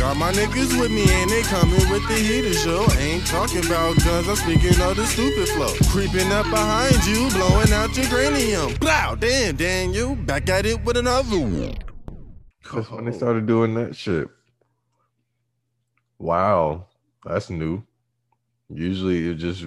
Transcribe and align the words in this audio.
Got 0.00 0.16
my 0.16 0.32
niggas 0.32 0.80
with 0.80 0.90
me 0.90 1.04
and 1.10 1.30
they 1.30 1.42
coming 1.42 1.74
with 1.90 2.08
the 2.08 2.14
heater 2.14 2.54
show. 2.54 2.90
Ain't 2.98 3.26
talking 3.26 3.66
about 3.66 4.02
guns, 4.02 4.26
I'm 4.28 4.36
speaking 4.36 4.80
of 4.80 4.96
the 4.96 5.04
stupid 5.04 5.46
flow. 5.50 5.74
Creeping 5.90 6.32
up 6.32 6.48
behind 6.48 7.04
you, 7.04 7.28
blowing 7.28 7.70
out 7.70 7.94
your 7.94 8.06
cranium. 8.06 8.74
Blow, 8.76 9.14
damn, 9.16 9.56
Daniel, 9.56 10.16
back 10.16 10.48
at 10.48 10.64
it 10.64 10.82
with 10.86 10.96
another 10.96 11.38
one. 11.38 11.74
That's 12.72 12.90
when 12.90 13.04
they 13.04 13.12
started 13.12 13.46
doing 13.46 13.74
that 13.74 13.94
shit. 13.94 14.26
Wow, 16.18 16.86
that's 17.26 17.50
new. 17.50 17.82
Usually 18.70 19.28
it 19.28 19.34
just 19.34 19.66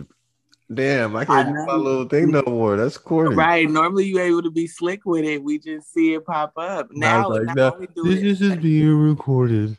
damn, 0.73 1.15
I 1.15 1.25
can't 1.25 1.47
I 1.47 1.51
do 1.51 1.65
my 1.67 1.75
little 1.75 2.07
thing 2.09 2.31
no 2.31 2.41
more. 2.47 2.75
That's 2.75 2.97
corny. 2.97 3.35
Right. 3.35 3.69
Normally 3.69 4.05
you 4.05 4.17
able 4.17 4.41
to 4.41 4.51
be 4.51 4.65
slick 4.65 5.01
with 5.05 5.25
it. 5.25 5.43
We 5.43 5.59
just 5.59 5.93
see 5.93 6.15
it 6.15 6.25
pop 6.25 6.53
up. 6.57 6.87
Now, 6.91 7.29
like 7.29 7.43
not 7.43 7.55
that. 7.55 7.73
only 7.75 7.87
do 7.95 8.03
This 8.03 8.19
it, 8.19 8.25
is 8.25 8.39
just 8.39 8.61
being 8.61 8.97
recorded. 8.97 9.77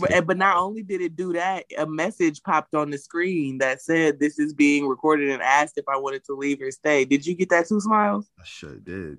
But, 0.00 0.26
but 0.26 0.36
not 0.36 0.56
only 0.56 0.82
did 0.82 1.00
it 1.00 1.14
do 1.16 1.32
that, 1.34 1.64
a 1.76 1.86
message 1.86 2.42
popped 2.42 2.74
on 2.74 2.90
the 2.90 2.98
screen 2.98 3.58
that 3.58 3.82
said 3.82 4.18
this 4.18 4.38
is 4.38 4.52
being 4.54 4.86
recorded 4.86 5.30
and 5.30 5.42
asked 5.42 5.76
if 5.78 5.84
I 5.88 5.96
wanted 5.98 6.24
to 6.24 6.34
leave 6.34 6.60
or 6.62 6.70
stay. 6.70 7.04
Did 7.04 7.26
you 7.26 7.34
get 7.34 7.50
that 7.50 7.68
two 7.68 7.80
smiles? 7.80 8.28
I 8.40 8.44
sure 8.44 8.76
did. 8.76 9.18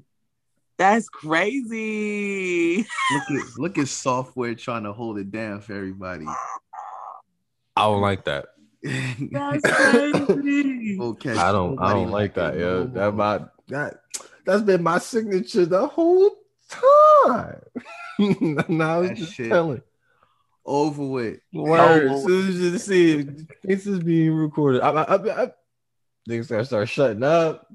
That's 0.78 1.08
crazy. 1.09 2.78
Look 3.12 3.23
at 3.32 3.58
look 3.58 3.78
at 3.78 3.88
software 3.88 4.56
trying 4.56 4.84
to 4.84 4.94
hold 4.94 5.18
it 5.18 5.32
down 5.32 5.62
for 5.62 5.73
everybody. 5.73 6.26
I 7.78 7.84
don't 7.84 8.02
like 8.02 8.26
that. 8.26 8.48
That's 8.84 9.64
crazy. 9.72 10.98
okay. 11.00 11.38
I 11.38 11.52
don't 11.52 11.80
I 11.82 11.94
don't 11.94 12.12
like 12.12 12.34
that, 12.36 12.58
Yeah. 12.58 12.86
That 12.94 13.14
my 13.16 13.42
that 13.70 14.02
that's 14.45 14.62
been 14.64 14.84
my 14.84 15.00
signature 15.00 15.66
the 15.66 15.88
whole 15.88 16.32
time. 16.70 17.62
now 18.70 19.02
That 19.02 19.12
it's 19.12 19.20
just 19.22 19.34
shit. 19.34 19.50
telling. 19.50 19.82
Over 20.66 21.04
with. 21.05 21.40
Word. 21.54 22.12
As 22.12 22.24
soon 22.24 22.48
as 22.50 22.55
you 22.55 22.78
see 22.78 23.12
it, 23.20 23.28
this 23.64 23.88
is 23.88 24.00
being 24.00 24.34
recorded. 24.34 24.81
I, 24.81 24.89
I, 24.89 25.03
I, 25.16 25.44
I, 25.44 25.52
niggas 26.30 26.45
start, 26.45 26.66
start 26.67 26.89
shutting 26.89 27.23
up, 27.23 27.67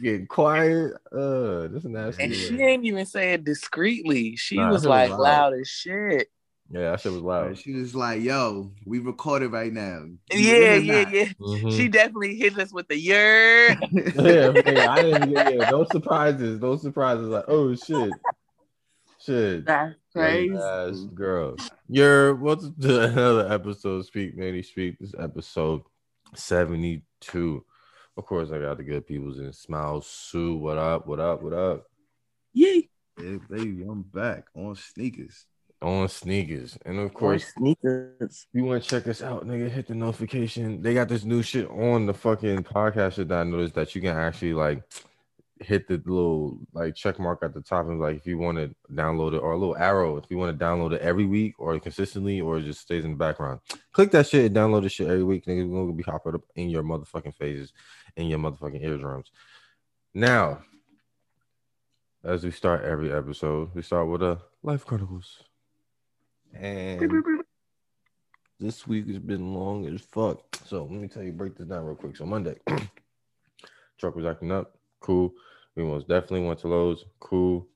getting 0.00 0.26
quiet. 0.26 0.94
Uh, 1.12 1.68
this 1.68 1.84
is 1.84 1.90
nasty. 1.90 2.24
And 2.24 2.34
she 2.34 2.60
ain't 2.62 2.84
even 2.84 3.06
say 3.06 3.34
it 3.34 3.44
discreetly. 3.44 4.36
She 4.36 4.56
Nah, 4.56 4.70
was 4.72 4.82
that 4.82 4.88
was 4.88 5.08
like 5.10 5.10
loud. 5.10 5.20
loud 5.20 5.54
as 5.60 5.68
shit. 5.68 6.28
yeah, 6.70 6.90
that 6.92 7.00
shit 7.00 7.12
was 7.12 7.22
loud. 7.22 7.58
She 7.58 7.74
was 7.74 7.94
like, 7.94 8.22
"Yo, 8.22 8.72
we 8.86 8.98
recorded 8.98 9.52
right 9.52 9.72
now." 9.72 10.04
You 10.32 10.38
Yeah, 10.38 10.74
yeah, 10.74 11.02
not? 11.04 11.12
yeah. 11.14 11.28
Mhm. 11.40 11.76
She 11.76 11.88
definitely 11.88 12.36
hit 12.36 12.58
us 12.58 12.72
with 12.72 12.88
the 12.88 12.96
yer. 12.98 13.68
yeah, 13.68 14.52
yeah, 14.66 14.90
I 14.90 15.02
didn't 15.02 15.28
get 15.28 15.46
yeah, 15.46 15.64
no 15.68 15.84
surprises, 15.84 16.60
no 16.60 16.76
surprises. 16.76 17.28
Like, 17.28 17.44
oh 17.48 17.74
shit, 17.74 18.14
shit. 19.20 19.66
That's 19.66 19.94
crazy. 20.12 20.54
Ass 20.54 21.04
girl. 21.14 21.56
You're 21.88 22.34
welcome 22.34 22.74
to 22.80 23.02
another 23.02 23.52
episode 23.52 24.00
of 24.00 24.06
Speak 24.06 24.36
Manny 24.36 24.62
Speak. 24.62 24.98
This 24.98 25.14
episode 25.18 25.82
72. 26.34 27.64
Of 28.16 28.26
course, 28.26 28.50
I 28.50 28.58
got 28.58 28.76
the 28.76 28.82
good 28.84 29.06
peoples 29.06 29.38
in 29.38 29.52
Smile 29.52 30.02
Sue. 30.02 30.56
What 30.56 30.78
up? 30.78 31.06
What 31.06 31.20
up? 31.20 31.42
What 31.42 31.54
up? 31.54 31.84
Yay. 32.52 32.88
Yeah, 33.18 33.36
baby, 33.48 33.84
I'm 33.88 34.02
back 34.02 34.46
on 34.54 34.74
sneakers. 34.74 35.46
On 35.80 36.08
sneakers. 36.08 36.78
And 36.84 36.98
of 36.98 37.12
Course 37.12 37.44
course, 37.44 37.54
sneakers. 37.58 38.46
you 38.52 38.64
want 38.64 38.82
to 38.82 38.88
check 38.88 39.08
us 39.08 39.22
out, 39.22 39.46
nigga, 39.46 39.70
hit 39.70 39.88
the 39.88 39.94
notification. 39.94 40.80
They 40.82 40.94
got 40.94 41.08
this 41.08 41.24
new 41.24 41.42
shit 41.42 41.68
on 41.70 42.06
the 42.06 42.14
fucking 42.14 42.64
podcast 42.64 43.14
shit 43.14 43.28
that 43.28 43.40
I 43.40 43.44
noticed 43.44 43.74
that 43.74 43.94
you 43.94 44.00
can 44.00 44.16
actually 44.16 44.54
like 44.54 44.82
hit 45.62 45.86
the 45.88 46.02
little 46.04 46.58
like 46.72 46.94
check 46.94 47.18
mark 47.18 47.40
at 47.42 47.54
the 47.54 47.60
top 47.60 47.86
and 47.86 48.00
like 48.00 48.16
if 48.16 48.26
you 48.26 48.38
want 48.38 48.58
to 48.58 48.74
download 48.92 49.34
it 49.34 49.38
or 49.38 49.52
a 49.52 49.58
little 49.58 49.76
arrow 49.76 50.16
if 50.16 50.24
you 50.28 50.36
want 50.36 50.58
to 50.58 50.64
download 50.64 50.92
it 50.92 51.00
every 51.00 51.24
week 51.26 51.54
or 51.58 51.78
consistently 51.78 52.40
or 52.40 52.58
it 52.58 52.64
just 52.64 52.80
stays 52.80 53.04
in 53.04 53.12
the 53.12 53.16
background. 53.16 53.60
Click 53.92 54.10
that 54.10 54.26
shit 54.26 54.46
and 54.46 54.56
download 54.56 54.82
the 54.82 54.88
shit 54.88 55.08
every 55.08 55.24
week. 55.24 55.46
Nigga, 55.46 55.68
we're 55.68 55.82
gonna 55.82 55.92
be 55.92 56.02
hopping 56.02 56.34
up 56.34 56.42
in 56.54 56.68
your 56.68 56.82
motherfucking 56.82 57.34
faces, 57.34 57.72
in 58.16 58.26
your 58.26 58.38
motherfucking 58.38 58.82
eardrums. 58.82 59.30
Now, 60.14 60.62
as 62.24 62.44
we 62.44 62.50
start 62.50 62.84
every 62.84 63.12
episode, 63.12 63.70
we 63.74 63.82
start 63.82 64.08
with 64.08 64.22
a 64.22 64.38
life 64.62 64.84
chronicles. 64.86 65.42
And 66.54 67.42
this 68.60 68.86
week 68.86 69.08
has 69.08 69.18
been 69.18 69.54
long 69.54 69.86
as 69.86 70.00
fuck. 70.00 70.40
So 70.66 70.84
let 70.84 70.92
me 70.92 71.08
tell 71.08 71.22
you, 71.22 71.32
break 71.32 71.56
this 71.56 71.66
down 71.66 71.84
real 71.84 71.96
quick. 71.96 72.16
So 72.16 72.26
Monday, 72.26 72.56
truck 73.98 74.14
was 74.14 74.24
acting 74.24 74.52
up. 74.52 74.76
Cool. 75.00 75.32
We 75.76 75.84
most 75.84 76.08
definitely 76.08 76.46
went 76.46 76.60
to 76.60 76.68
Lowe's. 76.68 77.04
Cool. 77.20 77.66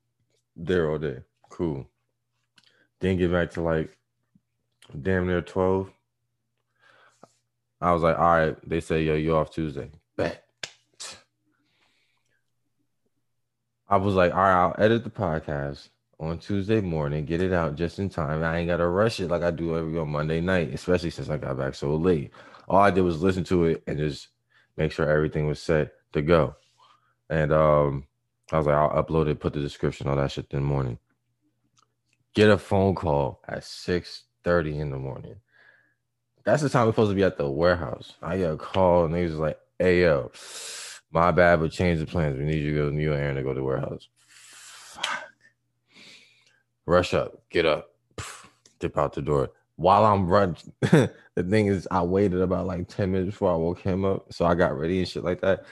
There 0.54 0.90
all 0.90 0.98
day. 0.98 1.18
Cool. 1.50 1.86
Didn't 3.00 3.18
get 3.18 3.32
back 3.32 3.50
to 3.52 3.62
like 3.62 3.96
damn 5.00 5.26
near 5.26 5.42
12. 5.42 5.90
I 7.80 7.92
was 7.92 8.02
like, 8.02 8.18
all 8.18 8.24
right. 8.24 8.68
They 8.68 8.80
say, 8.80 9.02
yo, 9.02 9.14
you 9.14 9.36
off 9.36 9.50
Tuesday. 9.50 9.90
Bet. 10.16 10.42
I 13.88 13.96
was 13.98 14.14
like, 14.14 14.32
all 14.32 14.40
right, 14.40 14.62
I'll 14.62 14.74
edit 14.78 15.04
the 15.04 15.10
podcast 15.10 15.90
on 16.18 16.38
Tuesday 16.38 16.80
morning, 16.80 17.24
get 17.24 17.42
it 17.42 17.52
out 17.52 17.76
just 17.76 17.98
in 17.98 18.08
time. 18.08 18.42
I 18.42 18.58
ain't 18.58 18.68
gotta 18.68 18.86
rush 18.88 19.20
it 19.20 19.28
like 19.28 19.42
I 19.42 19.50
do 19.50 19.76
every 19.76 19.98
on 19.98 20.10
Monday 20.10 20.40
night, 20.40 20.72
especially 20.72 21.10
since 21.10 21.28
I 21.28 21.36
got 21.36 21.58
back 21.58 21.74
so 21.74 21.94
late. 21.94 22.32
All 22.68 22.80
I 22.80 22.90
did 22.90 23.02
was 23.02 23.22
listen 23.22 23.44
to 23.44 23.66
it 23.66 23.82
and 23.86 23.98
just 23.98 24.28
make 24.76 24.90
sure 24.90 25.08
everything 25.08 25.46
was 25.46 25.60
set 25.60 25.92
to 26.14 26.22
go. 26.22 26.56
And 27.28 27.52
um, 27.52 28.06
I 28.52 28.58
was 28.58 28.66
like, 28.66 28.76
I'll 28.76 29.02
upload 29.02 29.28
it, 29.28 29.40
put 29.40 29.52
the 29.52 29.60
description, 29.60 30.08
all 30.08 30.16
that 30.16 30.32
shit 30.32 30.46
in 30.50 30.60
the 30.60 30.66
morning. 30.66 30.98
Get 32.34 32.50
a 32.50 32.58
phone 32.58 32.94
call 32.94 33.40
at 33.48 33.64
6 33.64 34.24
30 34.44 34.78
in 34.78 34.90
the 34.90 34.98
morning. 34.98 35.36
That's 36.44 36.62
the 36.62 36.68
time 36.68 36.86
we're 36.86 36.92
supposed 36.92 37.10
to 37.10 37.16
be 37.16 37.24
at 37.24 37.36
the 37.36 37.50
warehouse. 37.50 38.14
I 38.22 38.38
get 38.38 38.52
a 38.52 38.56
call 38.56 39.04
and 39.04 39.14
they 39.14 39.24
was 39.24 39.34
like, 39.34 39.58
hey 39.78 40.02
yo, 40.02 40.30
my 41.10 41.32
bad, 41.32 41.60
but 41.60 41.72
change 41.72 41.98
the 41.98 42.06
plans. 42.06 42.38
We 42.38 42.44
need 42.44 42.62
you 42.62 42.70
to 42.70 42.90
go, 42.92 42.96
you 42.96 43.12
and 43.12 43.20
Aaron 43.20 43.36
to 43.36 43.42
go 43.42 43.48
to 43.48 43.58
the 43.58 43.64
warehouse. 43.64 44.08
Fuck. 44.18 45.24
Rush 46.86 47.14
up, 47.14 47.42
get 47.50 47.66
up, 47.66 47.90
dip 48.78 48.96
out 48.96 49.14
the 49.14 49.22
door. 49.22 49.50
While 49.74 50.04
I'm 50.04 50.28
running, 50.28 50.56
the 50.80 51.10
thing 51.48 51.66
is, 51.66 51.88
I 51.90 52.02
waited 52.02 52.40
about 52.40 52.66
like 52.66 52.86
10 52.86 53.10
minutes 53.10 53.32
before 53.32 53.52
I 53.52 53.56
woke 53.56 53.80
him 53.80 54.04
up. 54.04 54.32
So 54.32 54.46
I 54.46 54.54
got 54.54 54.78
ready 54.78 55.00
and 55.00 55.08
shit 55.08 55.24
like 55.24 55.40
that. 55.40 55.64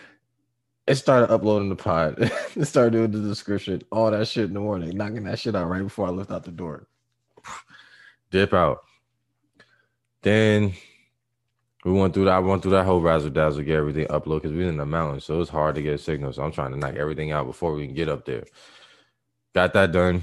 It 0.86 0.96
started 0.96 1.32
uploading 1.32 1.70
the 1.70 1.76
pod. 1.76 2.16
it 2.56 2.64
started 2.66 2.92
doing 2.92 3.10
the 3.10 3.26
description, 3.26 3.82
all 3.90 4.10
that 4.10 4.28
shit 4.28 4.44
in 4.44 4.54
the 4.54 4.60
morning, 4.60 4.96
knocking 4.96 5.24
that 5.24 5.38
shit 5.38 5.56
out 5.56 5.68
right 5.68 5.82
before 5.82 6.06
I 6.06 6.10
left 6.10 6.30
out 6.30 6.44
the 6.44 6.50
door. 6.50 6.86
Dip 8.30 8.52
out. 8.52 8.82
Then 10.22 10.74
we 11.84 11.92
went 11.92 12.14
through 12.14 12.24
that. 12.24 12.34
I 12.34 12.38
went 12.38 12.62
through 12.62 12.72
that 12.72 12.86
whole 12.86 13.00
razzle 13.00 13.30
dazzle, 13.30 13.62
get 13.62 13.76
everything 13.76 14.06
upload 14.08 14.42
because 14.42 14.52
we 14.52 14.58
was 14.58 14.68
in 14.68 14.78
the 14.78 14.86
mountains, 14.86 15.24
so 15.24 15.40
it's 15.40 15.50
hard 15.50 15.74
to 15.74 15.82
get 15.82 15.94
a 15.94 15.98
signal. 15.98 16.32
So 16.32 16.42
I'm 16.42 16.52
trying 16.52 16.72
to 16.72 16.78
knock 16.78 16.96
everything 16.96 17.32
out 17.32 17.46
before 17.46 17.74
we 17.74 17.86
can 17.86 17.94
get 17.94 18.08
up 18.08 18.24
there. 18.24 18.44
Got 19.54 19.74
that 19.74 19.92
done. 19.92 20.22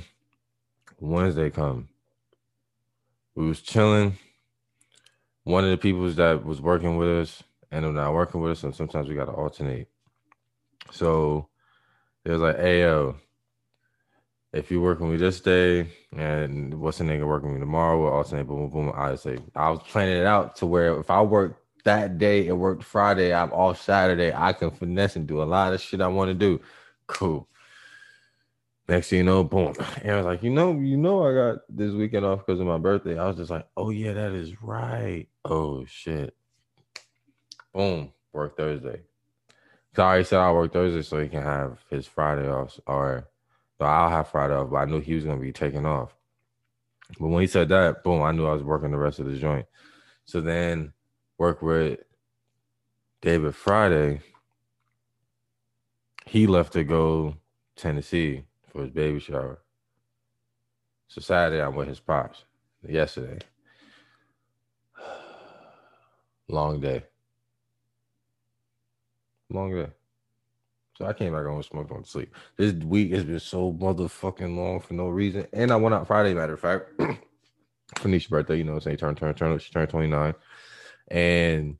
Wednesday 0.99 1.49
come. 1.51 1.89
We 3.35 3.47
was 3.47 3.61
chilling. 3.61 4.17
One 5.43 5.63
of 5.63 5.69
the 5.69 5.77
people 5.77 6.07
that 6.11 6.43
was 6.43 6.61
working 6.61 6.97
with 6.97 7.09
us 7.09 7.43
ended 7.71 7.89
up 7.89 7.95
not 7.95 8.13
working 8.13 8.41
with 8.41 8.51
us, 8.51 8.63
and 8.63 8.75
sometimes 8.75 9.07
we 9.07 9.15
gotta 9.15 9.31
alternate. 9.31 9.90
So 10.89 11.47
it 12.25 12.31
was 12.31 12.41
like, 12.41 12.57
hey 12.57 12.81
yo, 12.81 13.15
if 14.53 14.69
you're 14.69 14.81
working 14.81 15.07
with 15.07 15.19
me 15.19 15.25
this 15.25 15.39
day 15.39 15.87
and 16.15 16.73
what's 16.79 16.97
the 16.97 17.03
nigga 17.03 17.25
working 17.25 17.49
with 17.49 17.59
me 17.59 17.65
tomorrow, 17.65 18.01
we'll 18.01 18.11
alternate 18.13 18.47
boom 18.47 18.69
boom 18.69 18.87
boom. 18.87 18.93
I 18.95 19.15
say 19.15 19.37
I 19.55 19.69
was 19.69 19.79
planning 19.83 20.17
it 20.17 20.25
out 20.25 20.55
to 20.57 20.65
where 20.65 20.99
if 20.99 21.09
I 21.09 21.21
work 21.21 21.57
that 21.83 22.17
day 22.17 22.47
and 22.47 22.59
work 22.59 22.83
Friday, 22.83 23.33
I'm 23.33 23.51
off 23.51 23.81
Saturday, 23.81 24.33
I 24.33 24.53
can 24.53 24.71
finesse 24.71 25.15
and 25.15 25.27
do 25.27 25.41
a 25.41 25.45
lot 25.45 25.73
of 25.73 25.81
shit 25.81 26.01
I 26.01 26.07
want 26.07 26.29
to 26.29 26.33
do. 26.33 26.59
Cool. 27.07 27.47
Next 28.87 29.09
thing 29.09 29.19
you 29.19 29.23
know, 29.23 29.43
boom. 29.43 29.73
And 30.01 30.11
I 30.11 30.17
was 30.17 30.25
like, 30.25 30.43
you 30.43 30.49
know, 30.49 30.73
you 30.73 30.97
know, 30.97 31.25
I 31.25 31.33
got 31.33 31.59
this 31.69 31.93
weekend 31.93 32.25
off 32.25 32.45
because 32.45 32.59
of 32.59 32.67
my 32.67 32.77
birthday. 32.77 33.17
I 33.17 33.27
was 33.27 33.37
just 33.37 33.49
like, 33.49 33.65
oh 33.77 33.89
yeah, 33.89 34.13
that 34.13 34.33
is 34.33 34.61
right. 34.61 35.27
Oh 35.45 35.85
shit. 35.85 36.35
Boom. 37.73 38.11
Work 38.33 38.57
Thursday. 38.57 39.01
So 39.95 40.05
I 40.05 40.23
said 40.23 40.39
I'll 40.39 40.55
work 40.55 40.73
Thursday 40.73 41.01
so 41.01 41.19
he 41.19 41.27
can 41.27 41.43
have 41.43 41.79
his 41.89 42.07
Friday 42.07 42.49
off. 42.49 42.79
Or 42.87 43.27
so 43.77 43.85
I'll 43.85 44.09
have 44.09 44.29
Friday 44.29 44.53
off, 44.53 44.69
but 44.69 44.77
I 44.77 44.85
knew 44.85 44.99
he 45.01 45.15
was 45.15 45.25
gonna 45.25 45.41
be 45.41 45.51
taking 45.51 45.85
off. 45.85 46.15
But 47.19 47.27
when 47.27 47.41
he 47.41 47.47
said 47.47 47.69
that, 47.69 48.03
boom, 48.03 48.21
I 48.21 48.31
knew 48.31 48.47
I 48.47 48.53
was 48.53 48.63
working 48.63 48.91
the 48.91 48.97
rest 48.97 49.19
of 49.19 49.25
the 49.25 49.37
joint. 49.37 49.65
So 50.25 50.39
then 50.39 50.93
work 51.37 51.61
with 51.61 51.99
David 53.21 53.55
Friday. 53.55 54.21
He 56.25 56.47
left 56.47 56.73
to 56.73 56.83
go 56.85 57.35
Tennessee 57.75 58.45
for 58.71 58.83
his 58.83 58.91
baby 58.91 59.19
shower. 59.19 59.59
So 61.09 61.19
Saturday 61.19 61.61
I'm 61.61 61.75
with 61.75 61.89
his 61.89 61.99
pops. 61.99 62.45
Yesterday. 62.87 63.39
Long 66.47 66.79
day. 66.79 67.03
Long 69.53 69.73
day. 69.73 69.87
So 70.97 71.05
I 71.05 71.13
came 71.13 71.33
back 71.33 71.45
home, 71.45 71.63
smoked 71.63 71.91
on 71.91 72.05
sleep. 72.05 72.33
This 72.57 72.73
week 72.73 73.11
has 73.13 73.23
been 73.23 73.39
so 73.39 73.73
motherfucking 73.73 74.55
long 74.55 74.79
for 74.79 74.93
no 74.93 75.07
reason. 75.09 75.47
And 75.53 75.71
I 75.71 75.75
went 75.75 75.95
out 75.95 76.07
Friday, 76.07 76.33
matter 76.33 76.53
of 76.53 76.59
fact. 76.59 76.91
for 77.99 78.19
birthday. 78.29 78.57
You 78.57 78.63
know, 78.63 78.73
what 78.73 78.77
I'm 78.77 78.81
saying 78.83 78.97
turn 78.97 79.15
turn 79.15 79.33
turn. 79.33 79.59
She 79.59 79.71
turned 79.71 79.89
29, 79.89 80.33
and 81.09 81.77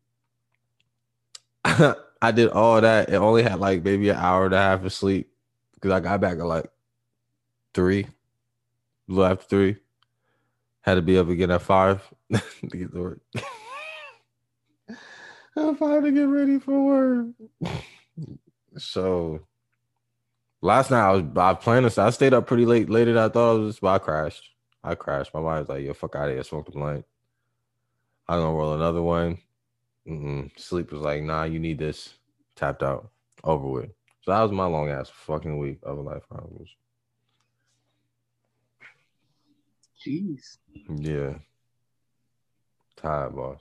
I 2.22 2.32
did 2.32 2.50
all 2.50 2.82
that 2.82 3.08
and 3.08 3.18
only 3.18 3.44
had 3.44 3.60
like 3.60 3.84
maybe 3.84 4.10
an 4.10 4.18
hour 4.18 4.46
and 4.46 4.54
a 4.54 4.58
half 4.58 4.84
of 4.84 4.94
sleep 4.94 5.32
because 5.76 5.92
I 5.92 6.00
got 6.00 6.22
back 6.22 6.38
at 6.38 6.46
like 6.46 6.70
three, 7.74 8.04
a 8.04 8.08
little 9.08 9.26
after 9.26 9.46
three. 9.46 9.78
Had 10.82 10.96
to 10.96 11.02
be 11.02 11.18
up 11.18 11.30
again 11.30 11.52
at 11.52 11.62
five 11.62 12.02
to 12.32 12.78
get 12.78 12.92
to 12.94 13.02
work. 13.02 13.22
I'm 15.56 15.76
five 15.76 16.04
to 16.04 16.12
get 16.12 16.24
ready 16.24 16.60
for 16.60 16.82
work. 16.82 17.28
so 18.78 19.46
last 20.62 20.92
night 20.92 21.08
I 21.08 21.12
was 21.12 21.24
I 21.36 21.54
planned 21.54 21.90
to 21.90 22.02
I 22.02 22.10
stayed 22.12 22.34
up 22.34 22.48
pretty 22.48 22.66
late, 22.66 22.90
later 22.90 23.14
than 23.14 23.24
I 23.24 23.30
thought 23.30 23.52
I 23.52 23.60
was, 23.60 23.80
but 23.80 23.88
I 23.88 23.98
crashed. 24.00 24.50
I 24.84 24.96
crashed. 24.96 25.34
My 25.34 25.42
mind 25.42 25.68
was 25.68 25.70
like, 25.70 25.84
yo, 25.84 25.94
fuck 25.94 26.16
out 26.16 26.30
of 26.30 26.34
here, 26.34 26.44
smoke 26.44 26.66
the 26.66 26.72
blunt. 26.72 27.06
I'm 28.28 28.40
gonna 28.40 28.56
roll 28.56 28.74
another 28.74 29.02
one. 29.02 29.40
Mm-mm. 30.08 30.58
Sleep 30.58 30.92
was 30.92 31.02
like, 31.02 31.22
nah, 31.22 31.44
you 31.44 31.60
need 31.60 31.78
this. 31.78 32.14
Tapped 32.56 32.84
out. 32.84 33.10
Over 33.44 33.68
with. 33.68 33.90
So 34.22 34.32
that 34.32 34.42
was 34.42 34.52
my 34.52 34.66
long 34.66 34.90
ass 34.90 35.10
fucking 35.10 35.58
week 35.58 35.80
of 35.84 35.98
a 35.98 36.02
life 36.02 36.24
chronicles. 36.30 36.70
Jeez. 40.06 40.58
Yeah. 40.88 41.36
Tired, 42.96 43.36
boss. 43.36 43.60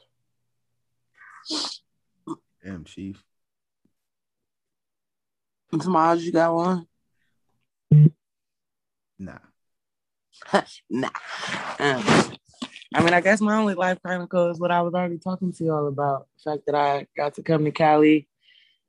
Damn, 2.63 2.85
chief. 2.85 3.25
Smiles, 5.81 6.23
you 6.23 6.33
got 6.33 6.55
one? 6.55 6.87
Nah. 9.19 9.39
nah. 10.91 11.09
Um, 11.79 12.03
I 12.95 13.03
mean, 13.03 13.15
I 13.15 13.21
guess 13.21 13.41
my 13.41 13.57
only 13.57 13.75
life 13.75 13.99
chronicle 14.03 14.51
is 14.51 14.59
what 14.59 14.71
I 14.71 14.83
was 14.83 14.95
already 14.95 15.19
talking 15.19 15.53
to 15.53 15.65
y'all 15.65 15.89
about. 15.89 16.27
The 16.37 16.51
fact 16.51 16.67
that 16.67 16.75
I 16.75 17.07
got 17.17 17.35
to 17.35 17.43
come 17.43 17.65
to 17.65 17.71
Cali 17.71 18.29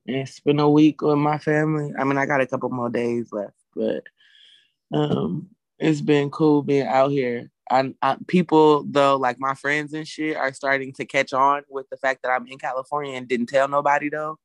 and 0.07 0.27
spend 0.27 0.59
a 0.59 0.67
week 0.67 1.01
with 1.01 1.17
my 1.17 1.37
family. 1.37 1.93
I 1.97 2.03
mean, 2.03 2.17
I 2.17 2.25
got 2.25 2.41
a 2.41 2.47
couple 2.47 2.69
more 2.69 2.89
days 2.89 3.29
left, 3.31 3.55
but 3.75 4.03
um, 4.91 5.49
it's 5.77 6.01
been 6.01 6.29
cool 6.29 6.63
being 6.63 6.87
out 6.87 7.11
here. 7.11 7.51
People 8.27 8.85
though, 8.89 9.17
like 9.17 9.39
my 9.39 9.53
friends 9.55 9.93
and 9.93 10.07
shit, 10.07 10.37
are 10.37 10.53
starting 10.53 10.93
to 10.93 11.05
catch 11.05 11.33
on 11.33 11.63
with 11.69 11.89
the 11.89 11.97
fact 11.97 12.21
that 12.23 12.29
I'm 12.29 12.47
in 12.47 12.57
California 12.57 13.15
and 13.15 13.27
didn't 13.27 13.47
tell 13.47 13.67
nobody 13.67 14.09
though. 14.09 14.37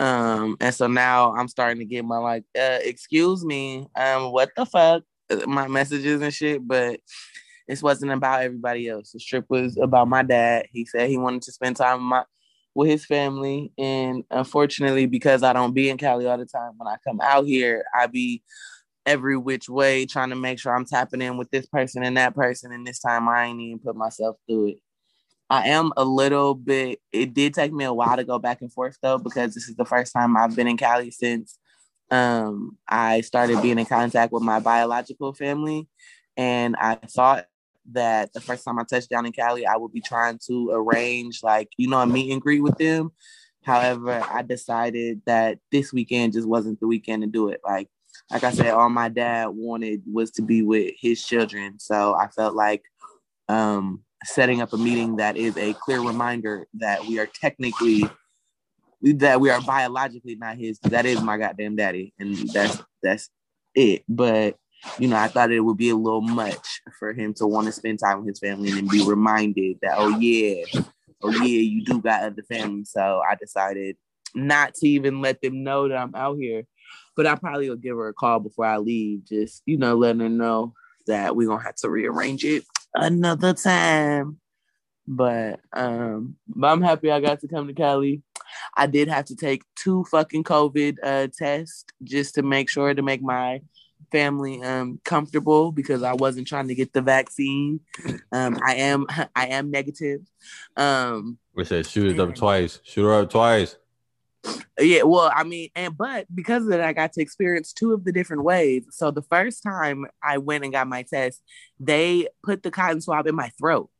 Um, 0.00 0.56
and 0.60 0.74
so 0.74 0.88
now 0.88 1.32
I'm 1.36 1.46
starting 1.48 1.78
to 1.78 1.84
get 1.84 2.04
my 2.04 2.18
like, 2.18 2.44
uh, 2.58 2.78
excuse 2.82 3.44
me, 3.44 3.86
um, 3.94 4.32
what 4.32 4.50
the 4.56 4.66
fuck, 4.66 5.04
uh, 5.30 5.46
my 5.46 5.68
messages 5.68 6.20
and 6.20 6.34
shit, 6.34 6.66
but 6.66 6.98
this 7.68 7.82
wasn't 7.82 8.10
about 8.10 8.42
everybody 8.42 8.88
else. 8.88 9.12
The 9.12 9.20
trip 9.20 9.44
was 9.48 9.76
about 9.76 10.08
my 10.08 10.24
dad. 10.24 10.66
He 10.72 10.86
said 10.86 11.08
he 11.08 11.18
wanted 11.18 11.42
to 11.42 11.52
spend 11.52 11.76
time 11.76 11.98
with, 11.98 12.04
my, 12.04 12.24
with 12.74 12.90
his 12.90 13.04
family, 13.04 13.72
and 13.78 14.24
unfortunately, 14.30 15.06
because 15.06 15.44
I 15.44 15.52
don't 15.52 15.72
be 15.72 15.88
in 15.88 15.98
Cali 15.98 16.26
all 16.26 16.38
the 16.38 16.46
time, 16.46 16.72
when 16.76 16.88
I 16.88 16.96
come 17.06 17.20
out 17.22 17.46
here, 17.46 17.84
I 17.94 18.08
be 18.08 18.42
every 19.06 19.36
which 19.36 19.68
way 19.68 20.06
trying 20.06 20.30
to 20.30 20.36
make 20.36 20.58
sure 20.58 20.74
I'm 20.74 20.84
tapping 20.84 21.22
in 21.22 21.36
with 21.36 21.50
this 21.50 21.66
person 21.66 22.02
and 22.02 22.16
that 22.16 22.34
person. 22.34 22.72
And 22.72 22.86
this 22.86 23.00
time, 23.00 23.28
I 23.28 23.46
ain't 23.46 23.60
even 23.60 23.78
put 23.78 23.96
myself 23.96 24.36
through 24.46 24.68
it. 24.68 24.78
I 25.50 25.68
am 25.68 25.92
a 25.96 26.04
little 26.04 26.54
bit. 26.54 27.00
It 27.12 27.34
did 27.34 27.52
take 27.52 27.72
me 27.72 27.84
a 27.84 27.92
while 27.92 28.16
to 28.16 28.24
go 28.24 28.38
back 28.38 28.62
and 28.62 28.72
forth 28.72 28.96
though, 29.02 29.18
because 29.18 29.54
this 29.54 29.68
is 29.68 29.76
the 29.76 29.84
first 29.84 30.12
time 30.12 30.36
I've 30.36 30.56
been 30.56 30.66
in 30.66 30.78
Cali 30.78 31.10
since 31.10 31.58
um, 32.10 32.78
I 32.88 33.20
started 33.20 33.60
being 33.60 33.78
in 33.78 33.86
contact 33.86 34.32
with 34.32 34.42
my 34.42 34.60
biological 34.60 35.34
family, 35.34 35.88
and 36.36 36.76
I 36.76 36.94
thought 36.94 37.46
that 37.90 38.32
the 38.32 38.40
first 38.40 38.64
time 38.64 38.78
I 38.78 38.84
touched 38.84 39.10
down 39.10 39.26
in 39.26 39.32
Cali, 39.32 39.66
I 39.66 39.76
would 39.76 39.92
be 39.92 40.00
trying 40.00 40.38
to 40.46 40.70
arrange 40.72 41.42
like 41.42 41.68
you 41.76 41.88
know 41.88 42.00
a 42.00 42.06
meet 42.06 42.32
and 42.32 42.40
greet 42.40 42.62
with 42.62 42.78
them. 42.78 43.12
However, 43.62 44.24
I 44.30 44.42
decided 44.42 45.22
that 45.26 45.58
this 45.70 45.92
weekend 45.92 46.32
just 46.32 46.48
wasn't 46.48 46.80
the 46.80 46.86
weekend 46.86 47.22
to 47.22 47.28
do 47.28 47.48
it. 47.48 47.60
Like 47.64 47.88
like 48.32 48.44
I 48.44 48.50
said, 48.50 48.70
all 48.70 48.88
my 48.88 49.08
dad 49.08 49.48
wanted 49.48 50.02
was 50.10 50.30
to 50.32 50.42
be 50.42 50.62
with 50.62 50.94
his 50.98 51.24
children, 51.24 51.78
so 51.78 52.14
I 52.14 52.28
felt 52.28 52.54
like 52.54 52.82
um, 53.48 54.02
setting 54.24 54.62
up 54.62 54.72
a 54.72 54.78
meeting 54.78 55.16
that 55.16 55.36
is 55.36 55.56
a 55.56 55.74
clear 55.74 56.00
reminder 56.00 56.66
that 56.74 57.04
we 57.04 57.18
are 57.18 57.26
technically 57.26 58.04
that 59.02 59.40
we 59.40 59.50
are 59.50 59.60
biologically 59.60 60.36
not 60.36 60.56
his. 60.56 60.78
That 60.80 61.06
is 61.06 61.20
my 61.20 61.36
goddamn 61.36 61.76
daddy, 61.76 62.14
and 62.18 62.36
that's 62.50 62.82
that's 63.02 63.28
it. 63.74 64.04
But 64.08 64.56
you 64.98 65.08
know, 65.08 65.16
I 65.16 65.28
thought 65.28 65.52
it 65.52 65.60
would 65.60 65.76
be 65.76 65.90
a 65.90 65.96
little 65.96 66.22
much 66.22 66.80
for 66.98 67.12
him 67.12 67.34
to 67.34 67.46
want 67.46 67.66
to 67.66 67.72
spend 67.72 67.98
time 67.98 68.18
with 68.18 68.28
his 68.28 68.38
family 68.38 68.70
and 68.70 68.88
be 68.88 69.04
reminded 69.04 69.78
that, 69.82 69.94
oh 69.96 70.18
yeah, 70.18 70.64
oh 71.22 71.30
yeah, 71.30 71.60
you 71.60 71.84
do 71.84 72.00
got 72.00 72.22
other 72.22 72.42
family. 72.42 72.84
So 72.84 73.22
I 73.28 73.34
decided 73.34 73.96
not 74.34 74.74
to 74.74 74.88
even 74.88 75.20
let 75.20 75.40
them 75.42 75.62
know 75.62 75.88
that 75.88 75.96
I'm 75.96 76.14
out 76.14 76.38
here. 76.38 76.64
But 77.16 77.26
I 77.26 77.34
probably 77.34 77.68
will 77.68 77.76
give 77.76 77.96
her 77.96 78.08
a 78.08 78.14
call 78.14 78.40
before 78.40 78.64
I 78.64 78.78
leave, 78.78 79.24
just 79.24 79.62
you 79.66 79.76
know, 79.76 79.96
letting 79.96 80.20
her 80.20 80.28
know 80.28 80.74
that 81.06 81.36
we're 81.36 81.48
gonna 81.48 81.62
have 81.62 81.76
to 81.76 81.90
rearrange 81.90 82.44
it 82.44 82.64
another 82.94 83.52
time. 83.54 84.38
But 85.06 85.60
um, 85.72 86.36
but 86.46 86.68
I'm 86.68 86.82
happy 86.82 87.10
I 87.10 87.20
got 87.20 87.40
to 87.40 87.48
come 87.48 87.66
to 87.66 87.74
Cali. 87.74 88.22
I 88.76 88.86
did 88.86 89.08
have 89.08 89.24
to 89.26 89.36
take 89.36 89.62
two 89.76 90.04
fucking 90.10 90.44
COVID 90.44 90.98
uh 91.02 91.28
tests 91.36 91.84
just 92.02 92.36
to 92.36 92.42
make 92.42 92.68
sure 92.68 92.94
to 92.94 93.02
make 93.02 93.22
my 93.22 93.62
family 94.12 94.62
um 94.62 95.00
comfortable 95.04 95.72
because 95.72 96.02
I 96.02 96.12
wasn't 96.12 96.46
trying 96.46 96.68
to 96.68 96.74
get 96.74 96.92
the 96.92 97.02
vaccine. 97.02 97.80
Um 98.30 98.58
I 98.64 98.76
am 98.76 99.06
I 99.34 99.48
am 99.48 99.70
negative. 99.70 100.20
Um 100.76 101.38
We 101.54 101.64
said 101.64 101.86
shoot 101.86 102.12
it 102.12 102.20
up 102.20 102.34
twice. 102.34 102.78
Shoot 102.84 103.04
her 103.04 103.22
up 103.22 103.30
twice. 103.30 103.76
Yeah, 104.78 105.02
well, 105.02 105.30
I 105.34 105.44
mean, 105.44 105.70
and 105.74 105.96
but 105.96 106.26
because 106.34 106.62
of 106.64 106.70
that, 106.70 106.80
I 106.80 106.92
got 106.92 107.12
to 107.14 107.22
experience 107.22 107.72
two 107.72 107.92
of 107.92 108.04
the 108.04 108.12
different 108.12 108.44
ways. 108.44 108.84
So 108.90 109.10
the 109.10 109.22
first 109.22 109.62
time 109.62 110.06
I 110.22 110.38
went 110.38 110.64
and 110.64 110.72
got 110.72 110.86
my 110.88 111.02
test, 111.02 111.42
they 111.78 112.28
put 112.42 112.62
the 112.62 112.70
cotton 112.70 113.00
swab 113.00 113.26
in 113.26 113.34
my 113.34 113.50
throat, 113.58 113.90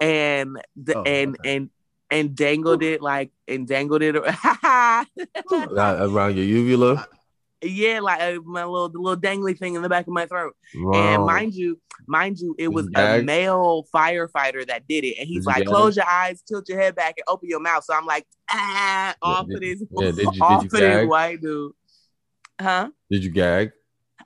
and 0.00 0.60
the 0.76 0.98
Oh, 0.98 1.02
and 1.02 1.36
okay. 1.40 1.56
and 1.56 1.70
and 2.10 2.34
dangled 2.34 2.82
it 2.82 3.02
like 3.02 3.30
and 3.46 3.66
dangled 3.66 4.02
it. 4.02 4.16
Uh, 5.50 5.96
around 6.00 6.36
your 6.36 6.44
uvula. 6.44 7.06
Yeah, 7.62 8.00
like 8.00 8.20
uh, 8.20 8.40
my 8.44 8.64
little 8.64 8.88
the 8.88 8.98
little 8.98 9.20
dangly 9.20 9.58
thing 9.58 9.74
in 9.74 9.82
the 9.82 9.88
back 9.88 10.06
of 10.06 10.12
my 10.12 10.26
throat. 10.26 10.54
And 10.74 11.24
mind 11.24 11.54
you, 11.54 11.80
mind 12.06 12.38
you, 12.38 12.54
it 12.58 12.68
was 12.68 12.86
you 12.86 12.92
a 13.02 13.22
male 13.22 13.84
firefighter 13.94 14.66
that 14.66 14.86
did 14.88 15.04
it. 15.04 15.16
And 15.18 15.26
he's 15.26 15.38
you 15.44 15.46
like, 15.46 15.58
gag? 15.58 15.66
close 15.66 15.96
your 15.96 16.06
eyes, 16.06 16.42
tilt 16.42 16.68
your 16.68 16.78
head 16.78 16.94
back, 16.94 17.14
and 17.16 17.24
open 17.26 17.48
your 17.48 17.60
mouth. 17.60 17.84
So 17.84 17.94
I'm 17.94 18.06
like, 18.06 18.26
ah, 18.50 19.14
off 19.22 19.46
did- 19.46 19.56
of 19.56 19.60
this, 19.60 19.82
yeah, 19.90 20.32
you- 20.32 20.42
off 20.42 20.64
of 20.64 20.70
this 20.70 21.06
white 21.08 21.40
dude. 21.40 21.72
Huh? 22.60 22.90
Did 23.10 23.24
you 23.24 23.30
gag? 23.30 23.72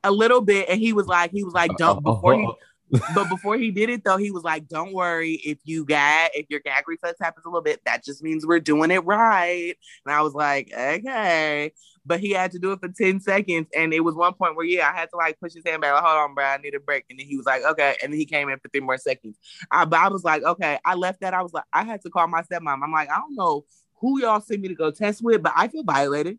A 0.05 0.11
little 0.11 0.41
bit. 0.41 0.69
And 0.69 0.81
he 0.81 0.93
was 0.93 1.07
like, 1.07 1.31
he 1.33 1.45
was 1.45 1.55
like, 1.55 1.71
Uh, 1.73 1.77
don't 1.79 2.03
before 2.05 2.35
he 2.35 2.49
but 3.15 3.29
before 3.31 3.57
he 3.57 3.71
did 3.71 3.89
it 3.89 4.05
though, 4.05 4.19
he 4.19 4.31
was 4.31 4.43
like, 4.43 4.69
Don't 4.69 4.93
worry, 4.93 5.41
if 5.45 5.59
you 5.65 5.85
gag, 5.87 6.31
if 6.35 6.47
your 6.51 6.61
gag 6.61 6.85
reflex 6.87 7.17
happens 7.21 7.47
a 7.47 7.49
little 7.49 7.63
bit, 7.63 7.81
that 7.87 8.05
just 8.05 8.23
means 8.23 8.47
we're 8.47 8.61
doing 8.61 8.91
it 8.91 9.05
right. 9.07 9.75
And 10.05 10.15
I 10.15 10.21
was 10.21 10.35
like, 10.35 10.71
Okay. 10.77 11.73
But 12.05 12.21
he 12.21 12.31
had 12.31 12.51
to 12.53 12.59
do 12.59 12.73
it 12.73 12.81
for 12.81 12.89
10 12.89 13.21
seconds. 13.21 13.69
And 13.77 13.95
it 13.95 14.01
was 14.01 14.15
one 14.15 14.35
point 14.35 14.57
where, 14.57 14.67
yeah, 14.67 14.91
I 14.93 14.99
had 14.99 15.11
to 15.11 15.17
like 15.17 15.39
push 15.39 15.53
his 15.55 15.63
hand 15.65 15.83
back, 15.83 15.95
like, 15.95 16.03
hold 16.03 16.19
on, 16.19 16.35
bro, 16.35 16.45
I 16.45 16.57
need 16.57 16.75
a 16.75 16.81
break. 16.81 17.05
And 17.09 17.19
then 17.19 17.27
he 17.27 17.37
was 17.37 17.47
like, 17.47 17.63
Okay. 17.63 17.97
And 18.03 18.13
then 18.13 18.19
he 18.19 18.27
came 18.27 18.49
in 18.49 18.59
for 18.59 18.69
three 18.69 18.81
more 18.81 18.99
seconds. 18.99 19.39
I, 19.71 19.85
but 19.85 20.01
I 20.01 20.09
was 20.09 20.25
like, 20.25 20.43
Okay. 20.43 20.79
I 20.85 20.95
left 20.95 21.21
that. 21.21 21.35
I 21.35 21.43
was 21.43 21.53
like, 21.53 21.65
I 21.73 21.85
had 21.85 22.03
to 22.03 22.11
call 22.11 22.27
my 22.27 22.43
stepmom. 22.43 22.81
I'm 22.83 22.93
like, 22.93 23.11
I 23.11 23.17
don't 23.17 23.37
know 23.37 23.65
who 24.01 24.21
y'all 24.21 24.41
sent 24.41 24.61
me 24.61 24.69
to 24.69 24.75
go 24.75 24.91
test 24.91 25.23
with, 25.23 25.43
but 25.43 25.53
I 25.55 25.69
feel 25.69 25.85
violated. 25.85 26.39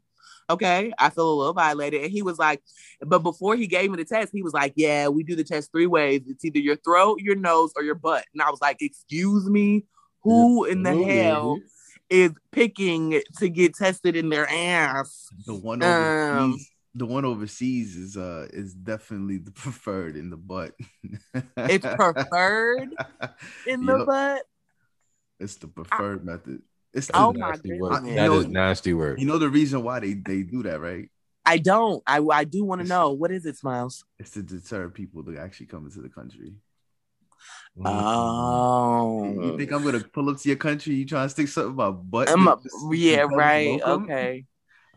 Okay, 0.49 0.91
I 0.99 1.09
feel 1.09 1.31
a 1.31 1.33
little 1.33 1.53
violated. 1.53 2.03
And 2.03 2.11
he 2.11 2.21
was 2.21 2.37
like, 2.37 2.61
but 2.99 3.19
before 3.19 3.55
he 3.55 3.65
gave 3.65 3.89
me 3.89 3.97
the 3.97 4.05
test, 4.05 4.31
he 4.33 4.43
was 4.43 4.53
like, 4.53 4.73
Yeah, 4.75 5.07
we 5.07 5.23
do 5.23 5.35
the 5.35 5.43
test 5.43 5.71
three 5.71 5.87
ways. 5.87 6.21
It's 6.27 6.43
either 6.43 6.59
your 6.59 6.75
throat, 6.75 7.19
your 7.21 7.35
nose, 7.35 7.71
or 7.75 7.83
your 7.83 7.95
butt. 7.95 8.25
And 8.33 8.41
I 8.41 8.49
was 8.49 8.61
like, 8.61 8.77
Excuse 8.81 9.49
me, 9.49 9.85
who 10.21 10.65
in 10.65 10.83
the 10.83 10.89
Absolutely. 10.89 11.17
hell 11.17 11.59
is 12.13 12.31
picking 12.51 13.19
to 13.37 13.49
get 13.49 13.73
tested 13.75 14.15
in 14.15 14.29
their 14.29 14.47
ass? 14.49 15.27
The 15.47 15.55
one 15.55 15.81
Um, 15.81 16.51
overseas, 16.53 16.69
the 16.95 17.05
one 17.07 17.25
overseas 17.25 17.95
is 17.97 18.15
uh 18.17 18.47
is 18.53 18.73
definitely 18.75 19.37
the 19.37 19.51
preferred 19.63 20.15
in 20.15 20.29
the 20.29 20.37
butt. 20.37 20.73
It's 21.57 21.85
preferred 21.85 22.89
in 23.67 23.81
You 23.81 23.87
the 23.87 23.97
know, 23.97 24.05
butt. 24.05 24.43
It's 25.39 25.55
the 25.55 25.67
preferred 25.67 26.23
method. 26.23 26.61
It's 26.93 27.07
the, 27.07 27.17
Oh 27.17 27.33
my 27.33 27.49
Nasty 27.49 27.79
word. 27.79 27.93
That 28.05 28.05
You 28.27 28.33
is 28.35 28.45
know- 28.45 28.51
nasty 28.51 28.93
word. 28.93 29.19
you 29.19 29.25
know 29.25 29.39
the 29.39 29.49
reason 29.49 29.83
why 29.83 29.99
they 29.99 30.13
they 30.13 30.43
do 30.43 30.61
that, 30.63 30.79
right? 30.79 31.09
I 31.45 31.57
don't. 31.57 32.01
I 32.07 32.19
I 32.31 32.43
do 32.45 32.63
want 32.63 32.81
to 32.81 32.87
know 32.87 33.11
what 33.11 33.31
is 33.31 33.45
it, 33.45 33.57
Smiles? 33.57 34.05
It's 34.19 34.31
to 34.31 34.43
deter 34.43 34.87
people 34.89 35.23
to 35.25 35.37
actually 35.37 35.65
come 35.65 35.85
into 35.85 35.99
the 36.01 36.07
country. 36.09 36.53
Mm-hmm. 37.77 37.87
Oh, 37.87 39.23
You 39.41 39.57
think 39.57 39.71
I'm 39.71 39.83
gonna 39.83 39.99
pull 39.99 40.29
up 40.29 40.37
to 40.39 40.47
your 40.47 40.57
country? 40.57 40.95
You 40.95 41.05
trying 41.05 41.25
to 41.25 41.29
stick 41.29 41.47
something 41.47 41.73
about 41.73 42.09
butt? 42.09 42.29
I'm 42.29 42.47
a, 42.47 42.59
yeah, 42.91 43.25
right. 43.31 43.79
welcome? 43.79 44.03
Okay, 44.03 44.45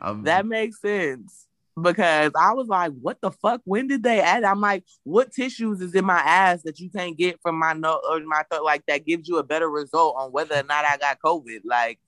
I'm, 0.01 0.25
that 0.25 0.47
makes 0.47 0.81
sense. 0.81 1.47
because 1.81 2.33
I 2.39 2.53
was 2.55 2.69
like, 2.69 2.93
what 3.01 3.21
the 3.21 3.31
fuck? 3.31 3.61
When 3.65 3.87
did 3.87 4.03
they 4.03 4.21
add? 4.21 4.45
I'm 4.45 4.61
like, 4.61 4.85
what 5.05 5.33
tissues 5.33 5.81
is 5.81 5.95
in 5.95 6.05
my 6.05 6.21
ass 6.21 6.63
that 6.63 6.81
you 6.81 6.91
can't 6.91 7.17
get 7.17 7.39
from 7.43 7.59
my 7.59 7.73
nose 7.75 8.01
or 8.09 8.21
my 8.21 8.43
throat? 8.51 8.65
Like 8.65 8.85
that 8.87 9.07
gives 9.07 9.29
you 9.29 9.39
a 9.39 9.43
better 9.43 9.69
result 9.69 10.17
on 10.19 10.33
whether 10.33 10.55
or 10.55 10.63
not 10.63 10.85
I 10.85 10.97
got 10.97 11.19
COVID. 11.25 11.61
Like, 11.65 11.99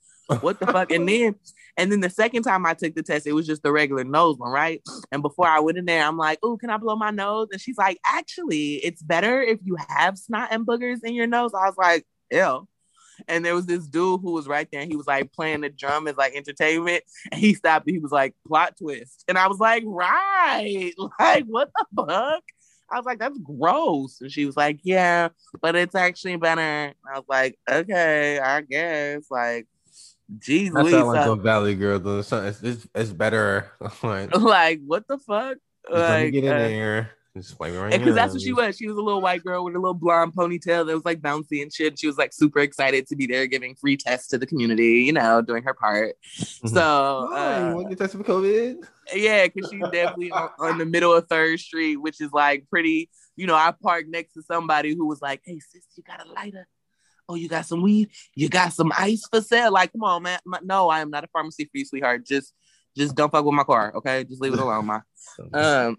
what 0.41 0.59
the 0.59 0.67
fuck? 0.67 0.91
And 0.91 1.09
then, 1.09 1.35
and 1.79 1.93
then 1.93 2.01
the 2.01 2.11
second 2.11 2.43
time 2.43 2.67
I 2.67 2.75
took 2.75 2.97
the 2.97 3.05
test, 3.05 3.27
it 3.27 3.33
was 3.33 3.47
just 3.47 3.63
the 3.63 3.71
regular 3.71 4.03
nose 4.03 4.37
one, 4.37 4.51
right? 4.51 4.83
And 5.13 5.23
before 5.23 5.47
I 5.47 5.61
went 5.61 5.79
in 5.79 5.85
there, 5.85 6.05
I'm 6.05 6.17
like, 6.17 6.41
oh, 6.43 6.57
can 6.57 6.71
I 6.71 6.77
blow 6.77 6.97
my 6.97 7.13
nose? 7.13 7.49
And 7.53 7.61
she's 7.61 7.79
like, 7.79 8.01
actually, 8.05 8.75
it's 8.75 9.01
better 9.01 9.41
if 9.41 9.61
you 9.63 9.77
have 9.89 10.19
snot 10.19 10.49
and 10.51 10.67
boogers 10.67 11.05
in 11.05 11.15
your 11.15 11.29
nose. 11.29 11.53
I 11.55 11.69
was 11.69 11.77
like, 11.79 12.05
ew. 12.33 12.67
And 13.29 13.45
there 13.45 13.55
was 13.55 13.67
this 13.67 13.87
dude 13.87 14.21
who 14.23 14.33
was 14.33 14.49
right 14.49 14.69
there 14.71 14.81
and 14.81 14.91
he 14.91 14.97
was 14.97 15.07
like 15.07 15.33
playing 15.33 15.61
the 15.61 15.71
drum 15.71 16.09
as 16.09 16.17
like 16.17 16.35
entertainment. 16.35 17.05
And 17.31 17.41
he 17.41 17.55
stopped 17.55 17.87
and 17.87 17.95
he 17.95 18.01
was 18.01 18.13
like, 18.13 18.35
plot 18.47 18.77
twist. 18.77 19.25
And 19.29 19.39
I 19.39 19.47
was 19.47 19.61
like, 19.61 19.85
right. 19.87 20.93
Like, 21.21 21.45
what 21.45 21.71
the 21.77 22.07
fuck? 22.07 22.43
I 22.91 22.97
was 22.97 23.05
like, 23.05 23.19
that's 23.21 23.39
gross. 23.39 24.21
And 24.21 24.33
she 24.33 24.47
was 24.47 24.57
like, 24.57 24.81
yeah, 24.83 25.29
but 25.61 25.77
it's 25.77 25.95
actually 25.95 26.37
better. 26.37 26.61
And 26.61 26.95
I 27.13 27.19
was 27.19 27.27
like, 27.29 27.57
okay, 27.71 28.41
I 28.41 28.63
guess. 28.63 29.27
Like, 29.31 29.67
geez, 30.39 30.73
That 30.73 30.83
Louise. 30.83 30.95
sound 30.95 31.09
like 31.09 31.25
so- 31.25 31.33
a 31.33 31.37
Valley 31.37 31.75
girl 31.75 31.99
though. 31.99 32.19
It's, 32.21 32.33
it's, 32.33 32.63
it's, 32.63 32.89
it's 32.95 33.13
better. 33.13 33.71
like, 34.03 34.37
like, 34.41 34.81
what 34.87 35.07
the 35.09 35.19
fuck? 35.19 35.59
let 35.91 36.19
me 36.21 36.25
Like, 36.25 36.33
get 36.33 36.45
in 36.45 36.53
uh, 36.53 36.59
there. 36.59 37.11
Just 37.37 37.61
wipe 37.61 37.71
me 37.73 37.79
right 37.79 37.93
because 37.97 38.17
that's 38.17 38.33
what 38.33 38.43
she 38.43 38.53
was. 38.53 38.77
She 38.77 38.89
was 38.89 38.97
a 38.97 39.01
little 39.01 39.21
white 39.21 39.45
girl 39.45 39.65
with 39.65 39.77
a 39.77 39.79
little 39.79 39.95
blonde 39.95 40.33
ponytail 40.35 40.85
that 40.87 40.95
was 40.95 41.05
like 41.05 41.21
bouncy 41.21 41.63
and 41.63 41.73
shit. 41.73 41.97
She 41.99 42.09
was 42.09 42.19
like 42.19 42.33
super 42.33 42.59
excited 42.59 43.07
to 43.07 43.17
be 43.17 43.27
there 43.27 43.47
giving 43.47 43.77
free 43.77 43.97
tests 43.97 44.27
to 44.29 44.39
the 44.39 44.47
community, 44.47 45.03
you 45.05 45.13
know, 45.13 45.41
doing 45.41 45.63
her 45.63 45.73
part. 45.75 46.17
Mhm. 46.41 46.69
So, 46.71 47.29
you 47.31 47.37
uh, 47.37 47.73
want 47.77 47.87
to 47.87 47.95
get 47.95 47.99
tested 47.99 48.25
for 48.27 48.33
COVID? 48.33 48.85
yeah, 49.15 49.47
because 49.47 49.71
she's 49.71 49.81
definitely 49.93 50.33
on, 50.33 50.49
on 50.59 50.79
the 50.79 50.87
middle 50.87 51.15
of 51.15 51.29
Third 51.29 51.61
Street, 51.61 51.97
which 51.97 52.21
is 52.21 52.33
like 52.33 52.67
pretty, 52.71 53.09
you 53.37 53.47
know, 53.47 53.55
I 53.55 53.73
parked 53.83 54.09
next 54.09 54.33
to 54.33 54.43
somebody 54.43 54.97
who 54.97 55.07
was 55.07 55.23
like, 55.23 55.41
hey, 55.45 55.61
sis, 55.61 55.85
you 55.97 56.03
got 56.03 56.27
a 56.27 56.33
lighter? 56.33 56.67
Oh, 57.29 57.35
you 57.35 57.49
got 57.49 57.67
some 57.67 57.83
weed? 57.83 58.11
You 58.35 58.49
got 58.49 58.73
some 58.73 58.93
ice 58.97 59.27
for 59.31 59.41
sale? 59.41 59.73
Like, 59.73 59.93
come 59.93 60.03
on, 60.03 60.23
man. 60.23 60.39
No, 60.63 60.89
I 60.89 61.01
am 61.01 61.11
not 61.11 61.25
a 61.25 61.29
pharmacy 61.29 61.65
for 61.65 61.77
you, 61.77 61.85
sweetheart. 61.85 62.25
Just, 62.27 62.55
just 62.97 63.15
don't 63.15 63.31
fuck 63.31 63.45
with 63.45 63.55
my 63.55 63.65
car, 63.65 63.93
okay? 63.97 64.25
Just 64.25 64.41
leave 64.41 64.55
it 64.55 64.61
alone, 64.61 64.87
ma. 64.87 65.01
Um, 65.53 65.99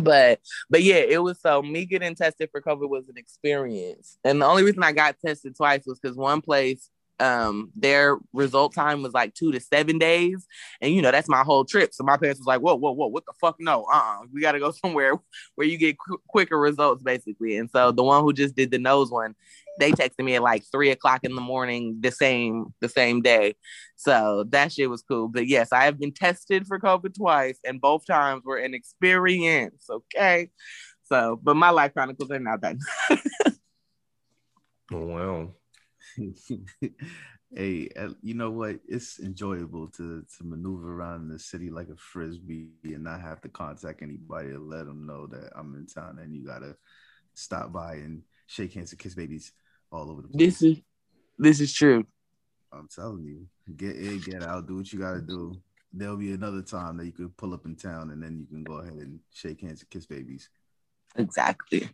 but 0.00 0.40
but 0.70 0.82
yeah, 0.82 0.96
it 0.96 1.22
was 1.22 1.40
so 1.40 1.62
me 1.62 1.84
getting 1.84 2.14
tested 2.14 2.50
for 2.52 2.60
COVID 2.60 2.88
was 2.88 3.08
an 3.08 3.16
experience, 3.16 4.18
and 4.24 4.40
the 4.40 4.46
only 4.46 4.62
reason 4.62 4.82
I 4.82 4.92
got 4.92 5.16
tested 5.24 5.56
twice 5.56 5.84
was 5.86 5.98
because 5.98 6.16
one 6.16 6.40
place, 6.40 6.90
um, 7.20 7.72
their 7.74 8.18
result 8.32 8.74
time 8.74 9.02
was 9.02 9.12
like 9.12 9.34
two 9.34 9.50
to 9.52 9.60
seven 9.60 9.98
days, 9.98 10.46
and 10.80 10.94
you 10.94 11.02
know 11.02 11.10
that's 11.10 11.28
my 11.28 11.42
whole 11.42 11.64
trip. 11.64 11.92
So 11.92 12.04
my 12.04 12.16
parents 12.16 12.40
was 12.40 12.46
like, 12.46 12.60
"Whoa, 12.60 12.76
whoa, 12.76 12.92
whoa, 12.92 13.08
what 13.08 13.24
the 13.26 13.32
fuck? 13.40 13.56
No, 13.58 13.84
uh, 13.92 13.96
uh 13.96 14.18
we 14.32 14.40
got 14.40 14.52
to 14.52 14.60
go 14.60 14.70
somewhere 14.84 15.14
where 15.54 15.66
you 15.66 15.78
get 15.78 15.96
qu- 15.98 16.22
quicker 16.28 16.58
results, 16.58 17.02
basically." 17.02 17.56
And 17.56 17.70
so 17.70 17.90
the 17.90 18.04
one 18.04 18.22
who 18.22 18.32
just 18.32 18.54
did 18.54 18.70
the 18.70 18.78
nose 18.78 19.10
one, 19.10 19.34
they 19.78 19.92
texted 19.92 20.24
me 20.24 20.34
at 20.34 20.42
like 20.42 20.64
three 20.70 20.90
o'clock 20.90 21.20
in 21.24 21.34
the 21.34 21.40
morning 21.40 21.98
the 22.00 22.10
same 22.10 22.74
the 22.80 22.88
same 22.88 23.22
day. 23.22 23.54
So 23.96 24.44
that 24.50 24.72
shit 24.72 24.90
was 24.90 25.02
cool. 25.02 25.28
But 25.28 25.46
yes, 25.46 25.72
I 25.72 25.84
have 25.84 25.98
been 25.98 26.12
tested 26.12 26.66
for 26.66 26.78
COVID 26.78 27.14
twice, 27.14 27.58
and 27.64 27.80
both 27.80 28.06
times 28.06 28.44
were 28.44 28.58
an 28.58 28.74
experience. 28.74 29.86
Okay. 29.90 30.50
So, 31.04 31.40
but 31.42 31.56
my 31.56 31.70
life 31.70 31.94
chronicles 31.94 32.30
are 32.30 32.38
not 32.38 32.60
done. 32.60 32.78
Oh, 34.90 35.04
wow. 35.04 35.50
hey, 37.54 37.88
uh, 37.94 38.08
you 38.22 38.34
know 38.34 38.50
what? 38.50 38.80
It's 38.88 39.20
enjoyable 39.20 39.88
to 39.88 40.22
to 40.22 40.44
maneuver 40.44 40.94
around 40.94 41.28
the 41.28 41.38
city 41.38 41.68
like 41.68 41.88
a 41.88 41.96
frisbee 41.96 42.70
and 42.84 43.04
not 43.04 43.20
have 43.20 43.42
to 43.42 43.48
contact 43.50 44.02
anybody 44.02 44.50
to 44.50 44.58
let 44.58 44.86
them 44.86 45.06
know 45.06 45.26
that 45.26 45.50
I'm 45.54 45.74
in 45.74 45.86
town 45.86 46.18
and 46.22 46.34
you 46.34 46.46
gotta 46.46 46.74
stop 47.34 47.70
by 47.72 47.94
and 47.96 48.22
shake 48.46 48.72
hands 48.72 48.92
and 48.92 48.98
kiss 48.98 49.14
babies 49.14 49.52
all 49.90 50.10
over 50.10 50.22
the 50.22 50.28
place. 50.28 50.58
This 50.58 50.62
is 50.62 50.78
this 51.38 51.60
is 51.60 51.72
true. 51.72 52.04
I'm 52.72 52.88
telling 52.94 53.24
you, 53.24 53.46
get 53.76 53.96
in, 53.96 54.20
get 54.20 54.42
out, 54.42 54.66
do 54.66 54.76
what 54.76 54.92
you 54.92 54.98
gotta 54.98 55.20
do. 55.20 55.54
There'll 55.92 56.16
be 56.16 56.32
another 56.32 56.62
time 56.62 56.98
that 56.98 57.06
you 57.06 57.12
could 57.12 57.36
pull 57.36 57.54
up 57.54 57.64
in 57.64 57.74
town 57.76 58.10
and 58.10 58.22
then 58.22 58.38
you 58.38 58.46
can 58.46 58.62
go 58.62 58.74
ahead 58.74 58.94
and 58.94 59.20
shake 59.32 59.62
hands 59.62 59.80
and 59.80 59.90
kiss 59.90 60.06
babies. 60.06 60.50
Exactly. 61.16 61.88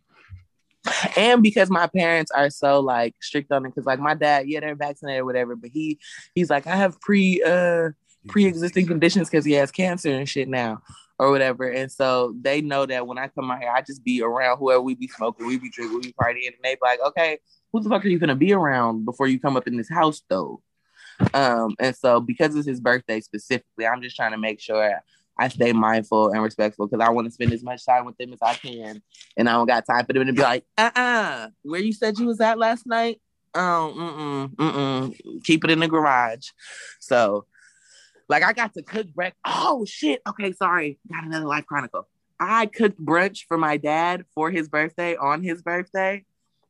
And 1.17 1.41
because 1.41 1.69
my 1.69 1.87
parents 1.87 2.31
are 2.31 2.49
so 2.49 2.79
like 2.79 3.15
strict 3.21 3.51
on 3.51 3.65
it, 3.65 3.69
because 3.69 3.85
like 3.85 3.99
my 3.99 4.13
dad, 4.13 4.47
yeah, 4.47 4.59
they're 4.59 4.75
vaccinated 4.75 5.21
or 5.21 5.25
whatever, 5.25 5.55
but 5.55 5.71
he 5.71 5.99
he's 6.35 6.49
like, 6.49 6.67
I 6.67 6.75
have 6.75 6.99
pre 7.01 7.41
uh 7.41 7.89
pre-existing 8.27 8.87
conditions 8.87 9.29
because 9.29 9.45
he 9.45 9.53
has 9.53 9.71
cancer 9.71 10.09
and 10.09 10.27
shit 10.27 10.47
now 10.47 10.81
or 11.19 11.31
whatever. 11.31 11.69
And 11.69 11.91
so 11.91 12.35
they 12.41 12.61
know 12.61 12.85
that 12.85 13.07
when 13.07 13.17
I 13.17 13.27
come 13.27 13.49
out 13.51 13.59
here, 13.59 13.71
I 13.71 13.81
just 13.81 14.03
be 14.03 14.21
around 14.21 14.57
whoever 14.57 14.81
we 14.81 14.95
be 14.95 15.07
smoking, 15.07 15.47
we 15.47 15.57
be 15.57 15.69
drinking, 15.69 15.97
we 15.97 16.07
be 16.07 16.13
partying, 16.13 16.47
and 16.47 16.55
they 16.63 16.75
be 16.75 16.79
like, 16.81 16.99
okay, 17.07 17.39
who 17.75 17.83
the 17.83 17.89
fuck 17.89 18.05
are 18.05 18.07
you 18.07 18.19
gonna 18.19 18.35
be 18.35 18.53
around 18.53 19.03
before 19.03 19.27
you 19.27 19.37
come 19.37 19.57
up 19.57 19.67
in 19.67 19.75
this 19.75 19.89
house 19.89 20.21
though? 20.29 20.61
Um, 21.33 21.75
and 21.79 21.93
so 21.95 22.21
because 22.21 22.55
it's 22.55 22.67
his 22.67 22.79
birthday 22.79 23.19
specifically, 23.19 23.85
I'm 23.85 24.01
just 24.01 24.15
trying 24.15 24.31
to 24.31 24.37
make 24.37 24.61
sure 24.61 25.01
I 25.37 25.49
stay 25.49 25.73
mindful 25.73 26.31
and 26.31 26.41
respectful 26.41 26.87
because 26.87 27.05
I 27.05 27.09
want 27.09 27.25
to 27.25 27.31
spend 27.31 27.51
as 27.51 27.63
much 27.63 27.85
time 27.85 28.05
with 28.05 28.17
them 28.17 28.31
as 28.31 28.39
I 28.41 28.53
can, 28.53 29.01
and 29.35 29.49
I 29.49 29.53
don't 29.53 29.67
got 29.67 29.85
time 29.85 30.05
for 30.05 30.13
them 30.13 30.25
to 30.25 30.31
be 30.31 30.41
like, 30.41 30.63
uh, 30.77 30.91
uh 30.95 31.47
where 31.63 31.81
you 31.81 31.91
said 31.91 32.17
you 32.17 32.27
was 32.27 32.39
at 32.39 32.57
last 32.57 32.87
night? 32.87 33.19
Oh, 33.53 33.93
mm, 33.97 34.55
mm, 34.55 34.71
mm, 34.71 35.43
keep 35.43 35.65
it 35.65 35.71
in 35.71 35.79
the 35.79 35.89
garage. 35.89 36.47
So, 37.01 37.45
like, 38.29 38.43
I 38.43 38.53
got 38.53 38.73
to 38.75 38.83
cook 38.83 39.07
breakfast. 39.13 39.41
Oh 39.45 39.83
shit! 39.83 40.21
Okay, 40.27 40.53
sorry, 40.53 40.97
got 41.11 41.25
another 41.25 41.45
life 41.45 41.65
chronicle. 41.65 42.07
I 42.39 42.67
cooked 42.67 43.03
brunch 43.03 43.45
for 43.47 43.57
my 43.57 43.75
dad 43.75 44.23
for 44.33 44.49
his 44.49 44.69
birthday 44.69 45.17
on 45.17 45.43
his 45.43 45.61
birthday. 45.61 46.23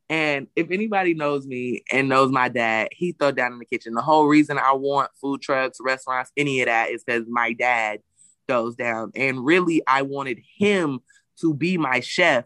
And 0.10 0.48
if 0.56 0.70
anybody 0.70 1.14
knows 1.14 1.48
me 1.48 1.84
and 1.92 2.08
knows 2.08 2.32
my 2.32 2.48
dad, 2.48 2.90
he 2.92 3.14
throw 3.14 3.32
down 3.32 3.54
in 3.54 3.60
the 3.60 3.66
kitchen. 3.66 3.96
The 3.96 4.02
whole 4.02 4.28
reason 4.28 4.60
I 4.60 4.74
want 4.74 5.10
food 5.20 5.42
trucks, 5.42 5.80
restaurants, 5.82 6.32
any 6.38 6.62
of 6.62 6.68
that 6.68 6.92
is 6.92 7.04
because 7.04 7.26
my 7.28 7.54
dad 7.54 8.02
throws 8.48 8.76
down. 8.76 9.12
And 9.16 9.44
really, 9.44 9.82
I 9.88 10.04
wanted 10.04 10.40
him 10.58 11.00
to 11.42 11.54
be 11.54 11.78
my 11.78 12.02
chef, 12.02 12.46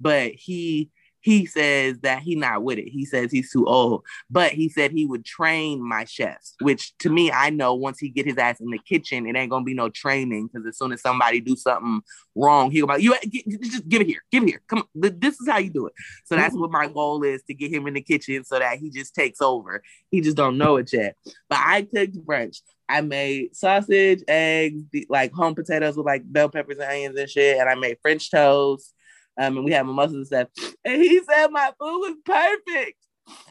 but 0.00 0.32
he 0.32 0.90
he 1.28 1.44
says 1.44 1.98
that 1.98 2.22
he 2.22 2.34
not 2.36 2.62
with 2.62 2.78
it. 2.78 2.88
He 2.88 3.04
says 3.04 3.30
he's 3.30 3.52
too 3.52 3.66
old, 3.66 4.02
but 4.30 4.52
he 4.52 4.70
said 4.70 4.92
he 4.92 5.04
would 5.04 5.26
train 5.26 5.86
my 5.86 6.06
chefs, 6.06 6.54
which 6.62 6.96
to 7.00 7.10
me, 7.10 7.30
I 7.30 7.50
know 7.50 7.74
once 7.74 7.98
he 7.98 8.08
get 8.08 8.24
his 8.24 8.38
ass 8.38 8.60
in 8.60 8.70
the 8.70 8.78
kitchen, 8.78 9.26
it 9.26 9.36
ain't 9.36 9.50
gonna 9.50 9.62
be 9.62 9.74
no 9.74 9.90
training 9.90 10.48
because 10.48 10.66
as 10.66 10.78
soon 10.78 10.90
as 10.90 11.02
somebody 11.02 11.40
do 11.40 11.54
something 11.54 12.00
wrong, 12.34 12.70
he'll 12.70 12.86
be 12.86 12.94
like, 12.94 13.02
you 13.02 13.12
uh, 13.12 13.18
g- 13.28 13.44
just 13.60 13.86
give 13.86 14.00
it 14.00 14.06
here, 14.06 14.22
give 14.32 14.42
it 14.42 14.48
here. 14.48 14.62
Come 14.68 14.78
on, 14.78 15.18
this 15.20 15.38
is 15.38 15.46
how 15.46 15.58
you 15.58 15.68
do 15.68 15.86
it. 15.86 15.92
So 16.24 16.34
that's 16.34 16.56
what 16.56 16.70
my 16.70 16.88
goal 16.88 17.22
is 17.22 17.42
to 17.42 17.52
get 17.52 17.70
him 17.70 17.86
in 17.86 17.92
the 17.92 18.00
kitchen 18.00 18.42
so 18.44 18.58
that 18.58 18.78
he 18.78 18.88
just 18.88 19.14
takes 19.14 19.42
over. 19.42 19.82
He 20.10 20.22
just 20.22 20.36
don't 20.38 20.56
know 20.56 20.76
it 20.76 20.90
yet. 20.94 21.14
But 21.50 21.58
I 21.62 21.82
cooked 21.82 22.24
brunch. 22.24 22.62
I 22.88 23.02
made 23.02 23.54
sausage, 23.54 24.22
eggs, 24.26 24.82
like 25.10 25.34
home 25.34 25.54
potatoes 25.54 25.94
with 25.94 26.06
like 26.06 26.22
bell 26.24 26.48
peppers 26.48 26.78
and 26.78 26.90
onions 26.90 27.18
and 27.18 27.28
shit, 27.28 27.58
and 27.58 27.68
I 27.68 27.74
made 27.74 27.98
French 28.00 28.30
toast. 28.30 28.94
Um, 29.38 29.56
and 29.56 29.64
we 29.64 29.72
had 29.72 29.86
mimosas 29.86 30.14
and 30.14 30.26
stuff. 30.26 30.48
And 30.84 31.00
he 31.00 31.20
said 31.24 31.48
my 31.48 31.72
food 31.78 32.00
was 32.00 32.16
perfect. 32.24 32.96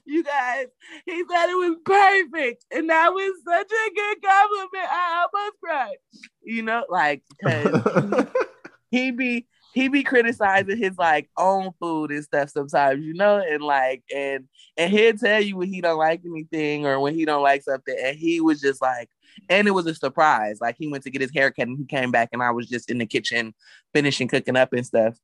You 0.05 0.23
guys, 0.23 0.65
he 1.05 1.23
said 1.29 1.49
it 1.49 1.55
was 1.55 1.77
perfect, 1.85 2.65
and 2.71 2.89
that 2.89 3.13
was 3.13 3.41
such 3.47 3.71
a 3.71 3.93
good 3.93 4.17
compliment. 4.23 4.89
I 4.89 5.27
almost 5.33 5.57
cried. 5.63 5.97
You 6.41 6.63
know, 6.63 6.83
like 6.89 7.21
because 7.29 8.25
he 8.91 9.11
be 9.11 9.45
he 9.73 9.89
be 9.89 10.03
criticizing 10.03 10.77
his 10.77 10.97
like 10.97 11.29
own 11.37 11.71
food 11.79 12.09
and 12.09 12.23
stuff 12.23 12.49
sometimes, 12.49 13.05
you 13.05 13.13
know, 13.13 13.37
and 13.37 13.61
like 13.61 14.03
and 14.13 14.45
and 14.77 14.91
he'll 14.91 15.13
tell 15.15 15.41
you 15.41 15.57
when 15.57 15.71
he 15.71 15.81
don't 15.81 15.99
like 15.99 16.21
anything 16.25 16.87
or 16.87 16.99
when 16.99 17.13
he 17.13 17.25
don't 17.25 17.43
like 17.43 17.61
something, 17.61 17.95
and 18.03 18.17
he 18.17 18.41
was 18.41 18.59
just 18.59 18.81
like, 18.81 19.09
and 19.49 19.67
it 19.67 19.71
was 19.71 19.85
a 19.85 19.93
surprise. 19.93 20.57
Like 20.59 20.75
he 20.79 20.87
went 20.87 21.03
to 21.03 21.11
get 21.11 21.21
his 21.21 21.33
haircut 21.33 21.67
and 21.67 21.77
he 21.77 21.85
came 21.85 22.11
back, 22.11 22.29
and 22.33 22.41
I 22.41 22.51
was 22.51 22.67
just 22.67 22.89
in 22.89 22.97
the 22.97 23.05
kitchen 23.05 23.53
finishing 23.93 24.27
cooking 24.27 24.55
up 24.55 24.73
and 24.73 24.85
stuff. 24.85 25.15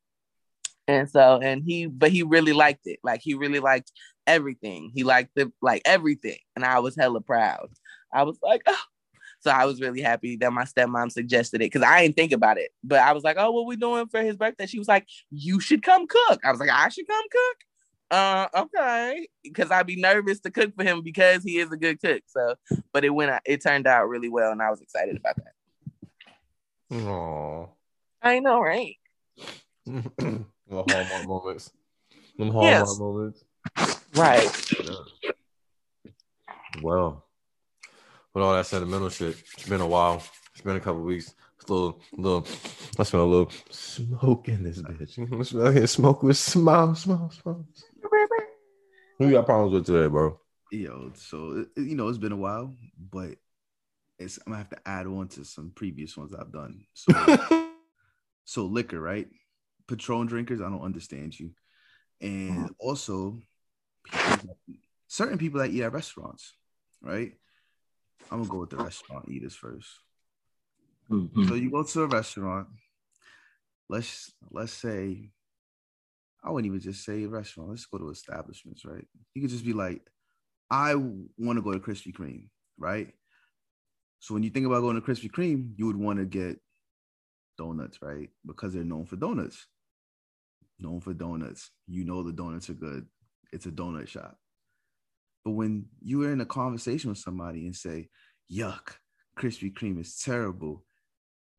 And 0.88 1.10
so, 1.10 1.40
and 1.42 1.64
he, 1.64 1.86
but 1.86 2.12
he 2.12 2.24
really 2.24 2.54
liked 2.54 2.88
it. 2.88 3.00
Like 3.04 3.22
he 3.22 3.36
really 3.36 3.60
liked 3.60 3.92
everything. 4.28 4.92
He 4.94 5.04
liked 5.04 5.32
the 5.36 5.52
like 5.62 5.82
everything, 5.86 6.40
and 6.56 6.66
I 6.66 6.80
was 6.80 6.96
hella 6.96 7.22
proud. 7.22 7.70
I 8.12 8.24
was 8.24 8.38
like, 8.42 8.62
oh. 8.68 8.84
So 9.40 9.52
I 9.52 9.66
was 9.66 9.82
really 9.82 10.02
happy 10.02 10.38
that 10.38 10.54
my 10.54 10.64
stepmom 10.64 11.12
suggested 11.12 11.58
it 11.58 11.66
because 11.66 11.82
I 11.82 12.04
didn't 12.04 12.16
think 12.16 12.32
about 12.32 12.58
it. 12.58 12.72
But 12.82 13.00
I 13.00 13.12
was 13.12 13.26
like, 13.26 13.36
oh, 13.38 13.52
what 13.52 13.66
we 13.66 13.76
doing 13.76 14.08
for 14.08 14.22
his 14.22 14.38
birthday? 14.38 14.68
She 14.68 14.80
was 14.80 14.88
like, 14.88 15.06
you 15.32 15.60
should 15.60 15.84
come 15.84 16.08
cook. 16.08 16.40
I 16.46 16.52
was 16.52 16.62
like, 16.62 16.70
I 16.70 16.88
should 16.88 17.08
come 17.08 17.26
cook. 17.30 17.58
Uh, 18.10 18.48
okay, 18.56 19.28
because 19.44 19.72
I'd 19.72 19.88
be 19.88 20.00
nervous 20.00 20.40
to 20.42 20.52
cook 20.52 20.74
for 20.76 20.84
him 20.84 21.02
because 21.02 21.44
he 21.44 21.58
is 21.58 21.72
a 21.72 21.78
good 21.78 22.00
cook. 22.00 22.22
So, 22.28 22.56
but 22.94 23.04
it 23.04 23.10
went, 23.10 23.34
it 23.44 23.62
turned 23.62 23.88
out 23.88 24.08
really 24.08 24.30
well, 24.30 24.52
and 24.52 24.62
I 24.62 24.70
was 24.70 24.82
excited 24.82 25.18
about 25.18 25.36
that. 25.38 25.54
Oh, 26.96 27.72
I 28.22 28.40
know, 28.40 28.62
right? 28.62 28.96
the 30.68 30.84
Hallmark 30.84 31.26
moments. 31.26 31.72
Them 32.38 32.52
Hallmark 32.52 32.88
Yes. 32.88 33.00
moments. 33.00 33.44
Right. 34.16 34.52
Well, 36.82 37.26
with 38.34 38.44
all 38.44 38.54
that 38.54 38.66
sentimental 38.66 39.10
shit, 39.10 39.38
it's 39.54 39.68
been 39.68 39.82
a 39.82 39.88
while. 39.88 40.24
It's 40.54 40.62
been 40.62 40.76
a 40.76 40.80
couple 40.80 41.02
weeks. 41.02 41.34
It's 41.60 41.70
little, 41.70 42.02
little. 42.18 42.48
I 42.98 43.04
smell 43.04 43.24
a 43.24 43.26
little 43.26 43.52
smoke 43.70 44.48
in 44.50 44.64
this 44.64 44.82
bitch. 44.82 45.40
I 45.40 45.44
smell 45.44 45.72
here 45.72 45.88
smoke 45.88 46.24
with 46.24 46.38
smile, 46.38 46.96
smile, 46.96 47.32
smile. 47.32 47.66
Who 49.20 49.28
you 49.28 49.34
got 49.34 49.46
problems 49.46 49.74
with 49.74 49.86
today, 49.86 50.08
bro? 50.08 50.40
Yo, 50.72 51.12
so 51.16 51.66
you 51.78 51.96
know 51.96 52.08
it's 52.08 52.18
been 52.18 52.32
a 52.32 52.38
while, 52.38 52.74
but 52.98 53.36
it's 54.18 54.40
I'm 54.40 54.54
gonna 54.54 54.58
have 54.58 54.70
to 54.72 54.88
add 54.88 55.06
on 55.06 55.28
to 55.30 55.46
some 55.46 55.72
previous 55.76 56.18
ones 56.18 56.34
I've 56.34 56.52
done. 56.52 56.86
So, 56.94 57.14
so 58.46 58.66
liquor, 58.66 59.00
right? 59.00 59.28
Patron 59.88 60.28
drinkers, 60.28 60.62
I 60.62 60.70
don't 60.70 60.82
understand 60.82 61.38
you, 61.40 61.52
and 62.22 62.70
also 62.80 63.42
people- 64.04 64.58
certain 65.08 65.38
people 65.38 65.60
that 65.60 65.72
eat 65.72 65.84
at 65.84 65.94
restaurants, 65.94 66.56
right? 67.02 67.40
I'm 68.32 68.40
gonna 68.40 68.50
go 68.50 68.60
with 68.60 68.70
the 68.72 68.78
restaurant 68.78 69.30
eaters 69.30 69.56
first. 69.56 70.00
Mhm. 71.10 71.48
So 71.48 71.56
you 71.56 71.70
go 71.70 71.84
to 71.84 72.04
a 72.04 72.08
restaurant. 72.08 72.70
Let's 73.90 74.34
let's 74.50 74.74
say 74.74 75.32
I 76.42 76.52
wouldn't 76.52 76.68
even 76.68 76.80
just 76.80 77.04
say 77.04 77.26
restaurant. 77.26 77.70
Let's 77.70 77.86
go 77.86 77.98
to 77.98 78.10
establishments, 78.10 78.84
right? 78.84 79.08
You 79.34 79.42
could 79.42 79.52
just 79.52 79.64
be 79.66 79.74
like, 79.74 80.06
I 80.70 80.96
want 80.96 81.58
to 81.58 81.62
go 81.62 81.72
to 81.72 81.80
Krispy 81.80 82.14
Kreme, 82.14 82.50
right? 82.78 83.14
So 84.20 84.34
when 84.34 84.44
you 84.44 84.50
think 84.50 84.66
about 84.66 84.82
going 84.82 84.96
to 84.96 85.02
Krispy 85.02 85.30
Kreme, 85.32 85.74
you 85.78 85.86
would 85.86 85.96
want 85.96 86.20
to 86.20 86.26
get 86.26 86.62
donuts, 87.58 88.02
right? 88.02 88.30
Because 88.46 88.74
they're 88.74 88.84
known 88.84 89.06
for 89.06 89.16
donuts. 89.16 89.68
Known 90.80 91.02
for 91.02 91.14
donuts. 91.14 91.72
You 91.88 92.04
know 92.04 92.24
the 92.24 92.34
donuts 92.34 92.70
are 92.70 92.74
good. 92.74 93.06
It's 93.52 93.66
a 93.66 93.72
donut 93.72 94.08
shop. 94.08 94.38
But 95.46 95.52
when 95.52 95.86
you 96.02 96.24
are 96.24 96.32
in 96.32 96.42
a 96.42 96.46
conversation 96.46 97.10
with 97.10 97.20
somebody 97.20 97.66
and 97.66 97.76
say, 97.76 98.10
yuck, 98.52 98.96
Krispy 99.38 99.74
Kreme 99.74 100.00
is 100.00 100.18
terrible, 100.18 100.86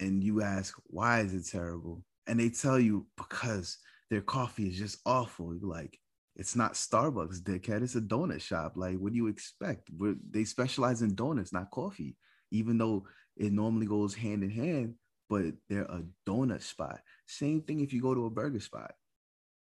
and 0.00 0.22
you 0.22 0.42
ask, 0.42 0.74
why 0.86 1.20
is 1.20 1.34
it 1.34 1.46
terrible? 1.50 2.02
And 2.26 2.40
they 2.40 2.48
tell 2.48 2.78
you 2.78 3.06
because 3.16 3.78
their 4.10 4.22
coffee 4.22 4.68
is 4.68 4.78
just 4.78 4.98
awful. 5.06 5.54
You're 5.54 5.68
like, 5.68 5.98
it's 6.36 6.56
not 6.56 6.74
Starbucks, 6.74 7.42
dickhead. 7.42 7.82
It's 7.82 7.94
a 7.94 8.00
donut 8.00 8.40
shop. 8.40 8.72
Like, 8.76 8.98
what 8.98 9.12
do 9.12 9.16
you 9.16 9.28
expect? 9.28 9.88
We're, 9.96 10.16
they 10.30 10.44
specialize 10.44 11.02
in 11.02 11.14
donuts, 11.14 11.52
not 11.52 11.70
coffee, 11.70 12.16
even 12.50 12.78
though 12.78 13.06
it 13.36 13.52
normally 13.52 13.86
goes 13.86 14.14
hand 14.14 14.42
in 14.42 14.50
hand, 14.50 14.94
but 15.28 15.44
they're 15.68 15.82
a 15.82 16.02
donut 16.26 16.62
spot. 16.62 17.00
Same 17.26 17.62
thing 17.62 17.80
if 17.80 17.92
you 17.92 18.02
go 18.02 18.14
to 18.14 18.26
a 18.26 18.30
burger 18.30 18.60
spot. 18.60 18.92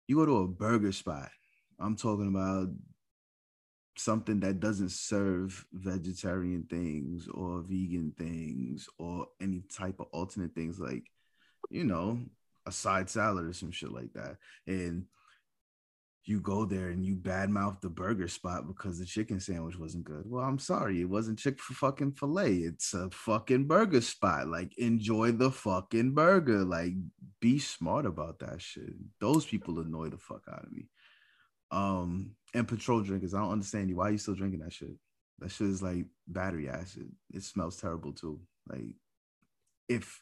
You 0.07 0.15
go 0.15 0.25
to 0.25 0.37
a 0.37 0.47
burger 0.47 0.91
spot. 0.91 1.29
I'm 1.79 1.95
talking 1.95 2.27
about 2.27 2.69
something 3.97 4.39
that 4.39 4.59
doesn't 4.59 4.91
serve 4.91 5.65
vegetarian 5.73 6.63
things 6.69 7.27
or 7.33 7.61
vegan 7.61 8.13
things 8.17 8.87
or 8.97 9.27
any 9.41 9.63
type 9.75 9.99
of 9.99 10.07
alternate 10.11 10.53
things 10.53 10.79
like 10.79 11.03
you 11.69 11.83
know 11.83 12.19
a 12.67 12.71
side 12.71 13.09
salad 13.09 13.45
or 13.45 13.53
some 13.53 13.71
shit 13.71 13.91
like 13.91 14.13
that 14.13 14.37
and 14.67 15.05
you 16.27 16.41
go 16.41 16.65
there 16.65 16.89
and 16.89 17.05
you 17.05 17.15
badmouth 17.15 17.79
the 17.81 17.89
burger 17.89 18.27
spot 18.27 18.67
because 18.67 19.00
the 19.00 19.05
chicken 19.05 19.39
sandwich 19.39 19.77
wasn't 19.79 20.03
good 20.03 20.24
well 20.25 20.43
i'm 20.43 20.60
sorry 20.60 21.01
it 21.01 21.10
wasn't 21.10 21.39
chick 21.39 21.60
fucking 21.60 22.12
fillet 22.12 22.53
it's 22.55 22.93
a 22.93 23.10
fucking 23.12 23.65
burger 23.65 24.01
spot 24.01 24.48
like 24.48 24.77
enjoy 24.77 25.31
the 25.31 25.50
fucking 25.50 26.13
burger 26.13 26.63
like 26.63 26.93
be 27.39 27.57
smart 27.57 28.05
about 28.05 28.39
that 28.39 28.62
shit 28.62 28.93
those 29.19 29.46
people 29.46 29.79
annoy 29.79 30.10
the 30.10 30.17
fuck 30.17 30.43
out 30.51 30.63
of 30.63 30.72
me 30.72 30.88
um, 31.72 32.31
and 32.53 32.67
Patron 32.67 33.03
drinkers, 33.03 33.34
I 33.34 33.39
don't 33.39 33.51
understand 33.51 33.89
you. 33.89 33.98
Why 33.98 34.10
are 34.10 34.12
you 34.12 34.17
still 34.17 34.36
drinking 34.36 34.62
that 34.62 34.74
shit? 34.74 34.96
That 35.39 35.51
shit 35.51 35.67
is 35.67 35.84
like 35.84 36.05
battery 36.27 36.69
acid. 36.69 37.12
It 37.34 37.43
smells 37.43 37.77
terrible 37.77 38.13
too. 38.13 38.39
Like 38.67 38.96
if 39.88 40.22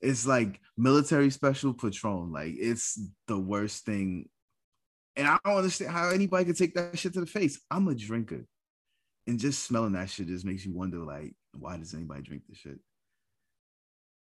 it's 0.00 0.26
like 0.26 0.60
military 0.76 1.30
special 1.30 1.74
patron, 1.74 2.32
like 2.32 2.54
it's 2.56 3.00
the 3.28 3.38
worst 3.38 3.84
thing. 3.84 4.28
And 5.16 5.26
I 5.26 5.38
don't 5.44 5.56
understand 5.56 5.90
how 5.90 6.10
anybody 6.10 6.44
could 6.44 6.58
take 6.58 6.74
that 6.74 6.98
shit 6.98 7.14
to 7.14 7.20
the 7.20 7.26
face. 7.26 7.58
I'm 7.70 7.88
a 7.88 7.94
drinker. 7.94 8.44
And 9.26 9.40
just 9.40 9.64
smelling 9.64 9.92
that 9.92 10.10
shit 10.10 10.28
just 10.28 10.44
makes 10.44 10.64
you 10.64 10.72
wonder, 10.72 10.98
like, 10.98 11.34
why 11.58 11.76
does 11.76 11.94
anybody 11.94 12.22
drink 12.22 12.42
this 12.48 12.58
shit? 12.58 12.78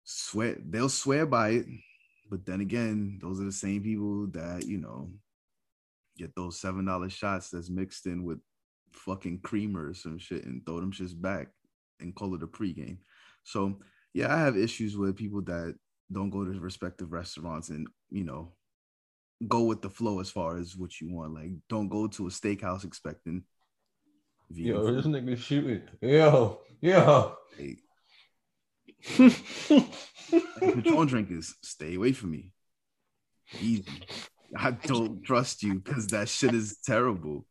Swear 0.03 0.57
they'll 0.59 0.89
swear 0.89 1.25
by 1.25 1.49
it, 1.49 1.65
but 2.29 2.45
then 2.45 2.59
again, 2.61 3.19
those 3.21 3.39
are 3.39 3.45
the 3.45 3.51
same 3.51 3.83
people 3.83 4.27
that, 4.27 4.65
you 4.65 4.79
know, 4.79 5.11
get 6.17 6.35
those 6.35 6.59
seven 6.59 6.85
dollar 6.85 7.09
shots 7.09 7.49
that's 7.49 7.69
mixed 7.69 8.07
in 8.07 8.23
with 8.23 8.39
fucking 8.91 9.39
creamer 9.41 9.89
or 9.89 9.93
some 9.93 10.17
shit 10.17 10.45
and 10.45 10.65
throw 10.65 10.79
them 10.79 10.91
shits 10.91 11.19
back 11.19 11.47
and 11.99 12.15
call 12.15 12.33
it 12.35 12.43
a 12.43 12.47
pregame. 12.47 12.97
So 13.43 13.79
yeah, 14.13 14.33
I 14.33 14.39
have 14.39 14.57
issues 14.57 14.97
with 14.97 15.15
people 15.15 15.41
that 15.43 15.75
don't 16.11 16.29
go 16.29 16.43
to 16.43 16.59
respective 16.59 17.13
restaurants 17.13 17.69
and 17.69 17.87
you 18.09 18.23
know 18.23 18.51
go 19.47 19.61
with 19.63 19.81
the 19.81 19.89
flow 19.89 20.19
as 20.19 20.29
far 20.29 20.57
as 20.57 20.75
what 20.75 20.99
you 21.01 21.13
want. 21.13 21.33
Like 21.33 21.51
don't 21.69 21.89
go 21.89 22.07
to 22.07 22.27
a 22.27 22.29
steakhouse 22.29 22.83
expecting 22.83 23.43
vegan 24.49 24.73
Yo, 24.73 24.81
food. 24.85 24.97
this 24.97 25.05
nigga 25.07 25.37
shooting. 25.37 25.81
Yo, 26.01 26.59
yo. 26.81 27.35
Hey, 27.57 27.77
and 29.17 30.83
Patron 30.83 31.07
drinkers, 31.07 31.55
stay 31.61 31.95
away 31.95 32.11
from 32.13 32.31
me. 32.31 32.51
Easy. 33.59 33.85
I 34.55 34.71
don't 34.71 35.23
trust 35.23 35.63
you 35.63 35.75
because 35.79 36.07
that 36.07 36.29
shit 36.29 36.53
is 36.53 36.77
terrible. 36.85 37.45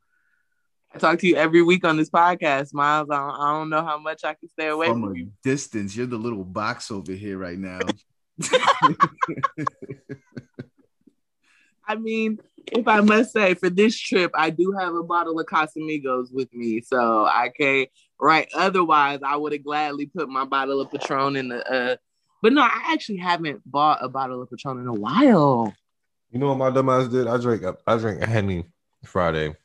I 0.95 0.99
talk 0.99 1.19
to 1.21 1.27
you 1.27 1.37
every 1.37 1.63
week 1.63 1.85
on 1.85 1.97
this 1.97 2.11
podcast, 2.11 2.75
Miles. 2.75 3.09
I 3.11 3.17
don't, 3.17 3.31
I 3.41 3.53
don't 3.53 3.71
know 3.71 3.85
how 3.85 3.99
much 3.99 4.25
I 4.25 4.35
can 4.35 4.49
stay 4.49 4.69
away 4.69 4.87
From 4.89 5.03
from 5.03 5.13
a 5.15 5.19
you. 5.19 5.33
distance, 5.43 5.97
you're 5.97 6.07
the 6.07 6.17
little 6.17 6.45
box 6.45 6.91
over 6.91 7.13
here 7.13 7.39
right 7.39 7.59
now. 7.59 7.81
I 11.91 11.97
mean, 11.97 12.39
if 12.71 12.87
I 12.87 13.01
must 13.01 13.33
say, 13.33 13.55
for 13.55 13.69
this 13.69 13.99
trip, 13.99 14.31
I 14.35 14.51
do 14.51 14.73
have 14.79 14.95
a 14.95 15.03
bottle 15.03 15.41
of 15.41 15.47
Casamigos 15.47 16.33
with 16.33 16.53
me, 16.55 16.83
so 16.83 17.25
I 17.25 17.49
can't. 17.49 17.89
write 18.21 18.49
Otherwise, 18.55 19.19
I 19.27 19.37
would 19.37 19.53
have 19.53 19.65
gladly 19.65 20.07
put 20.07 20.29
my 20.29 20.45
bottle 20.45 20.81
of 20.81 20.89
Patron 20.93 21.35
in 21.35 21.49
the. 21.49 21.69
Uh, 21.69 21.97
but 22.43 22.53
no, 22.53 22.63
I 22.63 22.93
actually 22.93 23.17
haven't 23.17 23.63
bought 23.69 23.99
a 24.05 24.09
bottle 24.09 24.41
of 24.41 24.49
Patron 24.49 24.79
in 24.79 24.87
a 24.87 24.95
while. 24.95 25.75
You 26.31 26.39
know 26.39 26.55
what 26.55 26.59
my 26.59 26.71
dumbass 26.71 27.11
did? 27.11 27.27
I 27.27 27.39
drank 27.39 27.63
a, 27.63 27.77
I 27.85 27.97
drank 27.97 28.23
a 28.23 28.27
Henny 28.27 28.67
Friday 29.05 29.57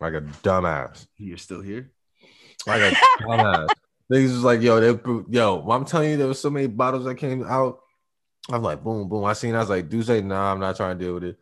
like 0.00 0.14
a 0.14 0.22
dumbass. 0.22 1.06
You're 1.18 1.36
still 1.36 1.60
here. 1.60 1.92
Like 2.66 2.80
a 2.80 2.96
dumbass. 3.20 3.68
Niggas 4.10 4.32
was 4.32 4.44
like, 4.44 4.62
yo, 4.62 4.80
they, 4.80 5.12
yo, 5.28 5.60
I'm 5.68 5.84
telling 5.84 6.12
you, 6.12 6.16
there 6.16 6.26
was 6.26 6.40
so 6.40 6.48
many 6.48 6.68
bottles 6.68 7.04
that 7.04 7.16
came 7.16 7.44
out. 7.44 7.80
I'm 8.50 8.62
like, 8.62 8.82
boom, 8.82 9.10
boom. 9.10 9.24
I 9.26 9.34
seen, 9.34 9.54
I 9.54 9.58
was 9.58 9.68
like, 9.68 9.90
do 9.90 10.02
say, 10.02 10.22
nah, 10.22 10.52
I'm 10.52 10.60
not 10.60 10.76
trying 10.76 10.96
to 10.98 11.04
deal 11.04 11.14
with 11.14 11.24
it. 11.24 11.38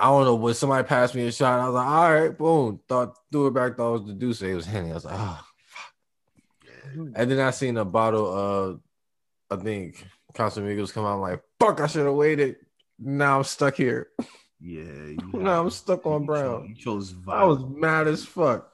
I 0.00 0.04
don't 0.06 0.24
know 0.24 0.34
when 0.34 0.54
somebody 0.54 0.86
passed 0.88 1.14
me 1.14 1.26
a 1.26 1.32
shot. 1.32 1.60
I 1.60 1.66
was 1.66 1.74
like, 1.74 1.86
all 1.86 2.12
right, 2.12 2.38
boom. 2.38 2.80
Thought 2.88 3.16
threw 3.30 3.48
it 3.48 3.54
back. 3.54 3.76
Thought 3.76 3.88
it 3.96 4.02
was 4.02 4.06
the 4.06 4.14
Dusse. 4.14 4.48
It 4.50 4.54
was 4.54 4.66
Henny. 4.66 4.90
I 4.90 4.94
was 4.94 5.04
like, 5.04 5.14
oh, 5.18 5.40
fuck. 5.66 6.94
And 7.14 7.30
then 7.30 7.38
I 7.40 7.50
seen 7.50 7.76
a 7.76 7.84
bottle 7.84 8.26
of, 8.32 8.80
I 9.50 9.56
think 9.56 10.04
Casamigos 10.34 10.92
come 10.92 11.04
out. 11.04 11.14
I'm 11.16 11.20
like, 11.20 11.42
fuck, 11.58 11.80
I 11.80 11.86
should 11.86 12.06
have 12.06 12.14
waited. 12.14 12.56
Now 12.98 13.38
I'm 13.38 13.44
stuck 13.44 13.76
here. 13.76 14.08
Yeah. 14.62 14.82
You 14.82 15.18
Now 15.32 15.62
I'm 15.62 15.70
stuck 15.70 16.04
on 16.04 16.20
you 16.20 16.26
brown. 16.26 16.60
chose- 16.60 16.68
You 16.68 16.74
chose 16.74 17.14
I 17.28 17.44
was 17.46 17.64
mad 17.64 18.06
as 18.08 18.26
fuck. 18.26 18.70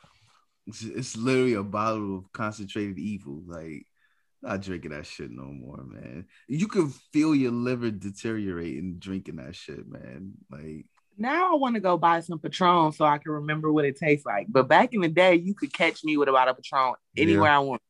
It's, 0.67 0.83
it's 0.83 1.17
literally 1.17 1.55
a 1.55 1.62
bottle 1.62 2.19
of 2.19 2.33
concentrated 2.33 2.99
evil. 2.99 3.41
Like, 3.47 3.87
not 4.43 4.62
drinking 4.62 4.91
that 4.91 5.07
shit 5.07 5.31
no 5.31 5.45
more, 5.45 5.85
man. 5.85 6.27
You 6.49 6.67
could 6.67 6.91
feel 7.12 7.37
your 7.37 7.53
liver 7.53 7.93
deteriorating 7.93 8.97
drinking 8.99 9.37
that 9.37 9.55
shit, 9.55 9.87
man. 9.89 10.33
Like, 10.51 10.87
Now 11.16 11.52
I 11.52 11.57
want 11.57 11.74
to 11.74 11.81
go 11.81 11.96
buy 11.96 12.20
some 12.20 12.38
Patron 12.38 12.92
so 12.92 13.05
I 13.05 13.18
can 13.18 13.33
remember 13.33 13.72
what 13.72 13.85
it 13.85 13.96
tastes 13.96 14.26
like. 14.26 14.46
But 14.48 14.68
back 14.68 14.92
in 14.92 15.00
the 15.00 15.09
day, 15.09 15.35
you 15.37 15.55
could 15.55 15.72
catch 15.72 16.05
me 16.05 16.16
with 16.16 16.29
a 16.29 16.33
bottle 16.33 16.52
of 16.52 16.59
Patron 16.59 16.94
anywhere 17.16 17.50
I 17.50 17.59
want. 17.61 17.83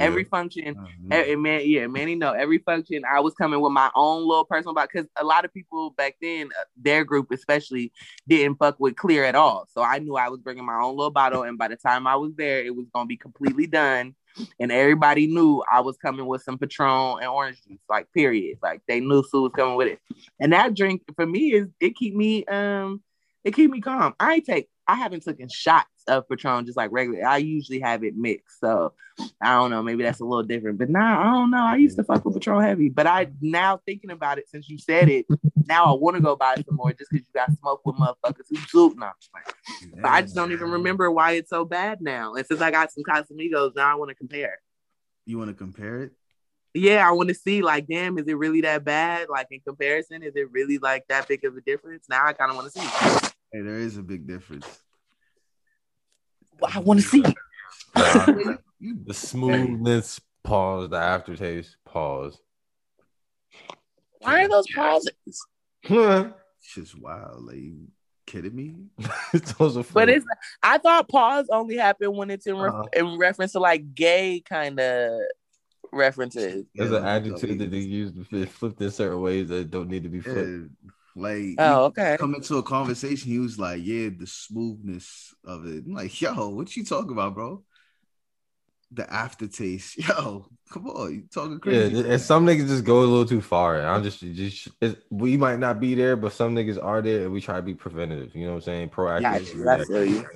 Every 0.00 0.24
function, 0.24 0.74
uh, 0.78 0.86
Eh, 1.10 1.32
eh, 1.32 1.36
man, 1.36 1.60
yeah, 1.64 1.86
Manny, 1.86 2.14
no. 2.14 2.32
Every 2.32 2.58
function, 2.58 3.02
I 3.04 3.20
was 3.20 3.34
coming 3.34 3.60
with 3.60 3.72
my 3.72 3.90
own 3.94 4.26
little 4.26 4.44
personal 4.46 4.74
bottle 4.74 4.88
because 4.90 5.08
a 5.20 5.24
lot 5.24 5.44
of 5.44 5.52
people 5.52 5.90
back 5.90 6.16
then, 6.22 6.46
uh, 6.58 6.64
their 6.76 7.04
group 7.04 7.30
especially, 7.30 7.92
didn't 8.26 8.56
fuck 8.56 8.80
with 8.80 8.96
clear 8.96 9.24
at 9.24 9.34
all. 9.34 9.66
So 9.70 9.82
I 9.82 9.98
knew 9.98 10.16
I 10.16 10.30
was 10.30 10.40
bringing 10.40 10.64
my 10.64 10.80
own 10.80 10.96
little 10.96 11.10
bottle, 11.10 11.42
and 11.42 11.58
by 11.58 11.68
the 11.68 11.76
time 11.76 12.06
I 12.06 12.16
was 12.16 12.32
there, 12.36 12.64
it 12.64 12.74
was 12.74 12.86
gonna 12.94 13.06
be 13.06 13.18
completely 13.18 13.66
done. 13.66 14.14
And 14.58 14.72
everybody 14.72 15.26
knew 15.26 15.62
I 15.70 15.80
was 15.80 15.96
coming 15.96 16.26
with 16.26 16.42
some 16.42 16.58
Patron 16.58 17.18
and 17.20 17.28
orange 17.28 17.62
juice, 17.66 17.80
like 17.88 18.12
period. 18.12 18.58
Like 18.62 18.82
they 18.88 19.00
knew 19.00 19.22
Sue 19.22 19.42
was 19.42 19.52
coming 19.54 19.76
with 19.76 19.88
it. 19.88 20.00
And 20.40 20.52
that 20.52 20.74
drink 20.74 21.02
for 21.16 21.26
me 21.26 21.52
is 21.52 21.68
it 21.80 21.96
keep 21.96 22.14
me 22.14 22.44
um 22.46 23.02
it 23.44 23.54
keep 23.54 23.70
me 23.70 23.80
calm. 23.80 24.14
I 24.18 24.34
ain't 24.34 24.46
take 24.46 24.68
I 24.86 24.96
haven't 24.96 25.24
taken 25.24 25.48
shots 25.48 25.88
of 26.08 26.28
Patron 26.28 26.66
just 26.66 26.76
like 26.76 26.92
regular. 26.92 27.26
I 27.26 27.38
usually 27.38 27.80
have 27.80 28.04
it 28.04 28.16
mixed. 28.16 28.60
So 28.60 28.94
I 29.40 29.54
don't 29.54 29.70
know, 29.70 29.82
maybe 29.82 30.02
that's 30.02 30.20
a 30.20 30.24
little 30.24 30.42
different. 30.42 30.78
But 30.78 30.90
now 30.90 31.20
I 31.20 31.24
don't 31.24 31.50
know. 31.50 31.62
I 31.62 31.76
used 31.76 31.96
to 31.96 32.04
fuck 32.04 32.24
with 32.24 32.34
Patron 32.34 32.62
heavy. 32.62 32.88
But 32.88 33.06
I 33.06 33.28
now 33.40 33.80
thinking 33.86 34.10
about 34.10 34.38
it 34.38 34.48
since 34.48 34.68
you 34.68 34.78
said 34.78 35.08
it, 35.08 35.26
now 35.66 35.84
I 35.84 35.92
want 35.92 36.16
to 36.16 36.22
go 36.22 36.36
buy 36.36 36.56
some 36.56 36.76
more 36.76 36.92
just 36.92 37.10
because 37.10 37.26
you 37.26 37.32
got 37.34 37.56
smoke 37.58 37.82
with 37.84 37.96
motherfuckers 37.96 38.46
who 38.50 38.56
soup. 38.68 38.96
No. 38.96 39.10
But 39.96 40.10
I 40.10 40.22
just 40.22 40.34
don't 40.34 40.52
even 40.52 40.70
remember 40.70 41.10
why 41.10 41.32
it's 41.32 41.50
so 41.50 41.64
bad 41.64 42.00
now. 42.00 42.34
And 42.34 42.46
since 42.46 42.60
I 42.60 42.70
got 42.70 42.92
some 42.92 43.04
Casamigos, 43.04 43.76
now 43.76 43.92
I 43.92 43.94
want 43.94 44.10
to 44.10 44.14
compare. 44.14 44.60
You 45.26 45.38
want 45.38 45.50
to 45.50 45.54
compare 45.54 46.02
it? 46.02 46.12
yeah, 46.74 47.06
I 47.06 47.12
want 47.12 47.28
to 47.28 47.34
see 47.34 47.62
like, 47.62 47.86
damn, 47.86 48.18
is 48.18 48.26
it 48.26 48.36
really 48.36 48.62
that 48.62 48.84
bad? 48.84 49.28
Like 49.28 49.48
in 49.50 49.60
comparison, 49.60 50.22
is 50.22 50.34
it 50.36 50.50
really 50.50 50.78
like 50.78 51.06
that 51.08 51.28
big 51.28 51.44
of 51.44 51.56
a 51.56 51.60
difference? 51.60 52.06
Now 52.08 52.26
I 52.26 52.32
kind 52.32 52.50
of 52.50 52.56
want 52.56 52.72
to 52.72 52.80
see. 52.80 52.86
Hey, 53.52 53.60
there 53.60 53.78
is 53.78 53.98
a 53.98 54.02
big 54.02 54.26
difference. 54.26 54.66
I 56.68 56.78
want 56.80 57.00
to 57.00 57.06
see. 57.06 57.24
the 57.94 59.14
smoothness, 59.14 60.20
pause, 60.44 60.90
the 60.90 60.96
aftertaste, 60.96 61.76
pause. 61.84 62.38
Why 64.20 64.44
are 64.44 64.48
those 64.48 64.66
pauses? 64.74 65.12
Those 65.26 65.46
It's 66.58 66.74
just 66.74 66.98
wild. 66.98 67.44
Like, 67.44 67.56
you 67.56 67.88
kidding 68.26 68.54
me? 68.54 68.74
those 69.58 69.76
are 69.76 69.84
But 69.92 70.08
it's 70.08 70.24
I 70.62 70.78
thought 70.78 71.08
pause 71.08 71.48
only 71.50 71.76
happened 71.76 72.16
when 72.16 72.30
it's 72.30 72.46
in, 72.46 72.56
re- 72.56 72.68
Uh-huh. 72.70 72.84
in 72.92 73.18
reference 73.18 73.52
to 73.52 73.60
like 73.60 73.94
gay 73.94 74.42
kind 74.48 74.78
of 74.78 75.20
references. 75.92 76.64
There's 76.74 76.92
Yeah, 76.92 76.98
an 76.98 77.04
adjective 77.04 77.58
that 77.58 77.70
they 77.70 77.78
use 77.78 78.12
to 78.12 78.24
flip- 78.24 78.48
flipped 78.48 78.80
in 78.80 78.90
certain 78.90 79.20
ways 79.20 79.48
that 79.48 79.70
don't 79.70 79.88
need 79.88 80.04
to 80.04 80.08
be 80.08 80.20
flipped. 80.20 80.38
Yeah, 80.48 80.91
like 81.16 81.58
Oh, 81.58 81.84
okay. 81.86 82.18
come 82.18 82.34
into 82.34 82.56
a 82.58 82.62
conversation, 82.62 83.30
he 83.30 83.38
was 83.38 83.58
like, 83.58 83.82
"Yeah, 83.84 84.10
the 84.16 84.26
smoothness 84.26 85.34
of 85.44 85.66
it." 85.66 85.84
I'm 85.86 85.94
like, 85.94 86.20
"Yo, 86.20 86.48
what 86.50 86.76
you 86.76 86.84
talking 86.84 87.12
about, 87.12 87.34
bro?" 87.34 87.64
The 88.90 89.10
aftertaste, 89.10 89.96
yo, 90.08 90.46
come 90.70 90.86
on, 90.88 91.14
you 91.14 91.22
talking 91.32 91.58
Yeah, 91.64 91.84
crazy? 91.86 91.96
and 92.10 92.20
some 92.20 92.44
niggas 92.46 92.68
just 92.68 92.84
go 92.84 93.00
a 93.00 93.06
little 93.06 93.24
too 93.24 93.40
far. 93.40 93.78
And 93.78 93.86
I'm 93.86 94.02
just, 94.02 94.20
just 94.20 94.68
it, 94.80 95.02
we 95.10 95.36
might 95.36 95.58
not 95.58 95.80
be 95.80 95.94
there, 95.94 96.16
but 96.16 96.32
some 96.32 96.54
niggas 96.54 96.82
are 96.82 97.00
there, 97.00 97.22
and 97.24 97.32
we 97.32 97.40
try 97.40 97.56
to 97.56 97.62
be 97.62 97.74
preventative. 97.74 98.34
You 98.34 98.42
know 98.46 98.50
what 98.50 98.56
I'm 98.56 98.62
saying? 98.62 98.90
Proactive. 98.90 99.48
Yeah, 99.54 99.74
I 99.74 99.78
feel 99.84 100.04
you. 100.04 100.26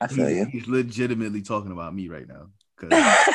I 0.00 0.06
feel 0.08 0.28
he's, 0.28 0.38
you. 0.38 0.46
he's 0.52 0.66
legitimately 0.68 1.42
talking 1.42 1.72
about 1.72 1.94
me 1.94 2.08
right 2.08 2.26
now. 2.28 2.48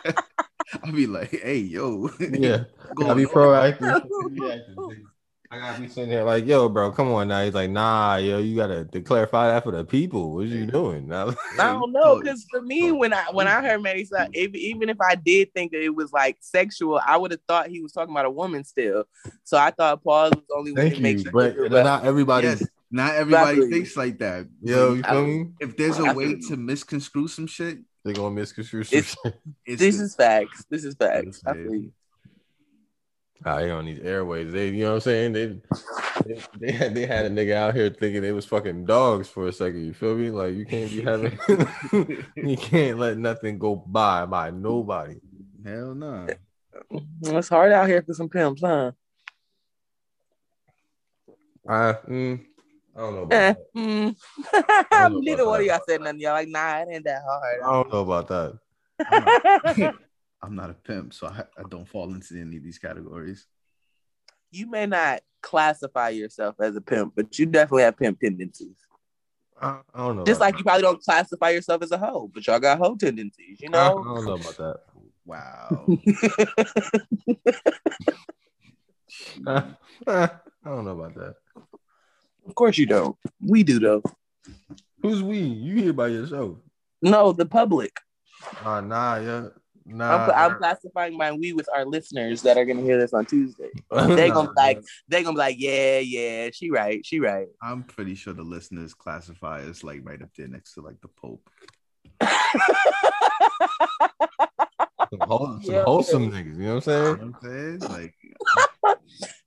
'Cause 0.70 0.80
I 0.82 0.90
be 0.90 1.06
like, 1.06 1.30
"Hey, 1.30 1.58
yo, 1.58 2.08
Yeah, 2.20 2.64
go 2.94 3.04
gotta 3.04 3.14
be 3.16 3.26
proactive. 3.26 3.94
I 5.50 5.58
gotta 5.58 5.80
be 5.80 5.88
sitting 5.88 6.10
there 6.10 6.24
like, 6.24 6.46
yo, 6.46 6.68
bro, 6.68 6.90
come 6.90 7.12
on 7.12 7.28
now. 7.28 7.44
He's 7.44 7.54
like, 7.54 7.70
nah, 7.70 8.16
yo, 8.16 8.38
you 8.38 8.56
gotta 8.56 8.86
to 8.86 9.00
clarify 9.00 9.48
that 9.48 9.62
for 9.62 9.70
the 9.72 9.84
people. 9.84 10.34
What 10.34 10.46
you 10.46 10.66
doing? 10.66 11.06
Now, 11.06 11.28
I 11.60 11.68
don't 11.68 11.92
know, 11.92 12.20
because 12.20 12.44
for 12.50 12.60
me, 12.60 12.90
when 12.90 13.12
I 13.12 13.26
when 13.30 13.46
I 13.46 13.60
heard 13.60 13.80
Manny 13.82 14.04
Side, 14.04 14.30
if, 14.32 14.52
even 14.54 14.88
if 14.88 14.96
I 15.00 15.14
did 15.14 15.52
think 15.54 15.70
that 15.72 15.82
it 15.82 15.94
was 15.94 16.12
like 16.12 16.38
sexual, 16.40 17.00
I 17.06 17.16
would 17.16 17.30
have 17.30 17.40
thought 17.46 17.68
he 17.68 17.80
was 17.80 17.92
talking 17.92 18.12
about 18.12 18.24
a 18.26 18.30
woman 18.30 18.64
still. 18.64 19.04
So 19.44 19.56
I 19.56 19.70
thought 19.70 20.02
pause 20.02 20.32
was 20.32 20.44
only 20.56 20.72
when 20.72 20.84
thank 20.88 20.96
it 20.98 21.02
makes 21.02 21.24
you, 21.24 21.30
but 21.30 21.56
sense. 21.56 21.70
not 21.70 22.04
everybody. 22.04 22.48
Yes, 22.48 22.66
not 22.90 23.14
everybody 23.14 23.58
Exactly. 23.58 23.70
thinks 23.70 23.96
like 23.96 24.18
that. 24.18 24.48
Yo, 24.62 24.94
you 24.94 25.02
I- 25.04 25.22
me? 25.22 25.46
if 25.60 25.76
there's 25.76 26.00
I 26.00 26.10
a 26.10 26.14
way 26.14 26.34
feel 26.34 26.48
to 26.48 26.56
misconstrue 26.56 27.28
some 27.28 27.46
shit, 27.46 27.78
They're 28.04 28.14
gonna 28.14 28.34
misconstrue 28.34 28.84
some 28.84 28.98
It's- 28.98 29.16
it's 29.64 29.80
This 29.80 29.96
the- 29.98 30.04
is 30.04 30.14
facts. 30.14 30.64
This 30.68 30.84
is 30.84 30.94
facts. 30.94 31.42
I 31.46 31.54
Yes, 31.54 31.62
feel 31.64 31.74
you. 31.74 31.92
Ah, 33.46 33.56
they 33.58 33.70
on 33.70 33.84
these 33.84 33.98
airways. 33.98 34.52
They, 34.52 34.68
you 34.68 34.84
know 34.84 34.90
what 34.90 34.94
I'm 34.94 35.00
saying? 35.00 35.32
They, 35.32 35.46
they, 36.24 36.40
they 36.60 36.72
had, 36.72 36.94
they 36.94 37.04
had 37.06 37.26
a 37.26 37.30
nigga 37.30 37.54
out 37.54 37.74
here 37.74 37.90
thinking 37.90 38.22
they 38.22 38.32
was 38.32 38.46
fucking 38.46 38.86
dogs 38.86 39.28
for 39.28 39.48
a 39.48 39.52
second. 39.52 39.84
You 39.84 39.92
feel 39.92 40.14
me? 40.14 40.30
Like 40.30 40.54
you 40.54 40.64
can't 40.64 40.90
be 40.90 41.02
having, 41.02 41.38
you 42.36 42.56
can't 42.56 42.98
let 42.98 43.18
nothing 43.18 43.58
go 43.58 43.74
by 43.76 44.24
by 44.24 44.50
nobody. 44.50 45.20
hell 45.64 45.94
no. 45.94 46.26
It's 47.22 47.48
hard 47.48 47.72
out 47.72 47.88
here 47.88 48.02
for 48.02 48.14
some 48.14 48.28
pimps, 48.30 48.62
huh? 48.62 48.92
I, 51.68 51.94
mm, 52.08 52.44
I 52.96 53.00
don't 53.00 53.14
know. 53.14 53.22
About 53.22 53.32
Eh, 53.34 53.52
that. 53.52 53.74
mm. 53.76 54.16
know 54.54 54.84
about 54.86 55.12
Neither 55.22 55.46
one 55.46 55.60
of 55.60 55.66
that. 55.66 55.72
y'all 55.72 55.80
said 55.88 56.00
nothing. 56.00 56.20
Y'all 56.20 56.32
like, 56.32 56.48
nah, 56.48 56.80
it 56.82 56.88
ain't 56.92 57.04
that 57.04 57.22
hard. 57.26 57.60
I 57.64 57.72
don't 57.72 57.92
know 57.92 58.00
about 58.00 58.28
that. 58.28 58.58
I'm 59.10 59.24
not, 59.24 59.94
I'm 60.42 60.54
not 60.56 60.70
a 60.70 60.74
pimp, 60.74 61.12
so 61.14 61.26
I, 61.26 61.44
I 61.58 61.62
don't 61.68 61.88
fall 61.88 62.12
into 62.14 62.38
any 62.40 62.56
of 62.58 62.62
these 62.62 62.78
categories. 62.78 63.46
you 64.52 64.68
may 64.70 64.86
not 64.86 65.20
classify 65.42 66.10
yourself 66.10 66.54
as 66.60 66.76
a 66.76 66.80
pimp, 66.80 67.14
but 67.16 67.36
you 67.38 67.46
definitely 67.46 67.82
have 67.82 67.96
pimp 67.98 68.20
tendencies. 68.20 68.76
I, 69.60 69.80
I 69.94 70.06
don't 70.06 70.16
know. 70.16 70.24
Just 70.24 70.38
about 70.38 70.46
like 70.46 70.58
you 70.58 70.64
probably 70.64 70.82
don't 70.82 71.02
classify 71.02 71.50
yourself 71.50 71.82
as 71.82 71.90
a 71.90 71.98
hoe, 71.98 72.30
but 72.32 72.46
y'all 72.46 72.60
got 72.60 72.78
hoe 72.78 72.94
tendencies, 72.96 73.60
you 73.60 73.68
that. 73.70 73.78
I, 73.78 73.86
I 73.86 73.88
know? 73.94 74.04
don't 74.04 74.24
know 74.26 74.34
about 74.34 74.56
that. 74.58 74.80
Wow. 75.26 75.86
I 80.06 80.30
don't 80.64 80.84
know 80.84 80.90
about 81.00 81.14
that. 81.14 81.34
Of 82.46 82.54
course 82.54 82.78
you 82.78 82.86
don't. 82.86 83.16
We 83.40 83.62
do 83.62 83.78
though. 83.78 84.02
Who's 85.02 85.22
we? 85.22 85.38
You 85.38 85.76
here 85.82 85.92
by 85.92 86.08
yourself? 86.08 86.58
No, 87.02 87.32
the 87.32 87.46
public. 87.46 87.92
Uh, 88.64 88.80
nah, 88.80 89.16
yeah, 89.16 89.46
nah. 89.86 90.26
I'm, 90.26 90.30
I'm 90.52 90.58
classifying 90.58 91.16
my 91.16 91.32
we 91.32 91.52
with 91.52 91.68
our 91.74 91.84
listeners 91.84 92.42
that 92.42 92.56
are 92.56 92.64
gonna 92.64 92.82
hear 92.82 92.98
this 92.98 93.12
on 93.12 93.26
Tuesday. 93.26 93.70
They 93.90 94.30
gonna 94.30 94.48
be 94.48 94.54
like, 94.56 94.82
they 95.08 95.22
gonna 95.22 95.34
be 95.34 95.38
like, 95.38 95.56
yeah, 95.58 95.98
yeah, 95.98 96.50
she 96.52 96.70
right, 96.70 97.04
she 97.04 97.20
right. 97.20 97.48
I'm 97.62 97.82
pretty 97.84 98.14
sure 98.14 98.32
the 98.32 98.42
listeners 98.42 98.94
classify 98.94 99.60
us 99.62 99.84
like 99.84 100.00
right 100.02 100.20
up 100.22 100.30
there 100.36 100.48
next 100.48 100.74
to 100.74 100.80
like 100.82 101.00
the 101.00 101.08
Pope. 101.08 101.48
some, 105.10 105.20
whole, 105.20 105.58
some 105.62 105.62
Yeah. 105.74 105.84
wholesome 105.84 106.30
niggas. 106.30 106.56
You 106.56 106.64
know 106.64 106.74
what 106.76 106.88
I'm 106.88 106.94
You 106.96 107.04
saying? 107.04 107.04
know 107.04 107.34
what 107.40 107.50
I'm 107.52 107.80
saying? 107.80 107.90
Like, 107.90 108.98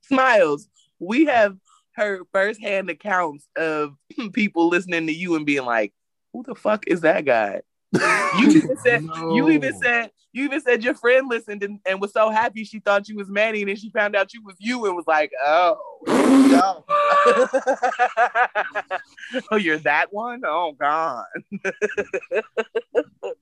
Smiles. 0.04 0.68
We 1.00 1.26
have 1.26 1.58
heard 1.98 2.22
firsthand 2.32 2.90
accounts 2.90 3.50
of 3.58 3.98
people 4.34 4.70
listening 4.70 5.08
to 5.08 5.14
you 5.14 5.36
and 5.36 5.46
being 5.46 5.66
like, 5.66 5.94
"Who 6.32 6.44
the 6.44 6.56
fuck 6.56 6.88
is 6.88 7.02
that 7.02 7.26
guy?" 7.26 7.62
You 7.94 8.00
even 8.50 8.78
said 8.78 9.02
you 9.32 9.50
even 9.50 9.74
said 9.74 10.12
you 10.32 10.46
even 10.46 10.62
said 10.62 10.82
your 10.84 10.94
friend 10.94 11.28
listened 11.28 11.64
and, 11.64 11.80
and 11.86 12.00
was 12.00 12.14
so 12.14 12.30
happy 12.30 12.64
she 12.64 12.80
thought 12.80 13.10
you 13.10 13.18
was 13.18 13.30
Manny, 13.30 13.62
and 13.62 13.70
then 13.70 13.76
she 13.76 13.90
found 13.90 14.16
out 14.16 14.34
you 14.34 14.42
was 14.44 14.56
you 14.60 14.86
and 14.86 14.96
was 14.96 15.08
like, 15.08 15.32
"Oh, 15.44 15.78
no. 16.08 16.86
oh, 19.52 19.58
you're 19.58 19.80
that 19.80 20.14
one? 20.14 20.44
Oh 20.46 20.74
God." 20.80 21.26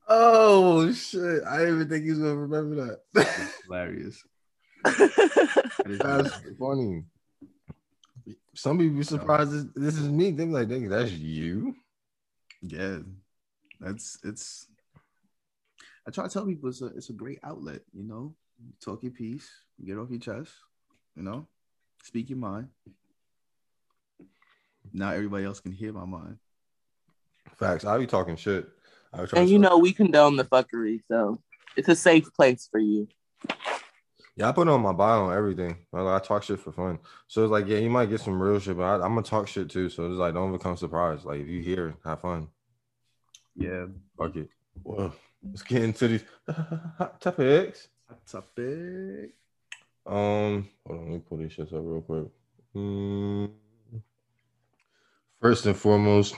Oh 0.07 0.91
shit! 0.91 1.43
I 1.43 1.57
didn't 1.57 1.75
even 1.75 1.89
think 1.89 2.03
he 2.03 2.11
was 2.11 2.19
gonna 2.19 2.35
remember 2.35 2.75
that. 2.85 2.99
That's 3.13 3.63
hilarious. 3.63 4.23
That 4.83 6.25
is 6.25 6.57
funny. 6.59 7.03
Some 8.55 8.77
people 8.77 8.97
be 8.97 9.03
surprised 9.03 9.51
this, 9.51 9.65
this 9.75 9.97
is 9.97 10.09
me. 10.09 10.31
They 10.31 10.45
be 10.45 10.51
like, 10.51 10.67
"Nigga, 10.67 10.89
that's 10.89 11.11
you." 11.11 11.75
yeah, 12.61 12.99
that's 13.79 14.17
it's. 14.23 14.67
I 16.07 16.11
try 16.11 16.25
to 16.25 16.29
tell 16.29 16.45
people 16.45 16.69
it's 16.69 16.81
a 16.81 16.87
it's 16.87 17.09
a 17.09 17.13
great 17.13 17.39
outlet. 17.43 17.81
You 17.93 18.03
know, 18.03 18.35
talk 18.83 19.03
your 19.03 19.11
piece, 19.11 19.49
get 19.83 19.97
off 19.97 20.09
your 20.09 20.19
chest. 20.19 20.51
You 21.15 21.23
know, 21.23 21.47
speak 22.03 22.29
your 22.29 22.39
mind. 22.39 22.69
Now 24.93 25.11
everybody 25.11 25.45
else 25.45 25.59
can 25.59 25.71
hear 25.71 25.93
my 25.93 26.05
mind. 26.05 26.37
Facts. 27.57 27.85
I 27.85 27.97
be 27.97 28.07
talking 28.07 28.35
shit. 28.35 28.67
I 29.13 29.25
be 29.25 29.37
and 29.37 29.49
you 29.49 29.59
know 29.59 29.77
we 29.77 29.93
condone 29.93 30.35
the 30.35 30.45
fuckery, 30.45 31.01
so 31.09 31.41
it's 31.75 31.89
a 31.89 31.95
safe 31.95 32.33
place 32.33 32.67
for 32.71 32.79
you. 32.79 33.07
Yeah, 34.35 34.49
I 34.49 34.51
put 34.51 34.67
it 34.67 34.71
on 34.71 34.81
my 34.81 34.91
bio 34.91 35.25
and 35.29 35.37
everything. 35.37 35.77
Like, 35.91 36.21
I 36.21 36.25
talk 36.25 36.43
shit 36.43 36.59
for 36.59 36.71
fun. 36.71 36.99
So 37.27 37.43
it's 37.43 37.51
like, 37.51 37.67
yeah, 37.67 37.77
you 37.77 37.89
might 37.89 38.09
get 38.09 38.19
some 38.19 38.41
real 38.41 38.59
shit, 38.59 38.75
but 38.77 38.83
I, 38.83 38.95
I'm 38.95 39.15
gonna 39.15 39.23
talk 39.23 39.47
shit 39.47 39.69
too. 39.69 39.89
So 39.89 40.07
it's 40.07 40.17
like, 40.17 40.33
don't 40.33 40.51
become 40.51 40.75
surprised. 40.75 41.25
Like, 41.25 41.39
if 41.39 41.47
you 41.47 41.61
hear, 41.61 41.95
have 42.03 42.21
fun. 42.21 42.49
Yeah, 43.55 43.85
Fuck 44.17 44.35
it. 44.35 44.49
Well, 44.83 45.15
let's 45.43 45.61
get 45.61 45.83
into 45.83 46.07
these 46.09 46.23
hot 46.49 47.21
topics. 47.21 47.87
topic. 48.29 49.31
Um, 50.05 50.69
hold 50.85 50.99
on, 50.99 51.05
let 51.05 51.07
me 51.07 51.19
pull 51.19 51.37
these 51.37 51.55
shits 51.55 51.73
up 51.73 51.81
real 51.83 52.01
quick. 52.01 52.25
Mm. 52.75 53.51
First 55.41 55.65
and 55.65 55.77
foremost, 55.77 56.35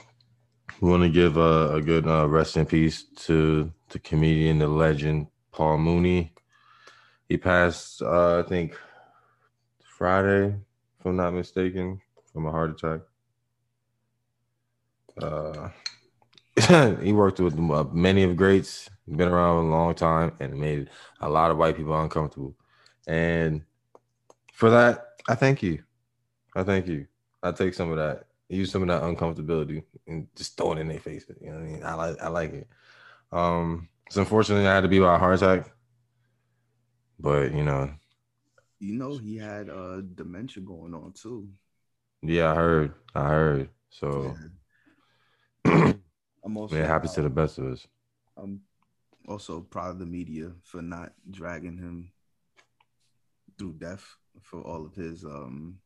we 0.80 0.88
want 0.90 1.02
to 1.02 1.08
give 1.08 1.36
a, 1.36 1.74
a 1.74 1.82
good 1.82 2.06
uh, 2.06 2.28
rest 2.28 2.56
in 2.56 2.66
peace 2.66 3.04
to 3.16 3.72
the 3.90 3.98
comedian, 3.98 4.60
the 4.60 4.68
legend, 4.68 5.26
Paul 5.50 5.78
Mooney. 5.78 6.32
He 7.28 7.36
passed, 7.36 8.00
uh, 8.00 8.38
I 8.38 8.42
think, 8.48 8.78
Friday, 9.82 10.46
if 10.98 11.06
I'm 11.06 11.16
not 11.16 11.34
mistaken, 11.34 12.00
from 12.32 12.46
a 12.46 12.50
heart 12.50 12.70
attack. 12.70 13.00
Uh, 15.20 15.68
he 17.02 17.12
worked 17.12 17.40
with 17.40 17.58
uh, 17.58 17.84
many 17.92 18.22
of 18.22 18.30
the 18.30 18.36
greats, 18.36 18.88
been 19.08 19.28
around 19.28 19.66
a 19.66 19.68
long 19.68 19.94
time, 19.94 20.32
and 20.40 20.58
made 20.58 20.88
a 21.20 21.28
lot 21.28 21.50
of 21.50 21.58
white 21.58 21.76
people 21.76 22.00
uncomfortable. 22.00 22.54
And 23.06 23.62
for 24.54 24.70
that, 24.70 25.20
I 25.28 25.34
thank 25.34 25.62
you. 25.62 25.82
I 26.56 26.62
thank 26.62 26.86
you. 26.86 27.06
I 27.42 27.52
take 27.52 27.74
some 27.74 27.90
of 27.90 27.98
that, 27.98 28.26
use 28.48 28.72
some 28.72 28.82
of 28.82 28.88
that 28.88 29.02
uncomfortability, 29.02 29.82
and 30.06 30.26
just 30.34 30.56
throw 30.56 30.72
it 30.72 30.78
in 30.78 30.88
their 30.88 30.98
faces. 30.98 31.36
You 31.40 31.50
know 31.50 31.56
what 31.56 31.62
I 31.62 31.66
mean? 31.66 31.84
I 31.84 31.94
like, 31.94 32.22
I 32.22 32.28
like 32.28 32.52
it. 32.54 32.68
Um, 33.30 33.88
it's 34.06 34.16
unfortunate 34.16 34.66
I 34.66 34.74
had 34.74 34.80
to 34.80 34.88
be 34.88 34.98
by 34.98 35.14
a 35.14 35.18
heart 35.18 35.42
attack, 35.42 35.70
but 37.18 37.52
you 37.54 37.64
know, 37.64 37.90
You 38.80 38.94
know 38.94 39.16
he 39.18 39.36
had 39.36 39.68
uh 39.68 40.02
dementia 40.14 40.62
going 40.62 40.94
on 40.94 41.12
too. 41.12 41.48
yeah, 42.22 42.50
I 42.52 42.54
heard, 42.54 42.94
I 43.14 43.28
heard. 43.28 43.68
So 43.90 44.36
Yeah. 45.64 45.92
I'm 46.44 46.56
also 46.56 46.76
it 46.76 46.86
happens 46.86 47.14
to 47.14 47.22
the 47.22 47.30
best 47.30 47.58
of 47.58 47.66
us. 47.66 47.86
I'm 48.36 48.60
also 49.28 49.60
proud 49.60 49.90
of 49.90 49.98
the 49.98 50.06
media 50.06 50.52
for 50.62 50.80
not 50.80 51.12
dragging 51.30 51.76
him 51.76 52.12
through 53.58 53.74
death 53.74 54.04
for 54.40 54.62
all 54.62 54.86
of 54.86 54.94
his 54.94 55.24
um 55.24 55.78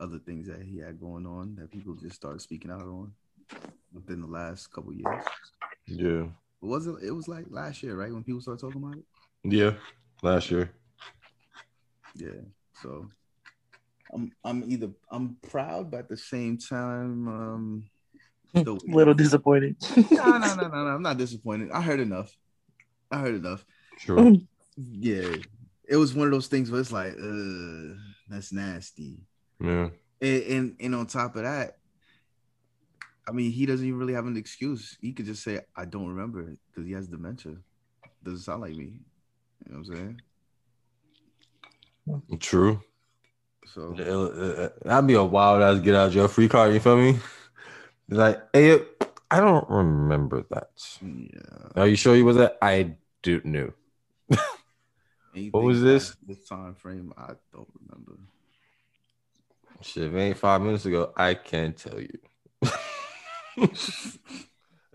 other 0.00 0.18
things 0.20 0.46
that 0.46 0.62
he 0.62 0.78
had 0.78 1.00
going 1.00 1.26
on 1.26 1.56
that 1.56 1.70
people 1.70 1.94
just 1.94 2.14
started 2.16 2.40
speaking 2.40 2.70
out 2.70 2.82
on 2.82 3.12
within 3.92 4.20
the 4.20 4.26
last 4.26 4.72
couple 4.72 4.92
years. 4.92 5.24
Yeah. 5.86 6.26
Was 6.60 6.86
it? 6.86 6.96
It 7.02 7.10
was 7.10 7.28
like 7.28 7.46
last 7.50 7.82
year, 7.82 7.96
right? 7.96 8.12
When 8.12 8.22
people 8.22 8.40
started 8.40 8.60
talking 8.60 8.82
about 8.82 8.98
it. 8.98 9.04
Yeah. 9.44 9.74
Last 10.22 10.50
year. 10.50 10.70
Yeah. 12.14 12.40
So 12.82 13.08
I'm 14.12 14.32
I'm 14.44 14.64
either 14.70 14.90
I'm 15.10 15.36
proud, 15.50 15.90
but 15.90 16.00
at 16.00 16.08
the 16.08 16.16
same 16.16 16.58
time, 16.58 17.28
um, 17.28 17.90
still 18.56 18.78
little 18.86 19.14
disappointed. 19.14 19.76
no, 20.10 20.38
no, 20.38 20.38
no, 20.38 20.54
no, 20.56 20.68
no. 20.68 20.90
I'm 20.94 21.02
not 21.02 21.18
disappointed. 21.18 21.70
I 21.70 21.82
heard 21.82 22.00
enough. 22.00 22.34
I 23.10 23.18
heard 23.18 23.34
enough. 23.34 23.64
Sure. 23.98 24.34
yeah. 24.76 25.34
It 25.88 25.96
was 25.96 26.14
one 26.14 26.26
of 26.26 26.32
those 26.32 26.48
things 26.48 26.70
where 26.70 26.80
it's 26.80 26.92
like, 26.92 27.12
uh, 27.12 27.94
that's 28.28 28.52
nasty. 28.52 29.18
Yeah. 29.60 29.88
And, 30.20 30.42
and 30.42 30.76
and 30.80 30.94
on 30.94 31.06
top 31.06 31.36
of 31.36 31.42
that, 31.42 31.78
I 33.26 33.32
mean, 33.32 33.50
he 33.50 33.66
doesn't 33.66 33.86
even 33.86 33.98
really 33.98 34.14
have 34.14 34.26
an 34.26 34.36
excuse. 34.36 34.96
He 35.00 35.12
could 35.12 35.26
just 35.26 35.42
say, 35.42 35.60
"I 35.76 35.84
don't 35.84 36.08
remember" 36.08 36.56
because 36.70 36.86
he 36.86 36.92
has 36.92 37.08
dementia. 37.08 37.56
Doesn't 38.24 38.40
sound 38.40 38.62
like 38.62 38.74
me. 38.74 38.94
You 39.66 39.72
know 39.72 39.78
what 39.80 39.88
I'm 39.88 39.96
saying? 39.96 40.20
True. 42.40 42.82
So 43.74 44.72
that'd 44.82 45.06
be 45.06 45.14
a 45.14 45.22
wild 45.22 45.62
ass 45.62 45.80
get 45.80 45.94
out 45.94 46.12
jail 46.12 46.28
free 46.28 46.48
card. 46.48 46.72
You 46.72 46.80
feel 46.80 46.96
me? 46.96 47.18
Like, 48.08 48.42
hey, 48.52 48.80
I 49.30 49.40
don't 49.40 49.68
remember 49.68 50.44
that. 50.50 50.70
Yeah. 51.02 51.82
Are 51.82 51.86
you 51.86 51.96
sure 51.96 52.16
you 52.16 52.24
was 52.24 52.36
that? 52.36 52.56
I 52.62 52.94
do 53.22 53.40
knew. 53.44 53.72
what 55.50 55.62
was 55.62 55.82
this? 55.82 56.16
This 56.26 56.48
time 56.48 56.74
frame, 56.74 57.12
I 57.16 57.32
don't 57.52 57.68
remember. 57.86 58.18
Shit, 59.82 60.12
ain't 60.14 60.38
five 60.38 60.62
minutes 60.62 60.86
ago, 60.86 61.12
I 61.16 61.34
can't 61.34 61.76
tell 61.76 62.00
you. 62.00 62.18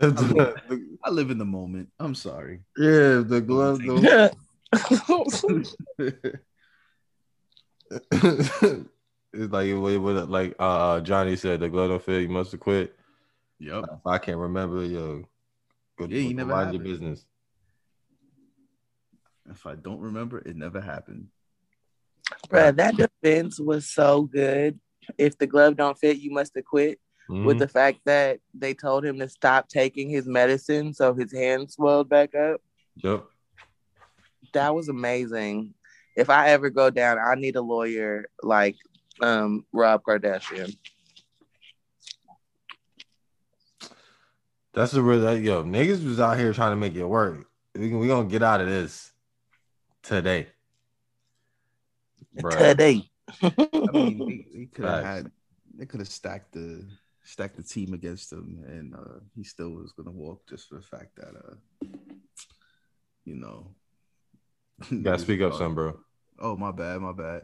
live, 0.00 0.56
I 1.04 1.10
live 1.10 1.30
in 1.30 1.38
the 1.38 1.44
moment. 1.44 1.88
I'm 1.98 2.14
sorry. 2.14 2.60
Yeah, 2.76 3.22
the 3.24 3.40
glove. 3.40 3.80
it's 8.12 9.52
like 9.52 9.74
what 9.74 10.30
like 10.30 10.54
uh 10.58 11.00
Johnny 11.00 11.36
said, 11.36 11.60
the 11.60 11.68
glove 11.68 11.90
don't 11.90 12.02
fit. 12.02 12.22
You 12.22 12.28
must 12.28 12.52
have 12.52 12.60
quit. 12.60 12.96
Yep. 13.58 13.84
If 13.92 14.06
I 14.06 14.18
can't 14.18 14.38
remember, 14.38 14.84
yo, 14.84 15.24
go, 15.98 16.06
yeah, 16.06 16.18
you 16.18 16.34
never 16.34 16.50
mind 16.50 16.74
your 16.74 16.82
business. 16.82 17.24
If 19.50 19.66
I 19.66 19.74
don't 19.74 20.00
remember, 20.00 20.38
it 20.38 20.56
never 20.56 20.80
happened. 20.80 21.28
Bruh, 22.48 22.74
that 22.76 22.96
defense 22.96 23.60
was 23.60 23.88
so 23.88 24.22
good. 24.22 24.80
If 25.18 25.36
the 25.38 25.46
glove 25.46 25.76
don't 25.76 25.98
fit, 25.98 26.18
you 26.18 26.30
must 26.30 26.54
have 26.54 26.64
quit. 26.64 26.98
Mm-hmm. 27.28 27.44
With 27.44 27.58
the 27.58 27.68
fact 27.68 28.00
that 28.04 28.40
they 28.52 28.74
told 28.74 29.04
him 29.04 29.18
to 29.18 29.28
stop 29.28 29.68
taking 29.68 30.10
his 30.10 30.26
medicine, 30.26 30.92
so 30.92 31.14
his 31.14 31.32
hand 31.32 31.70
swelled 31.70 32.08
back 32.08 32.34
up. 32.34 32.60
Yep. 32.96 33.24
That 34.54 34.74
was 34.74 34.88
amazing. 34.88 35.74
If 36.16 36.30
I 36.30 36.50
ever 36.50 36.70
go 36.70 36.90
down, 36.90 37.18
I 37.18 37.34
need 37.34 37.56
a 37.56 37.60
lawyer 37.60 38.26
like 38.42 38.76
um, 39.20 39.66
Rob 39.72 40.02
Kardashian. 40.04 40.76
That's 44.72 44.92
the 44.92 45.02
real 45.02 45.20
that 45.20 45.40
yo 45.40 45.62
niggas 45.62 46.04
was 46.04 46.18
out 46.18 46.38
here 46.38 46.52
trying 46.52 46.72
to 46.72 46.76
make 46.76 46.94
it 46.94 47.04
work. 47.04 47.46
We 47.74 47.94
we 47.94 48.08
gonna 48.08 48.28
get 48.28 48.42
out 48.42 48.60
of 48.60 48.68
this 48.68 49.12
today. 50.02 50.48
Bruh. 52.36 52.58
Today. 52.58 53.10
I 53.40 53.52
mean, 53.92 54.46
he, 54.52 54.66
could 54.66 54.84
have 54.84 55.04
had 55.04 55.30
they 55.76 55.86
could 55.86 56.00
have 56.00 56.08
stacked 56.08 56.52
the 56.52 56.84
stacked 57.22 57.56
the 57.56 57.62
team 57.62 57.94
against 57.94 58.32
him, 58.32 58.64
and 58.66 58.94
uh, 58.94 59.20
he 59.36 59.44
still 59.44 59.70
was 59.70 59.92
gonna 59.92 60.10
walk 60.10 60.42
just 60.48 60.68
for 60.68 60.76
the 60.76 60.82
fact 60.82 61.16
that 61.16 61.34
uh, 61.36 61.86
you 63.24 63.36
know. 63.36 63.74
You 64.90 64.98
gotta 65.02 65.18
speak 65.18 65.40
up, 65.40 65.54
son, 65.54 65.74
bro. 65.74 65.98
Oh 66.38 66.56
my 66.56 66.72
bad, 66.72 67.00
my 67.00 67.12
bad. 67.12 67.42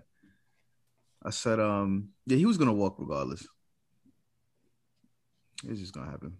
I 1.22 1.30
said, 1.30 1.60
um, 1.60 2.10
yeah, 2.26 2.36
he 2.36 2.46
was 2.46 2.58
gonna 2.58 2.72
walk 2.72 2.96
regardless. 2.98 3.46
It's 5.68 5.80
just 5.80 5.92
gonna 5.92 6.10
happen. 6.10 6.36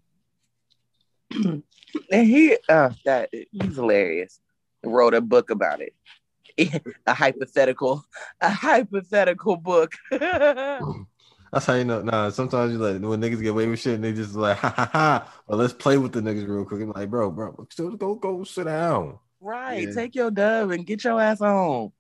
and 2.11 2.27
he 2.27 2.57
uh 2.69 2.91
that 3.05 3.31
he's 3.33 3.77
hilarious. 3.77 4.41
Wrote 4.83 5.15
a 5.15 5.21
book 5.21 5.51
about 5.51 5.81
it. 5.83 5.95
a 7.07 7.15
hypothetical, 7.15 8.05
a 8.41 8.51
hypothetical 8.51 9.57
book. 9.57 9.93
That's 10.11 11.67
how 11.67 11.75
you 11.75 11.85
know. 11.85 12.03
Nah, 12.03 12.31
sometimes 12.31 12.73
you 12.73 12.79
like 12.79 13.03
when 13.03 13.21
niggas 13.21 13.43
get 13.43 13.51
away 13.51 13.67
with 13.67 13.81
shit 13.81 13.95
and 13.95 14.05
they 14.05 14.13
just 14.13 14.35
like 14.35 14.57
ha 14.57 14.73
ha 14.75 14.91
ha. 14.93 15.33
Well, 15.47 15.59
let's 15.59 15.73
play 15.73 15.99
with 15.99 16.13
the 16.13 16.21
niggas 16.21 16.49
real 16.49 16.65
quick. 16.65 16.81
I'm 16.81 16.93
like, 16.93 17.11
bro, 17.11 17.31
bro, 17.31 17.67
go 17.77 18.15
go 18.15 18.45
sit 18.45 18.65
down. 18.65 19.19
Right, 19.41 19.89
yeah. 19.89 19.95
take 19.95 20.15
your 20.15 20.31
dub 20.31 20.71
and 20.71 20.87
get 20.87 21.03
your 21.03 21.21
ass 21.21 21.39
home. 21.39 21.93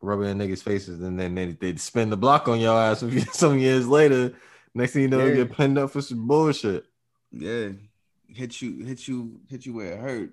Rubbing 0.00 0.30
in 0.30 0.38
niggas' 0.38 0.62
faces, 0.62 1.00
and 1.00 1.18
then 1.18 1.34
they 1.34 1.52
they 1.52 1.76
spin 1.76 2.10
the 2.10 2.16
block 2.16 2.48
on 2.48 2.60
your 2.60 2.78
ass 2.78 3.04
some 3.32 3.58
years 3.58 3.86
later. 3.86 4.34
Next 4.74 4.92
thing 4.92 5.02
you 5.02 5.08
know, 5.08 5.18
yeah. 5.18 5.26
you 5.26 5.44
get 5.44 5.56
pinned 5.56 5.78
up 5.78 5.90
for 5.90 6.00
some 6.00 6.26
bullshit. 6.26 6.84
Yeah, 7.32 7.70
hit 8.28 8.60
you, 8.60 8.84
hit 8.84 9.06
you, 9.08 9.40
hit 9.48 9.66
you 9.66 9.74
where 9.74 9.92
it 9.92 9.98
hurt. 9.98 10.30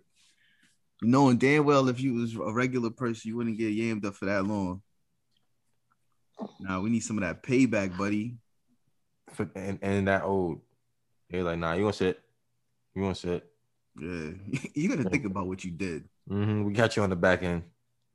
Knowing 1.01 1.37
damn 1.37 1.65
well 1.65 1.89
if 1.89 1.99
you 1.99 2.13
was 2.13 2.35
a 2.35 2.53
regular 2.53 2.89
person, 2.89 3.29
you 3.29 3.37
wouldn't 3.37 3.57
get 3.57 3.75
yammed 3.75 4.05
up 4.05 4.15
for 4.15 4.25
that 4.25 4.45
long. 4.45 4.81
Now 6.59 6.81
we 6.81 6.89
need 6.89 7.01
some 7.01 7.17
of 7.17 7.23
that 7.23 7.43
payback, 7.43 7.97
buddy. 7.97 8.35
For, 9.33 9.49
and, 9.55 9.79
and 9.81 10.07
that 10.07 10.23
old, 10.23 10.61
you're 11.29 11.43
like, 11.43 11.59
nah, 11.59 11.73
you 11.73 11.83
want 11.83 11.95
sit, 11.95 12.19
you 12.93 13.01
want 13.01 13.17
sit. 13.17 13.49
Yeah, 13.99 14.31
you 14.73 14.89
got 14.89 15.03
to 15.03 15.09
think 15.09 15.25
about 15.25 15.47
what 15.47 15.63
you 15.63 15.71
did. 15.71 16.03
Mm-hmm. 16.29 16.63
We 16.63 16.73
got 16.73 16.95
you 16.95 17.03
on 17.03 17.09
the 17.09 17.15
back 17.15 17.43
end. 17.43 17.63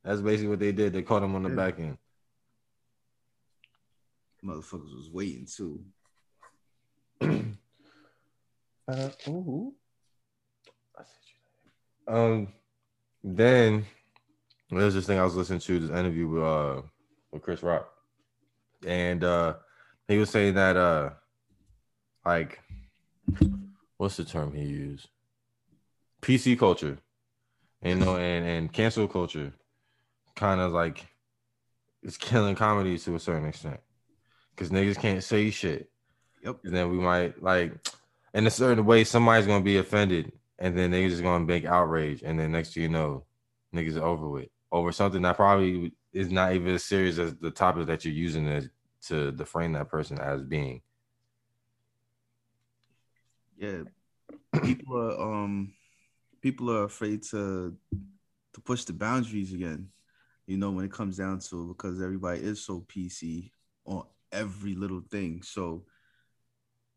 That's 0.05 0.21
basically 0.21 0.49
what 0.49 0.61
they 0.61 0.73
did. 0.73 0.93
They 0.93 1.03
caught 1.03 1.23
him 1.23 1.35
on 1.35 1.43
the 1.43 1.51
yeah. 1.51 1.55
back 1.55 1.79
end. 1.79 1.99
Motherfuckers 4.45 4.95
was 4.95 5.11
waiting 5.13 5.47
too. 5.47 5.83
uh, 8.89 9.09
ooh. 9.29 9.75
Um, 12.09 12.49
then 13.23 13.85
there's 14.71 14.95
this 14.95 15.07
thing 15.07 15.19
I 15.19 15.25
was 15.25 15.37
listening 15.37 15.61
to 15.61 15.81
this 15.81 15.91
interview 15.91 16.29
with 16.29 16.43
uh 16.43 16.83
with 17.33 17.43
Chris 17.43 17.63
Rock, 17.63 17.89
and 18.87 19.23
uh 19.23 19.55
he 20.09 20.19
was 20.19 20.31
saying 20.31 20.55
that 20.55 20.77
uh 20.77 21.11
like 22.25 22.61
what's 23.99 24.17
the 24.17 24.25
term 24.25 24.53
he 24.55 24.65
used? 24.65 25.09
PC 26.21 26.59
culture, 26.59 26.99
you 27.83 27.95
know, 27.95 28.17
and 28.17 28.47
and 28.47 28.73
cancel 28.73 29.09
culture, 29.09 29.53
kind 30.37 30.61
of 30.61 30.73
like 30.73 31.07
it's 32.03 32.17
killing 32.17 32.55
comedy 32.55 32.99
to 32.99 33.15
a 33.15 33.21
certain 33.21 33.47
extent, 33.49 33.81
because 34.51 34.71
niggas 34.71 34.99
can't 34.99 35.23
say 35.23 35.51
shit. 35.51 35.91
Yep. 36.45 36.61
And 36.65 36.75
then 36.75 36.91
we 36.91 36.99
might 36.99 37.43
like, 37.43 37.75
in 38.33 38.47
a 38.47 38.51
certain 38.51 38.85
way, 38.87 39.05
somebody's 39.05 39.47
gonna 39.47 39.65
be 39.65 39.79
offended, 39.79 40.33
and 40.59 40.77
then 40.77 40.91
they 40.91 41.09
just 41.09 41.23
gonna 41.23 41.45
make 41.45 41.65
outrage, 41.65 42.23
and 42.23 42.39
then 42.39 42.53
next 42.53 42.75
thing 42.75 42.85
you 42.85 42.89
know, 42.89 43.25
niggas 43.75 43.97
are 43.97 44.05
over 44.05 44.29
with 44.29 44.49
over 44.73 44.93
something 44.93 45.23
that 45.23 45.37
probably 45.37 45.93
is 46.13 46.31
not 46.31 46.55
even 46.55 46.75
as 46.75 46.85
serious 46.85 47.19
as 47.19 47.35
the 47.37 47.51
topic 47.51 47.87
that 47.87 48.05
you're 48.05 48.15
using 48.15 48.47
to 48.47 48.71
to 49.03 49.33
define 49.33 49.73
that 49.73 49.89
person 49.89 50.19
as 50.21 50.43
being. 50.43 50.83
Yeah, 53.57 53.83
people 54.63 54.97
are 54.97 55.21
um 55.21 55.75
people 56.41 56.71
are 56.71 56.85
afraid 56.85 57.23
to 57.31 57.75
to 58.53 58.61
push 58.61 58.85
the 58.85 58.93
boundaries 58.93 59.53
again. 59.53 59.89
You 60.47 60.57
know, 60.57 60.71
when 60.73 60.85
it 60.85 60.93
comes 60.93 61.17
down 61.17 61.39
to 61.51 61.63
it, 61.63 61.69
because 61.69 62.03
everybody 62.03 62.41
is 62.41 62.65
so 62.65 62.81
PC 62.89 63.53
on 63.85 64.05
every 64.33 64.75
little 64.75 65.03
thing. 65.11 65.43
So 65.43 65.85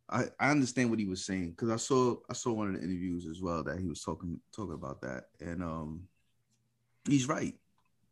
I, 0.10 0.26
I 0.40 0.52
understand 0.52 0.90
what 0.90 1.00
he 1.00 1.06
was 1.06 1.26
saying 1.26 1.52
because 1.52 1.70
I 1.70 1.78
saw 1.78 2.18
I 2.30 2.34
saw 2.34 2.54
one 2.54 2.68
of 2.68 2.74
the 2.76 2.82
interviews 2.82 3.26
as 3.26 3.42
well 3.42 3.64
that 3.64 3.80
he 3.80 3.88
was 3.88 4.02
talking 4.02 4.40
talking 4.56 4.74
about 4.74 5.02
that 5.02 5.26
and 5.40 5.64
um 5.64 6.08
he's 7.08 7.28
right 7.28 7.56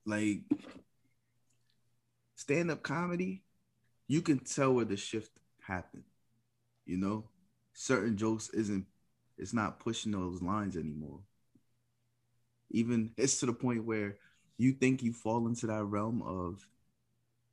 like 0.06 0.42
stand 2.36 2.72
up 2.72 2.82
comedy 2.82 3.44
you 4.08 4.22
can 4.22 4.40
tell 4.40 4.74
where 4.74 4.86
the 4.86 4.98
shift 4.98 5.32
happened 5.62 6.04
you 6.86 6.98
know 6.98 7.26
certain 7.74 8.18
jokes 8.18 8.50
isn't 8.50 8.86
it's 9.42 9.54
not 9.54 9.80
pushing 9.80 10.12
those 10.12 10.42
lines 10.42 10.78
anymore 10.78 11.20
even 12.70 13.12
it's 13.18 13.40
to 13.40 13.46
the 13.46 13.54
point 13.54 13.84
where 13.84 14.16
you 14.58 14.72
think 14.72 15.04
you 15.04 15.12
fall 15.12 15.48
into 15.48 15.68
that 15.68 15.84
realm 15.84 16.22
of 16.22 16.66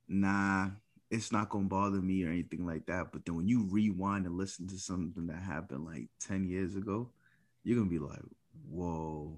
nah 0.07 0.69
it's 1.11 1.31
not 1.31 1.49
gonna 1.49 1.65
bother 1.65 2.01
me 2.01 2.23
or 2.23 2.29
anything 2.29 2.65
like 2.65 2.85
that. 2.85 3.11
But 3.11 3.25
then 3.25 3.35
when 3.35 3.47
you 3.47 3.67
rewind 3.69 4.25
and 4.25 4.37
listen 4.37 4.67
to 4.67 4.77
something 4.77 5.27
that 5.27 5.41
happened 5.41 5.85
like 5.85 6.07
10 6.19 6.47
years 6.47 6.75
ago, 6.75 7.09
you're 7.63 7.77
gonna 7.77 7.89
be 7.89 7.99
like, 7.99 8.21
Whoa. 8.69 9.37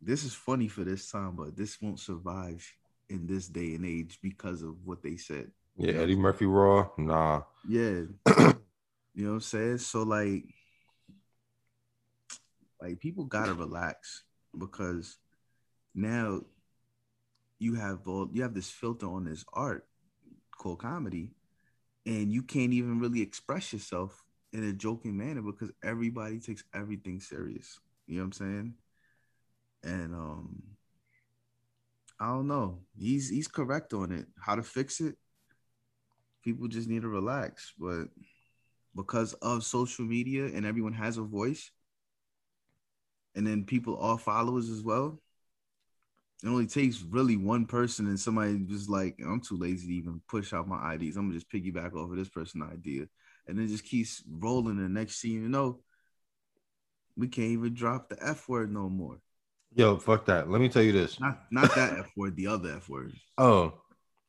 This 0.00 0.22
is 0.22 0.32
funny 0.32 0.68
for 0.68 0.84
this 0.84 1.10
time, 1.10 1.34
but 1.34 1.56
this 1.56 1.82
won't 1.82 1.98
survive 1.98 2.64
in 3.08 3.26
this 3.26 3.48
day 3.48 3.74
and 3.74 3.84
age 3.84 4.20
because 4.22 4.62
of 4.62 4.86
what 4.86 5.02
they 5.02 5.16
said. 5.16 5.50
Yeah, 5.76 5.94
Eddie 5.94 6.14
Murphy 6.14 6.46
Raw. 6.46 6.88
Nah. 6.96 7.42
Yeah. 7.68 8.02
you 8.28 9.24
know 9.24 9.30
what 9.30 9.34
I'm 9.34 9.40
saying? 9.40 9.78
So 9.78 10.04
like 10.04 10.44
like 12.80 13.00
people 13.00 13.24
gotta 13.24 13.54
relax 13.54 14.24
because 14.56 15.18
now 15.94 16.40
you 17.58 17.74
have 17.74 18.06
all 18.06 18.28
you 18.32 18.42
have 18.42 18.54
this 18.54 18.70
filter 18.70 19.06
on 19.06 19.24
this 19.24 19.44
art 19.52 19.86
called 20.56 20.80
comedy, 20.80 21.32
and 22.06 22.32
you 22.32 22.42
can't 22.42 22.72
even 22.72 23.00
really 23.00 23.22
express 23.22 23.72
yourself 23.72 24.24
in 24.52 24.64
a 24.64 24.72
joking 24.72 25.16
manner 25.16 25.42
because 25.42 25.70
everybody 25.82 26.38
takes 26.38 26.64
everything 26.74 27.20
serious. 27.20 27.80
You 28.06 28.16
know 28.16 28.22
what 28.22 28.26
I'm 28.26 28.32
saying? 28.32 28.74
And 29.84 30.14
um 30.14 30.62
I 32.20 32.26
don't 32.28 32.48
know. 32.48 32.80
He's 32.96 33.28
he's 33.28 33.48
correct 33.48 33.92
on 33.92 34.12
it. 34.12 34.26
How 34.40 34.54
to 34.56 34.62
fix 34.62 35.00
it? 35.00 35.16
People 36.42 36.68
just 36.68 36.88
need 36.88 37.02
to 37.02 37.08
relax, 37.08 37.72
but 37.78 38.06
because 38.96 39.34
of 39.34 39.64
social 39.64 40.04
media 40.04 40.46
and 40.46 40.64
everyone 40.64 40.94
has 40.94 41.18
a 41.18 41.22
voice, 41.22 41.70
and 43.34 43.46
then 43.46 43.64
people 43.64 43.98
are 44.00 44.18
followers 44.18 44.68
as 44.68 44.82
well. 44.82 45.20
It 46.42 46.48
only 46.48 46.66
takes 46.66 47.02
really 47.02 47.36
one 47.36 47.66
person 47.66 48.06
and 48.06 48.18
somebody 48.18 48.58
just 48.60 48.88
like 48.88 49.18
I'm 49.24 49.40
too 49.40 49.56
lazy 49.56 49.88
to 49.88 49.94
even 49.94 50.20
push 50.28 50.52
out 50.52 50.68
my 50.68 50.94
IDs. 50.94 51.16
I'm 51.16 51.28
gonna 51.28 51.34
just 51.34 51.50
piggyback 51.50 51.94
off 51.94 52.10
of 52.10 52.16
this 52.16 52.28
person's 52.28 52.70
idea, 52.70 53.06
and 53.46 53.58
then 53.58 53.66
just 53.66 53.84
keeps 53.84 54.22
rolling. 54.30 54.76
The 54.76 54.88
next 54.88 55.20
thing 55.20 55.32
you 55.32 55.48
know, 55.48 55.80
we 57.16 57.26
can't 57.26 57.48
even 57.48 57.74
drop 57.74 58.08
the 58.08 58.16
F 58.24 58.48
word 58.48 58.72
no 58.72 58.88
more. 58.88 59.18
Yo, 59.74 59.96
fuck 59.96 60.26
that. 60.26 60.48
Let 60.48 60.60
me 60.60 60.68
tell 60.68 60.82
you 60.82 60.92
this. 60.92 61.18
Not 61.18 61.40
not 61.50 61.74
that 61.74 61.98
F 61.98 62.10
word, 62.16 62.36
the 62.36 62.46
other 62.46 62.76
F 62.76 62.88
word. 62.88 63.12
Oh, 63.40 63.74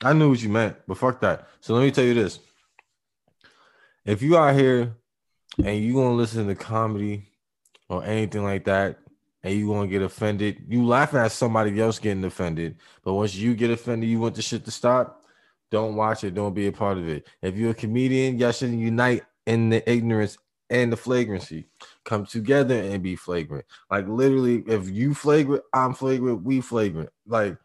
I 0.01 0.13
knew 0.13 0.29
what 0.29 0.41
you 0.41 0.49
meant, 0.49 0.77
but 0.87 0.97
fuck 0.97 1.19
that. 1.21 1.47
So 1.61 1.73
let 1.73 1.81
me 1.81 1.89
tell 1.89 2.03
you 2.03 2.13
this. 2.13 2.39
If 4.05 4.21
you 4.21 4.37
out 4.37 4.55
here 4.55 4.95
and 5.63 5.83
you 5.83 5.93
gonna 5.93 6.13
listen 6.13 6.47
to 6.47 6.55
comedy 6.55 7.28
or 7.89 8.03
anything 8.05 8.43
like 8.43 8.65
that, 8.65 8.99
and 9.43 9.53
you 9.53 9.67
gonna 9.67 9.87
get 9.87 10.01
offended, 10.01 10.63
you 10.67 10.85
laughing 10.85 11.19
at 11.19 11.31
somebody 11.31 11.79
else 11.79 11.99
getting 11.99 12.23
offended. 12.23 12.77
But 13.03 13.13
once 13.13 13.35
you 13.35 13.55
get 13.55 13.71
offended, 13.71 14.09
you 14.09 14.19
want 14.19 14.35
the 14.35 14.41
shit 14.41 14.65
to 14.65 14.71
stop. 14.71 15.25
Don't 15.71 15.95
watch 15.95 16.23
it. 16.23 16.33
Don't 16.33 16.53
be 16.53 16.67
a 16.67 16.71
part 16.71 16.97
of 16.97 17.07
it. 17.07 17.27
If 17.41 17.55
you're 17.55 17.71
a 17.71 17.75
comedian, 17.75 18.37
y'all 18.37 18.51
should 18.51 18.71
unite 18.71 19.23
in 19.45 19.69
the 19.69 19.87
ignorance 19.89 20.37
and 20.69 20.91
the 20.91 20.97
flagrancy. 20.97 21.67
Come 22.05 22.25
together 22.25 22.75
and 22.75 23.03
be 23.03 23.15
flagrant. 23.15 23.65
Like 23.89 24.07
literally, 24.07 24.63
if 24.67 24.89
you 24.89 25.13
flagrant, 25.13 25.63
I'm 25.73 25.93
flagrant, 25.93 26.43
we 26.43 26.61
flagrant. 26.61 27.09
Like 27.25 27.57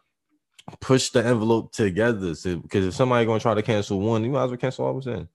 push 0.79 1.09
the 1.09 1.25
envelope 1.25 1.71
together. 1.71 2.29
Because 2.29 2.85
if 2.85 2.93
somebody 2.93 3.25
gonna 3.25 3.39
try 3.39 3.53
to 3.53 3.61
cancel 3.61 3.99
one, 3.99 4.23
you 4.23 4.31
might 4.31 4.45
as 4.45 4.49
well 4.51 4.57
cancel 4.57 4.85
all 4.85 4.97
of 4.97 5.03
them. 5.03 5.29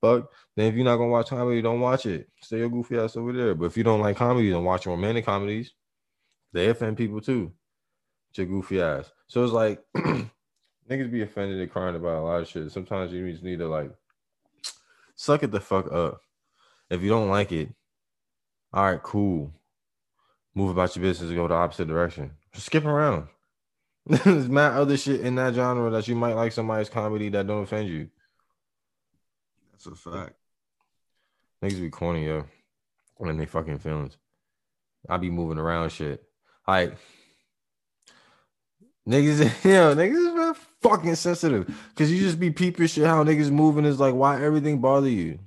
But 0.00 0.28
then 0.54 0.66
if 0.66 0.74
you're 0.74 0.84
not 0.84 0.96
gonna 0.96 1.10
watch 1.10 1.30
comedy, 1.30 1.62
don't 1.62 1.80
watch 1.80 2.06
it. 2.06 2.28
Stay 2.42 2.58
your 2.58 2.68
goofy 2.68 2.98
ass 2.98 3.16
over 3.16 3.32
there. 3.32 3.54
But 3.54 3.66
if 3.66 3.76
you 3.76 3.84
don't 3.84 4.00
like 4.00 4.16
comedy, 4.16 4.50
then 4.50 4.64
watch 4.64 4.86
romantic 4.86 5.24
comedies. 5.24 5.72
They 6.52 6.68
offend 6.68 6.96
people 6.96 7.20
too. 7.20 7.52
Your 8.34 8.46
goofy 8.46 8.82
ass. 8.82 9.10
So 9.28 9.42
it's 9.42 9.52
like 9.52 9.82
niggas 9.96 11.10
be 11.10 11.22
offended 11.22 11.58
and 11.60 11.70
crying 11.70 11.96
about 11.96 12.18
a 12.18 12.24
lot 12.24 12.42
of 12.42 12.48
shit. 12.48 12.70
Sometimes 12.70 13.12
you 13.12 13.30
just 13.30 13.42
need 13.42 13.58
to 13.60 13.68
like 13.68 13.90
suck 15.14 15.42
it 15.42 15.50
the 15.50 15.60
fuck 15.60 15.90
up. 15.90 16.20
If 16.90 17.02
you 17.02 17.08
don't 17.08 17.30
like 17.30 17.50
it, 17.50 17.70
all 18.72 18.84
right, 18.84 19.02
cool. 19.02 19.52
Move 20.54 20.70
about 20.70 20.94
your 20.94 21.02
business 21.02 21.28
and 21.28 21.36
go 21.36 21.48
the 21.48 21.54
opposite 21.54 21.88
direction. 21.88 22.32
Just 22.52 22.66
skip 22.66 22.84
around. 22.84 23.28
There's 24.06 24.48
mad 24.48 24.72
other 24.72 24.96
shit 24.96 25.22
in 25.22 25.34
that 25.36 25.54
genre 25.54 25.90
that 25.90 26.06
you 26.06 26.14
might 26.14 26.34
like 26.34 26.52
somebody's 26.52 26.88
comedy 26.88 27.28
that 27.30 27.46
don't 27.46 27.64
offend 27.64 27.88
you. 27.88 28.08
That's 29.84 29.86
a 29.86 30.10
fact. 30.10 30.34
Niggas 31.62 31.80
be 31.80 31.90
corny, 31.90 32.26
yo. 32.26 32.44
When 33.16 33.36
they 33.36 33.46
fucking 33.46 33.78
feelings. 33.78 34.16
I 35.08 35.16
be 35.18 35.30
moving 35.30 35.58
around 35.58 35.90
shit. 35.90 36.22
Like 36.66 36.96
niggas, 39.08 39.40
yo, 39.64 39.94
niggas 39.94 40.50
is 40.52 40.56
fucking 40.82 41.14
sensitive. 41.14 41.72
Cause 41.94 42.10
you 42.10 42.18
just 42.18 42.40
be 42.40 42.50
peeping 42.50 42.86
shit 42.86 43.06
how 43.06 43.22
niggas 43.24 43.50
moving 43.50 43.84
is 43.84 44.00
like 44.00 44.14
why 44.14 44.42
everything 44.42 44.80
bother 44.80 45.08
you 45.08 45.38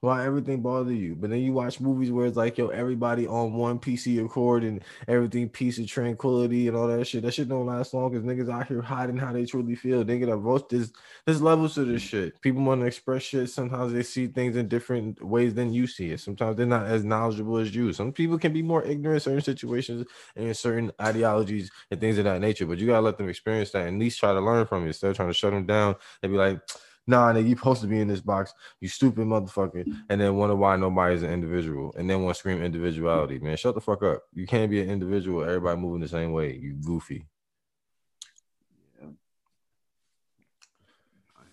why 0.00 0.24
everything 0.24 0.62
bother 0.62 0.92
you. 0.92 1.16
But 1.16 1.30
then 1.30 1.40
you 1.40 1.52
watch 1.52 1.80
movies 1.80 2.12
where 2.12 2.26
it's 2.26 2.36
like, 2.36 2.56
yo, 2.56 2.68
everybody 2.68 3.26
on 3.26 3.54
one 3.54 3.80
PC 3.80 4.24
accord 4.24 4.62
and 4.62 4.82
everything 5.08 5.48
peace 5.48 5.78
and 5.78 5.88
tranquility 5.88 6.68
and 6.68 6.76
all 6.76 6.86
that 6.86 7.04
shit. 7.06 7.22
That 7.22 7.34
shit 7.34 7.48
don't 7.48 7.66
last 7.66 7.92
long 7.94 8.12
because 8.12 8.24
niggas 8.24 8.52
out 8.52 8.68
here 8.68 8.80
hiding 8.80 9.16
how 9.16 9.32
they 9.32 9.44
truly 9.44 9.74
feel. 9.74 10.04
Nigga, 10.04 10.26
that 10.26 10.36
roast 10.36 10.68
there's 10.68 10.92
there's 11.26 11.42
levels 11.42 11.74
to 11.74 11.84
this 11.84 12.02
shit. 12.02 12.40
People 12.40 12.62
want 12.62 12.80
to 12.80 12.86
express 12.86 13.22
shit. 13.22 13.50
Sometimes 13.50 13.92
they 13.92 14.04
see 14.04 14.28
things 14.28 14.56
in 14.56 14.68
different 14.68 15.20
ways 15.22 15.54
than 15.54 15.72
you 15.72 15.88
see 15.88 16.10
it. 16.10 16.20
Sometimes 16.20 16.56
they're 16.56 16.66
not 16.66 16.86
as 16.86 17.04
knowledgeable 17.04 17.56
as 17.58 17.74
you. 17.74 17.92
Some 17.92 18.12
people 18.12 18.38
can 18.38 18.52
be 18.52 18.62
more 18.62 18.84
ignorant 18.84 19.16
in 19.16 19.20
certain 19.20 19.40
situations 19.40 20.06
and 20.36 20.46
in 20.46 20.54
certain 20.54 20.92
ideologies 21.02 21.70
and 21.90 22.00
things 22.00 22.18
of 22.18 22.24
that 22.24 22.40
nature. 22.40 22.66
But 22.66 22.78
you 22.78 22.86
gotta 22.86 23.00
let 23.04 23.18
them 23.18 23.28
experience 23.28 23.72
that 23.72 23.88
and 23.88 23.96
at 23.96 24.00
least 24.00 24.20
try 24.20 24.32
to 24.32 24.40
learn 24.40 24.66
from 24.66 24.84
it 24.84 24.88
instead 24.88 25.10
of 25.10 25.16
trying 25.16 25.28
to 25.28 25.34
shut 25.34 25.52
them 25.52 25.66
down 25.66 25.96
and 26.22 26.30
be 26.30 26.38
like 26.38 26.60
nah, 27.08 27.32
nigga, 27.32 27.48
you 27.48 27.56
supposed 27.56 27.80
to 27.80 27.86
be 27.88 28.00
in 28.00 28.06
this 28.06 28.20
box, 28.20 28.52
you 28.80 28.88
stupid 28.88 29.26
motherfucker, 29.26 29.84
and 30.08 30.20
then 30.20 30.36
wonder 30.36 30.54
why 30.54 30.76
nobody's 30.76 31.22
an 31.22 31.32
individual, 31.32 31.92
and 31.96 32.08
then 32.08 32.22
want 32.22 32.36
to 32.36 32.38
scream 32.38 32.62
individuality, 32.62 33.38
man. 33.38 33.56
Shut 33.56 33.74
the 33.74 33.80
fuck 33.80 34.02
up. 34.02 34.22
You 34.34 34.46
can't 34.46 34.70
be 34.70 34.80
an 34.82 34.90
individual. 34.90 35.42
Everybody 35.42 35.80
moving 35.80 36.02
the 36.02 36.08
same 36.08 36.32
way. 36.32 36.54
You 36.54 36.74
goofy. 36.74 37.26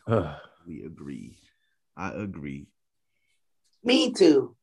Yeah. 0.07 0.35
we 0.67 0.83
agree. 0.83 1.37
I 1.95 2.11
agree. 2.11 2.67
Me 3.83 4.11
too. 4.11 4.55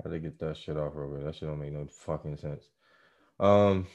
I 0.00 0.08
had 0.08 0.14
to 0.14 0.18
get 0.18 0.38
that 0.40 0.56
shit 0.56 0.76
off 0.76 0.92
real 0.94 1.24
That 1.24 1.36
shit 1.36 1.48
don't 1.48 1.60
make 1.60 1.72
no 1.72 1.86
fucking 1.88 2.36
sense. 2.38 2.64
Um, 3.38 3.86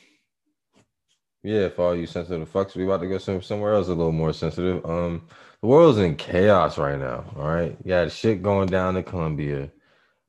yeah, 1.44 1.70
for 1.70 1.88
all 1.88 1.96
you 1.96 2.06
sensitive 2.06 2.52
fucks, 2.52 2.76
we 2.76 2.86
about 2.86 3.02
to 3.02 3.08
go 3.08 3.18
some, 3.18 3.42
somewhere 3.42 3.74
else 3.74 3.88
a 3.88 3.94
little 3.94 4.12
more 4.12 4.34
sensitive. 4.34 4.86
Um, 4.86 5.28
the 5.62 5.68
world's 5.68 6.00
in 6.00 6.16
chaos 6.16 6.78
right 6.78 7.00
now. 7.00 7.26
All 7.36 7.48
right, 7.48 7.78
you 7.84 7.90
got 7.90 8.12
shit 8.12 8.44
going 8.44 8.68
down 8.68 8.98
in 8.98 9.04
Colombia, 9.04 9.72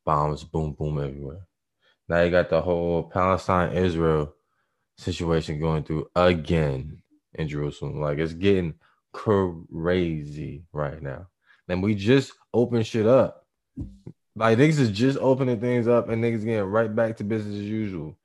bombs, 0.05 0.45
boom, 0.45 0.73
boom 0.73 0.99
everywhere. 0.99 1.47
Now 2.09 2.23
you 2.23 2.31
got 2.31 2.51
the 2.51 2.61
whole 2.61 3.05
Palestine 3.05 3.77
Israel 3.77 4.35
situation 4.97 5.61
going 5.61 5.85
through 5.85 6.09
again 6.15 7.03
in 7.35 7.49
Jerusalem. 7.49 8.01
Like 8.01 8.19
it's 8.19 8.33
getting 8.33 8.75
crazy 9.13 10.65
right 10.73 11.01
now. 11.03 11.29
And 11.69 11.83
we 11.83 11.95
just 11.95 12.33
opened 12.53 12.87
shit 12.87 13.07
up. 13.07 13.47
Like 14.35 14.59
niggas 14.59 14.79
is 14.79 14.91
just 14.91 15.19
opening 15.19 15.61
things 15.61 15.89
up 15.89 16.09
and 16.09 16.23
niggas 16.23 16.45
getting 16.45 16.65
right 16.65 16.95
back 16.95 17.17
to 17.19 17.25
business 17.25 17.55
as 17.55 17.63
usual. 17.63 18.17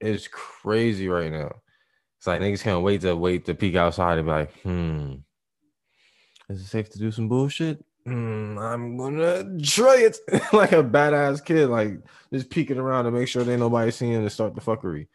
It's 0.00 0.28
crazy 0.28 1.08
right 1.08 1.30
now. 1.30 1.52
It's 2.18 2.26
like 2.26 2.40
niggas 2.40 2.62
can't 2.62 2.82
wait 2.82 3.00
to 3.02 3.14
wait 3.14 3.44
to 3.46 3.54
peek 3.54 3.76
outside 3.76 4.18
and 4.18 4.26
be 4.26 4.32
like, 4.32 4.52
hmm, 4.62 5.14
is 6.48 6.62
it 6.62 6.66
safe 6.66 6.90
to 6.90 6.98
do 6.98 7.10
some 7.10 7.28
bullshit? 7.28 7.84
Mm, 8.06 8.58
I'm 8.58 8.96
gonna 8.96 9.60
try 9.60 9.96
it 9.98 10.16
like 10.52 10.72
a 10.72 10.82
badass 10.82 11.44
kid, 11.44 11.68
like 11.68 12.00
just 12.32 12.48
peeking 12.48 12.78
around 12.78 13.04
to 13.04 13.10
make 13.10 13.28
sure 13.28 13.44
there 13.44 13.52
ain't 13.52 13.60
nobody 13.60 13.90
seeing 13.90 14.22
to 14.22 14.30
start 14.30 14.54
the 14.54 14.60
fuckery. 14.60 15.08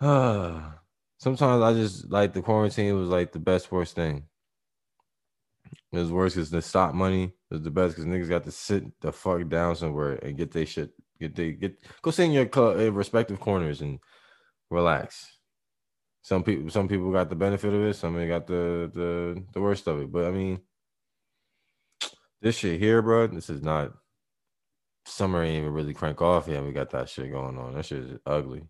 Sometimes 1.18 1.62
I 1.62 1.72
just 1.72 2.10
like 2.10 2.34
the 2.34 2.42
quarantine 2.42 2.98
was 2.98 3.08
like 3.08 3.32
the 3.32 3.38
best 3.38 3.70
worst 3.70 3.94
thing. 3.94 4.24
It 5.92 5.98
was 5.98 6.10
worse 6.10 6.34
because 6.34 6.50
the 6.50 6.60
stop 6.62 6.94
money 6.94 7.32
was 7.50 7.62
the 7.62 7.70
best 7.70 7.94
because 7.94 8.06
niggas 8.10 8.28
got 8.28 8.44
to 8.44 8.50
sit 8.50 9.00
the 9.00 9.12
fuck 9.12 9.48
down 9.48 9.76
somewhere 9.76 10.14
and 10.16 10.36
get 10.36 10.50
their 10.50 10.66
shit, 10.66 10.90
get 11.20 11.34
they 11.34 11.52
get 11.52 11.78
go 12.02 12.10
sit 12.10 12.24
in 12.24 12.32
your 12.32 12.48
uh, 12.56 12.90
respective 12.92 13.40
corners 13.40 13.80
and 13.80 13.98
relax. 14.70 15.36
Some 16.22 16.42
people, 16.42 16.70
some 16.70 16.88
people 16.88 17.12
got 17.12 17.30
the 17.30 17.36
benefit 17.36 17.72
of 17.72 17.82
it. 17.82 17.94
Some 17.94 18.14
they 18.14 18.26
got 18.26 18.46
the 18.48 18.90
the 18.92 19.44
the 19.52 19.60
worst 19.60 19.86
of 19.86 20.00
it. 20.00 20.10
But 20.10 20.26
I 20.26 20.30
mean, 20.32 20.60
this 22.42 22.56
shit 22.58 22.80
here, 22.80 23.00
bro. 23.02 23.28
This 23.28 23.48
is 23.50 23.62
not. 23.62 23.92
Summer 25.06 25.42
ain't 25.44 25.58
even 25.58 25.72
really 25.72 25.94
crank 25.94 26.20
off 26.20 26.48
yet. 26.48 26.64
We 26.64 26.72
got 26.72 26.90
that 26.90 27.08
shit 27.08 27.30
going 27.30 27.56
on. 27.58 27.74
That 27.74 27.84
shit 27.86 27.98
is 27.98 28.18
ugly. 28.26 28.64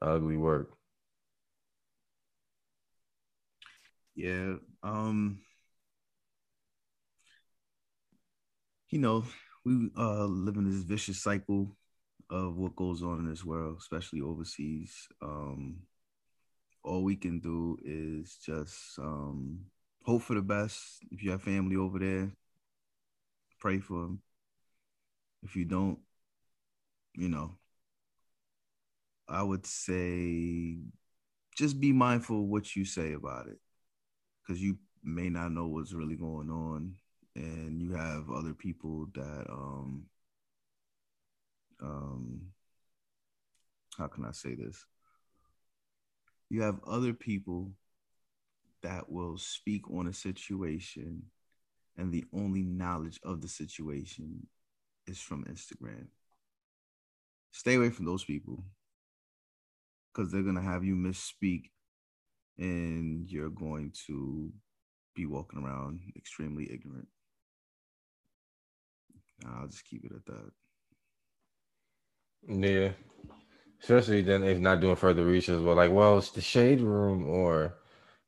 Ugly 0.00 0.36
work. 0.36 0.70
Yeah. 4.14 4.54
Um. 4.84 5.40
You 8.90 8.98
know, 9.00 9.24
we 9.64 9.90
uh 9.96 10.24
live 10.24 10.56
in 10.56 10.64
this 10.70 10.82
vicious 10.82 11.20
cycle 11.20 11.76
of 12.30 12.56
what 12.56 12.76
goes 12.76 13.02
on 13.02 13.18
in 13.20 13.28
this 13.28 13.44
world, 13.44 13.76
especially 13.78 14.20
overseas. 14.20 15.08
Um, 15.20 15.82
all 16.84 17.04
we 17.04 17.16
can 17.16 17.38
do 17.40 17.78
is 17.84 18.36
just 18.44 18.98
um, 18.98 19.60
hope 20.04 20.22
for 20.22 20.34
the 20.34 20.42
best. 20.42 20.98
If 21.10 21.22
you 21.22 21.30
have 21.32 21.42
family 21.42 21.76
over 21.76 21.98
there, 21.98 22.32
pray 23.60 23.78
for 23.80 24.02
them. 24.02 24.22
If 25.42 25.56
you 25.56 25.64
don't, 25.64 25.98
you 27.14 27.28
know, 27.28 27.56
I 29.28 29.42
would 29.42 29.66
say 29.66 30.78
just 31.56 31.80
be 31.80 31.92
mindful 31.92 32.46
what 32.46 32.74
you 32.76 32.84
say 32.84 33.12
about 33.12 33.46
it 33.48 33.58
because 34.42 34.62
you 34.62 34.78
may 35.02 35.28
not 35.30 35.52
know 35.52 35.66
what's 35.66 35.92
really 35.92 36.16
going 36.16 36.50
on 36.50 36.94
and 37.34 37.80
you 37.80 37.92
have 37.92 38.30
other 38.30 38.52
people 38.52 39.06
that 39.14 39.46
um 39.50 40.04
um 41.82 42.40
how 43.98 44.06
can 44.06 44.24
I 44.24 44.32
say 44.32 44.54
this? 44.54 44.84
You 46.48 46.62
have 46.62 46.80
other 46.86 47.12
people 47.12 47.72
that 48.82 49.10
will 49.10 49.36
speak 49.38 49.90
on 49.90 50.06
a 50.06 50.12
situation 50.12 51.22
and 51.96 52.12
the 52.12 52.24
only 52.34 52.62
knowledge 52.62 53.20
of 53.22 53.40
the 53.40 53.48
situation 53.48 54.46
is 55.06 55.18
from 55.20 55.44
Instagram. 55.44 56.06
Stay 57.52 57.74
away 57.74 57.90
from 57.90 58.06
those 58.06 58.24
people 58.24 58.64
because 60.12 60.32
they're 60.32 60.42
going 60.42 60.56
to 60.56 60.62
have 60.62 60.84
you 60.84 60.94
misspeak 60.96 61.70
and 62.58 63.28
you're 63.30 63.50
going 63.50 63.92
to 64.06 64.50
be 65.14 65.26
walking 65.26 65.62
around 65.62 66.00
extremely 66.16 66.70
ignorant. 66.72 67.08
I'll 69.46 69.66
just 69.68 69.84
keep 69.84 70.04
it 70.04 70.12
at 70.12 70.24
that. 70.26 70.50
Yeah. 72.48 72.90
Especially 73.82 74.22
then 74.22 74.44
if 74.44 74.58
not 74.58 74.80
doing 74.80 74.96
further 74.96 75.24
research, 75.24 75.64
but 75.64 75.76
like, 75.76 75.90
well, 75.90 76.18
it's 76.18 76.30
the 76.30 76.40
shade 76.40 76.80
room 76.80 77.28
or 77.28 77.74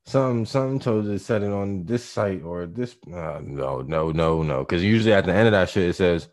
some 0.06 0.44
some 0.44 0.78
told 0.78 1.06
you 1.06 1.12
to 1.12 1.18
set 1.18 1.42
it 1.42 1.50
on 1.50 1.84
this 1.86 2.04
site 2.04 2.42
or 2.42 2.66
this. 2.66 2.96
Uh, 3.06 3.40
no, 3.42 3.80
no, 3.82 4.10
no, 4.10 4.42
no. 4.42 4.58
Because 4.60 4.82
usually 4.82 5.12
at 5.12 5.24
the 5.24 5.32
end 5.32 5.46
of 5.48 5.52
that 5.52 5.70
shit, 5.70 5.88
it 5.90 5.94
says 5.94 6.28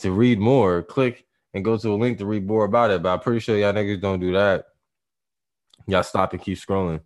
to 0.00 0.10
read 0.10 0.38
more, 0.38 0.82
click 0.82 1.26
and 1.54 1.64
go 1.64 1.76
to 1.76 1.92
a 1.92 1.96
link 1.96 2.18
to 2.18 2.26
read 2.26 2.46
more 2.46 2.64
about 2.64 2.90
it. 2.90 3.02
But 3.02 3.12
I'm 3.12 3.20
pretty 3.20 3.40
sure 3.40 3.56
y'all 3.56 3.72
niggas 3.72 4.00
don't 4.00 4.20
do 4.20 4.32
that. 4.32 4.64
Y'all 5.86 6.02
stop 6.02 6.32
and 6.32 6.42
keep 6.42 6.58
scrolling. 6.58 7.00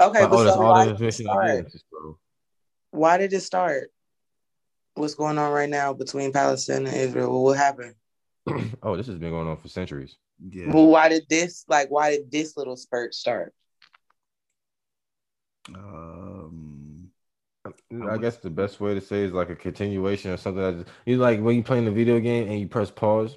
Okay, 0.00 0.20
Like, 0.22 0.30
but 0.30 0.36
oh, 0.38 0.44
that's 0.44 0.56
so 0.56 0.62
all 0.62 0.72
why 0.72 0.84
the 0.84 0.92
did, 0.92 1.00
it 1.02 1.06
information 1.10 1.28
I 1.28 1.32
start? 1.32 1.56
need. 1.56 1.64
Just 1.72 1.84
scroll. 1.86 2.18
why 2.90 3.18
did 3.18 3.32
it 3.32 3.40
start? 3.40 3.90
What's 4.94 5.14
going 5.14 5.38
on 5.38 5.52
right 5.52 5.68
now 5.68 5.92
between 5.92 6.32
Palestine 6.32 6.86
and 6.86 6.96
Israel? 6.96 7.42
What 7.42 7.56
happened? 7.56 7.94
oh, 8.82 8.96
this 8.96 9.06
has 9.06 9.18
been 9.18 9.30
going 9.30 9.48
on 9.48 9.56
for 9.56 9.68
centuries. 9.68 10.16
Yeah. 10.50 10.72
Well, 10.72 10.86
why 10.86 11.08
did 11.08 11.24
this 11.28 11.64
like 11.68 11.90
why 11.90 12.10
did 12.10 12.30
this 12.30 12.56
little 12.56 12.76
spurt 12.76 13.14
start? 13.14 13.54
Um, 15.74 17.10
I 18.08 18.18
guess 18.18 18.36
the 18.36 18.50
best 18.50 18.80
way 18.80 18.94
to 18.94 19.00
say 19.00 19.22
is 19.22 19.32
like 19.32 19.50
a 19.50 19.56
continuation 19.56 20.30
or 20.30 20.36
something. 20.36 20.62
Like 20.62 20.86
you 21.06 21.16
like 21.16 21.40
when 21.40 21.56
you 21.56 21.62
playing 21.62 21.86
the 21.86 21.90
video 21.90 22.20
game 22.20 22.48
and 22.48 22.60
you 22.60 22.68
press 22.68 22.90
pause, 22.90 23.36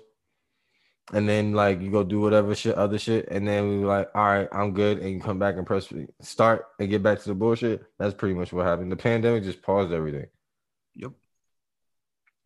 and 1.13 1.27
then 1.27 1.53
like 1.53 1.81
you 1.81 1.89
go 1.89 2.03
do 2.03 2.19
whatever 2.19 2.53
shit, 2.53 2.75
other 2.75 2.99
shit, 2.99 3.29
and 3.29 3.47
then 3.47 3.69
we 3.69 3.85
like, 3.85 4.09
all 4.13 4.25
right, 4.25 4.47
I'm 4.51 4.73
good, 4.73 4.99
and 4.99 5.09
you 5.09 5.21
come 5.21 5.39
back 5.39 5.55
and 5.55 5.65
press 5.65 5.91
start 6.21 6.65
and 6.79 6.89
get 6.89 7.01
back 7.01 7.19
to 7.21 7.29
the 7.29 7.35
bullshit. 7.35 7.83
That's 7.97 8.13
pretty 8.13 8.35
much 8.35 8.51
what 8.51 8.65
happened. 8.65 8.91
The 8.91 8.97
pandemic 8.97 9.43
just 9.43 9.61
paused 9.61 9.93
everything. 9.93 10.27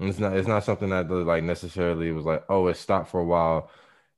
It's 0.09 0.19
not 0.19 0.35
it's 0.35 0.47
not 0.47 0.63
something 0.63 0.89
that 0.89 1.09
like 1.09 1.43
necessarily 1.43 2.11
was 2.11 2.25
like, 2.25 2.43
oh, 2.49 2.67
it 2.67 2.77
stopped 2.77 3.09
for 3.09 3.19
a 3.19 3.25
while 3.25 3.69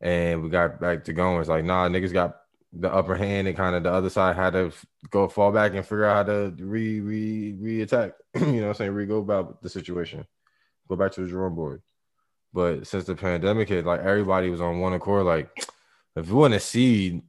and 0.01 0.43
we 0.43 0.49
got 0.49 0.79
back 0.79 1.05
to 1.05 1.13
going. 1.13 1.39
It's 1.39 1.49
like, 1.49 1.63
nah, 1.63 1.88
niggas 1.88 2.13
got 2.13 2.38
the 2.73 2.91
upper 2.91 3.15
hand 3.15 3.47
and 3.47 3.55
kind 3.55 3.75
of 3.75 3.84
the 3.84 3.91
other 3.91 4.09
side 4.09 4.36
had 4.36 4.53
to 4.53 4.71
go 5.09 5.27
fall 5.27 5.51
back 5.51 5.73
and 5.73 5.86
figure 5.86 6.05
out 6.05 6.27
how 6.27 6.34
to 6.34 6.53
re 6.59 6.99
re 6.99 7.53
re 7.59 7.81
attack. 7.81 8.13
you 8.36 8.45
know 8.45 8.61
what 8.63 8.67
I'm 8.69 8.73
saying? 8.75 8.91
Re 8.91 9.05
go 9.05 9.19
about 9.19 9.61
the 9.61 9.69
situation. 9.69 10.25
Go 10.89 10.95
back 10.95 11.11
to 11.13 11.21
the 11.21 11.27
drawing 11.27 11.55
board. 11.55 11.81
But 12.53 12.86
since 12.86 13.05
the 13.05 13.15
pandemic 13.15 13.69
hit, 13.69 13.86
like 13.86 14.01
everybody 14.01 14.49
was 14.49 14.61
on 14.61 14.79
one 14.79 14.93
accord, 14.93 15.25
like 15.25 15.49
if 16.15 16.27
we 16.27 16.34
want 16.34 16.53
to 16.53 16.59
see 16.59 17.21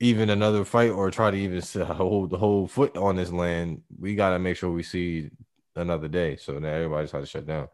even 0.00 0.30
another 0.30 0.64
fight 0.64 0.90
or 0.90 1.10
try 1.10 1.30
to 1.30 1.36
even 1.36 1.62
hold 1.86 2.30
the 2.30 2.38
whole 2.38 2.66
foot 2.66 2.96
on 2.96 3.16
this 3.16 3.32
land, 3.32 3.82
we 3.98 4.14
gotta 4.14 4.38
make 4.38 4.56
sure 4.56 4.70
we 4.70 4.82
see 4.82 5.30
another 5.76 6.08
day. 6.08 6.36
So 6.36 6.58
now 6.58 6.68
everybody's 6.68 7.10
had 7.10 7.20
to 7.20 7.26
shut 7.26 7.46
down. 7.46 7.68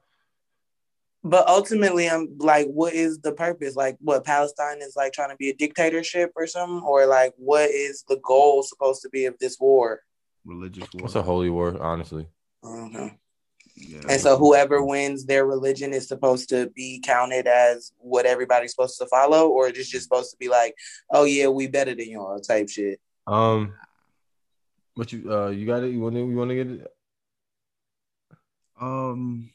But 1.22 1.46
ultimately, 1.48 2.08
I'm 2.08 2.38
like, 2.38 2.66
what 2.68 2.94
is 2.94 3.18
the 3.18 3.32
purpose? 3.32 3.76
Like, 3.76 3.96
what 4.00 4.24
Palestine 4.24 4.78
is 4.80 4.96
like 4.96 5.12
trying 5.12 5.28
to 5.28 5.36
be 5.36 5.50
a 5.50 5.54
dictatorship 5.54 6.32
or 6.34 6.46
something, 6.46 6.80
or 6.80 7.06
like, 7.06 7.34
what 7.36 7.68
is 7.68 8.04
the 8.08 8.18
goal 8.24 8.62
supposed 8.62 9.02
to 9.02 9.10
be 9.10 9.26
of 9.26 9.36
this 9.38 9.58
war? 9.60 10.00
Religious 10.46 10.88
war. 10.94 11.04
It's 11.04 11.16
a 11.16 11.22
holy 11.22 11.50
war, 11.50 11.76
honestly. 11.80 12.26
Okay. 12.64 13.18
yeah. 13.76 14.00
And 14.08 14.20
so, 14.20 14.38
whoever 14.38 14.82
wins 14.82 15.26
their 15.26 15.44
religion 15.44 15.92
is 15.92 16.08
supposed 16.08 16.48
to 16.50 16.70
be 16.74 17.02
counted 17.04 17.46
as 17.46 17.92
what 17.98 18.24
everybody's 18.24 18.70
supposed 18.70 18.98
to 18.98 19.06
follow, 19.06 19.48
or 19.48 19.68
it 19.68 19.76
is 19.76 19.90
just 19.90 20.04
supposed 20.04 20.30
to 20.30 20.38
be 20.38 20.48
like, 20.48 20.74
oh 21.10 21.24
yeah, 21.24 21.48
we 21.48 21.66
better 21.66 21.94
than 21.94 22.08
y'all 22.08 22.40
type 22.40 22.70
shit. 22.70 22.98
Um, 23.26 23.74
but 24.96 25.12
you 25.12 25.30
uh 25.30 25.48
you 25.48 25.66
got 25.66 25.82
it. 25.82 25.92
You 25.92 26.00
want 26.00 26.14
to 26.14 26.20
you 26.20 26.36
want 26.36 26.50
to 26.50 26.54
get 26.54 26.66
it? 26.66 26.86
Um, 28.80 29.50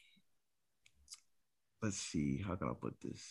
let's 1.86 1.98
see. 1.98 2.44
How 2.46 2.56
can 2.56 2.70
I 2.70 2.74
put 2.74 2.96
this? 3.00 3.24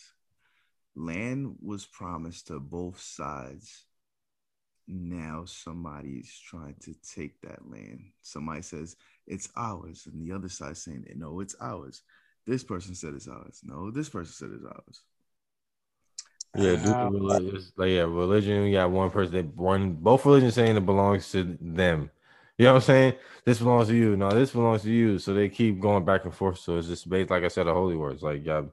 Land 0.95 1.57
was 1.61 1.85
promised 1.85 2.47
to 2.47 2.59
both 2.59 3.01
sides. 3.01 3.83
Now 4.87 5.43
somebody's 5.45 6.39
trying 6.49 6.75
to 6.83 6.95
take 7.15 7.41
that 7.41 7.69
land. 7.69 8.01
Somebody 8.21 8.61
says 8.61 8.95
it's 9.27 9.49
ours, 9.57 10.07
and 10.11 10.21
the 10.21 10.33
other 10.33 10.49
side 10.49 10.77
saying 10.77 11.05
no, 11.17 11.41
it's 11.41 11.55
ours. 11.59 12.03
This 12.45 12.63
person 12.63 12.95
said 12.95 13.13
it's 13.15 13.27
ours. 13.27 13.61
No, 13.63 13.91
this 13.91 14.09
person 14.09 14.31
said 14.33 14.51
it's 14.55 14.65
ours. 14.65 15.01
Yeah, 16.55 16.75
due 16.77 16.95
to 16.95 17.05
Uh, 17.05 17.09
religion, 17.09 17.61
like 17.77 17.89
yeah, 17.89 18.01
religion. 18.01 18.65
You 18.65 18.73
got 18.73 18.91
one 18.91 19.09
person 19.11 19.33
that 19.35 19.55
one 19.57 19.93
both 19.93 20.25
religions 20.25 20.55
saying 20.55 20.77
it 20.77 20.85
belongs 20.85 21.31
to 21.31 21.57
them. 21.61 22.11
You 22.57 22.65
know 22.65 22.73
what 22.73 22.83
I'm 22.83 22.85
saying? 22.85 23.13
This 23.45 23.59
belongs 23.59 23.89
to 23.89 23.95
you. 23.95 24.15
No, 24.15 24.29
this 24.29 24.51
belongs 24.51 24.83
to 24.83 24.91
you. 24.91 25.19
So 25.19 25.33
they 25.33 25.49
keep 25.49 25.79
going 25.79 26.05
back 26.05 26.23
and 26.23 26.33
forth. 26.33 26.59
So 26.59 26.77
it's 26.77 26.87
just 26.87 27.09
based, 27.09 27.29
like 27.29 27.43
I 27.43 27.49
said, 27.49 27.67
a 27.67 27.73
holy 27.73 27.97
words. 27.97 28.23
Like 28.23 28.45
yeah, 28.45 28.63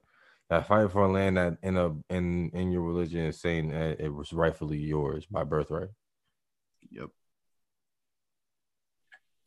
that 0.51 0.69
fight 0.69 0.91
for 0.93 1.05
a 1.05 1.11
land 1.11 1.37
that 1.37 1.59
in 1.63 1.77
a 1.77 1.89
in 2.09 2.51
in 2.51 2.71
your 2.71 2.83
religion 2.83 3.27
is 3.27 3.41
saying 3.41 3.71
that 3.71 4.01
it 4.01 4.09
was 4.09 4.33
rightfully 4.33 4.79
yours 4.79 5.27
by 5.27 5.43
birthright. 5.45 5.89
Yep. 6.91 7.09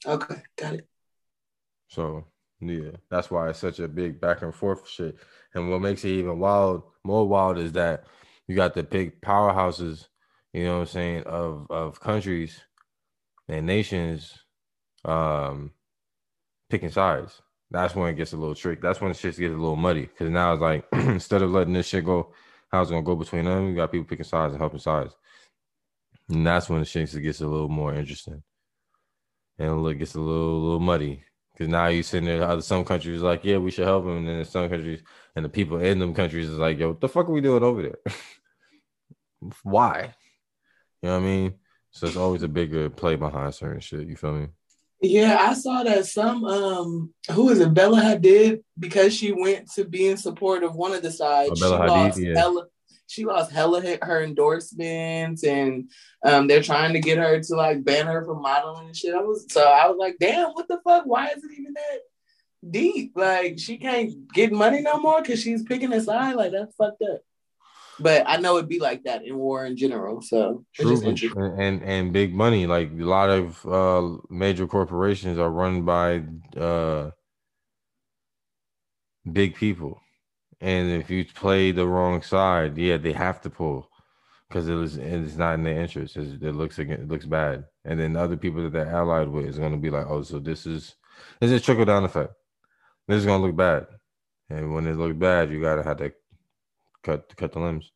Okay, 0.06 0.42
got 0.58 0.74
it. 0.74 0.88
So 1.88 2.26
yeah, 2.60 2.92
that's 3.10 3.32
why 3.32 3.50
it's 3.50 3.60
such 3.60 3.80
a 3.80 3.88
big 3.88 4.20
back 4.20 4.42
and 4.42 4.54
forth 4.54 4.90
shit. 4.90 5.18
And 5.54 5.72
what 5.72 5.82
makes 5.82 6.04
it 6.04 6.10
even 6.10 6.40
wild, 6.40 6.84
more 7.04 7.28
wild, 7.28 7.58
is 7.58 7.72
that 7.74 8.04
you 8.48 8.56
got 8.56 8.74
the 8.74 8.84
big 8.84 9.22
powerhouses, 9.22 10.08
you 10.54 10.66
know 10.66 10.76
what 10.76 10.82
I'm 10.82 10.88
saying, 10.88 11.24
of 11.24 11.68
of 11.70 12.00
countries 12.02 12.60
and 13.48 13.66
nations 13.66 14.38
um 15.04 15.72
picking 16.70 16.90
sides. 16.90 17.42
That's 17.72 17.96
when 17.96 18.14
it 18.14 18.18
gets 18.18 18.34
a 18.34 18.38
little 18.38 18.56
trick. 18.56 18.82
That's 18.82 19.02
when 19.02 19.14
shit 19.14 19.38
gets 19.38 19.54
a 19.54 19.58
little 19.58 19.76
muddy. 19.76 20.02
Because 20.02 20.30
now 20.30 20.54
it's 20.54 20.62
like 20.62 20.86
instead 20.94 21.42
of 21.42 21.52
letting 21.52 21.74
this 21.74 21.88
shit 21.88 22.06
go, 22.06 22.34
how's 22.72 22.90
it 22.90 22.94
gonna 22.94 23.04
go 23.04 23.16
between 23.16 23.46
them, 23.46 23.70
you 23.70 23.76
got 23.76 23.92
people 23.92 24.06
picking 24.06 24.26
sides 24.26 24.54
and 24.54 24.62
helping 24.62 24.80
sides. 24.80 25.16
And 26.30 26.46
that's 26.46 26.70
when 26.70 26.80
the 26.80 26.86
shit 26.86 27.10
gets 27.22 27.42
a 27.42 27.48
little 27.48 27.70
more 27.70 27.94
interesting. 27.94 28.44
And 29.58 29.86
it 29.88 29.96
gets 29.96 30.16
a 30.16 30.20
little 30.20 30.62
little 30.62 30.80
muddy. 30.80 31.24
Because 31.54 31.70
now 31.70 31.88
you 31.88 32.04
sitting 32.04 32.28
there, 32.28 32.60
some 32.62 32.84
countries 32.84 33.22
like, 33.22 33.46
yeah, 33.46 33.58
we 33.58 33.72
should 33.72 33.88
help 33.88 34.04
them, 34.04 34.18
and 34.18 34.28
then 34.28 34.46
some 34.46 34.68
countries 34.68 35.02
and 35.38 35.46
the 35.46 35.50
people 35.50 35.80
in 35.80 36.00
them 36.00 36.14
countries 36.14 36.50
is 36.50 36.58
like, 36.58 36.78
yo, 36.78 36.90
what 36.90 37.00
the 37.00 37.08
fuck 37.08 37.30
are 37.30 37.32
we 37.32 37.40
doing 37.40 37.64
over 37.64 37.82
there? 37.82 38.00
Why? 39.64 40.14
You 41.02 41.10
know 41.10 41.16
what 41.16 41.24
I 41.24 41.26
mean? 41.26 41.54
So 41.96 42.08
it's 42.08 42.18
always 42.18 42.44
a 42.44 42.50
bigger 42.50 42.90
play 42.90 43.16
behind 43.16 43.56
certain 43.56 43.80
shit. 43.80 44.06
You 44.08 44.18
feel 44.18 44.34
me? 44.34 44.48
Yeah, 45.02 45.38
I 45.40 45.54
saw 45.54 45.82
that 45.84 46.06
some 46.06 46.44
um 46.44 47.14
who 47.32 47.50
is 47.50 47.60
it, 47.60 47.74
Bella 47.74 48.02
Hadid, 48.02 48.64
because 48.78 49.16
she 49.16 49.32
went 49.32 49.72
to 49.76 49.86
be 49.86 50.08
in 50.08 50.18
support 50.18 50.64
of 50.64 50.76
one 50.76 50.92
of 50.92 51.02
the 51.02 51.12
sides, 51.12 51.52
Oh, 51.52 51.56
she 51.56 51.62
Bella 51.62 51.80
Hadid, 51.80 51.88
lost 51.88 52.20
yeah. 52.20 52.38
hella 52.38 52.66
she 53.08 53.24
lost 53.24 53.52
hella 53.52 53.82
her 54.02 54.24
endorsements 54.24 55.44
and 55.46 55.90
um 56.26 56.48
they're 56.48 56.62
trying 56.62 56.92
to 56.94 57.00
get 57.00 57.18
her 57.18 57.40
to 57.40 57.56
like 57.56 57.86
ban 57.86 58.08
her 58.08 58.26
from 58.26 58.42
modeling 58.42 58.88
and 58.88 58.96
shit. 58.96 59.16
I 59.16 59.22
was 59.22 59.46
so 59.50 59.64
I 59.64 59.88
was 59.88 59.98
like, 59.98 60.18
damn, 60.20 60.50
what 60.50 60.68
the 60.68 60.82
fuck? 60.84 61.06
Why 61.06 61.28
is 61.28 61.44
it 61.46 61.52
even 61.58 61.74
that 61.76 62.00
deep? 62.70 63.14
Like 63.16 63.58
she 63.58 63.78
can't 63.78 64.30
get 64.34 64.52
money 64.52 64.82
no 64.82 64.98
more 64.98 65.22
because 65.22 65.42
she's 65.42 65.64
picking 65.64 65.94
a 65.94 66.02
side. 66.02 66.36
Like 66.36 66.52
that's 66.52 66.76
fucked 66.76 67.04
up. 67.04 67.22
But 68.00 68.24
I 68.28 68.38
know 68.38 68.58
it'd 68.58 68.70
be 68.70 68.80
like 68.80 69.04
that 69.04 69.26
in 69.26 69.38
war 69.38 69.66
in 69.66 69.78
general. 69.78 70.22
So 70.22 70.66
True, 70.74 71.56
and, 71.58 71.82
and 71.84 72.12
big 72.12 72.34
money. 72.34 72.68
Like 72.68 72.92
a 72.92 73.04
lot 73.04 73.30
of 73.30 73.66
uh 73.66 74.18
major 74.30 74.68
corporations 74.68 75.40
are 75.40 75.50
run 75.50 75.84
by 75.84 76.24
uh 76.60 77.12
big 79.32 79.56
people, 79.56 80.02
and 80.62 80.92
if 80.92 81.10
you 81.10 81.26
play 81.26 81.72
the 81.72 81.88
wrong 81.88 82.22
side, 82.22 82.78
yeah, 82.78 82.98
they 82.98 83.14
have 83.14 83.42
to 83.42 83.50
pull 83.50 83.90
because 84.50 84.68
it 84.68 84.78
is 84.78 84.98
it's 84.98 85.38
not 85.38 85.56
in 85.56 85.64
their 85.64 85.82
interest. 85.82 86.18
It's, 86.18 86.42
it 86.42 86.56
looks 86.56 86.80
again, 86.80 87.02
it 87.02 87.08
looks 87.08 87.26
bad, 87.26 87.66
and 87.86 88.00
then 88.00 88.14
the 88.14 88.22
other 88.22 88.38
people 88.38 88.62
that 88.64 88.74
they're 88.74 88.94
allied 88.94 89.30
with 89.30 89.46
is 89.46 89.58
going 89.58 89.72
to 89.72 89.78
be 89.78 89.90
like, 89.90 90.06
oh, 90.08 90.22
so 90.24 90.40
this 90.40 90.66
is 90.66 90.96
this 91.40 91.52
is 91.52 91.62
trickle 91.62 91.86
down 91.86 92.04
effect. 92.04 92.34
This 93.08 93.20
is 93.20 93.26
going 93.26 93.42
to 93.42 93.48
look 93.48 93.56
bad, 93.56 93.88
and 94.50 94.74
when 94.74 94.86
it 94.88 94.98
looks 94.98 95.18
bad, 95.18 95.50
you 95.52 95.62
gotta 95.62 95.84
have 95.84 95.98
to 95.98 96.12
cut 97.06 97.36
cut 97.38 97.52
the 97.54 97.60
limbs. 97.60 97.92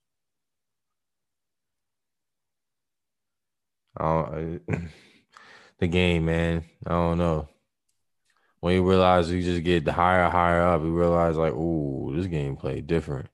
I 3.97 4.59
the 5.79 5.87
game, 5.87 6.25
man. 6.25 6.63
I 6.85 6.91
don't 6.91 7.17
know. 7.17 7.49
When 8.61 8.75
you 8.75 8.87
realize 8.87 9.31
you 9.31 9.41
just 9.41 9.63
get 9.63 9.87
higher, 9.87 10.29
higher 10.29 10.61
up, 10.61 10.81
you 10.81 10.97
realize 10.97 11.37
like, 11.37 11.53
oh, 11.55 12.11
this 12.13 12.27
game 12.27 12.57
played 12.57 12.87
different. 12.87 13.27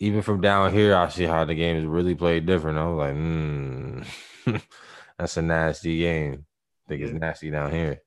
Even 0.00 0.22
from 0.22 0.40
down 0.40 0.72
here, 0.72 0.94
I 0.94 1.08
see 1.08 1.24
how 1.24 1.44
the 1.44 1.54
game 1.54 1.76
is 1.76 1.86
really 1.86 2.14
played 2.14 2.46
different. 2.46 2.78
I 2.78 2.86
was 2.86 2.98
like, 2.98 3.14
hmm, 3.14 4.02
that's 5.18 5.36
a 5.38 5.42
nasty 5.42 5.98
game. 5.98 6.46
I 6.86 6.88
think 6.88 7.00
Yeah. 7.00 7.08
it's 7.08 7.18
nasty 7.18 7.50
down 7.50 7.72
here. 7.72 8.02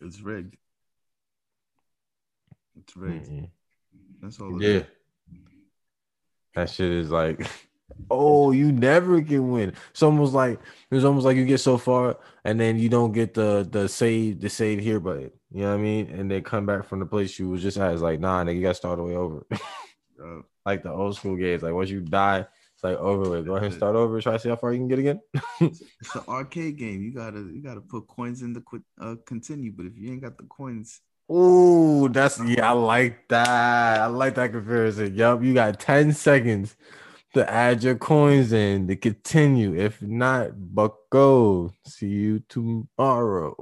It's 0.00 0.20
rigged. 0.20 0.56
It's 2.80 2.96
rigged. 2.96 3.28
Mhm. 3.28 3.50
That's 4.20 4.40
all. 4.40 4.60
Yeah. 4.60 4.68
is. 4.68 4.84
That 6.58 6.70
shit 6.70 6.90
is 6.90 7.08
like, 7.08 7.46
oh, 8.10 8.50
you 8.50 8.72
never 8.72 9.22
can 9.22 9.52
win. 9.52 9.74
It's 9.92 10.02
almost 10.02 10.34
like 10.34 10.58
it's 10.90 11.04
almost 11.04 11.24
like 11.24 11.36
you 11.36 11.44
get 11.44 11.58
so 11.60 11.78
far 11.78 12.18
and 12.44 12.58
then 12.58 12.80
you 12.80 12.88
don't 12.88 13.12
get 13.12 13.32
the 13.32 13.66
the 13.70 13.88
save 13.88 14.40
the 14.40 14.48
save 14.48 14.80
here 14.80 14.98
button. 14.98 15.30
You 15.52 15.62
know 15.62 15.68
what 15.68 15.78
I 15.78 15.82
mean? 15.82 16.10
And 16.10 16.28
then 16.28 16.42
come 16.42 16.66
back 16.66 16.84
from 16.84 16.98
the 16.98 17.06
place 17.06 17.38
you 17.38 17.48
was 17.48 17.62
just 17.62 17.78
at. 17.78 17.92
It's 17.92 18.02
like, 18.02 18.18
nah, 18.18 18.42
nigga, 18.42 18.56
you 18.56 18.62
gotta 18.62 18.74
start 18.74 18.98
all 18.98 19.06
the 19.06 19.12
way 19.12 19.16
over. 19.16 19.46
Like 20.66 20.82
the 20.82 20.92
old 20.92 21.16
school 21.16 21.36
games. 21.36 21.62
Like 21.62 21.72
once 21.72 21.88
you 21.88 22.02
die, 22.02 22.44
it's 22.74 22.84
like 22.84 22.98
over 22.98 23.30
with. 23.30 23.46
Go 23.46 23.54
ahead 23.54 23.68
and 23.68 23.74
start 23.74 23.96
over. 23.96 24.20
Try 24.20 24.32
to 24.32 24.38
see 24.38 24.50
how 24.50 24.56
far 24.56 24.74
you 24.74 24.80
can 24.80 24.88
get 24.88 24.98
again. 24.98 25.20
it's 25.60 26.14
an 26.14 26.22
arcade 26.28 26.76
game. 26.76 27.02
You 27.02 27.14
gotta 27.14 27.38
you 27.38 27.62
gotta 27.62 27.80
put 27.80 28.06
coins 28.06 28.42
in 28.42 28.52
the 28.52 28.60
quit 28.60 28.82
uh 29.00 29.14
continue. 29.24 29.72
But 29.72 29.86
if 29.86 29.96
you 29.96 30.12
ain't 30.12 30.20
got 30.20 30.36
the 30.36 30.44
coins, 30.44 31.00
Ooh, 31.30 32.08
that's 32.08 32.40
yeah, 32.42 32.70
I 32.70 32.72
like 32.72 33.28
that. 33.28 34.00
I 34.00 34.06
like 34.06 34.34
that 34.36 34.52
comparison. 34.52 35.14
Yup, 35.14 35.42
you 35.42 35.52
got 35.52 35.78
10 35.78 36.12
seconds 36.12 36.74
to 37.34 37.50
add 37.50 37.82
your 37.82 37.96
coins 37.96 38.52
in 38.52 38.88
to 38.88 38.96
continue. 38.96 39.74
If 39.74 40.00
not, 40.00 40.52
bucko. 40.74 41.72
See 41.86 42.08
you 42.08 42.42
tomorrow. 42.48 43.56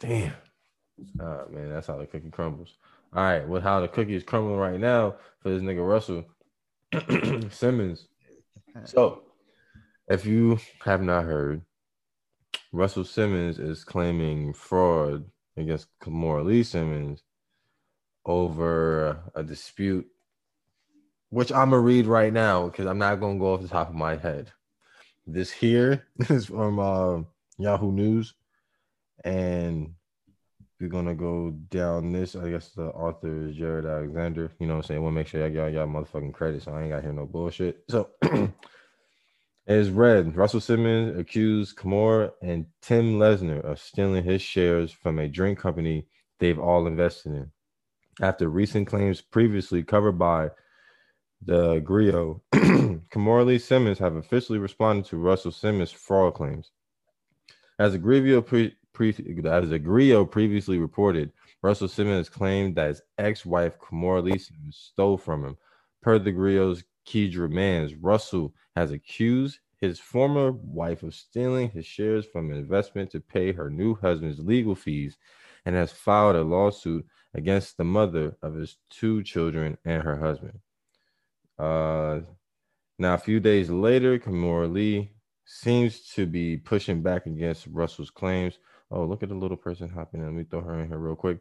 Damn. 0.00 0.32
Oh 1.20 1.46
man, 1.50 1.70
that's 1.70 1.86
how 1.86 1.98
the 1.98 2.06
cookie 2.06 2.30
crumbles. 2.30 2.76
All 3.14 3.22
right, 3.22 3.46
with 3.46 3.62
how 3.62 3.80
the 3.80 3.88
cookie 3.88 4.14
is 4.14 4.24
crumbling 4.24 4.56
right 4.56 4.80
now 4.80 5.16
for 5.40 5.50
this 5.50 5.62
nigga 5.62 5.86
Russell 5.86 6.24
Simmons. 7.50 8.08
So, 8.84 9.22
if 10.08 10.26
you 10.26 10.58
have 10.84 11.02
not 11.02 11.24
heard, 11.24 11.62
Russell 12.74 13.04
Simmons 13.04 13.60
is 13.60 13.84
claiming 13.84 14.52
fraud 14.52 15.24
against 15.56 15.86
Kimora 16.00 16.44
Lee 16.44 16.64
Simmons 16.64 17.22
over 18.26 19.22
a 19.36 19.44
dispute, 19.44 20.08
which 21.30 21.52
I'm 21.52 21.70
gonna 21.70 21.78
read 21.78 22.06
right 22.06 22.32
now 22.32 22.66
because 22.66 22.86
I'm 22.86 22.98
not 22.98 23.20
gonna 23.20 23.38
go 23.38 23.54
off 23.54 23.62
the 23.62 23.68
top 23.68 23.90
of 23.90 23.94
my 23.94 24.16
head. 24.16 24.50
This 25.24 25.52
here 25.52 26.08
is 26.28 26.46
from 26.46 26.80
uh, 26.80 27.22
Yahoo 27.58 27.92
News, 27.92 28.34
and 29.24 29.94
we're 30.80 30.88
gonna 30.88 31.14
go 31.14 31.52
down 31.70 32.10
this. 32.10 32.34
I 32.34 32.50
guess 32.50 32.70
the 32.70 32.86
author 32.86 33.46
is 33.46 33.54
Jared 33.54 33.86
Alexander. 33.86 34.50
You 34.58 34.66
know 34.66 34.74
what 34.74 34.86
I'm 34.86 34.88
saying? 34.88 34.98
I 34.98 35.02
want 35.04 35.12
to 35.12 35.20
make 35.20 35.28
sure 35.28 35.46
y'all 35.46 35.72
got 35.72 35.88
motherfucking 35.88 36.34
credit, 36.34 36.64
so 36.64 36.72
I 36.72 36.82
ain't 36.82 36.90
got 36.90 37.02
here 37.02 37.12
no 37.12 37.24
bullshit. 37.24 37.84
So 37.88 38.10
is 39.66 39.90
read 39.90 40.36
Russell 40.36 40.60
Simmons 40.60 41.18
accused 41.18 41.76
Kimora 41.76 42.32
and 42.42 42.66
Tim 42.82 43.18
Leissner 43.18 43.60
of 43.64 43.78
stealing 43.78 44.24
his 44.24 44.42
shares 44.42 44.92
from 44.92 45.18
a 45.18 45.28
drink 45.28 45.58
company 45.58 46.06
they've 46.38 46.58
all 46.58 46.86
invested 46.86 47.32
in. 47.32 47.50
After 48.20 48.48
recent 48.48 48.86
claims 48.86 49.20
previously 49.22 49.82
covered 49.82 50.18
by 50.18 50.50
the 51.42 51.80
Grio, 51.80 52.42
Kimora 52.54 53.46
Lee 53.46 53.58
Simmons 53.58 53.98
have 53.98 54.16
officially 54.16 54.58
responded 54.58 55.06
to 55.06 55.16
Russell 55.16 55.50
Simmons' 55.50 55.92
fraud 55.92 56.34
claims. 56.34 56.70
As 57.78 57.94
a 57.94 57.98
Grivio 57.98 58.44
pre, 58.44 58.76
pre, 58.92 59.10
as 59.10 60.26
previously 60.30 60.78
reported, 60.78 61.32
Russell 61.62 61.88
Simmons 61.88 62.28
claimed 62.28 62.76
that 62.76 62.88
his 62.88 63.02
ex-wife 63.18 63.78
Kimora 63.80 64.22
Lee 64.22 64.38
Simmons 64.38 64.90
stole 64.92 65.16
from 65.16 65.44
him. 65.44 65.56
Per 66.02 66.18
the 66.18 66.32
Grio's 66.32 66.84
Kedra 67.06 67.50
Mans, 67.50 67.94
Russell 67.94 68.54
has 68.76 68.90
accused 68.90 69.58
his 69.76 69.98
former 69.98 70.52
wife 70.52 71.02
of 71.02 71.14
stealing 71.14 71.70
his 71.70 71.84
shares 71.84 72.24
from 72.24 72.50
an 72.50 72.56
investment 72.56 73.10
to 73.10 73.20
pay 73.20 73.52
her 73.52 73.70
new 73.70 73.94
husband's 73.94 74.38
legal 74.38 74.74
fees 74.74 75.16
and 75.66 75.74
has 75.74 75.92
filed 75.92 76.36
a 76.36 76.42
lawsuit 76.42 77.06
against 77.34 77.76
the 77.76 77.84
mother 77.84 78.36
of 78.42 78.54
his 78.54 78.76
two 78.90 79.22
children 79.22 79.76
and 79.84 80.02
her 80.02 80.16
husband. 80.16 80.58
Uh, 81.58 82.20
now, 82.98 83.14
a 83.14 83.18
few 83.18 83.40
days 83.40 83.70
later, 83.70 84.18
Kimora 84.18 84.72
Lee 84.72 85.10
seems 85.44 86.00
to 86.14 86.26
be 86.26 86.56
pushing 86.56 87.02
back 87.02 87.26
against 87.26 87.66
Russell's 87.66 88.10
claims. 88.10 88.58
Oh, 88.90 89.04
look 89.04 89.22
at 89.22 89.28
the 89.28 89.34
little 89.34 89.56
person 89.56 89.88
hopping 89.88 90.20
in. 90.20 90.26
Let 90.26 90.34
me 90.34 90.44
throw 90.44 90.62
her 90.62 90.80
in 90.80 90.88
here 90.88 90.98
real 90.98 91.16
quick. 91.16 91.40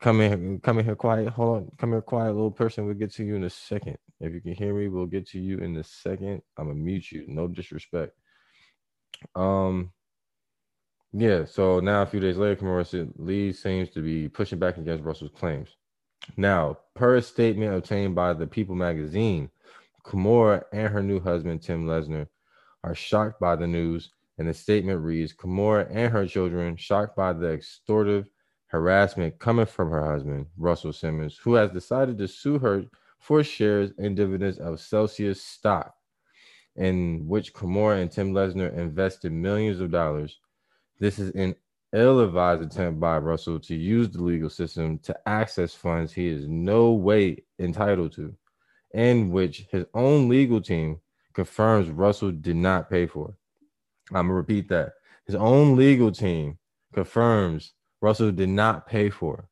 Come 0.00 0.20
in, 0.20 0.60
come 0.60 0.78
in 0.78 0.84
here 0.84 0.96
quiet. 0.96 1.28
Hold 1.28 1.56
on. 1.56 1.70
Come 1.78 1.92
here 1.92 2.02
quiet, 2.02 2.32
little 2.32 2.50
person. 2.50 2.84
We'll 2.84 2.94
get 2.94 3.12
to 3.14 3.24
you 3.24 3.36
in 3.36 3.44
a 3.44 3.50
second. 3.50 3.96
If 4.24 4.34
you 4.34 4.40
can 4.40 4.54
hear 4.54 4.74
me, 4.74 4.88
we'll 4.88 5.06
get 5.06 5.28
to 5.28 5.40
you 5.40 5.58
in 5.58 5.76
a 5.76 5.84
second. 5.84 6.42
I'm 6.56 6.68
gonna 6.68 6.78
mute 6.78 7.12
you. 7.12 7.24
No 7.28 7.46
disrespect. 7.46 8.12
Um 9.34 9.92
yeah, 11.16 11.44
so 11.44 11.78
now 11.78 12.02
a 12.02 12.06
few 12.06 12.18
days 12.18 12.36
later, 12.36 12.56
Kimora 12.56 13.12
Lee 13.16 13.52
seems 13.52 13.88
to 13.90 14.00
be 14.00 14.28
pushing 14.28 14.58
back 14.58 14.78
against 14.78 15.04
Russell's 15.04 15.30
claims. 15.30 15.68
Now, 16.36 16.78
per 16.94 17.16
a 17.16 17.22
statement 17.22 17.72
obtained 17.72 18.16
by 18.16 18.32
the 18.32 18.48
People 18.48 18.74
magazine, 18.74 19.48
Kimora 20.04 20.64
and 20.72 20.88
her 20.88 21.04
new 21.04 21.20
husband, 21.20 21.62
Tim 21.62 21.86
Leissner, 21.86 22.26
are 22.82 22.96
shocked 22.96 23.38
by 23.38 23.54
the 23.54 23.66
news, 23.66 24.10
and 24.38 24.48
the 24.48 24.54
statement 24.54 25.02
reads 25.02 25.32
Kimora 25.32 25.86
and 25.88 26.12
her 26.12 26.26
children 26.26 26.76
shocked 26.76 27.16
by 27.16 27.32
the 27.32 27.52
extortive 27.52 28.28
harassment 28.66 29.38
coming 29.38 29.66
from 29.66 29.90
her 29.90 30.04
husband, 30.04 30.46
Russell 30.56 30.92
Simmons, 30.92 31.36
who 31.36 31.54
has 31.54 31.70
decided 31.70 32.18
to 32.18 32.26
sue 32.26 32.58
her 32.58 32.84
for 33.24 33.42
shares 33.42 33.90
and 33.96 34.14
dividends 34.14 34.58
of 34.58 34.78
Celsius 34.78 35.42
stock, 35.42 35.94
in 36.76 37.26
which 37.26 37.54
Kimora 37.54 38.02
and 38.02 38.12
Tim 38.12 38.34
Leissner 38.34 38.76
invested 38.76 39.32
millions 39.32 39.80
of 39.80 39.90
dollars. 39.90 40.40
This 41.00 41.18
is 41.18 41.30
an 41.30 41.54
ill-advised 41.94 42.60
attempt 42.60 43.00
by 43.00 43.16
Russell 43.16 43.58
to 43.60 43.74
use 43.74 44.10
the 44.10 44.22
legal 44.22 44.50
system 44.50 44.98
to 44.98 45.18
access 45.26 45.72
funds 45.72 46.12
he 46.12 46.28
is 46.28 46.46
no 46.46 46.92
way 46.92 47.42
entitled 47.58 48.12
to, 48.12 48.34
and 48.92 49.32
which 49.32 49.66
his 49.70 49.86
own 49.94 50.28
legal 50.28 50.60
team 50.60 51.00
confirms 51.32 51.88
Russell 51.88 52.30
did 52.30 52.56
not 52.56 52.90
pay 52.90 53.06
for. 53.06 53.34
I'm 54.10 54.26
gonna 54.26 54.34
repeat 54.34 54.68
that. 54.68 54.92
His 55.24 55.34
own 55.34 55.76
legal 55.76 56.12
team 56.12 56.58
confirms 56.92 57.72
Russell 58.02 58.32
did 58.32 58.50
not 58.50 58.86
pay 58.86 59.08
for. 59.08 59.48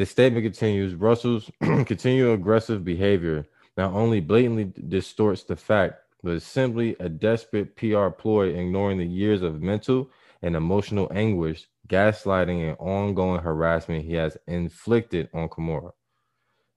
The 0.00 0.06
statement 0.06 0.44
continues 0.44 0.94
Russell's 0.94 1.50
continued 1.60 2.32
aggressive 2.32 2.82
behavior 2.86 3.46
not 3.76 3.92
only 3.92 4.20
blatantly 4.20 4.72
distorts 4.88 5.42
the 5.42 5.56
fact, 5.56 5.96
but 6.22 6.30
is 6.30 6.42
simply 6.42 6.96
a 7.00 7.08
desperate 7.10 7.76
PR 7.76 8.08
ploy 8.08 8.46
ignoring 8.46 8.96
the 8.96 9.04
years 9.04 9.42
of 9.42 9.60
mental 9.60 10.10
and 10.40 10.56
emotional 10.56 11.12
anguish, 11.14 11.68
gaslighting, 11.86 12.66
and 12.66 12.78
ongoing 12.78 13.42
harassment 13.42 14.02
he 14.02 14.14
has 14.14 14.38
inflicted 14.46 15.28
on 15.34 15.50
Kimora. 15.50 15.92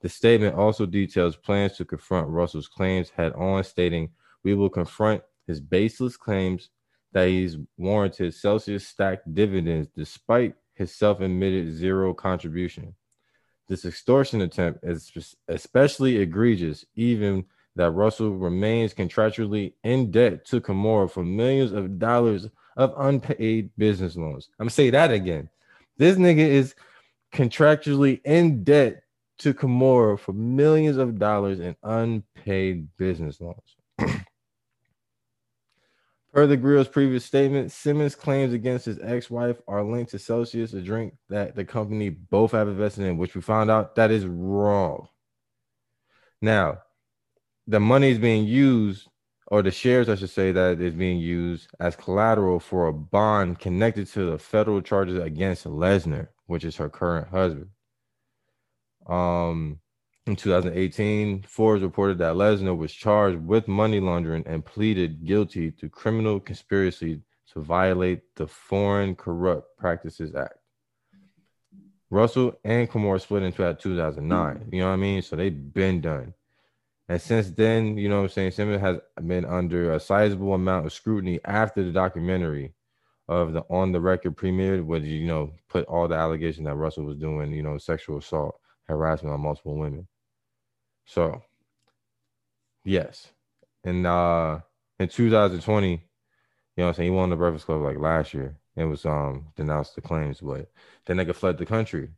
The 0.01 0.09
statement 0.09 0.57
also 0.57 0.85
details 0.85 1.37
plans 1.37 1.77
to 1.77 1.85
confront 1.85 2.27
Russell's 2.27 2.67
claims 2.67 3.09
head 3.09 3.31
on, 3.35 3.63
stating, 3.63 4.09
We 4.43 4.53
will 4.53 4.69
confront 4.69 5.23
his 5.47 5.61
baseless 5.61 6.17
claims 6.17 6.71
that 7.13 7.29
he's 7.29 7.55
warranted 7.77 8.33
Celsius 8.33 8.85
stacked 8.85 9.33
dividends 9.33 9.87
despite 9.95 10.55
his 10.73 10.93
self 10.93 11.21
admitted 11.21 11.73
zero 11.73 12.13
contribution. 12.13 12.93
This 13.67 13.85
extortion 13.85 14.41
attempt 14.41 14.83
is 14.83 15.35
especially 15.47 16.17
egregious, 16.17 16.85
even 16.95 17.45
that 17.75 17.91
Russell 17.91 18.31
remains 18.31 18.93
contractually 18.93 19.73
in 19.83 20.11
debt 20.11 20.45
to 20.45 20.61
Kimora 20.61 21.09
for 21.09 21.23
millions 21.23 21.71
of 21.71 21.97
dollars 21.97 22.47
of 22.77 22.93
unpaid 22.97 23.69
business 23.77 24.15
loans. 24.15 24.49
I'm 24.59 24.65
gonna 24.65 24.71
say 24.71 24.89
that 24.89 25.11
again. 25.11 25.49
This 25.97 26.17
nigga 26.17 26.39
is 26.39 26.75
contractually 27.33 28.21
in 28.25 28.63
debt 28.63 29.03
to 29.39 29.53
Kimora 29.53 30.19
for 30.19 30.33
millions 30.33 30.97
of 30.97 31.17
dollars 31.17 31.59
in 31.59 31.75
unpaid 31.83 32.87
business 32.97 33.41
loans. 33.41 33.77
Per 36.33 36.47
the 36.47 36.57
Grio's 36.57 36.87
previous 36.87 37.23
statement, 37.23 37.71
Simmons' 37.71 38.15
claims 38.15 38.53
against 38.53 38.87
his 38.87 38.99
ex-wife 38.99 39.61
are 39.67 39.83
linked 39.83 40.09
to 40.11 40.19
Celsius, 40.19 40.73
a 40.73 40.81
drink 40.81 41.13
that 41.29 41.55
the 41.55 41.63
company 41.63 42.09
both 42.09 42.53
have 42.53 42.67
invested 42.67 43.05
in, 43.05 43.17
which 43.17 43.35
we 43.35 43.41
found 43.41 43.69
out 43.69 43.95
that 43.95 44.09
is 44.09 44.25
wrong. 44.25 45.07
Now, 46.41 46.79
the 47.67 47.79
money 47.79 48.09
is 48.09 48.17
being 48.17 48.45
used, 48.45 49.07
or 49.45 49.61
the 49.61 49.69
shares, 49.69 50.09
I 50.09 50.15
should 50.15 50.31
say, 50.31 50.51
that 50.51 50.81
is 50.81 50.95
being 50.95 51.19
used 51.19 51.67
as 51.79 51.95
collateral 51.95 52.59
for 52.59 52.87
a 52.87 52.93
bond 52.93 53.59
connected 53.59 54.07
to 54.07 54.31
the 54.31 54.39
federal 54.39 54.81
charges 54.81 55.19
against 55.19 55.65
Leissner, 55.65 56.29
which 56.47 56.65
is 56.65 56.77
her 56.77 56.89
current 56.89 57.27
husband. 57.27 57.69
Um, 59.05 59.79
in 60.25 60.35
2018, 60.35 61.43
Forbes 61.43 61.83
reported 61.83 62.17
that 62.19 62.35
Leissner 62.35 62.77
was 62.77 62.93
charged 62.93 63.45
with 63.45 63.67
money 63.67 63.99
laundering 63.99 64.43
and 64.45 64.63
pleaded 64.63 65.25
guilty 65.25 65.71
to 65.71 65.89
criminal 65.89 66.39
conspiracy 66.39 67.21
to 67.51 67.59
violate 67.59 68.21
the 68.35 68.47
Foreign 68.47 69.15
Corrupt 69.15 69.77
Practices 69.77 70.33
Act. 70.33 70.55
Russell 72.09 72.53
and 72.63 72.89
Kimora 72.89 73.19
split 73.19 73.43
into 73.43 73.65
at 73.65 73.79
2009. 73.79 74.69
You 74.71 74.79
know 74.79 74.87
what 74.87 74.93
I 74.93 74.97
mean? 74.97 75.21
So 75.21 75.35
they've 75.35 75.73
been 75.73 75.99
done. 75.99 76.33
And 77.09 77.21
since 77.21 77.49
then, 77.49 77.97
you 77.97 78.07
know 78.07 78.17
what 78.17 78.23
I'm 78.23 78.29
saying, 78.29 78.51
Simmons 78.51 78.81
has 78.81 78.99
been 79.25 79.45
under 79.45 79.93
a 79.93 79.99
sizable 79.99 80.53
amount 80.53 80.85
of 80.85 80.93
scrutiny 80.93 81.39
after 81.43 81.83
the 81.83 81.91
documentary 81.91 82.73
of 83.27 83.53
the 83.53 83.61
on 83.69 83.91
the 83.91 83.99
record 83.99 84.37
premiered, 84.37 84.85
where 84.85 84.99
you 84.99 85.25
know 85.25 85.53
put 85.69 85.85
all 85.85 86.07
the 86.07 86.15
allegations 86.15 86.65
that 86.65 86.75
Russell 86.75 87.05
was 87.05 87.17
doing, 87.17 87.51
you 87.51 87.63
know, 87.63 87.77
sexual 87.77 88.19
assault, 88.19 88.59
harassment 88.87 89.33
on 89.33 89.41
multiple 89.41 89.77
women. 89.77 90.07
So, 91.05 91.43
yes, 92.85 93.27
and 93.83 94.05
uh 94.07 94.59
in 94.99 95.07
2020, 95.09 95.91
you 95.91 95.97
know, 96.77 96.83
what 96.85 96.89
I'm 96.89 96.93
saying 96.95 97.11
he 97.11 97.15
won 97.15 97.29
the 97.29 97.35
Breakfast 97.35 97.65
Club 97.65 97.81
like 97.81 97.97
last 97.97 98.33
year. 98.33 98.57
and 98.75 98.89
was 98.89 99.05
um 99.05 99.47
denounced 99.55 99.95
the 99.95 100.01
claims, 100.01 100.39
but 100.41 100.69
then 101.05 101.17
the 101.17 101.25
nigga 101.25 101.35
fled 101.35 101.57
the 101.57 101.65
country. 101.65 102.09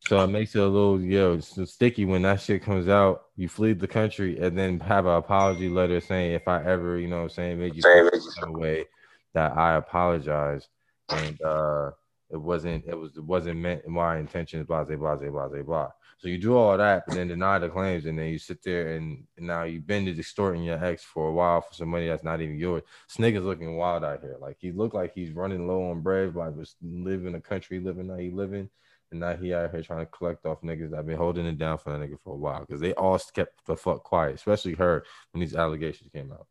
So 0.00 0.22
it 0.24 0.28
makes 0.28 0.54
it 0.56 0.62
a 0.62 0.66
little 0.66 1.00
yo 1.00 1.36
know, 1.36 1.64
sticky 1.64 2.04
when 2.04 2.22
that 2.22 2.40
shit 2.40 2.62
comes 2.62 2.88
out. 2.88 3.26
You 3.36 3.48
flee 3.48 3.72
the 3.74 3.86
country 3.86 4.38
and 4.38 4.58
then 4.58 4.80
have 4.80 5.06
an 5.06 5.14
apology 5.14 5.68
letter 5.68 6.00
saying 6.00 6.32
if 6.32 6.48
I 6.48 6.64
ever, 6.64 6.98
you 6.98 7.06
know, 7.08 7.18
what 7.18 7.22
I'm 7.24 7.28
saying 7.30 7.60
made 7.60 7.76
you 7.76 7.82
feel 7.82 8.20
some 8.20 8.52
way 8.54 8.86
that 9.34 9.56
I 9.56 9.76
apologize 9.76 10.68
and 11.08 11.40
uh 11.42 11.90
it 12.30 12.40
wasn't 12.40 12.84
it 12.86 12.98
was 12.98 13.16
it 13.16 13.24
wasn't 13.24 13.58
meant 13.60 13.86
my 13.86 14.18
intentions, 14.18 14.66
blah 14.66 14.84
blah 14.84 14.96
blah 14.96 15.16
blah 15.16 15.48
blah 15.48 15.62
blah. 15.62 15.90
So 16.22 16.28
you 16.28 16.38
do 16.38 16.56
all 16.56 16.78
that, 16.78 17.02
but 17.04 17.16
then 17.16 17.26
deny 17.26 17.58
the 17.58 17.68
claims, 17.68 18.06
and 18.06 18.16
then 18.16 18.26
you 18.26 18.38
sit 18.38 18.62
there 18.62 18.94
and, 18.94 19.24
now 19.36 19.64
you've 19.64 19.88
been 19.88 20.06
extorting 20.06 20.62
your 20.62 20.82
ex 20.82 21.02
for 21.02 21.26
a 21.26 21.32
while 21.32 21.62
for 21.62 21.74
some 21.74 21.88
money 21.88 22.06
that's 22.06 22.22
not 22.22 22.40
even 22.40 22.56
yours. 22.56 22.84
Is 23.10 23.18
looking 23.18 23.76
wild 23.76 24.04
out 24.04 24.20
here. 24.20 24.36
Like 24.40 24.56
he 24.60 24.70
looked 24.70 24.94
like 24.94 25.12
he's 25.12 25.32
running 25.32 25.66
low 25.66 25.90
on 25.90 26.00
bread, 26.00 26.32
but 26.32 26.56
was 26.56 26.76
living 26.80 27.32
the 27.32 27.40
country, 27.40 27.80
living 27.80 28.08
how 28.08 28.18
he 28.18 28.30
living. 28.30 28.70
And 29.10 29.18
now 29.18 29.34
he 29.34 29.52
out 29.52 29.72
here 29.72 29.82
trying 29.82 30.06
to 30.06 30.12
collect 30.12 30.46
off 30.46 30.62
niggas 30.62 30.92
that 30.92 31.06
been 31.06 31.16
holding 31.16 31.44
it 31.44 31.58
down 31.58 31.78
for 31.78 31.90
that 31.90 31.98
nigga 31.98 32.20
for 32.22 32.34
a 32.34 32.38
while 32.38 32.60
because 32.60 32.80
they 32.80 32.94
all 32.94 33.18
kept 33.18 33.66
the 33.66 33.76
fuck 33.76 34.04
quiet, 34.04 34.36
especially 34.36 34.74
her 34.74 35.04
when 35.32 35.40
these 35.40 35.56
allegations 35.56 36.08
came 36.12 36.30
out. 36.30 36.46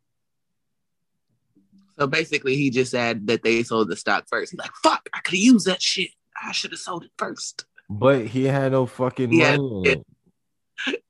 So 1.98 2.06
basically, 2.06 2.56
he 2.56 2.68
just 2.68 2.90
said 2.90 3.26
that 3.28 3.42
they 3.42 3.62
sold 3.62 3.88
the 3.88 3.96
stock 3.96 4.26
first. 4.28 4.52
He's 4.52 4.58
like, 4.58 4.70
"Fuck, 4.82 5.08
I 5.14 5.20
could 5.20 5.32
have 5.32 5.40
used 5.40 5.66
that 5.66 5.80
shit. 5.80 6.10
I 6.44 6.52
should 6.52 6.72
have 6.72 6.80
sold 6.80 7.04
it 7.04 7.12
first. 7.16 7.64
But 7.92 8.26
he 8.26 8.44
had 8.44 8.72
no 8.72 8.86
fucking 8.86 9.30
Yeah, 9.32 9.56
money. 9.56 10.02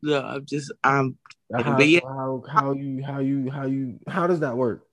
No, 0.02 0.20
I'm 0.20 0.44
just, 0.44 0.72
I'm. 0.82 1.16
How, 1.54 1.76
But 1.76 1.88
yeah. 1.88 2.00
how, 2.02 2.42
how 2.48 2.72
you 2.72 3.02
how 3.04 3.20
you 3.20 3.50
how 3.50 3.66
you 3.66 3.98
how 4.06 4.26
does 4.26 4.40
that 4.40 4.56
work? 4.56 4.84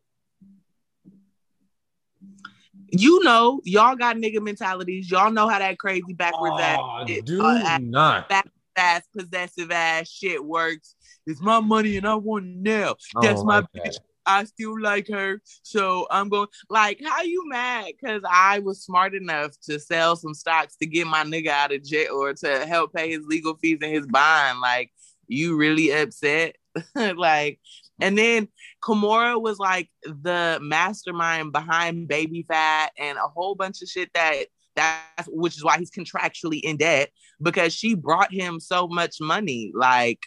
You 2.91 3.23
know, 3.23 3.59
y'all 3.65 3.95
got 3.95 4.17
nigga 4.17 4.41
mentalities. 4.41 5.09
Y'all 5.09 5.31
know 5.31 5.47
how 5.49 5.59
that 5.59 5.79
crazy 5.79 6.13
backwards 6.13 6.55
Aw, 6.59 7.01
ass, 7.01 7.09
shit, 7.09 7.25
do 7.25 7.41
uh, 7.41 7.59
ass, 7.65 7.79
not. 7.81 8.45
ass, 8.77 9.03
possessive 9.17 9.71
ass 9.71 10.09
shit 10.09 10.43
works. 10.43 10.95
It's 11.25 11.41
my 11.41 11.59
money 11.59 11.97
and 11.97 12.07
I 12.07 12.15
want 12.15 12.45
it 12.45 12.55
now. 12.55 12.95
That's 13.21 13.41
Oh, 13.41 13.45
my 13.45 13.55
like 13.57 13.65
that. 13.73 13.99
I 14.29 14.43
still 14.43 14.79
like 14.79 15.07
her, 15.09 15.41
so 15.63 16.07
I'm 16.11 16.29
going. 16.29 16.47
Like, 16.69 17.01
how 17.03 17.23
you 17.23 17.47
mad? 17.49 17.93
Because 17.99 18.21
I 18.29 18.59
was 18.59 18.83
smart 18.83 19.15
enough 19.15 19.59
to 19.63 19.79
sell 19.79 20.15
some 20.15 20.33
stocks 20.33 20.75
to 20.77 20.85
get 20.85 21.07
my 21.07 21.23
nigga 21.23 21.47
out 21.47 21.73
of 21.73 21.83
jail 21.83 22.13
or 22.13 22.33
to 22.33 22.65
help 22.65 22.93
pay 22.93 23.09
his 23.09 23.25
legal 23.25 23.55
fees 23.55 23.79
and 23.81 23.93
his 23.93 24.05
bond. 24.07 24.59
Like, 24.61 24.91
you 25.27 25.57
really 25.57 25.91
upset? 25.91 26.55
like, 26.95 27.59
and 27.99 28.17
then 28.17 28.47
Kimora 28.83 29.41
was 29.41 29.57
like 29.57 29.89
the 30.03 30.59
mastermind 30.61 31.51
behind 31.51 32.07
Baby 32.07 32.45
Phat 32.47 32.91
and 32.97 33.17
a 33.17 33.27
whole 33.27 33.55
bunch 33.55 33.81
of 33.81 33.89
shit 33.89 34.11
that 34.13 34.45
that's 34.75 35.27
which 35.27 35.57
is 35.57 35.63
why 35.63 35.77
he's 35.77 35.91
contractually 35.91 36.61
in 36.61 36.77
debt 36.77 37.09
because 37.41 37.73
she 37.73 37.95
brought 37.95 38.31
him 38.31 38.59
so 38.59 38.87
much 38.87 39.17
money. 39.19 39.71
Like 39.75 40.19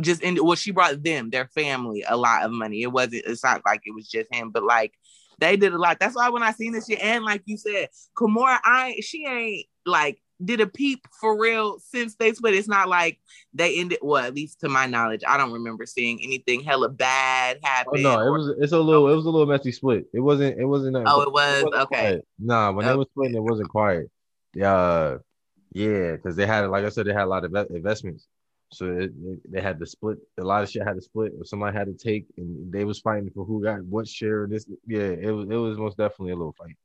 just 0.00 0.22
in 0.22 0.38
well, 0.42 0.54
she 0.56 0.70
brought 0.70 1.02
them, 1.02 1.30
their 1.30 1.46
family, 1.46 2.04
a 2.08 2.16
lot 2.16 2.44
of 2.44 2.50
money. 2.52 2.82
It 2.82 2.92
wasn't, 2.92 3.24
it's 3.26 3.44
not 3.44 3.62
like 3.64 3.82
it 3.84 3.94
was 3.94 4.08
just 4.08 4.32
him, 4.32 4.50
but 4.50 4.62
like 4.64 4.94
they 5.38 5.56
did 5.56 5.72
a 5.72 5.78
lot. 5.78 5.98
That's 6.00 6.16
why 6.16 6.28
when 6.30 6.42
I 6.42 6.52
seen 6.52 6.72
this 6.72 6.86
shit, 6.86 7.00
and 7.00 7.24
like 7.24 7.42
you 7.46 7.56
said, 7.56 7.88
Kimora, 8.16 8.58
I 8.64 8.96
she 9.02 9.26
ain't 9.26 9.66
like 9.86 10.20
did 10.44 10.60
a 10.60 10.66
peep 10.66 11.04
for 11.20 11.36
real 11.40 11.78
since 11.80 12.14
they 12.14 12.32
split. 12.32 12.54
It's 12.54 12.68
not 12.68 12.88
like 12.88 13.18
they 13.54 13.78
ended 13.78 13.98
well, 14.02 14.24
at 14.24 14.34
least 14.34 14.60
to 14.60 14.68
my 14.68 14.86
knowledge, 14.86 15.22
I 15.26 15.36
don't 15.36 15.52
remember 15.52 15.84
seeing 15.86 16.20
anything 16.22 16.62
hella 16.62 16.88
bad 16.88 17.58
Oh, 17.64 17.66
happen. 17.68 18.02
no, 18.02 18.20
it 18.20 18.30
was 18.30 18.48
it's 18.58 18.72
a 18.72 18.78
little 18.78 19.08
it 19.10 19.16
was 19.16 19.26
a 19.26 19.30
little 19.30 19.46
messy 19.46 19.72
split. 19.72 20.06
It 20.12 20.20
wasn't 20.20 20.58
it 20.58 20.64
wasn't 20.64 20.92
nothing- 20.92 21.08
Oh, 21.08 21.22
it 21.22 21.32
was? 21.32 21.64
wasn't 21.64 21.82
Okay. 21.82 21.86
quiet. 21.98 22.28
Nah, 22.38 22.72
when 22.72 22.84
they 22.86 22.92
Okay. 22.92 22.98
was 22.98 23.08
splitting, 23.10 23.36
it 23.36 23.42
wasn't 23.42 23.68
quiet. 23.68 24.10
Yeah, 24.54 25.16
yeah, 25.72 26.12
because 26.12 26.36
they 26.36 26.46
had 26.46 26.68
like 26.70 26.84
I 26.84 26.88
said, 26.88 27.06
they 27.06 27.12
had 27.12 27.24
a 27.24 27.26
lot 27.26 27.44
of 27.44 27.54
investments. 27.70 28.26
So 28.70 28.86
it, 28.86 29.12
it- 29.24 29.52
they 29.52 29.60
had 29.60 29.78
to 29.80 29.86
split. 29.86 30.18
A 30.38 30.42
lot 30.44 30.62
of 30.62 30.70
shit 30.70 30.82
had 30.86 30.96
to 30.96 31.02
split. 31.02 31.32
Or 31.38 31.44
somebody 31.44 31.76
had 31.76 31.86
to 31.86 31.94
take, 31.94 32.26
and 32.36 32.72
they 32.72 32.84
was 32.84 33.00
fighting 33.00 33.30
for 33.34 33.44
who 33.44 33.62
got 33.62 33.82
what 33.84 34.06
share. 34.08 34.44
of 34.44 34.50
This, 34.50 34.66
yeah, 34.86 35.00
it 35.00 35.30
was 35.30 35.48
it 35.48 35.56
was 35.56 35.78
most 35.78 35.96
definitely 35.96 36.32
a 36.32 36.36
little 36.36 36.52
fight. 36.58 36.76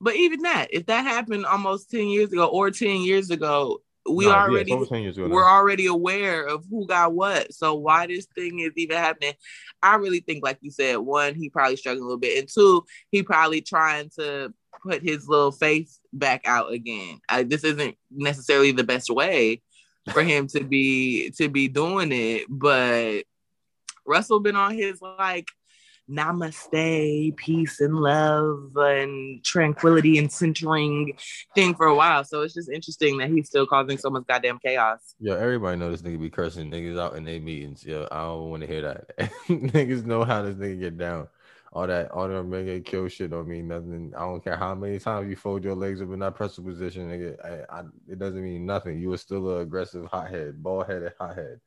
but 0.00 0.16
even 0.16 0.40
that, 0.42 0.68
if 0.70 0.86
that 0.86 1.02
happened 1.04 1.46
almost 1.46 1.90
10 1.90 2.08
years 2.08 2.32
ago 2.32 2.46
or 2.46 2.70
10 2.70 3.02
years 3.02 3.30
ago, 3.30 3.82
we 4.10 4.26
already 4.26 4.72
over 4.72 4.84
10 4.86 5.02
years 5.02 5.16
ago 5.16 5.28
now. 5.28 5.34
we're 5.34 5.48
already 5.48 5.86
aware 5.86 6.44
of 6.44 6.64
who 6.68 6.86
got 6.88 7.12
what. 7.12 7.52
So 7.54 7.74
why 7.74 8.08
this 8.08 8.26
thing 8.34 8.58
is 8.58 8.72
even 8.76 8.96
happening? 8.96 9.34
I 9.80 9.94
really 9.96 10.18
think, 10.20 10.42
like 10.42 10.58
you 10.60 10.72
said, 10.72 10.96
one, 10.96 11.36
he 11.36 11.50
probably 11.50 11.76
struggling 11.76 12.02
a 12.02 12.06
little 12.06 12.18
bit, 12.18 12.38
and 12.38 12.48
two, 12.48 12.84
he 13.12 13.22
probably 13.22 13.60
trying 13.60 14.10
to 14.18 14.52
put 14.82 15.02
his 15.02 15.28
little 15.28 15.52
face 15.52 16.00
back 16.12 16.42
out 16.46 16.72
again. 16.72 17.20
I, 17.28 17.44
this 17.44 17.62
isn't 17.62 17.96
necessarily 18.10 18.72
the 18.72 18.82
best 18.84 19.08
way 19.08 19.62
for 20.10 20.22
him 20.22 20.46
to 20.48 20.64
be 20.64 21.30
to 21.38 21.48
be 21.48 21.68
doing 21.68 22.12
it, 22.12 22.46
but 22.48 23.22
Russell 24.06 24.40
been 24.40 24.56
on 24.56 24.74
his 24.74 25.00
like 25.00 25.48
namaste, 26.10 27.36
peace 27.36 27.80
and 27.80 27.96
love 27.96 28.72
and 28.76 29.42
tranquility 29.44 30.18
and 30.18 30.30
centering 30.30 31.16
thing 31.54 31.74
for 31.74 31.86
a 31.86 31.94
while. 31.94 32.24
So 32.24 32.42
it's 32.42 32.54
just 32.54 32.70
interesting 32.70 33.18
that 33.18 33.30
he's 33.30 33.46
still 33.46 33.66
causing 33.66 33.98
so 33.98 34.10
much 34.10 34.26
goddamn 34.26 34.58
chaos. 34.58 35.14
Yo, 35.20 35.34
everybody 35.34 35.76
know 35.76 35.90
this 35.90 36.02
nigga 36.02 36.20
be 36.20 36.30
cursing 36.30 36.70
niggas 36.70 36.98
out 36.98 37.16
in 37.16 37.24
their 37.24 37.40
meetings. 37.40 37.84
Yo, 37.84 38.06
I 38.10 38.22
don't 38.22 38.50
want 38.50 38.62
to 38.62 38.66
hear 38.66 38.82
that. 38.82 39.16
niggas 39.48 40.04
know 40.04 40.24
how 40.24 40.42
this 40.42 40.56
nigga 40.56 40.80
get 40.80 40.98
down. 40.98 41.28
All 41.74 41.86
that, 41.86 42.10
all 42.10 42.28
that 42.28 42.42
mega 42.44 42.80
kill 42.80 43.08
shit 43.08 43.30
don't 43.30 43.48
mean 43.48 43.68
nothing. 43.68 44.12
I 44.14 44.20
don't 44.20 44.44
care 44.44 44.56
how 44.56 44.74
many 44.74 44.98
times 44.98 45.30
you 45.30 45.36
fold 45.36 45.64
your 45.64 45.74
legs 45.74 46.02
up 46.02 46.12
in 46.12 46.18
that 46.18 46.34
pressure 46.34 46.60
position, 46.60 47.08
nigga. 47.08 47.42
I, 47.42 47.78
I, 47.78 47.82
it 48.06 48.18
doesn't 48.18 48.42
mean 48.42 48.66
nothing. 48.66 49.00
You 49.00 49.10
are 49.14 49.18
still 49.18 49.56
an 49.56 49.62
aggressive 49.62 50.04
hothead, 50.04 50.62
bald 50.62 50.86
headed 50.86 51.14
hothead. 51.18 51.60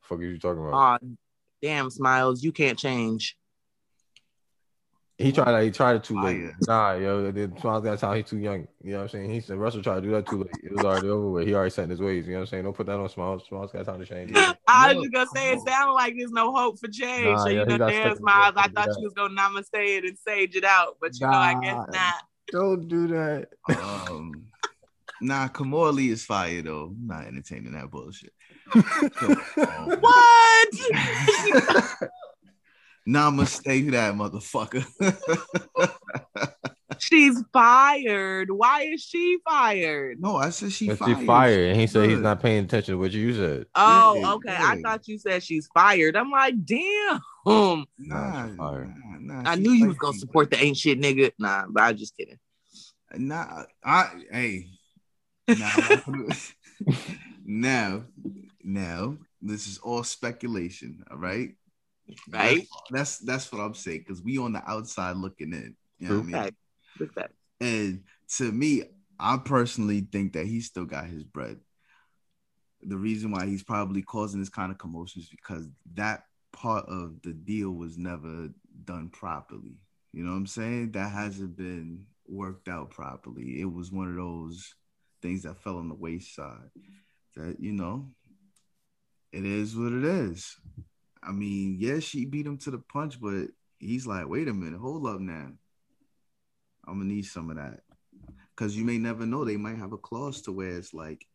Fuck 0.00 0.22
is 0.22 0.32
you 0.32 0.38
talking 0.40 0.60
about? 0.60 0.74
Aw, 0.74 0.98
damn, 1.62 1.88
Smiles, 1.88 2.42
you 2.42 2.50
can't 2.50 2.78
change. 2.78 3.36
He 5.18 5.32
tried. 5.32 5.64
He 5.64 5.70
tried 5.70 5.96
it 5.96 6.04
too 6.04 6.20
late. 6.20 6.42
Fire. 6.42 6.56
Nah, 6.66 6.92
yo, 6.92 7.30
then 7.30 7.56
Smiles 7.58 7.82
got 7.84 7.98
time. 7.98 8.16
He's 8.18 8.26
too 8.26 8.38
young. 8.38 8.68
You 8.82 8.92
know 8.92 8.98
what 8.98 9.02
I'm 9.04 9.08
saying? 9.08 9.30
He 9.30 9.40
said 9.40 9.56
Russell 9.56 9.82
tried 9.82 9.96
to 9.96 10.00
do 10.02 10.10
that 10.10 10.26
too 10.26 10.42
late. 10.42 10.60
It 10.62 10.72
was 10.72 10.84
already 10.84 11.08
over 11.08 11.30
with. 11.30 11.46
He 11.46 11.54
already 11.54 11.70
set 11.70 11.84
in 11.84 11.90
his 11.90 12.00
ways. 12.00 12.26
You 12.26 12.32
know 12.32 12.40
what 12.40 12.42
I'm 12.42 12.46
saying? 12.48 12.64
Don't 12.64 12.76
put 12.76 12.86
that 12.86 13.00
on 13.00 13.08
Smiles. 13.08 13.44
Smiles 13.48 13.72
got 13.72 13.86
time 13.86 13.98
to 14.00 14.04
change. 14.04 14.30
I 14.68 14.92
No, 14.92 14.98
was 14.98 15.04
just 15.04 15.12
gonna 15.14 15.30
say 15.34 15.52
it 15.52 15.60
sounded 15.66 15.92
like 15.94 16.14
there's 16.18 16.32
no 16.32 16.52
hope 16.54 16.78
for 16.78 16.88
change. 16.88 17.24
Nah, 17.24 17.44
so 17.44 17.48
yeah, 17.48 17.60
you 17.60 17.64
he 17.64 17.72
know, 17.72 17.78
got 17.78 17.92
damn 17.92 18.10
stuck 18.10 18.18
Smiles, 18.18 18.54
I 18.58 18.68
thought 18.68 18.88
you 18.98 19.04
was 19.04 19.14
gonna 19.14 19.34
namaste 19.40 19.68
it 19.72 20.04
and 20.04 20.18
sage 20.18 20.54
it 20.54 20.64
out, 20.64 20.98
but 21.00 21.18
you 21.18 21.26
know, 21.26 21.32
I 21.32 21.54
guess 21.62 21.86
Nah. 21.88 21.92
not. 21.92 22.22
Don't 22.52 22.88
do 22.88 23.06
that. 23.08 23.48
Um, 23.68 24.44
nah, 25.22 25.48
Kimora 25.48 25.94
Lee 25.94 26.10
is 26.10 26.24
fire 26.24 26.60
though. 26.60 26.94
I'm 26.94 27.06
not 27.06 27.26
entertaining 27.26 27.72
that 27.72 27.90
bullshit. 27.90 28.32
What? 30.00 30.68
Namaste 33.06 33.90
that 33.92 34.14
motherfucker. 34.14 34.84
She's 36.98 37.42
fired. 37.52 38.50
Why 38.50 38.82
is 38.82 39.02
she 39.02 39.38
fired? 39.48 40.18
no, 40.20 40.36
I 40.36 40.50
said 40.50 40.72
she 40.72 40.88
But 40.88 40.98
fired. 40.98 41.18
she 41.18 41.26
fired, 41.26 41.70
and 41.70 41.80
he 41.80 41.86
said 41.86 42.08
he's 42.10 42.18
not 42.20 42.40
paying 42.40 42.64
attention 42.64 42.94
to 42.94 42.98
what 42.98 43.12
you 43.12 43.32
said. 43.34 43.66
Oh, 43.74 44.20
Yeah, 44.20 44.32
okay. 44.34 44.56
I 44.58 44.80
thought 44.82 45.06
you 45.06 45.18
said 45.18 45.42
she's 45.42 45.68
fired. 45.74 46.16
I'm 46.16 46.30
like, 46.30 46.64
damn. 46.64 47.20
Nah, 47.46 47.86
Nah, 47.98 48.46
nah, 48.56 48.84
nah, 49.20 49.42
I 49.44 49.54
knew 49.56 49.70
you 49.70 49.86
was 49.86 49.98
gonna 49.98 50.14
support 50.14 50.50
the 50.50 50.60
ain't 50.60 50.76
shit 50.76 51.00
nigga. 51.00 51.30
Nah, 51.38 51.66
but 51.68 51.82
I 51.82 51.92
was 51.92 52.00
just 52.00 52.16
kidding. 52.16 52.38
Nah, 53.14 53.64
I 53.84 54.10
hey. 54.32 54.70
Now, 55.48 56.02
now, 57.44 58.04
now, 58.64 59.16
this 59.40 59.68
is 59.68 59.78
all 59.78 60.02
speculation. 60.02 61.04
All 61.10 61.18
right, 61.18 61.54
Right? 62.30 62.66
That's 62.90 63.18
that's 63.18 63.50
what 63.52 63.60
I'm 63.60 63.74
saying 63.74 64.00
because 64.06 64.22
we 64.22 64.38
on 64.38 64.52
the 64.52 64.62
outside 64.70 65.16
looking 65.16 65.52
in. 65.52 65.76
You 65.98 66.08
know 66.08 66.14
what 66.16 66.22
I 66.22 66.26
mean? 66.26 66.34
And 67.60 68.04
to 68.36 68.52
me, 68.52 68.82
I 69.18 69.38
personally 69.38 70.00
think 70.12 70.34
that 70.34 70.46
he 70.46 70.60
still 70.60 70.84
got 70.84 71.06
his 71.06 71.24
bread. 71.24 71.58
the 72.82 72.96
reason 72.96 73.30
why 73.30 73.46
he's 73.46 73.62
probably 73.64 74.02
causing 74.02 74.40
this 74.40 74.48
kind 74.48 74.70
of 74.70 74.78
commotion 74.78 75.22
is 75.22 75.28
because 75.28 75.68
that 75.94 76.24
part 76.52 76.86
of 76.88 77.20
the 77.22 77.32
deal 77.32 77.70
was 77.70 77.98
never 77.98 78.48
done 78.84 79.08
properly. 79.08 79.78
You 80.12 80.24
know 80.24 80.30
what 80.30 80.36
I'm 80.38 80.46
saying? 80.46 80.92
That 80.92 81.10
hasn't 81.10 81.56
been 81.56 82.06
worked 82.28 82.68
out 82.68 82.90
properly. 82.90 83.60
It 83.60 83.70
was 83.70 83.90
one 83.92 84.08
of 84.08 84.16
those 84.16 84.74
things 85.22 85.42
that 85.42 85.58
fell 85.62 85.78
on 85.78 85.88
the 85.88 85.94
wayside. 85.94 86.70
That 87.34 87.56
you 87.60 87.72
know, 87.72 88.10
it 89.32 89.44
is 89.44 89.76
what 89.76 89.92
it 89.92 90.04
is. 90.04 90.56
I 91.22 91.32
mean, 91.32 91.76
yeah, 91.78 91.98
she 92.00 92.24
beat 92.24 92.46
him 92.46 92.58
to 92.58 92.70
the 92.70 92.78
punch, 92.78 93.20
but 93.20 93.48
he's 93.78 94.06
like, 94.06 94.28
wait 94.28 94.48
a 94.48 94.54
minute, 94.54 94.80
hold 94.80 95.06
up 95.06 95.20
now. 95.20 95.52
I'm 96.86 96.98
gonna 96.98 97.04
need 97.04 97.26
some 97.26 97.50
of 97.50 97.56
that. 97.56 97.80
Cause 98.54 98.74
you 98.74 98.84
may 98.84 98.96
never 98.96 99.26
know. 99.26 99.44
They 99.44 99.56
might 99.56 99.76
have 99.76 99.92
a 99.92 99.98
clause 99.98 100.40
to 100.42 100.52
where 100.52 100.78
it's 100.78 100.94
like 100.94 101.26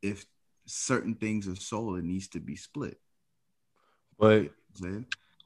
if 0.00 0.24
certain 0.66 1.14
things 1.14 1.48
are 1.48 1.56
sold, 1.56 1.98
it 1.98 2.04
needs 2.04 2.28
to 2.28 2.40
be 2.40 2.56
split. 2.56 3.00
But 4.18 4.50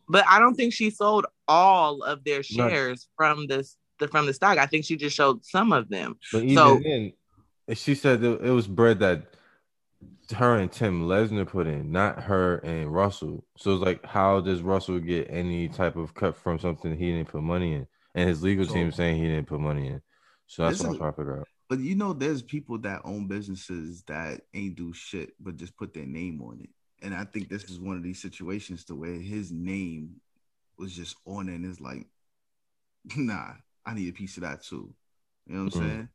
but 0.08 0.24
I 0.28 0.38
don't 0.38 0.54
think 0.54 0.72
she 0.72 0.90
sold 0.90 1.26
all 1.46 2.02
of 2.02 2.24
their 2.24 2.42
shares 2.42 3.08
no. 3.08 3.24
from 3.24 3.46
this 3.46 3.76
the, 3.98 4.08
from 4.08 4.26
the 4.26 4.34
stock. 4.34 4.58
I 4.58 4.66
think 4.66 4.84
she 4.84 4.96
just 4.96 5.16
showed 5.16 5.44
some 5.44 5.72
of 5.72 5.88
them. 5.88 6.18
But 6.32 6.44
even 6.44 6.56
so, 6.56 6.80
then, 6.84 7.12
she 7.76 7.94
said 7.94 8.22
it 8.22 8.40
was 8.50 8.66
bread 8.66 9.00
that 9.00 9.22
her 10.34 10.56
and 10.56 10.70
Tim 10.70 11.08
Leissner 11.08 11.46
put 11.46 11.66
in, 11.66 11.90
not 11.90 12.22
her 12.22 12.56
and 12.58 12.92
Russell. 12.92 13.44
So 13.56 13.74
it's 13.74 13.84
like, 13.84 14.04
how 14.04 14.40
does 14.40 14.62
Russell 14.62 14.98
get 14.98 15.28
any 15.30 15.68
type 15.68 15.96
of 15.96 16.14
cut 16.14 16.36
from 16.36 16.58
something 16.58 16.96
he 16.96 17.12
didn't 17.12 17.28
put 17.28 17.42
money 17.42 17.74
in? 17.74 17.86
And 18.14 18.28
his 18.28 18.42
legal 18.42 18.66
so, 18.66 18.74
team 18.74 18.92
saying 18.92 19.16
he 19.16 19.28
didn't 19.28 19.46
put 19.46 19.60
money 19.60 19.88
in. 19.88 20.02
So 20.46 20.64
that's 20.64 20.80
what 20.80 20.90
I'm 20.90 20.98
trying 20.98 21.12
to 21.12 21.16
figure 21.16 21.40
out. 21.40 21.48
But 21.68 21.80
you 21.80 21.94
know, 21.94 22.12
there's 22.12 22.42
people 22.42 22.78
that 22.78 23.02
own 23.04 23.26
businesses 23.26 24.02
that 24.06 24.40
ain't 24.54 24.76
do 24.76 24.92
shit, 24.92 25.32
but 25.38 25.56
just 25.56 25.76
put 25.76 25.92
their 25.92 26.06
name 26.06 26.40
on 26.42 26.60
it. 26.62 26.70
And 27.02 27.14
I 27.14 27.24
think 27.24 27.48
this 27.48 27.64
is 27.64 27.78
one 27.78 27.96
of 27.96 28.02
these 28.02 28.20
situations 28.20 28.84
to 28.86 28.94
where 28.94 29.12
his 29.12 29.52
name 29.52 30.16
was 30.78 30.94
just 30.94 31.16
on 31.26 31.48
it 31.48 31.54
and 31.54 31.66
it's 31.66 31.80
like, 31.80 32.06
nah, 33.16 33.52
I 33.84 33.94
need 33.94 34.08
a 34.08 34.12
piece 34.12 34.36
of 34.36 34.42
that 34.42 34.62
too. 34.62 34.92
You 35.46 35.54
know 35.54 35.64
what 35.64 35.74
I'm 35.74 35.80
mm-hmm. 35.80 35.88
saying? 35.88 36.08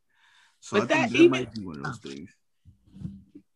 So 0.60 0.80
but 0.80 0.92
I 0.92 0.96
think 0.96 1.12
that, 1.12 1.20
even, 1.20 1.32
might 1.32 1.54
be 1.54 1.66
one 1.66 1.78
of 1.78 1.84
those 1.84 1.98
things. 2.00 2.30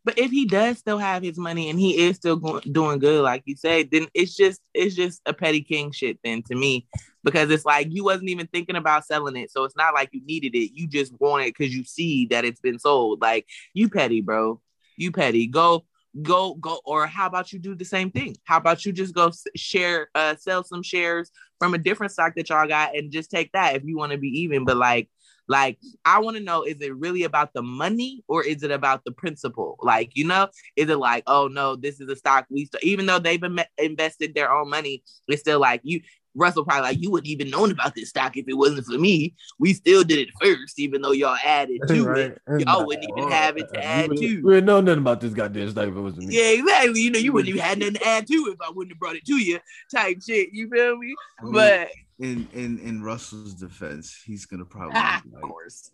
But 0.07 0.17
if 0.17 0.31
he 0.31 0.45
does 0.45 0.77
still 0.77 0.99
have 0.99 1.21
his 1.21 1.37
money 1.37 1.69
and 1.69 1.77
he 1.77 2.07
is 2.07 2.15
still 2.15 2.37
going, 2.37 2.61
doing 2.71 2.97
good, 2.97 3.21
like 3.23 3.43
you 3.43 3.57
said, 3.57 3.91
then 3.91 4.07
it's 4.13 4.37
just 4.37 4.61
it's 4.73 4.95
just 4.95 5.21
a 5.25 5.33
petty 5.33 5.59
king 5.59 5.91
shit 5.91 6.17
then 6.23 6.43
to 6.43 6.55
me 6.55 6.87
because 7.25 7.51
it's 7.51 7.65
like 7.65 7.87
you 7.89 8.05
wasn't 8.05 8.29
even 8.29 8.47
thinking 8.47 8.77
about 8.77 9.05
selling 9.05 9.35
it, 9.35 9.51
so 9.51 9.65
it's 9.65 9.75
not 9.75 9.93
like 9.93 10.07
you 10.13 10.21
needed 10.23 10.55
it. 10.55 10.71
You 10.73 10.87
just 10.87 11.11
want 11.19 11.43
it 11.43 11.53
because 11.57 11.75
you 11.75 11.83
see 11.83 12.25
that 12.27 12.45
it's 12.45 12.61
been 12.61 12.79
sold. 12.79 13.21
Like 13.21 13.47
you 13.73 13.89
petty, 13.89 14.21
bro. 14.21 14.61
You 14.95 15.11
petty. 15.11 15.45
Go 15.45 15.83
go 16.21 16.53
go 16.55 16.79
or 16.85 17.05
how 17.05 17.27
about 17.27 17.51
you 17.51 17.59
do 17.59 17.75
the 17.75 17.85
same 17.85 18.09
thing 18.09 18.35
how 18.45 18.57
about 18.57 18.83
you 18.85 18.91
just 18.91 19.13
go 19.13 19.29
share 19.55 20.09
uh 20.15 20.35
sell 20.35 20.63
some 20.63 20.81
shares 20.81 21.29
from 21.59 21.75
a 21.75 21.77
different 21.77 22.11
stock 22.11 22.33
that 22.35 22.49
y'all 22.49 22.67
got 22.67 22.95
and 22.95 23.11
just 23.11 23.29
take 23.29 23.51
that 23.51 23.75
if 23.75 23.83
you 23.83 23.97
want 23.97 24.11
to 24.11 24.17
be 24.17 24.29
even 24.29 24.65
but 24.65 24.77
like 24.77 25.09
like 25.47 25.77
i 26.05 26.19
want 26.19 26.37
to 26.37 26.43
know 26.43 26.63
is 26.63 26.77
it 26.81 26.95
really 26.95 27.23
about 27.23 27.53
the 27.53 27.61
money 27.61 28.23
or 28.27 28.43
is 28.43 28.63
it 28.63 28.71
about 28.71 29.03
the 29.05 29.11
principle? 29.11 29.77
Like 29.81 30.11
you 30.15 30.25
know 30.25 30.47
is 30.75 30.89
it 30.89 30.97
like 30.97 31.23
oh 31.27 31.47
no 31.47 31.75
this 31.75 31.99
is 31.99 32.09
a 32.09 32.15
stock 32.15 32.45
we 32.49 32.65
st-, 32.65 32.83
even 32.83 33.05
though 33.05 33.19
they've 33.19 33.43
Im- 33.43 33.59
invested 33.77 34.35
their 34.35 34.51
own 34.51 34.69
money 34.69 35.03
it's 35.27 35.41
still 35.41 35.59
like 35.59 35.81
you 35.83 36.01
Russell 36.37 36.63
probably 36.63 36.83
like, 36.83 37.01
you 37.01 37.11
wouldn't 37.11 37.27
even 37.27 37.49
known 37.49 37.71
about 37.71 37.95
this 37.95 38.09
stock 38.09 38.37
if 38.37 38.47
it 38.47 38.53
wasn't 38.53 38.85
for 38.85 38.97
me. 38.97 39.35
We 39.59 39.73
still 39.73 40.03
did 40.03 40.19
it 40.19 40.29
first, 40.41 40.79
even 40.79 41.01
though 41.01 41.11
y'all 41.11 41.37
added 41.43 41.81
to 41.87 42.05
right. 42.05 42.17
it. 42.19 42.41
Y'all 42.59 42.85
wouldn't 42.85 43.09
even 43.09 43.29
have 43.31 43.57
it 43.57 43.67
to 43.73 43.83
add 43.83 44.11
to. 44.11 44.41
We 44.41 44.53
didn't 44.53 44.65
know 44.65 44.81
nothing 44.81 44.99
about 44.99 45.19
this 45.19 45.33
goddamn 45.33 45.71
stock 45.71 45.87
if 45.87 45.95
it 45.95 45.99
wasn't 45.99 46.27
me. 46.27 46.35
Yeah, 46.35 46.61
exactly. 46.61 47.01
You 47.01 47.11
know, 47.11 47.19
you 47.19 47.33
wouldn't 47.33 47.49
even 47.55 47.61
had 47.61 47.79
nothing 47.79 47.95
to 47.95 48.07
add 48.07 48.27
to 48.27 48.33
if 48.33 48.61
I 48.61 48.69
wouldn't 48.69 48.93
have 48.93 48.99
brought 48.99 49.15
it 49.15 49.25
to 49.25 49.37
you, 49.37 49.59
type 49.93 50.21
shit. 50.25 50.49
You 50.53 50.69
feel 50.69 50.97
me? 50.97 51.15
I 51.39 51.43
mean, 51.43 51.53
but 51.53 51.89
in 52.19 52.47
in 52.53 52.79
in 52.79 53.01
Russell's 53.01 53.53
defense, 53.53 54.21
he's 54.25 54.45
gonna 54.45 54.65
probably 54.65 54.93
like, 54.99 55.23
of 55.25 55.41
course. 55.41 55.91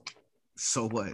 So 0.55 0.87
what? 0.87 1.13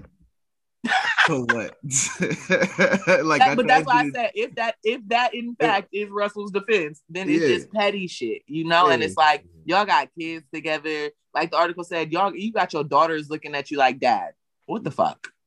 So 1.27 1.41
what? 1.41 1.75
like, 1.83 3.39
that, 3.39 3.53
but 3.55 3.67
that's 3.67 3.85
why 3.85 4.01
I 4.01 4.09
said 4.11 4.31
if 4.33 4.55
that 4.55 4.75
if 4.83 5.01
that 5.07 5.33
in 5.33 5.55
fact 5.55 5.89
is 5.91 6.09
Russell's 6.09 6.51
defense, 6.51 7.01
then 7.09 7.29
it's 7.29 7.41
yeah. 7.41 7.47
just 7.49 7.71
petty 7.71 8.07
shit, 8.07 8.43
you 8.47 8.63
know. 8.63 8.87
Yeah. 8.87 8.93
And 8.93 9.03
it's 9.03 9.17
like 9.17 9.45
y'all 9.65 9.85
got 9.85 10.09
kids 10.17 10.45
together. 10.53 11.09
Like 11.33 11.51
the 11.51 11.57
article 11.57 11.83
said, 11.83 12.11
y'all 12.11 12.33
you 12.35 12.51
got 12.51 12.73
your 12.73 12.83
daughters 12.83 13.29
looking 13.29 13.55
at 13.55 13.71
you 13.71 13.77
like, 13.77 13.99
Dad, 13.99 14.31
what 14.65 14.83
the 14.83 14.91
fuck? 14.91 15.27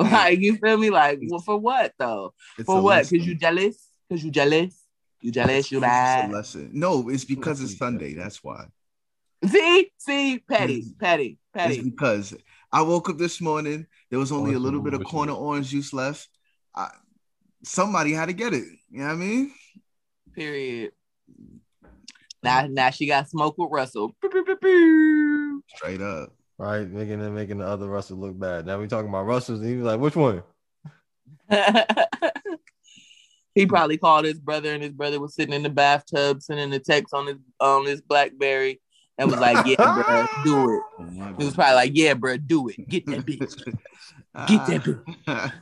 Mm. 0.00 0.12
Like 0.12 0.38
you 0.38 0.56
feel 0.56 0.78
me? 0.78 0.88
Like, 0.88 1.20
well, 1.24 1.40
for 1.40 1.58
what 1.58 1.92
though? 1.98 2.32
It's 2.58 2.64
for 2.64 2.80
what? 2.80 3.06
Because 3.10 3.26
you 3.26 3.34
jealous? 3.34 3.86
Because 4.08 4.24
you 4.24 4.30
jealous? 4.30 4.74
You 5.20 5.30
jealous? 5.30 5.70
You 5.70 5.78
bad? 5.78 6.32
lesson. 6.32 6.70
No, 6.72 7.10
it's 7.10 7.26
because 7.26 7.60
it's 7.60 7.76
Sunday. 7.76 8.14
That's 8.14 8.42
why. 8.42 8.64
See, 9.44 9.92
see, 9.98 10.38
petty, 10.38 10.86
petty, 10.98 11.38
petty. 11.52 11.74
It's 11.74 11.84
because 11.84 12.34
I 12.72 12.82
woke 12.82 13.08
up 13.08 13.18
this 13.18 13.40
morning. 13.40 13.86
There 14.10 14.18
was 14.18 14.32
only 14.32 14.54
a 14.54 14.58
little 14.58 14.80
bit 14.80 14.94
of 14.94 15.04
corner 15.04 15.32
orange 15.32 15.70
juice 15.70 15.92
left. 15.92 16.28
I, 16.74 16.88
somebody 17.64 18.12
had 18.12 18.26
to 18.26 18.32
get 18.32 18.54
it. 18.54 18.64
You 18.90 19.00
know 19.00 19.06
what 19.06 19.12
I 19.12 19.16
mean? 19.16 19.52
Period. 20.34 20.92
Now, 22.42 22.66
now 22.68 22.90
she 22.90 23.06
got 23.06 23.28
smoke 23.28 23.56
with 23.58 23.70
Russell. 23.70 24.14
Straight 24.22 26.00
up. 26.00 26.32
Right, 26.58 26.88
making 26.88 27.22
it 27.22 27.30
making 27.30 27.58
the 27.58 27.66
other 27.66 27.88
Russell 27.88 28.18
look 28.18 28.38
bad. 28.38 28.66
Now 28.66 28.78
we 28.78 28.86
talking 28.86 29.08
about 29.08 29.24
Russells, 29.24 29.60
and 29.60 29.70
he 29.70 29.76
was 29.76 29.86
like, 29.86 29.98
"Which 29.98 30.14
one?" 30.14 30.42
he 33.54 33.64
probably 33.64 33.96
called 33.96 34.26
his 34.26 34.38
brother, 34.38 34.74
and 34.74 34.82
his 34.82 34.92
brother 34.92 35.18
was 35.18 35.34
sitting 35.34 35.54
in 35.54 35.62
the 35.62 35.70
bathtub 35.70 36.42
sending 36.42 36.68
the 36.68 36.78
text 36.78 37.14
on 37.14 37.28
his 37.28 37.38
on 37.60 37.86
his 37.86 38.02
BlackBerry 38.02 38.78
and 39.20 39.30
was 39.30 39.38
like, 39.38 39.66
"Yeah, 39.66 39.76
bro, 39.76 40.26
do 40.44 40.74
it." 40.74 40.82
Oh 40.98 41.34
he 41.38 41.44
was 41.44 41.54
probably 41.54 41.74
like, 41.74 41.92
"Yeah, 41.94 42.14
bro, 42.14 42.38
do 42.38 42.68
it. 42.68 42.88
Get 42.88 43.06
that 43.06 43.18
bitch. 43.26 43.64
Get 44.46 44.66
that 44.66 44.82
bitch." 44.82 45.52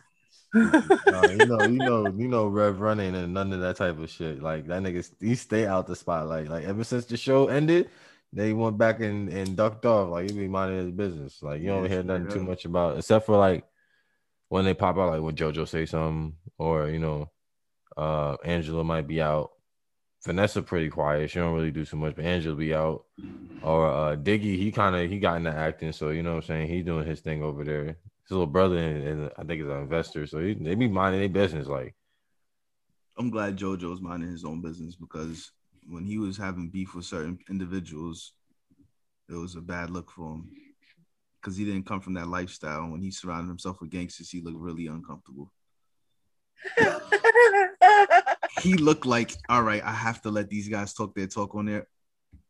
uh, 0.54 1.28
you 1.28 1.46
know, 1.46 1.62
you 1.62 1.78
know, 1.78 2.06
you 2.16 2.28
know, 2.28 2.46
Rev 2.46 2.80
running 2.80 3.14
and 3.14 3.34
none 3.34 3.52
of 3.52 3.60
that 3.60 3.76
type 3.76 3.98
of 3.98 4.08
shit. 4.08 4.40
Like 4.40 4.66
that 4.68 4.82
nigga, 4.82 5.06
he 5.20 5.34
stay 5.34 5.66
out 5.66 5.86
the 5.86 5.96
spotlight. 5.96 6.48
Like 6.48 6.64
ever 6.64 6.84
since 6.84 7.04
the 7.04 7.16
show 7.16 7.48
ended, 7.48 7.90
they 8.32 8.52
went 8.52 8.78
back 8.78 9.00
and, 9.00 9.28
and 9.28 9.56
ducked 9.56 9.84
off. 9.84 10.10
Like 10.10 10.30
he 10.30 10.36
be 10.36 10.48
minding 10.48 10.78
his 10.78 10.92
business. 10.92 11.42
Like 11.42 11.60
you 11.60 11.68
don't 11.68 11.90
hear 11.90 12.02
nothing 12.02 12.28
too 12.28 12.44
much 12.44 12.64
about, 12.64 12.96
except 12.96 13.26
for 13.26 13.36
like 13.36 13.64
when 14.48 14.64
they 14.64 14.74
pop 14.74 14.96
out, 14.96 15.10
like 15.10 15.20
when 15.20 15.34
JoJo 15.34 15.68
say 15.68 15.84
something, 15.84 16.34
or 16.56 16.88
you 16.88 17.00
know, 17.00 17.30
uh 17.96 18.36
Angela 18.44 18.84
might 18.84 19.08
be 19.08 19.20
out 19.20 19.50
Vanessa 20.24 20.62
pretty 20.62 20.88
quiet. 20.88 21.30
She 21.30 21.38
don't 21.38 21.54
really 21.54 21.70
do 21.70 21.84
too 21.84 21.96
much, 21.96 22.16
but 22.16 22.24
Angela 22.24 22.56
be 22.56 22.74
out. 22.74 23.04
Or 23.62 23.90
uh 23.90 24.16
Diggy, 24.16 24.56
he 24.56 24.70
kind 24.70 24.94
of 24.94 25.10
he 25.10 25.18
got 25.18 25.36
into 25.36 25.50
acting, 25.50 25.92
so 25.92 26.10
you 26.10 26.22
know 26.22 26.34
what 26.34 26.44
I'm 26.44 26.48
saying. 26.48 26.68
He's 26.68 26.84
doing 26.84 27.06
his 27.06 27.20
thing 27.20 27.42
over 27.42 27.64
there. 27.64 27.84
His 27.86 28.30
little 28.30 28.46
brother, 28.46 28.76
and, 28.76 29.02
and 29.06 29.30
I 29.38 29.44
think 29.44 29.62
is 29.62 29.68
an 29.68 29.80
investor, 29.80 30.26
so 30.26 30.38
he, 30.38 30.54
they 30.54 30.74
be 30.74 30.86
minding 30.86 31.20
their 31.20 31.28
business. 31.28 31.66
Like, 31.66 31.94
I'm 33.16 33.30
glad 33.30 33.56
JoJo's 33.56 34.00
minding 34.00 34.30
his 34.30 34.44
own 34.44 34.60
business 34.60 34.94
because 34.94 35.50
when 35.88 36.04
he 36.04 36.18
was 36.18 36.36
having 36.36 36.68
beef 36.68 36.94
with 36.94 37.06
certain 37.06 37.38
individuals, 37.48 38.34
it 39.28 39.34
was 39.34 39.56
a 39.56 39.60
bad 39.60 39.90
look 39.90 40.10
for 40.10 40.34
him 40.34 40.50
because 41.40 41.56
he 41.56 41.64
didn't 41.64 41.86
come 41.86 42.00
from 42.00 42.14
that 42.14 42.28
lifestyle. 42.28 42.88
When 42.88 43.00
he 43.00 43.10
surrounded 43.10 43.48
himself 43.48 43.80
with 43.80 43.90
gangsters, 43.90 44.30
he 44.30 44.40
looked 44.40 44.58
really 44.58 44.86
uncomfortable. 44.86 45.50
he 48.60 48.74
looked 48.74 49.06
like, 49.06 49.32
all 49.48 49.62
right, 49.62 49.82
I 49.82 49.92
have 49.92 50.22
to 50.22 50.30
let 50.30 50.48
these 50.48 50.68
guys 50.68 50.94
talk 50.94 51.14
their 51.14 51.26
talk 51.26 51.54
on 51.54 51.66
there 51.66 51.86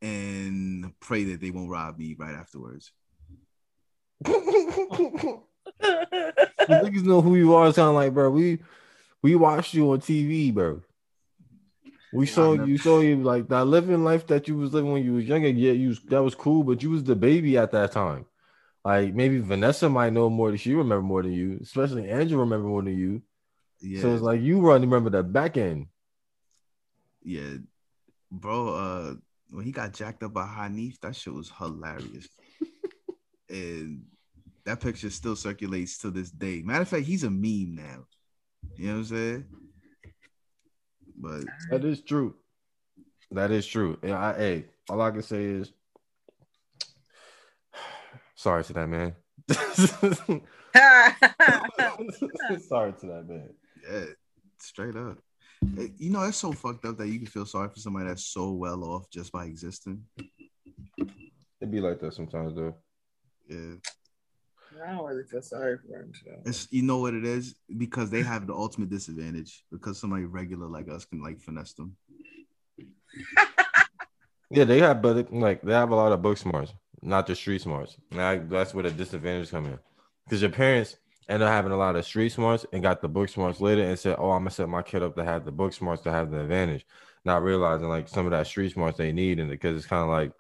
and 0.00 0.92
pray 1.00 1.24
that 1.24 1.40
they 1.40 1.50
won't 1.50 1.70
rob 1.70 1.98
me 1.98 2.16
right 2.18 2.34
afterwards. 2.34 2.92
niggas 6.68 7.04
know 7.04 7.20
who 7.20 7.36
you 7.36 7.54
are. 7.54 7.72
Sound 7.72 7.96
like, 7.96 8.14
bro. 8.14 8.30
We 8.30 8.58
we 9.22 9.34
watched 9.34 9.74
you 9.74 9.90
on 9.90 10.00
TV, 10.00 10.52
bro. 10.52 10.82
We 12.12 12.26
saw 12.26 12.52
you 12.54 12.78
saw 12.78 13.00
you 13.00 13.16
like 13.22 13.48
that 13.48 13.66
living 13.66 14.02
life 14.02 14.26
that 14.28 14.48
you 14.48 14.56
was 14.56 14.72
living 14.72 14.92
when 14.92 15.04
you 15.04 15.14
was 15.14 15.24
younger. 15.24 15.48
Yeah, 15.48 15.72
you 15.72 15.88
was, 15.88 16.00
that 16.04 16.22
was 16.22 16.34
cool, 16.34 16.62
but 16.62 16.82
you 16.82 16.90
was 16.90 17.04
the 17.04 17.16
baby 17.16 17.58
at 17.58 17.72
that 17.72 17.92
time. 17.92 18.24
Like 18.84 19.14
maybe 19.14 19.38
Vanessa 19.38 19.88
might 19.88 20.12
know 20.12 20.30
more 20.30 20.48
than 20.48 20.56
she 20.56 20.74
remember 20.74 21.02
more 21.02 21.22
than 21.22 21.32
you, 21.32 21.58
especially 21.62 22.08
Angel 22.08 22.40
remember 22.40 22.68
more 22.68 22.82
than 22.82 22.96
you. 22.96 23.22
Yeah. 23.80 24.00
So 24.00 24.14
it's 24.14 24.22
like 24.22 24.40
you 24.40 24.60
run 24.60 24.80
remember 24.80 25.10
the 25.10 25.22
back 25.22 25.56
end. 25.56 25.88
Yeah, 27.28 27.58
bro. 28.32 28.68
Uh, 28.68 29.14
when 29.50 29.66
he 29.66 29.70
got 29.70 29.92
jacked 29.92 30.22
up 30.22 30.32
by 30.32 30.46
Hanif, 30.46 30.98
that 31.00 31.14
shit 31.14 31.34
was 31.34 31.52
hilarious. 31.58 32.26
and 33.50 34.06
that 34.64 34.80
picture 34.80 35.10
still 35.10 35.36
circulates 35.36 35.98
to 35.98 36.10
this 36.10 36.30
day. 36.30 36.62
Matter 36.62 36.82
of 36.82 36.88
fact, 36.88 37.04
he's 37.04 37.24
a 37.24 37.30
meme 37.30 37.74
now. 37.74 38.06
You 38.76 38.86
know 38.86 38.94
what 38.94 38.98
I'm 39.00 39.04
saying? 39.04 39.44
But 41.18 41.44
that 41.70 41.84
is 41.84 42.00
true. 42.00 42.34
That 43.30 43.50
is 43.50 43.66
true. 43.66 43.98
Yeah, 44.02 44.18
I, 44.18 44.32
hey, 44.32 44.64
all 44.88 45.02
I 45.02 45.10
can 45.10 45.22
say 45.22 45.44
is 45.44 45.70
sorry 48.36 48.64
to 48.64 48.72
that 48.72 48.88
man. 48.88 49.14
sorry 52.68 52.94
to 52.94 53.06
that 53.06 53.28
man. 53.28 53.50
Yeah, 53.86 54.04
straight 54.58 54.96
up. 54.96 55.18
You 55.60 56.10
know, 56.10 56.22
it's 56.22 56.36
so 56.36 56.52
fucked 56.52 56.84
up 56.84 56.98
that 56.98 57.08
you 57.08 57.18
can 57.18 57.26
feel 57.26 57.46
sorry 57.46 57.68
for 57.68 57.80
somebody 57.80 58.06
that's 58.06 58.24
so 58.24 58.52
well 58.52 58.84
off 58.84 59.10
just 59.10 59.32
by 59.32 59.44
existing. 59.44 60.02
It'd 61.60 61.70
be 61.70 61.80
like 61.80 62.00
that 62.00 62.14
sometimes 62.14 62.54
though. 62.54 62.74
Yeah. 63.48 63.74
I 64.84 64.92
don't 64.92 65.06
really 65.06 65.24
feel 65.24 65.42
sorry 65.42 65.78
for 65.78 66.00
him. 66.00 66.12
So. 66.14 66.30
It's 66.44 66.68
you 66.70 66.82
know 66.82 66.98
what 66.98 67.14
it 67.14 67.24
is? 67.24 67.56
Because 67.76 68.10
they 68.10 68.22
have 68.22 68.46
the 68.46 68.54
ultimate 68.54 68.90
disadvantage 68.90 69.64
because 69.72 69.98
somebody 69.98 70.24
regular 70.24 70.68
like 70.68 70.88
us 70.88 71.04
can 71.04 71.22
like 71.22 71.40
finesse 71.40 71.72
them. 71.72 71.96
Yeah, 74.50 74.64
they 74.64 74.78
have, 74.80 75.02
but 75.02 75.32
like 75.32 75.60
they 75.60 75.74
have 75.74 75.90
a 75.90 75.94
lot 75.94 76.12
of 76.12 76.22
book 76.22 76.38
smarts, 76.38 76.72
not 77.02 77.26
the 77.26 77.34
street 77.34 77.60
smarts. 77.60 77.96
Like 78.10 78.48
that's 78.48 78.72
where 78.72 78.84
the 78.84 78.90
disadvantage 78.90 79.50
come 79.50 79.66
in, 79.66 79.78
because 80.24 80.40
your 80.40 80.50
parents 80.50 80.96
end 81.28 81.42
up 81.42 81.50
having 81.50 81.72
a 81.72 81.76
lot 81.76 81.96
of 81.96 82.04
street 82.04 82.30
smarts 82.30 82.64
and 82.72 82.82
got 82.82 83.00
the 83.00 83.08
book 83.08 83.28
smarts 83.28 83.60
later 83.60 83.82
and 83.82 83.98
said, 83.98 84.16
"Oh, 84.18 84.30
I'm 84.30 84.40
gonna 84.40 84.50
set 84.50 84.68
my 84.68 84.82
kid 84.82 85.02
up 85.02 85.16
to 85.16 85.24
have 85.24 85.44
the 85.44 85.52
book 85.52 85.72
smarts 85.72 86.02
to 86.02 86.10
have 86.10 86.30
the 86.30 86.40
advantage," 86.40 86.86
not 87.24 87.42
realizing 87.42 87.88
like 87.88 88.08
some 88.08 88.26
of 88.26 88.32
that 88.32 88.46
street 88.46 88.72
smarts 88.72 88.98
they 88.98 89.12
need, 89.12 89.38
and 89.38 89.50
because 89.50 89.76
it's 89.76 89.86
kind 89.86 90.02
of 90.02 90.08
like, 90.08 90.32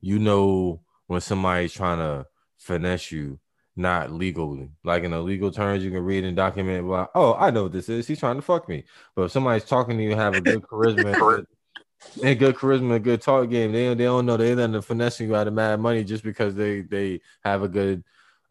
you 0.00 0.18
know, 0.18 0.80
when 1.06 1.20
somebody's 1.20 1.72
trying 1.72 1.98
to 1.98 2.26
finesse 2.58 3.12
you. 3.12 3.38
Not 3.76 4.12
legally, 4.12 4.70
like 4.84 5.02
in 5.02 5.10
the 5.10 5.20
legal 5.20 5.50
terms, 5.50 5.82
you 5.82 5.90
can 5.90 6.04
read 6.04 6.22
and 6.22 6.36
document. 6.36 6.86
Like, 6.86 7.08
oh, 7.16 7.34
I 7.34 7.50
know 7.50 7.64
what 7.64 7.72
this 7.72 7.88
is. 7.88 8.06
He's 8.06 8.20
trying 8.20 8.36
to 8.36 8.42
fuck 8.42 8.68
me. 8.68 8.84
But 9.16 9.22
if 9.24 9.32
somebody's 9.32 9.64
talking 9.64 9.98
to 9.98 10.04
you, 10.04 10.14
have 10.14 10.34
a 10.34 10.40
good 10.40 10.62
charisma, 10.70 11.44
and 12.22 12.38
good 12.38 12.54
charisma, 12.54 13.02
good 13.02 13.20
talk 13.20 13.50
game. 13.50 13.72
They 13.72 13.88
they 13.94 14.04
don't 14.04 14.26
know 14.26 14.36
they're 14.36 14.54
then 14.54 14.80
finessing 14.80 15.28
you 15.28 15.36
out 15.36 15.48
of 15.48 15.54
mad 15.54 15.80
money 15.80 16.04
just 16.04 16.22
because 16.22 16.54
they 16.54 16.82
they 16.82 17.20
have 17.42 17.62
a 17.62 17.68
good 17.68 18.04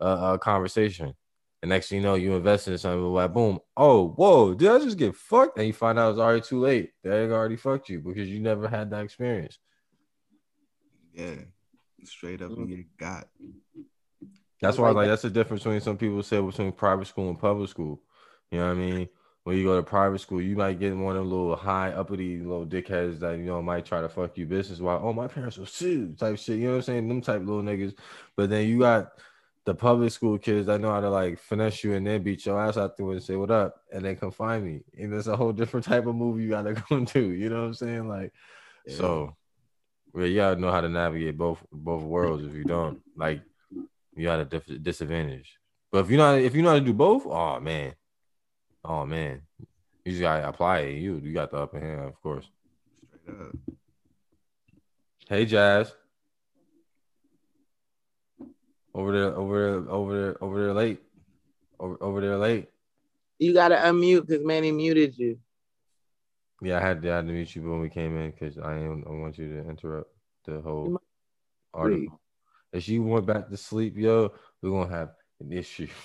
uh, 0.04 0.34
uh 0.34 0.38
conversation. 0.38 1.14
And 1.62 1.70
next 1.70 1.88
thing 1.88 2.00
you 2.00 2.04
know, 2.04 2.16
you 2.16 2.36
invest 2.36 2.68
in 2.68 2.78
something 2.78 3.02
like 3.02 3.34
boom, 3.34 3.60
oh 3.78 4.10
whoa, 4.10 4.54
did 4.54 4.70
I 4.70 4.80
just 4.80 4.98
get 4.98 5.16
fucked? 5.16 5.58
And 5.58 5.66
you 5.66 5.72
find 5.72 5.98
out 5.98 6.12
it's 6.12 6.20
already 6.20 6.42
too 6.42 6.60
late. 6.60 6.92
They 7.04 7.10
already 7.30 7.56
fucked 7.56 7.88
you 7.88 8.02
because 8.02 8.28
you 8.28 8.42
never 8.42 8.68
had 8.68 8.90
that 8.90 9.04
experience. 9.04 9.58
Yeah. 11.14 11.36
Straight 12.04 12.42
up 12.42 12.52
you 12.58 12.66
get 12.66 12.98
got. 12.98 13.28
That's 14.62 14.78
why 14.78 14.92
like 14.92 15.08
that's 15.08 15.22
the 15.22 15.30
difference 15.30 15.64
between 15.64 15.82
some 15.82 15.98
people 15.98 16.22
say 16.24 16.42
between 16.42 16.72
private 16.74 17.08
school 17.08 17.30
and 17.30 17.40
public 17.40 17.70
school. 17.70 18.02
You 18.52 18.60
know 18.60 18.68
what 18.68 18.72
I 18.72 18.76
mean? 18.76 19.10
When 19.44 19.58
you 19.58 19.64
go 19.64 19.76
to 19.76 19.84
private 19.84 20.20
school, 20.20 20.42
you 20.42 20.56
might 20.56 20.80
get 20.80 20.96
one 20.96 21.16
of 21.16 21.24
them 21.24 21.32
little 21.32 21.56
high 21.56 21.92
uppity 21.92 22.40
little 22.40 22.66
dickheads 22.66 23.20
that 23.20 23.38
you 23.38 23.46
know 23.46 23.62
might 23.62 23.86
try 23.86 24.02
to 24.02 24.10
fuck 24.10 24.38
you 24.38 24.46
business 24.46 24.80
while 24.80 25.02
oh 25.02 25.14
my 25.14 25.28
parents 25.28 25.58
will 25.58 25.66
sue 25.66 26.14
type 26.14 26.38
shit. 26.38 26.60
You 26.60 26.66
know 26.66 26.72
what 26.72 26.76
I'm 26.78 26.82
saying? 26.84 27.08
Them 27.08 27.22
type 27.22 27.40
little 27.40 27.62
niggas. 27.62 27.96
But 28.36 28.50
then 28.50 28.68
you 28.68 28.80
got 28.80 29.12
the 29.66 29.74
public 29.74 30.12
school 30.12 30.38
kids 30.38 30.68
that 30.68 30.82
know 30.82 30.92
how 30.92 31.00
to 31.00 31.10
like 31.10 31.40
finesse 31.40 31.84
you 31.84 31.94
and 31.94 32.06
then 32.06 32.22
beat 32.22 32.46
your 32.46 32.60
ass 32.60 32.76
out 32.78 32.98
there 32.98 33.10
and 33.12 33.24
say 33.24 33.36
what 33.36 33.50
up 33.50 33.76
and 33.94 34.04
then 34.04 34.16
come 34.18 34.32
find 34.32 34.66
me. 34.66 34.84
And 34.98 35.14
it's 35.14 35.28
a 35.28 35.38
whole 35.38 35.54
different 35.54 35.86
type 35.92 36.06
of 36.06 36.16
move 36.16 36.42
you 36.42 36.50
gotta 36.50 36.74
come 36.90 37.06
to. 37.08 37.22
You 37.32 37.50
know 37.50 37.62
what 37.62 37.68
I'm 37.68 37.74
saying? 37.74 38.08
Like 38.08 38.34
Yeah. 38.86 38.96
so 38.96 39.36
well, 40.14 40.28
you 40.28 40.36
gotta 40.36 40.60
know 40.60 40.72
how 40.72 40.82
to 40.82 40.90
navigate 40.90 41.38
both 41.38 41.64
both 41.72 42.04
worlds. 42.04 42.44
If 42.44 42.54
you 42.54 42.66
don't, 42.66 43.02
like, 43.16 43.42
you 44.16 44.24
got 44.24 44.42
a 44.42 44.46
dif- 44.46 44.84
disadvantage. 44.84 45.58
But 45.92 46.00
if 46.06 46.12
you 46.12 46.18
know 46.18 46.36
if 46.36 46.54
you 46.56 46.62
know 46.62 46.70
how 46.70 46.76
to 46.76 46.82
do 46.82 46.94
both, 46.94 47.26
oh 47.26 47.60
man, 47.60 47.96
oh 48.84 49.06
man, 49.06 49.42
you 50.06 50.12
just 50.12 50.22
gotta 50.22 50.48
apply 50.48 50.80
it. 50.80 50.98
You 51.00 51.20
you 51.24 51.34
got 51.34 51.52
the 51.52 51.58
upper 51.58 51.80
hand, 51.80 52.02
of 52.02 52.22
course. 52.22 52.48
Straight 53.24 53.40
up. 53.40 53.56
Hey, 55.30 55.46
Jazz, 55.46 55.96
over 58.94 59.12
there, 59.12 59.36
over 59.36 59.72
there, 59.72 59.92
over 59.92 60.22
there, 60.22 60.44
over 60.44 60.64
there, 60.64 60.74
late, 60.74 61.02
over 61.80 61.98
over 62.02 62.22
there, 62.22 62.38
late. 62.38 62.70
You 63.40 63.54
gotta 63.54 63.76
unmute 63.76 64.28
because 64.28 64.46
Manny 64.46 64.72
muted 64.72 65.18
you. 65.18 65.40
Yeah, 66.62 66.78
I 66.78 66.82
had 66.82 67.02
to, 67.02 67.12
I 67.12 67.16
had 67.18 67.28
to 67.28 67.34
meet 67.34 67.56
you 67.56 67.64
when 67.70 67.82
we 67.82 67.90
came 67.90 68.18
in 68.18 68.32
because 68.32 68.58
I 68.58 68.76
didn't 68.76 69.06
I 69.08 69.10
want 69.12 69.38
you 69.38 69.50
to 69.62 69.70
interrupt 69.70 70.12
the 70.46 70.62
whole 70.62 71.00
article. 71.74 72.22
If 72.72 72.84
she 72.84 73.00
went 73.00 73.26
back 73.26 73.50
to 73.50 73.58
sleep, 73.58 73.98
yo, 73.98 74.32
we're 74.62 74.70
gonna 74.70 74.96
have 74.96 75.12
an 75.40 75.52
issue. 75.52 75.88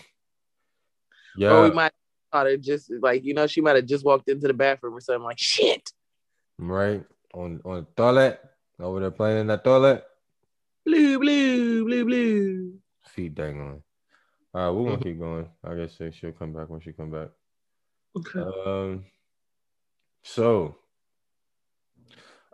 Yeah, 1.36 1.52
Or 1.52 1.62
we 1.62 1.70
might 1.70 1.92
it 2.34 2.60
just 2.60 2.90
like 3.00 3.24
you 3.24 3.32
know 3.32 3.46
she 3.46 3.60
might 3.60 3.76
have 3.76 3.86
just 3.86 4.04
walked 4.04 4.28
into 4.28 4.48
the 4.48 4.54
bathroom 4.54 4.94
or 4.94 5.00
something 5.00 5.22
like 5.22 5.38
shit. 5.38 5.88
right 6.58 7.04
on 7.32 7.60
on 7.64 7.76
the 7.80 7.86
toilet 7.96 8.40
over 8.80 8.98
there 9.00 9.10
playing 9.12 9.42
in 9.42 9.46
that 9.46 9.62
toilet. 9.62 10.04
Blue, 10.88 11.18
blue, 11.18 11.84
blue, 11.84 12.04
blue. 12.06 12.72
Feet 13.02 13.34
dangling. 13.34 13.82
All 14.54 14.60
right, 14.62 14.70
we're 14.70 14.90
gonna 14.90 15.04
keep 15.04 15.18
going. 15.18 15.46
I 15.62 15.74
guess 15.74 15.94
she- 15.98 16.10
she'll 16.12 16.32
come 16.32 16.54
back 16.54 16.70
when 16.70 16.80
she 16.80 16.94
come 16.94 17.10
back. 17.10 17.28
Okay. 18.16 18.40
Um, 18.40 19.04
so, 20.22 20.76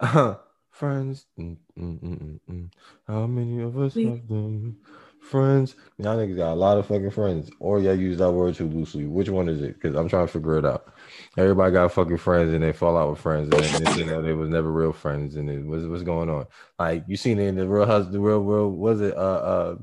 friends. 0.70 1.26
Mm, 1.38 1.58
mm, 1.78 2.40
mm. 2.50 2.70
How 3.06 3.28
many 3.28 3.62
of 3.62 3.78
us 3.78 3.94
have 3.94 4.26
them? 4.26 4.78
Friends. 5.20 5.76
Y'all 5.98 6.16
niggas 6.16 6.36
got 6.36 6.54
a 6.54 6.56
lot 6.56 6.76
of 6.76 6.86
fucking 6.86 7.12
friends, 7.12 7.52
or 7.60 7.78
y'all 7.78 7.94
use 7.94 8.18
that 8.18 8.32
word 8.32 8.56
too 8.56 8.68
loosely. 8.68 9.06
Which 9.06 9.28
one 9.28 9.48
is 9.48 9.62
it? 9.62 9.74
Because 9.80 9.94
I'm 9.94 10.08
trying 10.08 10.26
to 10.26 10.32
figure 10.32 10.58
it 10.58 10.64
out. 10.66 10.92
Everybody 11.36 11.72
got 11.72 11.92
fucking 11.92 12.18
friends, 12.18 12.52
and 12.52 12.62
they 12.62 12.72
fall 12.72 12.96
out 12.96 13.10
with 13.10 13.18
friends, 13.18 13.52
and 13.52 13.64
then, 13.64 13.98
you 13.98 14.04
know 14.04 14.22
they 14.22 14.32
was 14.32 14.48
never 14.48 14.70
real 14.70 14.92
friends. 14.92 15.36
And 15.36 15.50
it 15.50 15.64
was 15.64 15.86
what's 15.86 16.02
going 16.02 16.30
on? 16.30 16.46
Like 16.78 17.04
you 17.08 17.16
seen 17.16 17.38
it 17.38 17.48
in 17.48 17.56
the 17.56 17.66
real 17.66 17.86
house, 17.86 18.06
the 18.08 18.20
real, 18.20 18.40
real 18.40 18.70
was 18.70 19.00
it? 19.00 19.16
Uh, 19.16 19.18
uh, 19.20 19.76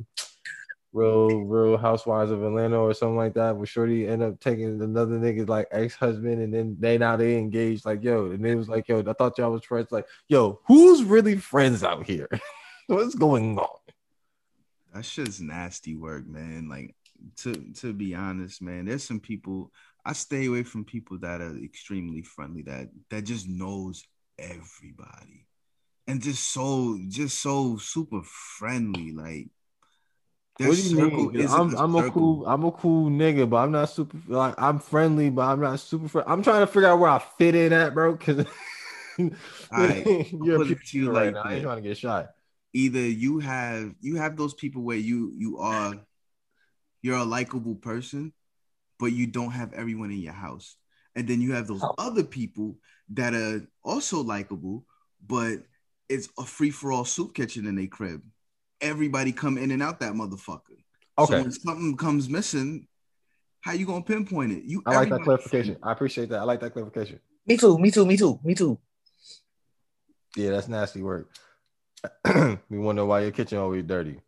real 0.94 1.42
real 1.42 1.78
housewives 1.78 2.32
of 2.32 2.44
Atlanta 2.44 2.78
or 2.78 2.94
something 2.94 3.16
like 3.16 3.34
that 3.36 3.56
where 3.56 3.66
Shorty 3.66 4.08
end 4.08 4.22
up 4.22 4.40
taking 4.40 4.82
another 4.82 5.16
nigga's 5.16 5.48
like 5.48 5.68
ex-husband 5.72 6.42
and 6.42 6.54
then 6.54 6.76
they 6.80 6.98
now 6.98 7.16
they 7.16 7.38
engaged 7.38 7.86
like 7.86 8.04
yo 8.04 8.32
and 8.32 8.46
it 8.46 8.56
was 8.56 8.68
like 8.68 8.90
yo 8.90 9.00
I 9.00 9.14
thought 9.14 9.38
y'all 9.38 9.52
was 9.52 9.64
friends 9.64 9.92
like 9.92 10.06
yo 10.28 10.60
who's 10.68 11.04
really 11.04 11.38
friends 11.38 11.82
out 11.84 12.06
here 12.06 12.28
what's 12.88 13.16
going 13.16 13.58
on 13.58 13.68
That 14.94 15.06
shit's 15.06 15.40
nasty 15.40 15.96
work, 15.96 16.28
man. 16.28 16.68
Like 16.68 16.94
to 17.38 17.54
to 17.76 17.94
be 17.94 18.16
honest, 18.16 18.62
man, 18.62 18.86
there's 18.86 19.04
some 19.04 19.20
people 19.20 19.72
I 20.06 20.14
stay 20.14 20.48
away 20.48 20.64
from 20.64 20.86
people 20.86 21.20
that 21.20 21.42
are 21.42 21.58
extremely 21.58 22.22
friendly 22.24 22.64
that 22.64 22.90
that 23.10 23.24
just 23.24 23.48
knows 23.48 24.04
everybody. 24.40 25.48
And 26.08 26.22
just 26.22 26.52
so 26.52 27.00
just 27.08 27.40
so 27.40 27.78
super 27.78 28.22
friendly. 28.24 29.12
Like 29.12 29.50
what 30.58 30.76
do 30.76 30.82
you 30.82 30.98
mean 30.98 31.48
I'm, 31.48 31.76
I'm 31.76 31.96
a 31.96 32.12
cool 32.12 32.46
I'm 32.46 32.64
a 32.64 32.72
cool 32.72 33.10
nigga 33.10 33.50
but 33.50 33.58
I'm 33.58 33.72
not 33.72 33.86
super 33.86 34.18
like 34.28 34.54
I'm 34.58 34.80
friendly 34.80 35.30
but 35.30 35.44
I'm 35.44 35.60
not 35.60 35.80
super 35.80 36.08
friendly 36.08 36.32
I'm 36.32 36.44
trying 36.44 36.62
to 36.62 36.68
figure 36.68 36.88
out 36.88 37.00
where 37.00 37.10
I 37.10 37.20
fit 37.38 37.56
in 37.56 37.74
at 37.74 37.94
bro 37.94 38.14
because 38.14 38.46
Alright, 39.74 40.32
you're 40.34 40.62
a 40.62 40.66
put 40.66 40.94
you 40.94 41.12
right 41.12 41.26
like 41.26 41.34
now 41.34 41.44
I 41.44 41.54
ain't 41.54 41.64
trying 41.64 41.78
to 41.78 41.82
get 41.82 41.98
shot 41.98 42.30
either 42.74 43.00
you 43.00 43.40
have 43.40 43.96
you 44.02 44.18
have 44.18 44.38
those 44.38 44.54
people 44.54 44.84
where 44.84 44.98
you 44.98 45.34
you 45.36 45.58
are 45.58 45.96
you're 47.02 47.18
a 47.18 47.26
likable 47.26 47.76
person 47.76 48.34
but 49.02 49.12
you 49.12 49.28
don't 49.28 49.52
have 49.52 49.74
everyone 49.74 50.12
in 50.12 50.20
your 50.20 50.32
house 50.32 50.78
and 51.16 51.28
then 51.28 51.42
you 51.42 51.52
have 51.54 51.68
those 51.68 51.82
Oh. 51.84 51.96
other 51.98 52.24
people 52.24 52.78
that 53.10 53.34
are 53.34 53.68
also 53.84 54.22
likable 54.22 54.86
but 55.28 55.58
it's 56.08 56.30
a 56.38 56.44
free-for-all 56.46 57.04
soup 57.04 57.34
kitchen 57.34 57.66
in 57.66 57.78
a 57.80 57.88
crib 57.88 58.22
everybody 58.80 59.32
come 59.34 59.58
in 59.58 59.72
and 59.72 59.84
out 59.84 60.00
that 60.00 60.14
motherfucker 60.14 60.80
so 61.18 61.24
okay 61.26 61.42
when 61.42 61.52
something 61.52 61.98
comes 61.98 62.30
missing 62.30 62.88
how 63.62 63.74
you 63.74 63.86
gonna 63.86 64.04
pinpoint 64.04 64.52
it 64.52 64.64
you 64.64 64.82
I 64.86 64.94
like 64.96 65.10
that 65.10 65.24
clarification 65.24 65.78
I 65.84 65.92
appreciate 65.92 66.30
that 66.30 66.40
I 66.40 66.44
like 66.44 66.62
that 66.62 66.72
clarification 66.74 67.20
Me 67.48 67.58
too, 67.58 67.78
me 67.80 67.90
too, 67.90 68.06
me 68.06 68.16
too, 68.16 68.40
me 68.44 68.54
too. 68.54 68.78
Yeah, 70.38 70.52
that's 70.52 70.68
nasty 70.68 71.02
work. 71.02 71.34
we 72.70 72.78
wonder 72.78 73.04
why 73.04 73.22
your 73.22 73.32
kitchen 73.32 73.58
always 73.58 73.84
dirty. 73.84 74.22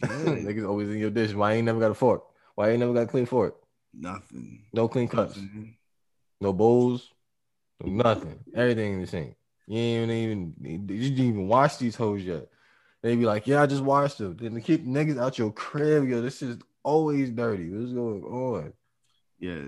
Yeah, 0.00 0.08
Niggas 0.46 0.66
always 0.66 0.88
in 0.88 0.98
your 0.98 1.10
dish. 1.10 1.34
Why 1.34 1.52
you 1.52 1.58
ain't 1.58 1.66
never 1.66 1.80
got 1.80 1.90
a 1.90 1.94
fork? 1.94 2.24
Why 2.54 2.66
you 2.66 2.72
ain't 2.72 2.80
never 2.80 2.94
got 2.94 3.02
a 3.02 3.06
clean 3.06 3.26
fork? 3.26 3.54
Nothing 3.96 4.64
No 4.72 4.88
clean 4.88 5.08
cups, 5.08 5.38
no 6.40 6.52
bowls, 6.52 7.10
no 7.82 7.92
nothing. 7.92 8.38
Everything 8.54 8.94
in 8.94 9.00
the 9.00 9.06
sink. 9.06 9.36
You 9.66 9.78
ain't 9.78 10.10
even 10.10 10.54
you 10.60 10.78
didn't 10.78 11.24
even 11.24 11.48
wash 11.48 11.76
these 11.76 11.96
hoes 11.96 12.22
yet. 12.22 12.48
They 13.02 13.16
be 13.16 13.26
like, 13.26 13.46
yeah, 13.46 13.62
I 13.62 13.66
just 13.66 13.82
washed 13.82 14.18
them. 14.18 14.36
Then 14.36 14.60
keep 14.62 14.86
niggas 14.86 15.20
out 15.20 15.38
your 15.38 15.52
crib, 15.52 16.08
yo, 16.08 16.22
this 16.22 16.40
is 16.42 16.58
always 16.82 17.30
dirty. 17.30 17.70
What's 17.70 17.92
going 17.92 18.24
on? 18.24 18.72
Yeah, 19.38 19.60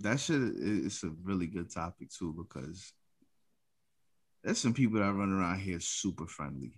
that 0.00 0.20
shit 0.20 0.40
is 0.40 0.86
it's 0.86 1.04
a 1.04 1.12
really 1.22 1.46
good 1.46 1.72
topic 1.72 2.10
too 2.10 2.32
because 2.36 2.92
there's 4.42 4.58
some 4.58 4.74
people 4.74 4.98
that 4.98 5.12
run 5.12 5.32
around 5.32 5.60
here 5.60 5.80
super 5.80 6.26
friendly, 6.26 6.72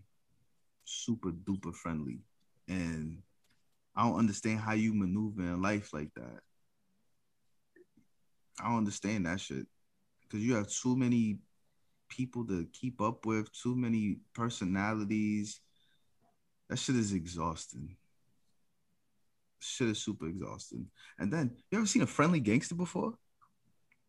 super 0.84 1.30
duper 1.30 1.74
friendly, 1.74 2.20
and 2.68 3.18
I 3.96 4.06
don't 4.06 4.18
understand 4.18 4.60
how 4.60 4.72
you 4.72 4.92
maneuver 4.92 5.42
in 5.42 5.62
life 5.62 5.92
like 5.92 6.12
that. 6.16 6.40
I 8.60 8.68
don't 8.68 8.78
understand 8.78 9.26
that 9.26 9.40
shit 9.40 9.66
because 10.22 10.44
you 10.44 10.54
have 10.54 10.68
too 10.68 10.96
many 10.96 11.38
people 12.08 12.46
to 12.46 12.66
keep 12.72 13.00
up 13.00 13.26
with, 13.26 13.52
too 13.52 13.74
many 13.74 14.18
personalities. 14.34 15.60
That 16.68 16.78
shit 16.78 16.96
is 16.96 17.12
exhausting. 17.12 17.96
Shit 19.60 19.88
is 19.88 19.98
super 19.98 20.28
exhausting. 20.28 20.86
And 21.18 21.32
then 21.32 21.56
you 21.70 21.78
ever 21.78 21.86
seen 21.86 22.02
a 22.02 22.06
friendly 22.06 22.40
gangster 22.40 22.74
before? 22.74 23.14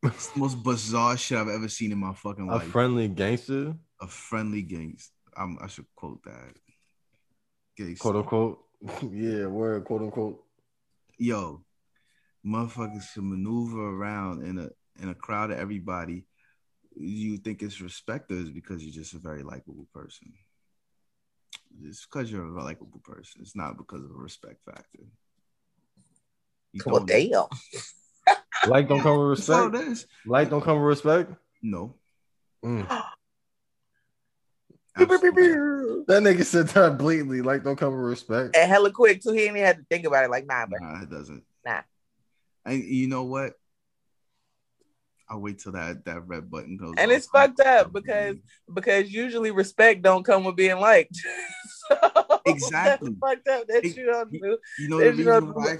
It's 0.04 0.28
the 0.28 0.40
most 0.40 0.62
bizarre 0.62 1.18
shit 1.18 1.38
I've 1.38 1.48
ever 1.48 1.68
seen 1.68 1.92
in 1.92 1.98
my 1.98 2.14
fucking 2.14 2.48
life. 2.48 2.68
A 2.68 2.70
friendly 2.70 3.08
gangster, 3.08 3.76
a 4.00 4.08
friendly 4.08 4.62
gangster. 4.62 5.14
I'm, 5.36 5.58
I 5.62 5.68
should 5.68 5.86
quote 5.96 6.24
that. 6.24 6.54
Gangster. 7.78 8.02
quote 8.02 8.16
unquote. 8.18 8.60
yeah, 9.12 9.48
word, 9.48 9.84
quote 9.86 10.02
unquote. 10.02 10.44
Yo, 11.18 11.65
motherfuckers 12.46 13.04
should 13.12 13.24
maneuver 13.24 13.90
around 13.90 14.44
in 14.44 14.58
a 14.60 14.70
in 15.02 15.10
a 15.10 15.16
crowd 15.16 15.52
of 15.52 15.58
everybody. 15.58 16.26
You 16.98 17.38
think 17.38 17.62
it's 17.62 17.82
respect 17.82 18.32
or 18.32 18.36
is 18.36 18.50
because 18.52 18.82
you're 18.84 18.94
just 18.94 19.14
a 19.14 19.20
very 19.20 19.44
likable 19.44 19.88
person. 19.94 20.34
It's 21.84 22.06
because 22.06 22.32
you're 22.32 22.46
a 22.46 22.64
likable 22.64 23.02
person. 23.04 23.42
It's 23.42 23.56
not 23.56 23.78
because 23.78 24.02
of 24.04 24.12
a 24.12 24.14
respect 24.14 24.62
factor. 24.64 25.04
You 26.72 26.82
Well, 26.86 27.04
don't- 27.06 27.08
damn. 27.08 27.46
Like 28.68 28.88
don't 28.88 29.02
come 29.02 29.20
with 29.30 29.38
That's 29.38 29.50
all 29.50 29.68
respect. 29.70 29.86
it 29.88 29.92
is. 29.92 30.08
Like 30.26 30.50
don't 30.50 30.62
come 30.64 30.78
with 30.78 30.88
respect. 30.88 31.32
No. 31.62 31.96
Mm. 32.64 32.88
That 34.98 36.22
nigga 36.24 36.46
said 36.46 36.70
that 36.70 36.98
blatantly. 36.98 37.42
Like 37.42 37.64
don't 37.64 37.76
come 37.76 37.92
with 37.92 38.06
respect. 38.06 38.56
And 38.56 38.70
hella 38.72 38.92
quick 38.92 39.22
too. 39.22 39.32
He 39.32 39.40
didn't 39.40 39.58
even 39.58 39.68
have 39.68 39.78
to 39.78 39.86
think 39.90 40.06
about 40.06 40.24
it. 40.24 40.32
Like, 40.32 40.46
nah, 40.48 40.66
but 40.66 40.80
Nah, 40.82 41.02
it 41.04 41.10
doesn't. 41.10 41.44
Nah. 41.66 41.82
And 42.66 42.84
you 42.84 43.08
know 43.08 43.24
what? 43.24 43.54
I'll 45.30 45.40
wait 45.42 45.58
till 45.60 45.72
that 45.72 46.06
that 46.06 46.28
red 46.28 46.52
button 46.52 46.78
goes. 46.78 46.94
and 46.98 47.10
off. 47.10 47.18
it's 47.18 47.26
fucked 47.28 47.60
up 47.60 47.92
because 47.92 48.36
because 48.74 49.12
usually 49.12 49.50
respect 49.52 50.04
don't 50.04 50.24
come 50.24 50.44
with 50.44 50.56
being 50.56 50.80
liked. 50.80 51.18
So, 51.88 52.42
Exactly. 52.48 53.10
that's 53.10 53.20
fucked 53.20 53.48
up 53.48 53.68
that 53.68 53.86
It- 53.86 53.96
you 53.96 54.06
don't 54.08 54.32
do. 54.32 54.58
you 54.80 54.88
know 54.90 54.98
no- 54.98 55.10
reason 55.12 55.54
why. 55.54 55.78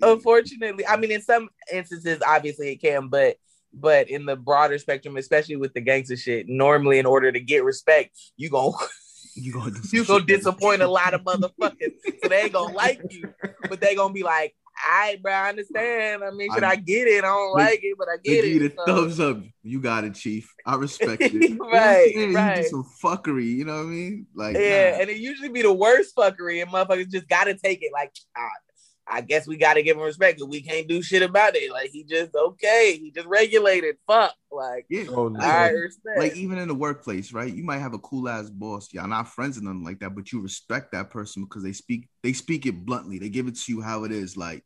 Unfortunately, 0.00 0.86
I 0.86 0.96
mean, 0.96 1.10
in 1.10 1.22
some 1.22 1.48
instances, 1.72 2.20
obviously 2.24 2.70
it 2.72 2.76
can, 2.80 3.08
but 3.08 3.36
but 3.72 4.08
in 4.08 4.26
the 4.26 4.36
broader 4.36 4.78
spectrum, 4.78 5.16
especially 5.16 5.56
with 5.56 5.72
the 5.74 5.80
gangster 5.80 6.16
shit, 6.16 6.46
normally 6.48 6.98
in 7.00 7.06
order 7.06 7.32
to 7.32 7.40
get 7.40 7.64
respect, 7.64 8.16
you 8.36 8.48
gon' 8.50 8.72
You 9.34 9.52
gonna 9.52 9.72
you 9.92 10.04
gonna 10.04 10.24
disappoint 10.24 10.82
a 10.82 10.86
lot 10.88 11.14
of 11.14 11.22
motherfuckers. 11.24 11.94
So 12.22 12.28
they 12.28 12.42
ain't 12.42 12.52
gonna 12.52 12.72
like 12.72 13.00
you, 13.10 13.32
but 13.68 13.80
they 13.80 13.96
gonna 13.96 14.14
be 14.14 14.22
like, 14.22 14.54
"All 14.86 14.90
right, 15.00 15.22
bro, 15.22 15.32
I 15.32 15.48
understand. 15.50 16.22
I 16.24 16.30
mean, 16.30 16.52
should 16.52 16.64
I, 16.64 16.70
I- 16.70 16.76
get 16.76 17.06
it? 17.08 17.24
I 17.24 17.28
don't 17.28 17.56
They- 17.56 17.64
like 17.64 17.80
it, 17.82 17.96
but 17.98 18.08
I 18.08 18.16
They 18.24 18.30
get 18.34 18.42
give 18.44 18.52
you 18.52 18.64
it." 18.66 18.76
the 18.76 18.82
So- 18.86 18.96
thumbs 18.96 19.20
up. 19.20 19.42
You 19.62 19.80
got 19.80 20.04
it, 20.04 20.14
Chief. 20.14 20.52
I 20.66 20.76
respect 20.76 21.22
it. 21.22 21.32
You 21.32 21.48
know 21.56 21.64
what 21.64 21.74
I'm 21.74 21.80
Right, 21.82 22.14
saying? 22.14 22.30
You 22.30 22.36
right. 22.36 22.62
do 22.62 22.68
some 22.68 22.86
fuckery. 23.02 23.46
You 23.56 23.64
know 23.64 23.76
what 23.78 23.86
I 23.86 23.90
mean? 23.90 24.26
Like, 24.34 24.56
Yeah, 24.56 24.92
nah. 24.92 25.00
and 25.02 25.10
it 25.10 25.16
usually 25.18 25.48
be 25.48 25.62
the 25.62 25.72
worst 25.72 26.14
fuckery, 26.16 26.62
and 26.62 26.70
motherfuckers 26.70 27.10
just 27.10 27.28
gotta 27.28 27.54
take 27.54 27.82
it. 27.82 27.92
Like, 27.92 28.12
ah, 28.36 28.48
I 29.06 29.20
guess 29.20 29.46
we 29.46 29.58
gotta 29.58 29.82
give 29.82 29.98
him 29.98 30.02
respect, 30.02 30.38
because 30.38 30.48
we 30.48 30.62
can't 30.62 30.88
do 30.88 31.02
shit 31.02 31.20
about 31.22 31.54
it. 31.56 31.70
Like, 31.70 31.90
he 31.90 32.04
just 32.04 32.34
okay, 32.34 32.96
he 32.98 33.10
just 33.10 33.26
regulated. 33.26 33.96
Fuck, 34.06 34.34
like, 34.50 34.86
yeah. 34.88 35.04
Oh, 35.10 35.14
all 35.24 35.30
no. 35.30 35.38
right, 35.40 35.70
respect. 35.72 36.18
Like 36.18 36.36
even 36.36 36.56
in 36.56 36.68
the 36.68 36.74
workplace, 36.74 37.30
right? 37.32 37.52
You 37.52 37.64
might 37.64 37.78
have 37.80 37.92
a 37.92 37.98
cool 37.98 38.28
ass 38.30 38.48
boss. 38.48 38.92
Y'all 38.94 39.06
not 39.06 39.28
friends 39.28 39.58
and 39.58 39.66
nothing 39.66 39.84
like 39.84 40.00
that, 40.00 40.14
but 40.14 40.32
you 40.32 40.40
respect 40.40 40.92
that 40.92 41.10
person 41.10 41.44
because 41.44 41.62
they 41.62 41.72
speak 41.72 42.08
they 42.22 42.32
speak 42.32 42.64
it 42.64 42.86
bluntly. 42.86 43.18
They 43.18 43.28
give 43.28 43.46
it 43.46 43.56
to 43.60 43.72
you 43.72 43.82
how 43.82 44.04
it 44.04 44.12
is. 44.12 44.38
Like, 44.38 44.64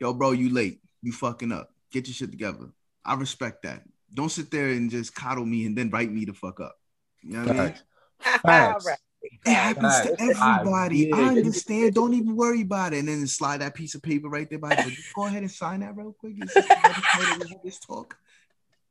yo, 0.00 0.12
bro, 0.14 0.32
you 0.32 0.52
late. 0.52 0.80
You 1.02 1.12
fucking 1.12 1.52
up. 1.52 1.70
Get 1.92 2.08
your 2.08 2.14
shit 2.14 2.30
together. 2.30 2.70
I 3.04 3.14
respect 3.14 3.62
that. 3.62 3.82
Don't 4.12 4.28
sit 4.30 4.50
there 4.50 4.68
and 4.68 4.90
just 4.90 5.14
coddle 5.14 5.46
me 5.46 5.66
and 5.66 5.76
then 5.76 5.90
write 5.90 6.10
me 6.10 6.24
the 6.24 6.32
fuck 6.32 6.60
up. 6.60 6.76
You 7.22 7.34
know 7.34 7.40
what 7.40 7.50
I 7.50 7.52
mean? 7.52 7.74
Facts. 8.18 8.42
Facts. 8.42 8.88
It 9.22 9.52
happens 9.52 10.00
to 10.00 10.16
Facts. 10.16 10.40
everybody. 10.40 10.98
Yeah. 11.08 11.16
I 11.16 11.24
understand. 11.28 11.94
Don't 11.94 12.14
even 12.14 12.36
worry 12.36 12.62
about 12.62 12.92
it. 12.92 13.00
And 13.00 13.08
then 13.08 13.26
slide 13.26 13.60
that 13.60 13.74
piece 13.74 13.94
of 13.94 14.02
paper 14.02 14.28
right 14.28 14.48
there 14.48 14.58
by 14.58 14.74
the 14.74 14.96
go 15.14 15.26
ahead 15.26 15.42
and 15.42 15.50
sign 15.50 15.80
that 15.80 15.96
real 15.96 16.12
quick. 16.12 16.34
It's 16.38 16.54
just 16.54 16.68
legislative, 16.68 17.42
we 17.42 17.48
have 17.50 17.62
this 17.62 17.78
talk. 17.78 18.16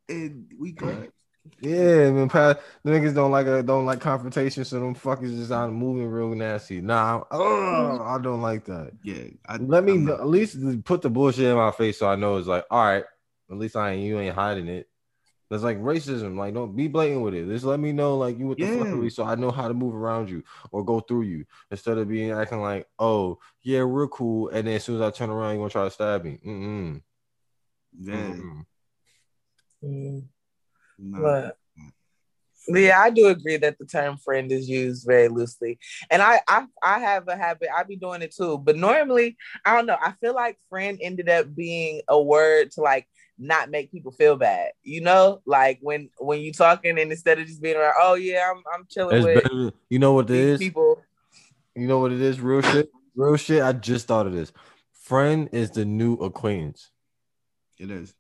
And 0.08 0.52
we 0.58 0.72
good. 0.72 1.12
Yeah, 1.62 2.12
man. 2.12 2.30
Pat, 2.30 2.62
the 2.84 2.92
niggas 2.92 3.14
don't 3.16 3.32
like 3.32 3.48
a 3.48 3.64
don't 3.64 3.86
like 3.86 4.00
confrontation, 4.00 4.64
so 4.66 4.80
them 4.80 4.96
fuckers 4.96 5.36
just 5.36 5.52
out 5.52 5.72
moving 5.72 6.08
real 6.08 6.30
nasty. 6.36 6.82
Nah, 6.82 7.24
oh, 7.32 8.02
I 8.02 8.18
don't 8.22 8.42
like 8.42 8.66
that. 8.66 8.92
Yeah. 9.04 9.24
I, 9.48 9.58
Let 9.58 9.84
me 9.84 9.98
not- 9.98 10.20
at 10.22 10.28
least 10.28 10.58
put 10.86 11.02
the 11.02 11.10
bullshit 11.10 11.46
in 11.46 11.56
my 11.58 11.72
face 11.72 12.00
so 12.00 12.08
I 12.08 12.16
know 12.16 12.38
it's 12.38 12.48
like, 12.48 12.66
all 12.70 12.84
right, 12.84 13.04
at 13.52 13.58
least 13.58 13.76
I 13.76 13.92
ain't 13.92 14.04
you 14.04 14.20
ain't 14.20 14.36
hiding 14.36 14.68
it. 14.68 14.88
That's 15.50 15.64
like 15.64 15.80
racism. 15.80 16.38
Like, 16.38 16.54
don't 16.54 16.76
be 16.76 16.88
blatant 16.88 17.24
with 17.24 17.34
it. 17.34 17.48
Just 17.48 17.66
let 17.66 17.80
me 17.80 17.92
know, 17.92 18.18
like, 18.18 18.38
you 18.38 18.46
with 18.46 18.60
the 18.60 18.66
Yeah. 18.66 18.76
fuckery, 18.76 19.12
so 19.12 19.24
I 19.24 19.34
know 19.34 19.50
how 19.50 19.68
to 19.68 19.74
move 19.74 19.96
around 19.96 20.30
you 20.30 20.44
or 20.72 20.86
go 20.86 21.00
through 21.00 21.24
you 21.24 21.46
instead 21.72 21.98
of 21.98 22.08
being 22.08 22.30
acting 22.32 22.62
like, 22.62 22.88
oh, 23.00 23.40
yeah, 23.64 23.84
we're 23.84 24.08
cool. 24.10 24.50
And 24.50 24.68
then 24.68 24.76
as 24.76 24.84
soon 24.84 24.98
as 24.98 25.02
I 25.02 25.10
turn 25.10 25.32
around, 25.32 25.56
you 25.56 25.60
want 25.60 25.72
to 25.72 25.78
try 25.80 25.84
to 25.86 25.90
stab 25.90 26.24
me. 26.24 26.40
Mm-mm. 26.46 27.02
Yeah. 28.00 28.14
Mm-mm. 28.14 28.66
Mm, 29.84 30.22
Nah. 30.22 30.22
But 31.00 31.58
yeah, 32.68 33.00
I 33.00 33.10
do 33.10 33.28
agree 33.28 33.58
that 33.58 33.80
the 33.80 33.86
term 33.86 34.18
friend 34.18 34.52
is 34.52 34.70
used 34.70 35.06
very 35.08 35.28
loosely, 35.28 35.80
and 36.10 36.22
I 36.22 36.42
I 36.48 36.66
I 36.84 37.00
have 37.00 37.28
a 37.28 37.36
habit. 37.36 37.70
I 37.76 37.84
be 37.84 37.96
doing 37.96 38.22
it 38.22 38.36
too, 38.36 38.58
but 38.58 38.76
normally 38.76 39.38
I 39.66 39.76
don't 39.76 39.86
know. 39.86 39.98
I 40.00 40.14
feel 40.22 40.36
like 40.36 40.58
friend 40.70 41.00
ended 41.02 41.30
up 41.30 41.54
being 41.56 42.02
a 42.08 42.22
word 42.22 42.72
to 42.72 42.82
like 42.82 43.08
not 43.38 43.72
make 43.72 43.92
people 43.92 44.12
feel 44.12 44.36
bad. 44.36 44.72
You 44.84 45.02
know, 45.02 45.42
like 45.46 45.80
when 45.82 46.10
when 46.20 46.42
you 46.42 46.52
talking 46.54 47.00
and 47.00 47.12
instead 47.12 47.40
of 47.40 47.48
just 47.48 47.62
being 47.62 47.78
like, 47.78 47.94
oh 48.00 48.16
yeah, 48.16 48.52
I'm 48.52 48.62
I'm 48.74 48.86
chilling 48.90 49.18
It's 49.18 49.26
with 49.26 49.44
better. 49.44 49.72
You 49.90 50.00
know 50.00 50.14
what 50.14 50.26
it 50.26 50.34
these 50.34 50.46
is? 50.54 50.60
people. 50.60 51.02
You 51.76 51.88
know 51.88 52.00
what 52.00 52.12
it 52.12 52.22
is? 52.22 52.40
Real 52.40 52.62
shit. 52.62 52.90
Real 53.16 53.38
shit. 53.38 53.64
I 53.64 53.74
just 53.74 54.08
thought 54.08 54.28
of 54.28 54.34
this. 54.34 54.52
Friend 54.94 55.50
is 55.52 55.72
the 55.72 55.86
new 55.86 56.16
acquaintance. 56.16 56.92
It 57.80 57.90
is. 57.90 58.14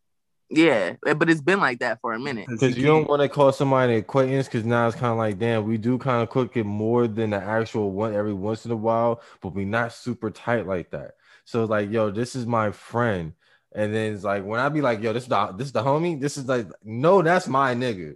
Yeah, 0.52 0.95
eh, 1.06 1.14
but 1.14 1.30
it's 1.30 1.41
been 1.41 1.60
like 1.60 1.80
that 1.80 2.02
for 2.02 2.14
a 2.14 2.20
minute. 2.20 2.47
Because 2.50 2.76
you 2.76 2.86
don't 2.86 3.08
want 3.08 3.22
to 3.22 3.30
call 3.30 3.52
somebody 3.52 3.93
an 3.93 4.00
acquaintance 4.00 4.47
because 4.47 4.66
now 4.66 4.88
it's 4.88 4.95
kind 4.95 5.12
of 5.12 5.18
like, 5.18 5.38
damn, 5.38 5.66
we 5.66 5.78
do 5.78 5.97
kind 6.00 6.24
of 6.24 6.30
cook 6.30 6.58
it 6.58 6.64
more 6.64 7.08
than 7.08 7.30
the 7.30 7.38
actual 7.38 7.91
one 7.91 8.16
every 8.16 8.34
once 8.34 8.66
in 8.66 8.72
a 8.72 8.76
while, 8.76 9.22
but 9.41 9.54
we 9.54 9.64
not 9.64 9.93
super 9.93 10.32
tight 10.32 10.66
like 10.66 10.89
that. 10.89 11.12
So 11.45 11.62
it's 11.62 11.70
like, 11.70 11.91
yo, 11.91 12.10
this 12.10 12.36
is 12.36 12.47
my 12.47 12.72
friend. 12.72 13.34
And 13.74 13.93
then 13.93 14.14
it's 14.14 14.24
like 14.24 14.43
when 14.43 14.60
I 14.60 14.70
be 14.70 14.82
like, 14.82 15.04
yo, 15.04 15.14
this 15.14 15.28
the 15.28 15.52
this 15.52 15.68
is 15.68 15.74
the 15.74 15.84
homie, 15.84 16.20
this 16.20 16.38
is 16.38 16.47
like, 16.47 16.68
no, 16.84 17.22
that's 17.22 17.47
my 17.47 17.76
nigga. 17.76 18.16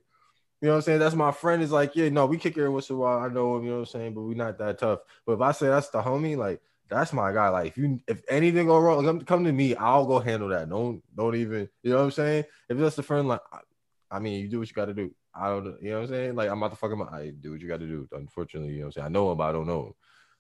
You 0.62 0.70
know 0.70 0.72
what 0.72 0.76
I'm 0.78 0.82
saying? 0.82 1.00
That's 1.00 1.16
my 1.16 1.32
friend. 1.32 1.62
Is 1.62 1.72
like, 1.72 1.96
yeah, 1.96 2.10
no, 2.10 2.26
we 2.26 2.38
kick 2.38 2.58
it 2.58 2.62
every 2.62 2.70
once 2.70 2.90
in 2.90 2.96
a 2.96 3.00
while. 3.00 3.20
I 3.20 3.28
know 3.28 3.58
him, 3.58 3.66
you 3.66 3.70
know 3.70 3.80
what 3.80 3.90
I'm 3.90 4.00
saying, 4.02 4.14
but 4.16 4.22
we 4.22 4.34
not 4.34 4.58
that 4.58 4.80
tough. 4.80 5.00
But 5.26 5.34
if 5.34 5.42
I 5.42 5.52
say 5.52 5.68
that's 5.68 5.90
the 5.90 6.02
homie, 6.02 6.38
like 6.38 6.62
that's 6.94 7.14
my 7.14 7.32
guy. 7.34 7.50
Like 7.50 7.68
if 7.68 7.78
you 7.78 8.00
if 8.08 8.22
anything 8.30 8.68
go 8.68 8.80
wrong, 8.80 9.04
come, 9.06 9.22
come 9.22 9.44
to 9.46 9.52
me, 9.52 9.76
I'll 9.76 10.06
go 10.06 10.20
handle 10.20 10.50
that. 10.50 10.70
Don't 10.70 11.02
don't 11.16 11.36
even, 11.36 11.70
you 11.82 11.92
know 11.92 11.98
what 11.98 12.04
I'm 12.06 12.12
saying? 12.12 12.46
If 12.70 12.78
that's 12.78 12.98
a 12.98 13.04
friend, 13.04 13.28
like 13.28 13.42
I, 14.12 14.20
mean, 14.20 14.40
you 14.42 14.48
do 14.48 14.60
what 14.60 14.68
you 14.68 14.74
gotta 14.74 14.94
do. 14.94 15.14
I 15.34 15.48
don't 15.50 15.82
you 15.82 15.90
know 15.90 16.02
what 16.02 16.04
I'm 16.04 16.10
saying? 16.10 16.36
Like 16.36 16.50
I'm 16.50 16.58
about 16.62 16.72
to 16.72 16.78
fuck. 16.78 16.92
I 17.12 17.32
do 17.40 17.52
what 17.52 17.62
you 17.62 17.68
gotta 17.68 17.88
do. 17.88 18.08
Unfortunately, 18.12 18.74
you 18.74 18.80
know 18.80 18.86
what 18.86 18.88
I'm 18.88 18.92
saying? 18.94 19.06
I 19.06 19.10
know 19.10 19.32
him, 19.32 19.38
but 19.38 19.50
I 19.50 19.52
don't 19.52 19.68
know 19.68 19.88
him. 19.88 19.94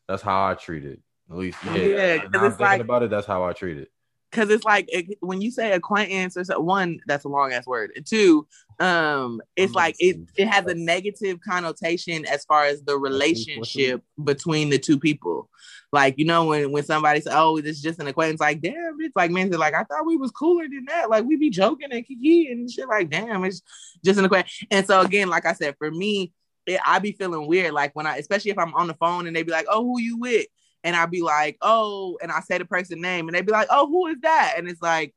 That's 0.07 0.21
how 0.21 0.49
I 0.49 0.53
treat 0.53 0.85
it. 0.85 0.99
At 1.31 1.37
least, 1.37 1.57
yeah. 1.65 1.73
Yeah, 1.73 2.21
I'm 2.23 2.31
thinking 2.31 2.59
like- 2.59 2.81
about 2.81 3.03
it, 3.03 3.09
that's 3.09 3.27
how 3.27 3.43
I 3.43 3.53
treat 3.53 3.77
it. 3.77 3.89
Because 4.33 4.49
it's 4.49 4.65
like 4.65 4.85
it, 4.91 5.17
when 5.21 5.41
you 5.41 5.51
say 5.51 5.73
acquaintance 5.73 6.35
or 6.35 6.43
so, 6.43 6.59
one 6.59 6.99
that's 7.05 7.23
a 7.23 7.29
long 7.29 7.53
ass 7.53 7.67
word 7.67 7.91
and 7.95 8.05
two 8.05 8.47
um 8.79 9.39
it's 9.55 9.73
like 9.73 9.95
it 9.99 10.17
it 10.35 10.47
has 10.47 10.65
a 10.65 10.73
negative 10.73 11.39
connotation 11.47 12.25
as 12.25 12.43
far 12.45 12.65
as 12.65 12.81
the 12.83 12.97
relationship 12.97 14.01
between 14.23 14.69
the 14.69 14.79
two 14.79 14.99
people. 14.99 15.49
Like 15.91 16.15
you 16.17 16.25
know 16.25 16.45
when 16.45 16.71
when 16.71 16.83
somebody 16.83 17.21
says 17.21 17.33
oh 17.35 17.57
it's 17.57 17.81
just 17.81 17.99
an 17.99 18.07
acquaintance 18.07 18.41
like 18.41 18.61
damn 18.61 18.97
it's 18.99 19.15
like 19.15 19.29
man 19.29 19.51
like 19.51 19.75
i 19.75 19.83
thought 19.83 20.07
we 20.07 20.17
was 20.17 20.31
cooler 20.31 20.63
than 20.63 20.85
that. 20.87 21.09
Like 21.09 21.25
we 21.25 21.37
be 21.37 21.51
joking 21.51 21.91
and 21.91 22.05
kiki 22.05 22.51
and 22.51 22.69
shit 22.69 22.87
like 22.87 23.11
damn 23.11 23.43
it's 23.43 23.61
just 24.03 24.17
an 24.17 24.25
acquaintance 24.25 24.63
and 24.71 24.87
so 24.87 25.01
again 25.01 25.29
like 25.29 25.45
i 25.45 25.53
said 25.53 25.75
for 25.77 25.91
me 25.91 26.31
it, 26.65 26.79
i 26.85 26.97
be 26.97 27.11
feeling 27.11 27.47
weird 27.47 27.73
like 27.73 27.95
when 27.95 28.07
i 28.07 28.17
especially 28.17 28.49
if 28.49 28.57
i'm 28.57 28.73
on 28.73 28.87
the 28.87 28.93
phone 28.95 29.27
and 29.27 29.35
they 29.35 29.43
be 29.43 29.51
like 29.51 29.67
oh 29.69 29.83
who 29.83 29.99
you 29.99 30.17
with 30.17 30.47
and 30.83 30.95
I'd 30.95 31.11
be 31.11 31.21
like, 31.21 31.57
oh, 31.61 32.17
and 32.21 32.31
I 32.31 32.41
say 32.41 32.57
the 32.57 32.65
person's 32.65 33.01
name, 33.01 33.27
and 33.27 33.35
they'd 33.35 33.45
be 33.45 33.51
like, 33.51 33.67
oh, 33.69 33.87
who 33.87 34.07
is 34.07 34.17
that? 34.21 34.55
And 34.57 34.67
it's 34.67 34.81
like 34.81 35.13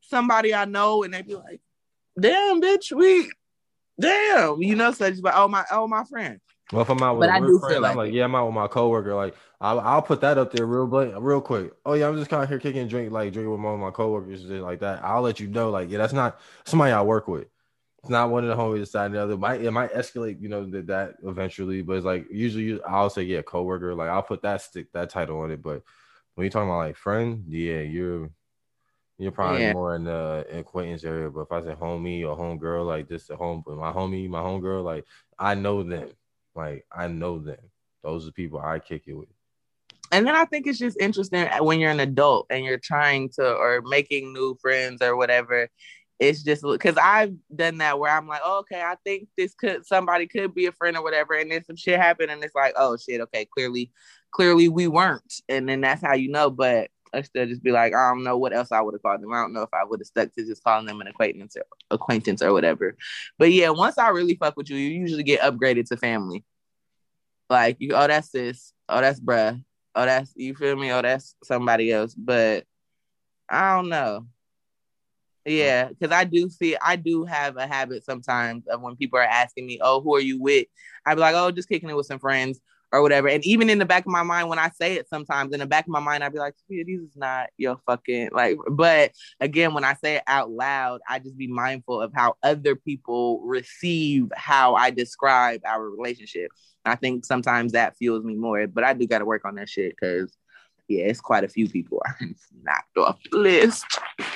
somebody 0.00 0.54
I 0.54 0.64
know, 0.64 1.02
and 1.02 1.12
they'd 1.12 1.26
be 1.26 1.34
like, 1.34 1.60
damn, 2.18 2.60
bitch, 2.60 2.92
we, 2.92 3.30
damn, 4.00 4.62
you 4.62 4.74
know, 4.74 4.92
so 4.92 5.06
it's 5.06 5.20
like, 5.20 5.34
oh 5.36 5.48
my, 5.48 5.64
oh 5.70 5.86
my 5.86 6.04
friend. 6.04 6.40
Well, 6.72 6.82
if 6.82 6.88
I'm 6.88 7.02
out 7.02 7.18
with 7.18 7.28
But 7.28 7.34
a 7.34 7.34
I 7.34 7.40
do 7.40 7.58
friend, 7.58 7.74
feel 7.74 7.84
I'm 7.84 7.96
like 7.96 7.96
like, 7.96 8.12
yeah, 8.14 8.24
I'm 8.24 8.34
out 8.34 8.46
with 8.46 8.54
my 8.54 8.66
coworker. 8.66 9.14
Like, 9.14 9.34
I'll, 9.60 9.78
I'll 9.80 10.00
put 10.00 10.22
that 10.22 10.38
up 10.38 10.52
there 10.52 10.64
real 10.64 10.86
blank, 10.86 11.14
real 11.18 11.42
quick. 11.42 11.72
Oh 11.84 11.92
yeah, 11.92 12.08
I'm 12.08 12.16
just 12.16 12.30
kind 12.30 12.42
of 12.42 12.48
here 12.48 12.58
kicking 12.58 12.88
drink, 12.88 13.12
like 13.12 13.32
drinking 13.32 13.52
with 13.52 13.60
one 13.60 13.74
of 13.74 13.80
my 13.80 13.90
coworkers, 13.90 14.40
and 14.40 14.50
shit 14.50 14.62
like 14.62 14.80
that. 14.80 15.04
I'll 15.04 15.20
let 15.20 15.38
you 15.38 15.48
know, 15.48 15.70
like, 15.70 15.90
yeah, 15.90 15.98
that's 15.98 16.14
not 16.14 16.40
somebody 16.64 16.92
I 16.92 17.02
work 17.02 17.28
with. 17.28 17.46
It's 18.02 18.10
not 18.10 18.30
one 18.30 18.44
of 18.44 18.50
the 18.56 18.60
homies 18.60 18.88
side 18.88 19.12
the 19.12 19.22
other. 19.22 19.34
It 19.34 19.38
might 19.38 19.60
it 19.62 19.70
might 19.70 19.92
escalate, 19.92 20.40
you 20.40 20.48
know, 20.48 20.66
that, 20.70 20.88
that 20.88 21.14
eventually, 21.24 21.82
but 21.82 21.94
it's 21.98 22.06
like 22.06 22.26
usually 22.30 22.82
I'll 22.82 23.10
say, 23.10 23.22
yeah, 23.22 23.42
coworker. 23.42 23.94
Like 23.94 24.10
I'll 24.10 24.22
put 24.24 24.42
that 24.42 24.60
stick 24.62 24.92
that 24.92 25.10
title 25.10 25.38
on 25.40 25.52
it. 25.52 25.62
But 25.62 25.82
when 26.34 26.44
you're 26.44 26.50
talking 26.50 26.68
about 26.68 26.78
like 26.78 26.96
friend, 26.96 27.44
yeah, 27.48 27.80
you're 27.80 28.30
you're 29.18 29.30
probably 29.32 29.62
Yeah. 29.62 29.72
more 29.72 29.94
in 29.94 30.04
the 30.04 30.44
acquaintance 30.50 31.04
area. 31.04 31.30
But 31.30 31.42
if 31.42 31.52
I 31.52 31.62
say 31.62 31.74
homie 31.74 32.22
or 32.28 32.36
homegirl, 32.36 32.86
like 32.86 33.08
this, 33.08 33.28
the 33.28 33.36
home, 33.36 33.62
my 33.66 33.92
homie, 33.92 34.28
my 34.28 34.40
homegirl, 34.40 34.82
like 34.82 35.04
I 35.38 35.54
know 35.54 35.84
them. 35.84 36.08
Like 36.56 36.84
I 36.90 37.06
know 37.06 37.38
them. 37.38 37.58
Those 38.02 38.26
are 38.26 38.32
people 38.32 38.58
I 38.58 38.80
kick 38.80 39.04
it 39.06 39.14
with. 39.14 39.28
and 40.10 40.26
then 40.26 40.34
I 40.34 40.44
think 40.44 40.66
it's 40.66 40.78
just 40.78 41.00
interesting 41.00 41.46
uh, 41.48 41.62
when 41.62 41.78
you're 41.78 41.90
an 41.92 42.00
adult 42.00 42.46
and 42.50 42.64
you're 42.64 42.78
trying 42.78 43.28
to 43.36 43.54
or 43.54 43.80
making 43.82 44.32
new 44.32 44.56
friends 44.60 45.00
or 45.02 45.16
whatever. 45.16 45.68
It's 46.18 46.42
just 46.42 46.62
because 46.62 46.96
I've 46.96 47.34
done 47.54 47.78
that 47.78 47.98
where 47.98 48.16
I'm 48.16 48.28
like, 48.28 48.42
oh, 48.44 48.60
okay, 48.60 48.80
I 48.80 48.96
think 49.04 49.28
this 49.36 49.54
could 49.54 49.84
somebody 49.84 50.26
could 50.26 50.54
be 50.54 50.66
a 50.66 50.72
friend 50.72 50.96
or 50.96 51.02
whatever, 51.02 51.34
and 51.34 51.50
then 51.50 51.64
some 51.64 51.76
shit 51.76 51.98
happened, 51.98 52.30
and 52.30 52.42
it's 52.44 52.54
like, 52.54 52.74
oh 52.76 52.96
shit, 52.96 53.20
okay, 53.22 53.46
clearly, 53.46 53.90
clearly 54.30 54.68
we 54.68 54.86
weren't, 54.86 55.34
and 55.48 55.68
then 55.68 55.80
that's 55.80 56.02
how 56.02 56.14
you 56.14 56.30
know. 56.30 56.50
But 56.50 56.90
I 57.14 57.22
still 57.22 57.46
just 57.46 57.62
be 57.62 57.72
like, 57.72 57.94
I 57.94 58.10
don't 58.10 58.24
know 58.24 58.38
what 58.38 58.52
else 58.52 58.72
I 58.72 58.80
would 58.80 58.94
have 58.94 59.02
called 59.02 59.20
them. 59.20 59.32
I 59.32 59.42
don't 59.42 59.52
know 59.52 59.62
if 59.62 59.74
I 59.74 59.84
would 59.84 60.00
have 60.00 60.06
stuck 60.06 60.32
to 60.34 60.46
just 60.46 60.64
calling 60.64 60.86
them 60.86 61.00
an 61.00 61.08
acquaintance 61.08 61.56
or 61.56 61.64
acquaintance 61.90 62.42
or 62.42 62.52
whatever. 62.52 62.96
But 63.38 63.52
yeah, 63.52 63.70
once 63.70 63.98
I 63.98 64.08
really 64.08 64.36
fuck 64.36 64.56
with 64.56 64.70
you, 64.70 64.76
you 64.76 65.00
usually 65.00 65.22
get 65.22 65.40
upgraded 65.40 65.86
to 65.88 65.96
family. 65.96 66.44
Like 67.50 67.76
you, 67.80 67.94
oh 67.94 68.06
that's 68.06 68.30
this, 68.30 68.72
oh 68.88 69.00
that's 69.00 69.20
bruh, 69.20 69.62
oh 69.94 70.04
that's 70.04 70.32
you 70.36 70.54
feel 70.54 70.76
me, 70.76 70.90
oh 70.92 71.02
that's 71.02 71.34
somebody 71.44 71.92
else. 71.92 72.14
But 72.14 72.64
I 73.48 73.76
don't 73.76 73.88
know. 73.88 74.26
Yeah, 75.44 75.88
because 75.88 76.12
I 76.12 76.24
do 76.24 76.48
see, 76.48 76.76
I 76.80 76.96
do 76.96 77.24
have 77.24 77.56
a 77.56 77.66
habit 77.66 78.04
sometimes 78.04 78.66
of 78.68 78.80
when 78.80 78.96
people 78.96 79.18
are 79.18 79.22
asking 79.22 79.66
me, 79.66 79.80
"Oh, 79.82 80.00
who 80.00 80.14
are 80.14 80.20
you 80.20 80.40
with?" 80.40 80.66
I'd 81.04 81.16
be 81.16 81.20
like, 81.20 81.34
"Oh, 81.34 81.50
just 81.50 81.68
kicking 81.68 81.90
it 81.90 81.96
with 81.96 82.06
some 82.06 82.20
friends." 82.20 82.60
or 82.92 83.00
whatever. 83.00 83.28
And 83.28 83.44
even 83.46 83.70
in 83.70 83.78
the 83.78 83.86
back 83.86 84.04
of 84.04 84.12
my 84.12 84.22
mind, 84.22 84.48
when 84.48 84.58
I 84.58 84.68
say 84.68 84.94
it 84.96 85.08
sometimes, 85.08 85.54
in 85.54 85.60
the 85.60 85.66
back 85.66 85.86
of 85.86 85.90
my 85.90 86.00
mind, 86.00 86.22
I'd 86.22 86.32
be 86.32 86.38
like, 86.38 86.54
this 86.68 86.86
is 86.86 87.16
not 87.16 87.48
your 87.56 87.78
fucking 87.86 88.28
like. 88.32 88.58
But 88.70 89.12
again, 89.40 89.72
when 89.72 89.82
I 89.84 89.94
say 89.94 90.16
it 90.16 90.22
out 90.26 90.50
loud, 90.50 91.00
I 91.08 91.18
just 91.18 91.38
be 91.38 91.46
mindful 91.46 92.02
of 92.02 92.12
how 92.14 92.34
other 92.42 92.76
people 92.76 93.40
receive 93.44 94.30
how 94.36 94.74
I 94.74 94.90
describe 94.90 95.62
our 95.64 95.88
relationship. 95.88 96.50
I 96.84 96.96
think 96.96 97.24
sometimes 97.24 97.72
that 97.72 97.96
fuels 97.96 98.24
me 98.24 98.34
more, 98.34 98.66
but 98.66 98.84
I 98.84 98.92
do 98.92 99.06
got 99.06 99.20
to 99.20 99.24
work 99.24 99.44
on 99.46 99.54
that 99.56 99.68
shit 99.68 99.94
because. 99.98 100.36
Yeah, 100.88 101.04
it's 101.04 101.20
quite 101.20 101.44
a 101.44 101.48
few 101.48 101.68
people 101.68 102.02
I 102.06 102.12
knocked 102.62 102.98
off 102.98 103.18
the 103.30 103.38
list. 103.38 103.84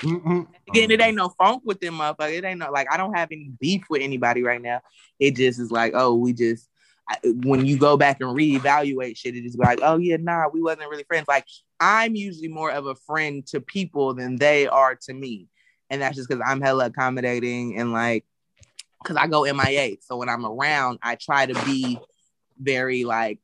Mm-mm. 0.00 0.46
Again, 0.68 0.90
it 0.90 1.00
ain't 1.00 1.16
no 1.16 1.30
funk 1.30 1.62
with 1.64 1.80
them 1.80 1.98
motherfuckers. 1.98 2.38
It 2.38 2.44
ain't 2.44 2.60
no 2.60 2.70
like 2.70 2.90
I 2.90 2.96
don't 2.96 3.14
have 3.14 3.28
any 3.32 3.50
beef 3.60 3.84
with 3.90 4.02
anybody 4.02 4.42
right 4.42 4.62
now. 4.62 4.80
It 5.18 5.36
just 5.36 5.60
is 5.60 5.70
like, 5.70 5.92
oh, 5.94 6.14
we 6.14 6.32
just 6.32 6.68
when 7.24 7.64
you 7.64 7.78
go 7.78 7.96
back 7.96 8.20
and 8.20 8.36
reevaluate 8.36 9.16
shit, 9.16 9.36
it 9.36 9.44
is 9.44 9.56
like, 9.56 9.78
oh 9.82 9.96
yeah, 9.96 10.16
nah, 10.18 10.48
we 10.52 10.60
wasn't 10.62 10.90
really 10.90 11.04
friends. 11.04 11.28
Like 11.28 11.46
I'm 11.78 12.14
usually 12.14 12.48
more 12.48 12.70
of 12.70 12.86
a 12.86 12.94
friend 12.94 13.46
to 13.48 13.60
people 13.60 14.14
than 14.14 14.36
they 14.36 14.66
are 14.66 14.96
to 15.02 15.14
me, 15.14 15.48
and 15.90 16.02
that's 16.02 16.16
just 16.16 16.28
because 16.28 16.42
I'm 16.44 16.60
hella 16.60 16.86
accommodating 16.86 17.78
and 17.78 17.92
like, 17.92 18.24
because 19.02 19.16
I 19.16 19.26
go 19.26 19.42
MIA. 19.44 19.96
So 20.00 20.16
when 20.16 20.28
I'm 20.28 20.44
around, 20.44 20.98
I 21.02 21.14
try 21.16 21.46
to 21.46 21.54
be 21.64 21.98
very 22.58 23.04
like, 23.04 23.40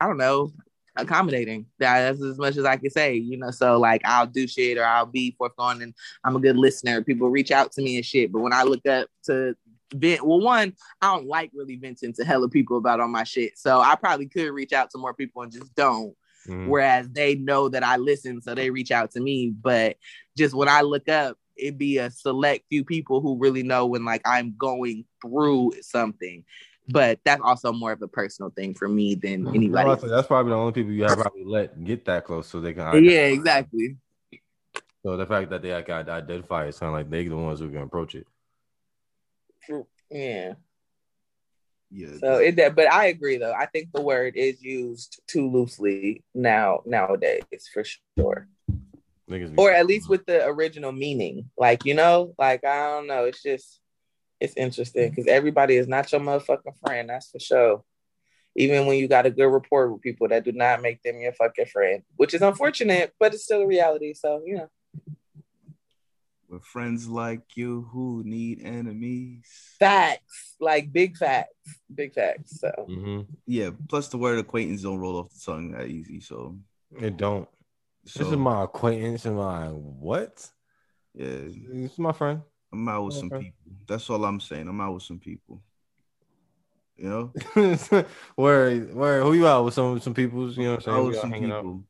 I 0.00 0.06
don't 0.06 0.18
know, 0.18 0.52
accommodating. 0.96 1.66
That's 1.78 2.22
as 2.22 2.38
much 2.38 2.56
as 2.56 2.64
I 2.64 2.76
can 2.76 2.90
say, 2.90 3.14
you 3.14 3.36
know. 3.36 3.50
So 3.50 3.78
like, 3.78 4.02
I'll 4.04 4.26
do 4.26 4.46
shit 4.46 4.78
or 4.78 4.84
I'll 4.84 5.06
be 5.06 5.34
forthcoming, 5.36 5.82
and 5.82 5.94
I'm 6.24 6.36
a 6.36 6.40
good 6.40 6.56
listener. 6.56 7.02
People 7.02 7.28
reach 7.30 7.50
out 7.50 7.72
to 7.72 7.82
me 7.82 7.96
and 7.96 8.04
shit, 8.04 8.32
but 8.32 8.40
when 8.40 8.52
I 8.52 8.62
look 8.62 8.86
up 8.86 9.08
to 9.26 9.56
vent. 9.94 10.26
Well, 10.26 10.40
one, 10.40 10.74
I 11.00 11.14
don't 11.14 11.26
like 11.26 11.50
really 11.54 11.76
venting 11.76 12.12
to 12.14 12.24
hella 12.24 12.48
people 12.48 12.76
about 12.78 13.00
all 13.00 13.08
my 13.08 13.24
shit. 13.24 13.58
So 13.58 13.80
I 13.80 13.94
probably 13.94 14.26
could 14.26 14.50
reach 14.50 14.72
out 14.72 14.90
to 14.90 14.98
more 14.98 15.14
people 15.14 15.42
and 15.42 15.52
just 15.52 15.74
don't. 15.74 16.14
Mm-hmm. 16.48 16.68
Whereas 16.68 17.08
they 17.10 17.36
know 17.36 17.68
that 17.70 17.82
I 17.82 17.96
listen, 17.96 18.42
so 18.42 18.54
they 18.54 18.70
reach 18.70 18.90
out 18.90 19.10
to 19.12 19.20
me. 19.20 19.50
But 19.50 19.96
just 20.36 20.54
when 20.54 20.68
I 20.68 20.82
look 20.82 21.08
up, 21.08 21.38
it'd 21.56 21.78
be 21.78 21.98
a 21.98 22.10
select 22.10 22.64
few 22.68 22.84
people 22.84 23.20
who 23.20 23.38
really 23.38 23.62
know 23.62 23.86
when 23.86 24.04
like 24.04 24.22
I'm 24.24 24.54
going 24.58 25.04
through 25.22 25.72
something. 25.80 26.44
But 26.88 27.18
that's 27.24 27.40
also 27.42 27.72
more 27.72 27.92
of 27.92 28.02
a 28.02 28.08
personal 28.08 28.50
thing 28.50 28.74
for 28.74 28.88
me 28.88 29.14
than 29.14 29.48
anybody. 29.48 29.88
No, 29.88 29.94
that's 29.94 30.26
probably 30.26 30.50
the 30.50 30.56
only 30.56 30.72
people 30.72 30.92
you 30.92 31.04
have 31.04 31.18
probably 31.18 31.44
let 31.44 31.82
get 31.82 32.04
that 32.04 32.24
close 32.24 32.46
so 32.46 32.60
they 32.60 32.74
can. 32.74 33.02
Yeah, 33.02 33.26
exactly. 33.26 33.96
So 35.02 35.16
the 35.16 35.26
fact 35.26 35.50
that 35.50 35.62
they 35.62 35.72
like 35.72 35.88
identify 35.88 36.66
it 36.66 36.74
sound 36.74 36.92
like 36.92 37.10
they're 37.10 37.28
the 37.28 37.36
ones 37.36 37.60
who 37.60 37.70
can 37.70 37.82
approach 37.82 38.14
it. 38.14 38.26
Yeah. 40.10 40.54
Yeah. 41.90 42.18
So 42.20 42.38
it 42.38 42.56
that, 42.56 42.74
but 42.74 42.92
I 42.92 43.06
agree 43.06 43.38
though. 43.38 43.52
I 43.52 43.66
think 43.66 43.90
the 43.92 44.02
word 44.02 44.36
is 44.36 44.62
used 44.62 45.22
too 45.26 45.50
loosely 45.50 46.22
now 46.34 46.82
nowadays 46.84 47.44
for 47.72 47.84
sure. 47.84 48.48
Or 49.56 49.72
at 49.72 49.86
least 49.86 50.10
with 50.10 50.26
the 50.26 50.44
original 50.44 50.92
meaning. 50.92 51.50
Like, 51.56 51.86
you 51.86 51.94
know, 51.94 52.34
like 52.38 52.64
I 52.64 52.90
don't 52.90 53.06
know. 53.06 53.24
It's 53.24 53.42
just 53.42 53.80
it's 54.40 54.54
interesting 54.56 55.10
because 55.10 55.26
everybody 55.26 55.76
is 55.76 55.88
not 55.88 56.10
your 56.12 56.20
motherfucking 56.20 56.78
friend, 56.84 57.08
that's 57.08 57.30
for 57.30 57.38
sure. 57.38 57.84
Even 58.56 58.86
when 58.86 58.98
you 58.98 59.08
got 59.08 59.26
a 59.26 59.30
good 59.30 59.46
rapport 59.48 59.92
with 59.92 60.02
people 60.02 60.28
that 60.28 60.44
do 60.44 60.52
not 60.52 60.80
make 60.80 61.02
them 61.02 61.18
your 61.18 61.32
fucking 61.32 61.66
friend, 61.66 62.02
which 62.16 62.34
is 62.34 62.42
unfortunate, 62.42 63.12
but 63.18 63.34
it's 63.34 63.44
still 63.44 63.62
a 63.62 63.66
reality. 63.66 64.14
So, 64.14 64.42
you 64.44 64.56
know 64.56 64.70
with 66.54 66.64
friends 66.64 67.08
like 67.08 67.56
you 67.56 67.88
who 67.92 68.22
need 68.24 68.62
enemies. 68.62 69.44
Facts, 69.78 70.54
like 70.60 70.92
big 70.92 71.16
facts, 71.16 71.80
big 71.92 72.14
facts. 72.14 72.60
So 72.60 72.72
mm-hmm. 72.88 73.22
yeah. 73.46 73.70
Plus, 73.88 74.08
the 74.08 74.16
word 74.16 74.38
acquaintance 74.38 74.82
don't 74.82 74.98
roll 74.98 75.18
off 75.18 75.30
the 75.30 75.40
tongue 75.44 75.72
that 75.72 75.88
easy. 75.88 76.20
So 76.20 76.56
it 76.98 77.16
don't. 77.16 77.48
So, 78.06 78.20
this 78.20 78.32
is 78.32 78.38
my 78.38 78.64
acquaintance 78.64 79.24
and 79.24 79.36
my 79.36 79.66
what? 79.68 80.48
Yeah, 81.14 81.26
it's 81.26 81.98
my 81.98 82.12
friend. 82.12 82.42
I'm 82.74 82.88
out 82.88 83.04
with 83.04 83.14
some 83.14 83.30
people. 83.30 83.72
That's 83.86 84.10
all 84.10 84.24
I'm 84.24 84.40
saying. 84.40 84.68
I'm 84.68 84.80
out 84.80 84.94
with 84.94 85.02
some 85.02 85.18
people. 85.18 85.62
You 86.96 87.08
know, 87.08 88.04
where 88.36 88.80
where 88.80 89.22
who 89.22 89.32
you 89.32 89.46
out 89.46 89.64
with 89.64 89.74
some 89.74 90.00
some 90.00 90.14
people? 90.14 90.50
You 90.52 90.62
know, 90.62 90.70
what 90.72 90.88
I'm 90.88 90.94
saying? 90.94 91.06
with 91.06 91.16
some 91.18 91.32
people. 91.32 91.52
Out. 91.52 91.80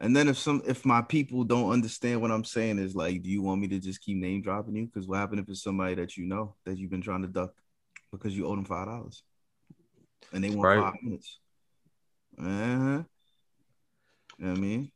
And 0.00 0.16
then 0.16 0.28
if 0.28 0.38
some 0.38 0.62
if 0.66 0.84
my 0.84 1.02
people 1.02 1.44
don't 1.44 1.70
understand 1.70 2.20
what 2.20 2.30
I'm 2.30 2.44
saying 2.44 2.78
is 2.78 2.94
like, 2.94 3.22
do 3.22 3.30
you 3.30 3.42
want 3.42 3.60
me 3.60 3.68
to 3.68 3.78
just 3.78 4.00
keep 4.00 4.16
name 4.16 4.42
dropping 4.42 4.74
you? 4.74 4.86
Because 4.86 5.06
what 5.06 5.18
happened 5.18 5.40
if 5.40 5.48
it's 5.48 5.62
somebody 5.62 5.94
that 5.96 6.16
you 6.16 6.26
know 6.26 6.54
that 6.64 6.78
you've 6.78 6.90
been 6.90 7.02
trying 7.02 7.22
to 7.22 7.28
duck 7.28 7.52
because 8.10 8.36
you 8.36 8.46
owe 8.46 8.56
them 8.56 8.64
five 8.64 8.86
dollars 8.86 9.22
and 10.32 10.42
they 10.42 10.50
want 10.50 10.62
right. 10.62 10.80
five 10.80 11.02
minutes? 11.02 11.38
Uh 12.38 12.44
huh. 12.44 13.02
You 14.38 14.46
know 14.46 14.50
what 14.50 14.56
I 14.56 14.60
mean? 14.60 14.92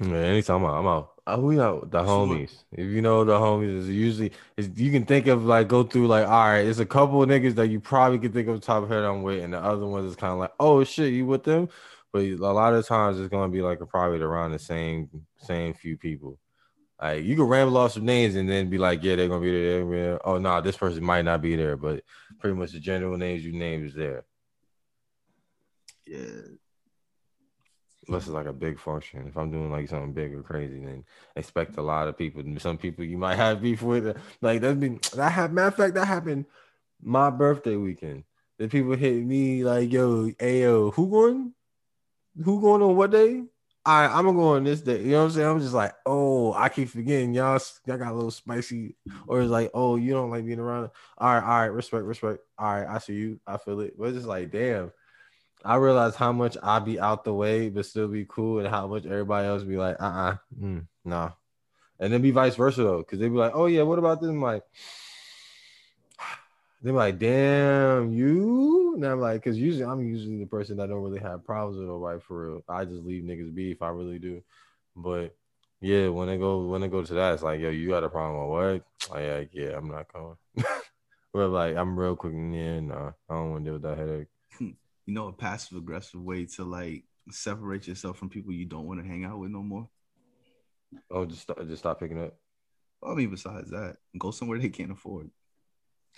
Yeah, 0.00 0.16
anytime 0.16 0.64
I'm 0.64 0.86
out. 0.86 1.12
Oh, 1.28 1.40
we 1.40 1.60
out 1.60 1.90
the 1.90 2.02
homies. 2.02 2.64
If 2.72 2.86
you 2.86 3.02
know 3.02 3.24
the 3.24 3.38
homies, 3.38 3.78
is 3.78 3.88
usually 3.88 4.32
is 4.56 4.70
you 4.74 4.90
can 4.90 5.04
think 5.04 5.26
of 5.26 5.44
like 5.44 5.68
go 5.68 5.82
through 5.82 6.08
like 6.08 6.26
all 6.26 6.48
right, 6.48 6.66
it's 6.66 6.78
a 6.78 6.86
couple 6.86 7.22
of 7.22 7.28
niggas 7.28 7.54
that 7.56 7.68
you 7.68 7.80
probably 7.80 8.18
can 8.18 8.32
think 8.32 8.48
of 8.48 8.60
top 8.60 8.82
of 8.82 8.88
head 8.88 9.04
I'm 9.04 9.22
with, 9.22 9.44
and 9.44 9.52
the 9.52 9.58
other 9.58 9.86
ones 9.86 10.10
is 10.10 10.16
kind 10.16 10.32
of 10.32 10.38
like 10.38 10.52
oh 10.58 10.84
shit, 10.84 11.12
you 11.12 11.26
with 11.26 11.44
them? 11.44 11.68
but 12.12 12.22
a 12.22 12.36
lot 12.36 12.74
of 12.74 12.86
times 12.86 13.18
it's 13.18 13.28
gonna 13.28 13.52
be 13.52 13.62
like 13.62 13.80
a 13.80 13.86
probably 13.86 14.20
around 14.20 14.52
the 14.52 14.58
same 14.58 15.08
same 15.38 15.74
few 15.74 15.96
people. 15.96 16.38
Like 17.00 17.24
you 17.24 17.36
can 17.36 17.44
ramble 17.44 17.76
off 17.76 17.92
some 17.92 18.04
names 18.04 18.34
and 18.34 18.48
then 18.48 18.70
be 18.70 18.78
like, 18.78 19.02
yeah, 19.02 19.16
they're 19.16 19.28
gonna 19.28 19.40
be 19.40 19.50
there. 19.50 20.26
Oh 20.26 20.34
no, 20.34 20.38
nah, 20.38 20.60
this 20.60 20.76
person 20.76 21.04
might 21.04 21.24
not 21.24 21.42
be 21.42 21.54
there, 21.56 21.76
but 21.76 22.02
pretty 22.38 22.56
much 22.56 22.72
the 22.72 22.80
general 22.80 23.16
names 23.16 23.44
you 23.44 23.52
name 23.52 23.86
is 23.86 23.94
there. 23.94 24.24
Yeah. 26.06 26.56
Unless 28.08 28.22
it's 28.22 28.32
like 28.32 28.46
a 28.46 28.52
big 28.52 28.78
function. 28.78 29.26
If 29.28 29.36
I'm 29.36 29.50
doing 29.50 29.70
like 29.70 29.88
something 29.88 30.12
big 30.12 30.34
or 30.34 30.42
crazy, 30.42 30.80
then 30.84 31.04
expect 31.36 31.76
a 31.76 31.82
lot 31.82 32.08
of 32.08 32.16
people. 32.16 32.42
Some 32.58 32.78
people 32.78 33.04
you 33.04 33.18
might 33.18 33.36
have 33.36 33.62
beef 33.62 33.82
with. 33.82 34.08
Uh, 34.08 34.14
like 34.40 34.60
that's 34.60 34.78
been 34.78 35.00
that 35.14 35.30
have 35.30 35.52
matter 35.52 35.68
of 35.68 35.76
fact 35.76 35.94
that 35.94 36.06
happened 36.06 36.46
my 37.02 37.30
birthday 37.30 37.76
weekend. 37.76 38.24
The 38.58 38.68
people 38.68 38.96
hit 38.96 39.24
me 39.24 39.62
like, 39.62 39.92
yo, 39.92 40.30
ayo, 40.30 40.92
who 40.94 41.08
going? 41.08 41.54
who 42.44 42.60
going 42.60 42.82
on 42.82 42.96
what 42.96 43.10
day? 43.10 43.42
All 43.86 44.02
right, 44.02 44.10
I'm 44.10 44.26
gonna 44.26 44.36
go 44.36 44.48
on 44.56 44.64
this 44.64 44.82
day. 44.82 45.00
You 45.00 45.12
know 45.12 45.18
what 45.20 45.24
I'm 45.24 45.30
saying? 45.30 45.48
I'm 45.48 45.60
just 45.60 45.72
like, 45.72 45.94
oh, 46.04 46.52
I 46.52 46.68
keep 46.68 46.90
forgetting 46.90 47.32
y'all. 47.32 47.58
Y'all 47.86 47.96
got 47.96 48.12
a 48.12 48.14
little 48.14 48.30
spicy, 48.30 48.96
or 49.26 49.40
it's 49.40 49.50
like, 49.50 49.70
oh, 49.72 49.96
you 49.96 50.12
don't 50.12 50.30
like 50.30 50.44
being 50.44 50.58
around. 50.58 50.90
All 51.16 51.34
right, 51.34 51.42
all 51.42 51.60
right, 51.60 51.66
respect, 51.66 52.04
respect. 52.04 52.40
All 52.58 52.74
right, 52.74 52.86
I 52.86 52.98
see 52.98 53.14
you. 53.14 53.40
I 53.46 53.56
feel 53.56 53.80
it. 53.80 53.98
But 53.98 54.08
it's 54.08 54.16
just 54.16 54.26
like, 54.26 54.50
damn. 54.50 54.92
I 55.64 55.76
realize 55.76 56.14
how 56.14 56.32
much 56.32 56.56
I 56.62 56.78
be 56.78 57.00
out 57.00 57.24
the 57.24 57.34
way, 57.34 57.68
but 57.68 57.86
still 57.86 58.08
be 58.08 58.26
cool, 58.28 58.60
and 58.60 58.68
how 58.68 58.86
much 58.86 59.04
everybody 59.04 59.48
else 59.48 59.62
be 59.62 59.76
like, 59.76 59.96
uh, 60.00 60.04
uh-uh, 60.04 60.32
uh 60.32 60.36
mm, 60.60 60.86
nah. 61.04 61.32
And 62.00 62.12
then 62.12 62.22
be 62.22 62.30
vice 62.30 62.54
versa 62.54 62.82
though, 62.82 62.98
because 62.98 63.18
they 63.18 63.28
be 63.28 63.36
like, 63.36 63.52
oh 63.54 63.66
yeah, 63.66 63.82
what 63.82 63.98
about 63.98 64.20
this? 64.20 64.30
I'm 64.30 64.40
like, 64.40 64.62
they're 66.82 66.92
like, 66.92 67.18
damn, 67.18 68.12
you. 68.12 68.94
And 68.94 69.04
I'm 69.04 69.20
like, 69.20 69.42
because 69.42 69.58
usually 69.58 69.84
I'm 69.84 70.00
usually 70.00 70.38
the 70.38 70.46
person 70.46 70.76
that 70.76 70.88
don't 70.88 71.02
really 71.02 71.20
have 71.20 71.44
problems 71.44 71.78
with 71.78 71.88
nobody 71.88 72.20
for 72.20 72.46
real. 72.46 72.64
I 72.68 72.84
just 72.84 73.04
leave 73.04 73.24
niggas 73.24 73.54
be 73.54 73.72
if 73.72 73.82
I 73.82 73.88
really 73.88 74.18
do. 74.18 74.42
But 74.94 75.34
yeah, 75.80 76.08
when 76.08 76.28
they 76.28 76.38
go 76.38 76.66
when 76.66 76.80
they 76.80 76.88
go 76.88 77.02
to 77.02 77.14
that, 77.14 77.34
it's 77.34 77.42
like, 77.42 77.60
yo, 77.60 77.70
you 77.70 77.88
got 77.88 78.04
a 78.04 78.08
problem 78.08 78.48
with 78.48 78.82
what? 79.10 79.14
Like, 79.14 79.52
yeah, 79.54 79.62
yeah, 79.62 79.76
I'm 79.76 79.88
not 79.88 80.12
going. 80.12 80.36
but 81.32 81.48
like, 81.48 81.76
I'm 81.76 81.98
real 81.98 82.16
quick. 82.16 82.32
Yeah, 82.34 82.80
nah, 82.80 83.12
I 83.28 83.34
don't 83.34 83.50
want 83.50 83.64
to 83.64 83.70
deal 83.70 83.72
with 83.74 83.82
that 83.82 83.98
headache. 83.98 84.28
You 85.08 85.14
know, 85.14 85.28
a 85.28 85.32
passive 85.32 85.78
aggressive 85.78 86.20
way 86.20 86.44
to 86.44 86.64
like 86.64 87.04
separate 87.30 87.88
yourself 87.88 88.18
from 88.18 88.28
people 88.28 88.52
you 88.52 88.66
don't 88.66 88.84
want 88.84 89.00
to 89.00 89.06
hang 89.08 89.24
out 89.24 89.38
with 89.38 89.50
no 89.50 89.62
more. 89.62 89.88
Oh, 91.10 91.24
just 91.24 91.40
stop, 91.40 91.56
just 91.66 91.78
stop 91.78 91.98
picking 91.98 92.22
up. 92.22 92.36
I 93.02 93.14
mean, 93.14 93.30
besides 93.30 93.70
that, 93.70 93.96
go 94.18 94.32
somewhere 94.32 94.58
they 94.58 94.68
can't 94.68 94.92
afford. 94.92 95.30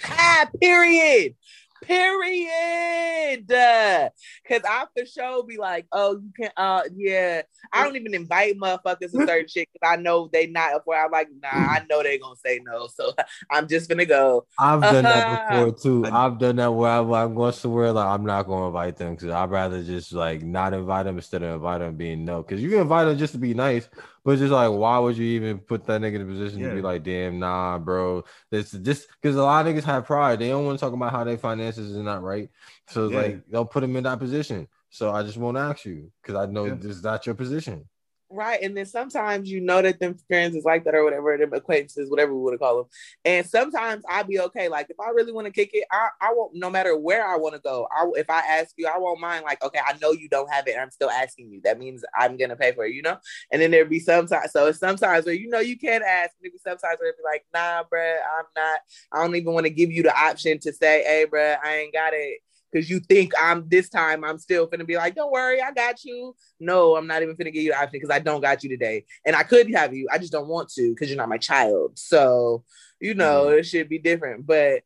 Ah, 0.05 0.51
period. 0.61 1.37
Period. 1.83 3.47
Cause 3.49 4.61
I 4.69 4.85
for 4.97 5.07
sure 5.07 5.45
be 5.45 5.57
like, 5.57 5.87
oh, 5.93 6.21
you 6.21 6.31
can 6.37 6.51
uh 6.57 6.83
yeah. 6.95 7.43
I 7.73 7.85
don't 7.85 7.97
even 7.97 8.15
invite 8.15 8.59
motherfuckers 8.59 9.13
to 9.13 9.27
certain 9.27 9.49
shit 9.49 9.69
because 9.73 9.99
I 9.99 10.01
know 10.01 10.29
they 10.33 10.47
not 10.47 10.75
up 10.75 10.83
where 10.85 11.05
I'm 11.05 11.11
like, 11.11 11.29
nah, 11.43 11.49
I 11.49 11.85
know 11.89 12.03
they 12.03 12.19
gonna 12.19 12.37
say 12.37 12.61
no. 12.65 12.89
So 12.89 13.13
I'm 13.51 13.69
just 13.69 13.89
gonna 13.89 14.07
go. 14.07 14.47
I've 14.59 14.83
done 14.83 15.05
that 15.05 15.49
before 15.49 15.73
too. 15.73 16.07
I've 16.07 16.39
done 16.39 16.57
that 16.57 16.73
where 16.73 16.91
I'm, 16.91 17.13
I'm 17.13 17.35
going 17.35 17.53
somewhere 17.53 17.93
like 17.93 18.07
I'm 18.07 18.25
not 18.25 18.47
gonna 18.47 18.67
invite 18.67 18.97
them 18.97 19.15
because 19.15 19.31
I'd 19.31 19.51
rather 19.51 19.83
just 19.83 20.13
like 20.13 20.43
not 20.43 20.75
invite 20.75 21.07
them 21.07 21.17
instead 21.17 21.43
of 21.43 21.55
invite 21.55 21.81
them 21.81 21.97
being 21.97 22.25
no. 22.25 22.43
Because 22.43 22.63
you 22.63 22.71
can 22.71 22.81
invite 22.81 23.07
them 23.07 23.19
just 23.19 23.33
to 23.33 23.39
be 23.39 23.55
nice, 23.55 23.89
but 24.25 24.39
just 24.39 24.53
like, 24.53 24.71
why 24.71 24.99
would 24.99 25.17
you 25.17 25.25
even 25.27 25.59
put 25.59 25.85
that 25.87 26.01
nigga 26.01 26.17
in 26.17 26.23
a 26.23 26.25
position 26.27 26.61
Yeah. 26.61 26.69
to 26.71 26.75
be 26.75 26.83
like, 26.83 27.03
damn, 27.03 27.39
nah, 27.39 27.79
bro. 27.79 28.25
This 28.51 28.71
just 28.73 29.09
because 29.21 29.37
a 29.37 29.43
lot 29.43 29.67
of 29.67 29.75
niggas 29.75 29.85
have 29.85 30.05
pride. 30.07 30.39
They 30.39 30.49
don't 30.49 30.65
want 30.67 30.79
to 30.79 30.85
talk 30.85 30.93
about 30.95 31.13
how 31.13 31.25
their 31.25 31.39
finances 31.39 31.91
is 31.91 31.97
not 31.99 32.23
right. 32.23 32.49
So 32.89 33.07
it's 33.07 33.15
Yeah. 33.15 33.21
like 33.21 33.47
they'll 33.49 33.65
put 33.65 33.81
them 33.81 33.97
in 33.97 34.05
that 34.05 34.19
position. 34.19 34.69
So 34.91 35.11
I 35.11 35.23
just 35.23 35.37
won't 35.37 35.59
ask 35.59 35.85
you 35.85 36.11
because 36.23 36.37
I 36.37 36.51
know 36.51 36.67
Yeah. 36.67 36.75
this 36.75 36.97
is 36.97 37.03
not 37.05 37.27
your 37.27 37.35
position. 37.35 37.89
Right. 38.33 38.63
And 38.63 38.77
then 38.77 38.87
sometimes 38.87 39.51
you 39.51 39.61
know 39.61 39.83
that 39.83 39.99
them 39.99 40.17
friends 40.29 40.55
is 40.55 40.65
like 40.65 40.85
that 40.85 40.95
or 40.95 41.03
whatever, 41.03 41.37
them 41.37 41.53
acquaintances, 41.53 42.09
whatever 42.09 42.33
we 42.33 42.41
want 42.41 42.55
to 42.55 42.59
call 42.59 42.77
them. 42.77 42.87
And 43.25 43.45
sometimes 43.45 44.05
I'll 44.09 44.23
be 44.23 44.39
okay. 44.39 44.69
Like 44.69 44.89
if 44.89 45.01
I 45.01 45.11
really 45.11 45.33
want 45.33 45.49
to 45.49 45.53
kick 45.53 45.71
it, 45.73 45.85
I, 45.91 46.11
I 46.21 46.33
won't, 46.33 46.55
no 46.55 46.71
matter 46.71 46.97
where 46.97 47.27
I 47.27 47.37
want 47.37 47.57
to 47.57 47.61
go. 47.61 47.89
I, 47.91 48.09
if 48.15 48.31
I 48.31 48.39
ask 48.39 48.75
you, 48.77 48.87
I 48.87 48.99
won't 48.99 49.21
mind. 49.21 49.45
Like, 49.45 49.65
okay, 49.65 49.81
I 49.85 49.99
know 50.01 50.13
you 50.13 50.29
don't 50.29 50.49
have 50.49 50.69
it. 50.69 50.75
and 50.75 50.81
I'm 50.81 50.93
still 50.93 51.11
asking 51.11 51.51
you. 51.51 51.61
That 51.65 51.81
means 51.81 52.05
I'm 52.17 52.37
going 52.37 52.51
to 52.51 52.57
pay 52.57 52.71
for 52.71 52.85
it, 52.87 52.95
you 52.95 53.03
know? 53.03 53.19
And 53.51 53.61
then 53.61 53.73
there'd 53.73 53.91
be 53.91 53.99
sometimes, 53.99 54.53
so 54.53 54.69
it's 54.69 54.79
sometimes 54.79 55.27
where, 55.27 55.35
you 55.35 55.49
know, 55.49 55.59
you 55.59 55.77
can't 55.77 56.05
ask. 56.05 56.31
Maybe 56.41 56.59
sometimes 56.63 57.01
where 57.01 57.09
it'd 57.09 57.19
be 57.19 57.25
like, 57.25 57.45
nah, 57.53 57.83
bruh, 57.93 58.17
I'm 58.39 58.45
not, 58.57 58.81
I 59.13 59.25
don't 59.25 59.35
even 59.35 59.55
want 59.55 59.67
to 59.67 59.71
give 59.71 59.91
you 59.91 60.05
the 60.05 60.17
option 60.17 60.61
to 60.61 60.73
say, 60.73 61.03
hey, 61.03 61.27
bruh, 61.29 61.57
I 61.65 61.79
ain't 61.79 61.93
got 61.93 62.13
it. 62.15 62.39
Cause 62.73 62.89
you 62.89 63.01
think 63.01 63.33
I'm 63.41 63.69
this 63.69 63.89
time 63.89 64.25
I'm 64.25 64.39
still 64.39 64.67
gonna 64.67 64.85
be 64.85 64.97
like, 64.97 65.15
don't 65.15 65.33
worry, 65.33 65.61
I 65.61 65.73
got 65.73 66.05
you. 66.05 66.37
No, 66.61 66.97
I'm 66.97 67.07
not 67.07 67.23
even 67.23 67.35
gonna 67.35 67.51
give 67.51 67.65
you 67.65 67.73
the 67.73 67.77
option 67.77 67.91
because 67.93 68.11
I 68.11 68.21
don't 68.21 68.41
got 68.41 68.63
you 68.63 68.71
today. 68.71 69.05
And 69.25 69.35
I 69.35 69.43
could 69.43 69.73
have 69.75 69.95
you, 69.95 70.09
I 70.11 70.19
just 70.19 70.33
don't 70.33 70.49
want 70.49 70.69
to 70.71 70.91
because 70.91 71.09
you're 71.09 71.17
not 71.17 71.29
my 71.29 71.39
child. 71.39 71.99
So, 71.99 72.65
you 73.01 73.15
know, 73.15 73.47
mm-hmm. 73.47 73.59
it 73.59 73.67
should 73.67 73.89
be 73.89 73.99
different. 73.99 74.47
But 74.47 74.83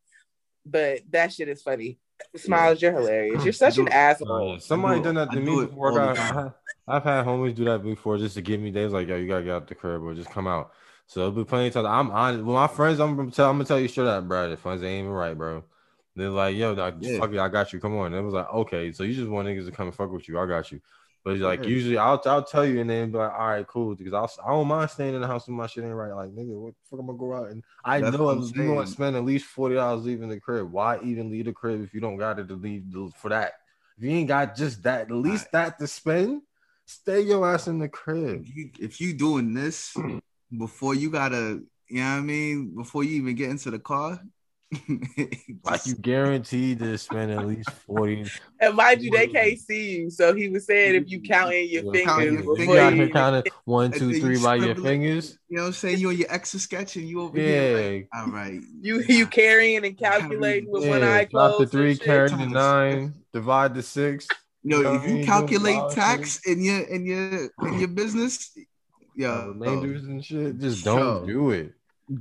but 0.65 1.01
that 1.11 1.31
shit 1.31 1.47
is 1.47 1.61
funny. 1.61 1.99
Smiles, 2.35 2.81
you're 2.81 2.93
hilarious. 2.93 3.43
You're 3.43 3.53
mm-hmm. 3.53 3.57
such 3.57 3.77
an 3.77 3.89
asshole. 3.89 4.53
yeah. 4.53 4.59
Somebody 4.59 5.01
done 5.01 5.15
that 5.15 5.31
to 5.31 5.39
me 5.39 5.65
before. 5.65 5.99
I- 5.99 6.11
I 6.11 6.15
time. 6.15 6.35
had- 6.35 6.53
I've 6.87 7.03
had 7.03 7.25
homies 7.25 7.55
do 7.55 7.65
that 7.65 7.83
before 7.83 8.17
just 8.17 8.35
to 8.35 8.43
give 8.43 8.61
me 8.61 8.69
days 8.69 8.91
like, 8.91 9.07
yo, 9.07 9.15
you 9.15 9.27
gotta 9.27 9.43
get 9.43 9.53
out 9.53 9.67
the 9.67 9.73
crib 9.73 10.03
or 10.03 10.13
just 10.13 10.29
come 10.29 10.47
out. 10.47 10.71
So 11.07 11.21
it'll 11.21 11.31
be 11.31 11.43
plenty 11.43 11.67
of 11.67 11.73
times. 11.73 11.87
I'm 11.87 12.11
honest 12.11 12.43
with 12.43 12.53
my 12.53 12.67
friends. 12.67 12.99
I'm 12.99 13.15
gonna 13.15 13.31
tell. 13.31 13.49
I'm 13.49 13.55
gonna 13.55 13.65
tell 13.65 13.79
you 13.79 13.87
straight 13.87 14.07
up, 14.07 14.27
bro. 14.27 14.49
The 14.49 14.57
funds 14.57 14.83
ain't 14.83 15.03
even 15.03 15.11
right, 15.11 15.37
bro. 15.37 15.63
They're 16.15 16.29
like, 16.29 16.55
yo, 16.55 16.73
Yeah. 16.99 17.19
fuck 17.19 17.33
it, 17.33 17.39
I 17.39 17.49
got 17.49 17.73
you. 17.73 17.79
Come 17.79 17.97
on. 17.97 18.07
And 18.07 18.15
it 18.15 18.21
was 18.21 18.33
like, 18.33 18.51
okay, 18.53 18.91
so 18.91 19.03
you 19.03 19.13
just 19.13 19.29
want 19.29 19.47
niggas 19.47 19.65
to 19.65 19.71
come 19.71 19.87
and 19.87 19.95
fuck 19.95 20.11
with 20.11 20.27
you. 20.29 20.39
I 20.39 20.45
got 20.45 20.71
you. 20.71 20.79
But 21.23 21.33
it's 21.33 21.41
like 21.41 21.63
Yeah. 21.63 21.69
usually 21.69 21.97
I'll 21.97 22.21
I'll 22.25 22.43
tell 22.43 22.65
you 22.65 22.79
and 22.79 22.89
then 22.89 23.11
be 23.11 23.17
like, 23.17 23.31
all 23.33 23.47
right, 23.47 23.65
cool, 23.67 23.95
because 23.95 24.13
I'll 24.13 24.31
I 24.45 24.51
don't 24.51 24.67
mind 24.67 24.91
staying 24.91 25.15
in 25.15 25.21
the 25.21 25.27
house 25.27 25.47
when 25.47 25.57
my 25.57 25.65
shit 25.65 25.83
ain't 25.83 25.93
right. 25.93 26.13
Like, 26.13 26.29
nigga, 26.29 26.55
what 26.55 26.75
the 26.75 26.79
fuck 26.87 26.99
am 26.99 27.05
I 27.05 27.07
gonna 27.07 27.17
go 27.17 27.33
out 27.33 27.49
and 27.49 27.63
I 27.83 27.99
That's 27.99 28.15
know 28.15 28.29
I'm 28.29 28.41
you 28.41 28.75
to 28.75 28.85
spend 28.85 29.15
at 29.15 29.25
least 29.25 29.45
forty 29.47 29.73
dollars 29.73 30.05
leaving 30.05 30.29
the 30.29 30.39
crib. 30.39 30.71
Why 30.71 30.99
even 31.03 31.31
leave 31.31 31.45
the 31.45 31.51
crib 31.53 31.83
if 31.83 31.95
you 31.95 31.99
don't 31.99 32.17
got 32.17 32.37
it 32.37 32.47
to 32.49 32.53
leave 32.53 32.91
the- 32.91 33.11
for 33.17 33.29
that? 33.29 33.53
If 33.97 34.03
you 34.03 34.11
ain't 34.11 34.27
got 34.27 34.55
just 34.55 34.83
that, 34.83 35.09
at 35.09 35.11
least 35.11 35.51
that 35.51 35.79
to 35.79 35.87
spend, 35.87 36.43
stay 36.85 37.21
your 37.21 37.51
ass 37.51 37.67
in 37.67 37.79
the 37.79 37.89
crib. 37.89 38.45
If 38.45 38.55
you 38.55 38.69
if 38.79 39.01
you 39.01 39.13
doing 39.13 39.53
this 39.55 39.95
before 40.55 40.93
you 40.93 41.09
gotta, 41.09 41.63
you 41.89 41.99
know 42.01 42.11
what 42.11 42.17
I 42.17 42.21
mean, 42.21 42.75
before 42.75 43.03
you 43.03 43.15
even 43.15 43.33
get 43.35 43.49
into 43.49 43.71
the 43.71 43.79
car, 43.79 44.21
Like 45.63 45.85
you 45.85 45.95
guaranteed 45.95 46.79
to 46.79 46.97
spend 46.97 47.31
at 47.31 47.45
least 47.45 47.69
forty. 47.69 48.25
And 48.59 48.75
mind 48.75 49.01
you, 49.01 49.11
they 49.11 49.27
can't 49.27 49.59
see 49.59 49.97
you. 49.97 50.09
So 50.09 50.33
he 50.33 50.47
was 50.49 50.65
saying 50.65 50.95
if 50.95 51.09
you 51.09 51.21
count 51.21 51.53
in 51.53 51.69
your 51.69 51.83
Yeah, 51.93 52.05
fingers 52.17 52.45
your 52.45 52.55
before 52.55 52.75
You 52.75 52.79
out 52.79 52.93
here 52.93 53.03
even- 53.03 53.13
counting 53.13 53.51
one, 53.65 53.85
And 53.85 53.93
two, 53.95 54.11
then 54.11 54.21
three 54.21 54.37
you 54.37 54.43
by 54.43 54.55
your 54.55 54.75
fingers. 54.75 55.37
you 55.49 55.57
know 55.57 55.63
what 55.63 55.67
I'm 55.67 55.73
saying, 55.73 55.99
you 55.99 56.09
on 56.09 56.17
your 56.17 56.31
extra 56.31 56.59
sketch 56.59 56.95
and 56.95 57.07
you 57.07 57.21
over 57.21 57.37
here. 57.37 57.77
Yeah, 57.77 57.95
Like, 57.95 58.09
all 58.15 58.31
right, 58.31 58.59
you 58.81 59.01
you 59.07 59.27
carrying 59.27 59.85
and 59.85 59.97
calculating 59.97 60.71
with 60.71 60.87
one 60.87 61.03
eye 61.03 61.21
yeah. 61.21 61.25
Drop 61.25 61.55
closed. 61.57 61.71
the 61.71 61.77
three, 61.77 61.97
carry 61.97 62.29
the 62.29 62.45
nine, 62.47 63.13
divide 63.33 63.73
the 63.75 63.83
six. 63.83 64.27
Yo, 64.63 64.77
You 64.77 64.83
know 64.83 64.93
if 64.95 65.07
you 65.09 65.25
calculate 65.25 65.75
Doing 65.79 65.91
tax 65.95 66.39
in 66.47 66.63
your 66.63 66.79
in 66.81 67.05
your 67.05 67.49
in 67.67 67.79
your 67.79 67.87
business, 67.89 68.51
uh, 68.57 68.61
yeah, 69.15 69.45
remainders 69.47 70.05
and 70.05 70.23
shit. 70.25 70.57
Just 70.59 70.83
don't 70.85 71.27
Yo. 71.27 71.33
do 71.33 71.49
it. 71.51 71.73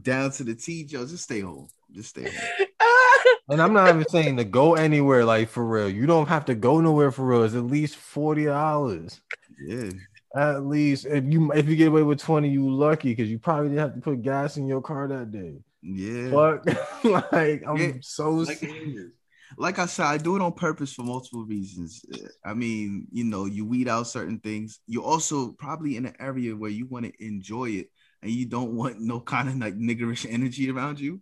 down 0.02 0.30
to 0.32 0.44
the 0.44 0.54
T, 0.54 0.84
Joe, 0.84 1.06
just 1.06 1.24
stay 1.24 1.40
home. 1.40 1.68
Just 1.94 2.10
stay 2.10 2.24
home. 2.30 2.66
And 3.48 3.60
I'm 3.60 3.74
not 3.74 3.88
even 3.90 4.08
saying 4.08 4.38
to 4.38 4.44
go 4.44 4.74
anywhere, 4.74 5.24
like 5.24 5.50
for 5.50 5.64
real. 5.66 5.88
You 5.90 6.06
don't 6.06 6.28
have 6.28 6.46
to 6.46 6.54
go 6.54 6.80
nowhere 6.80 7.10
for 7.12 7.26
real. 7.26 7.42
It's 7.44 7.54
at 7.54 7.64
least 7.64 7.96
forty 7.96 8.46
dollars. 8.46 9.20
Yeah. 9.66 9.90
At 10.34 10.64
least 10.64 11.06
if 11.06 11.24
you 11.24 11.52
if 11.52 11.68
you 11.68 11.76
get 11.76 11.88
away 11.88 12.02
with 12.02 12.20
twenty, 12.20 12.48
you 12.48 12.70
lucky 12.70 13.10
because 13.10 13.30
you 13.30 13.38
probably 13.38 13.68
didn't 13.68 13.80
have 13.80 13.94
to 13.96 14.00
put 14.00 14.22
gas 14.22 14.56
in 14.56 14.66
your 14.66 14.80
car 14.80 15.08
that 15.08 15.30
day. 15.30 15.56
Yeah. 15.82 16.30
Fuck, 16.30 16.64
like 17.30 17.62
I'm 17.68 17.76
Yeah, 17.76 17.92
so 18.00 18.30
like, 18.30 18.58
serious. 18.58 19.10
like 19.58 19.78
I 19.78 19.86
said, 19.86 20.06
I 20.06 20.16
do 20.18 20.36
it 20.36 20.42
on 20.42 20.52
purpose 20.52 20.92
for 20.94 21.02
multiple 21.02 21.44
reasons. 21.44 22.04
I 22.44 22.54
mean, 22.54 23.06
you 23.12 23.24
know, 23.24 23.44
you 23.44 23.66
weed 23.66 23.88
out 23.88 24.06
certain 24.06 24.38
things. 24.40 24.80
You're 24.86 25.04
also 25.04 25.52
probably 25.52 25.96
in 25.96 26.06
an 26.06 26.16
area 26.18 26.56
where 26.56 26.70
you 26.70 26.86
want 26.86 27.04
to 27.06 27.24
enjoy 27.24 27.66
it 27.70 27.88
and 28.22 28.32
you 28.32 28.46
don't 28.46 28.72
want 28.74 29.00
no 29.00 29.20
kind 29.20 29.48
of 29.50 29.56
like 29.58 29.76
niggerish 29.76 30.26
energy 30.28 30.70
around 30.70 30.98
you. 30.98 31.20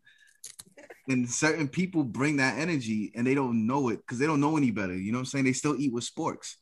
And 1.12 1.28
certain 1.28 1.68
people 1.68 2.04
bring 2.04 2.36
that 2.38 2.58
energy 2.58 3.12
and 3.14 3.26
they 3.26 3.34
don't 3.34 3.66
know 3.66 3.90
it 3.90 3.98
because 3.98 4.18
they 4.18 4.26
don't 4.26 4.40
know 4.40 4.56
any 4.56 4.70
better. 4.70 4.96
You 4.96 5.12
know 5.12 5.18
what 5.18 5.22
I'm 5.22 5.26
saying? 5.26 5.44
They 5.44 5.52
still 5.52 5.76
eat 5.78 5.92
with 5.92 6.08
sporks. 6.08 6.54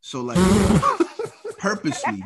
So 0.00 0.20
like 0.20 0.38
purposely. 1.58 2.22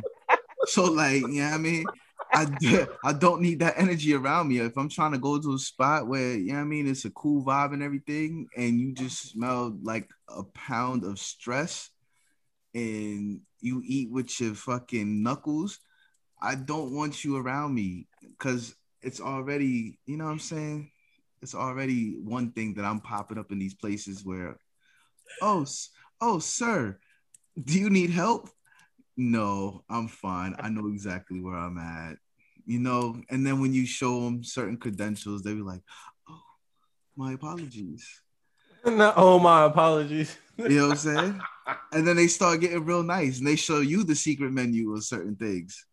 So 0.66 0.84
like, 0.84 1.20
you 1.20 1.40
know 1.40 1.44
what 1.44 1.54
I 1.54 1.58
mean? 1.58 1.86
I, 2.32 2.86
I 3.04 3.12
don't 3.12 3.40
need 3.40 3.60
that 3.60 3.78
energy 3.78 4.12
around 4.12 4.48
me. 4.48 4.58
If 4.58 4.76
I'm 4.76 4.88
trying 4.88 5.12
to 5.12 5.18
go 5.18 5.40
to 5.40 5.54
a 5.54 5.58
spot 5.58 6.08
where, 6.08 6.34
you 6.34 6.48
know 6.48 6.54
what 6.54 6.60
I 6.62 6.64
mean, 6.64 6.88
it's 6.88 7.04
a 7.04 7.10
cool 7.10 7.44
vibe 7.44 7.72
and 7.72 7.82
everything, 7.82 8.48
and 8.56 8.78
you 8.80 8.92
just 8.92 9.30
smell 9.30 9.76
like 9.82 10.08
a 10.28 10.42
pound 10.42 11.04
of 11.04 11.18
stress 11.18 11.90
and 12.74 13.40
you 13.60 13.82
eat 13.84 14.10
with 14.10 14.40
your 14.40 14.54
fucking 14.54 15.22
knuckles, 15.22 15.78
I 16.40 16.54
don't 16.56 16.94
want 16.94 17.24
you 17.24 17.36
around 17.36 17.74
me 17.74 18.08
because 18.20 18.74
it's 19.00 19.20
already, 19.20 19.98
you 20.06 20.16
know 20.16 20.24
what 20.24 20.32
I'm 20.32 20.38
saying? 20.38 20.90
It's 21.42 21.54
already 21.54 22.16
one 22.18 22.52
thing 22.52 22.74
that 22.74 22.84
I'm 22.84 23.00
popping 23.00 23.38
up 23.38 23.52
in 23.52 23.58
these 23.58 23.74
places 23.74 24.24
where, 24.24 24.56
oh, 25.40 25.66
oh, 26.20 26.38
sir, 26.38 26.98
do 27.62 27.78
you 27.78 27.90
need 27.90 28.10
help? 28.10 28.48
No, 29.16 29.82
I'm 29.90 30.08
fine. 30.08 30.54
I 30.58 30.68
know 30.68 30.86
exactly 30.88 31.40
where 31.40 31.56
I'm 31.56 31.78
at. 31.78 32.16
You 32.66 32.78
know, 32.78 33.20
and 33.30 33.46
then 33.46 33.60
when 33.60 33.72
you 33.72 33.86
show 33.86 34.20
them 34.20 34.44
certain 34.44 34.76
credentials, 34.76 35.42
they 35.42 35.54
be 35.54 35.62
like, 35.62 35.80
"Oh, 36.28 36.42
my 37.16 37.32
apologies." 37.32 38.06
No, 38.84 39.12
oh 39.16 39.38
my 39.38 39.64
apologies. 39.64 40.36
You 40.56 40.68
know 40.68 40.88
what 40.88 40.90
I'm 40.92 40.96
saying? 40.98 41.40
and 41.92 42.06
then 42.06 42.16
they 42.16 42.26
start 42.26 42.60
getting 42.60 42.84
real 42.84 43.02
nice, 43.02 43.38
and 43.38 43.46
they 43.46 43.56
show 43.56 43.80
you 43.80 44.04
the 44.04 44.14
secret 44.14 44.52
menu 44.52 44.94
of 44.94 45.02
certain 45.04 45.34
things. 45.34 45.86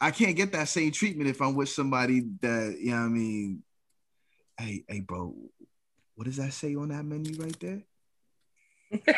I 0.00 0.10
can't 0.10 0.36
get 0.36 0.52
that 0.52 0.68
same 0.68 0.92
treatment 0.92 1.28
if 1.28 1.42
I'm 1.42 1.54
with 1.54 1.68
somebody 1.68 2.22
that 2.40 2.78
you 2.80 2.92
know. 2.92 2.98
what 2.98 3.02
I 3.02 3.08
mean, 3.08 3.62
hey, 4.58 4.84
hey, 4.88 5.00
bro, 5.00 5.34
what 6.14 6.24
does 6.26 6.36
that 6.36 6.52
say 6.52 6.74
on 6.74 6.88
that 6.88 7.04
menu 7.04 7.40
right 7.40 7.58
there? 7.60 7.82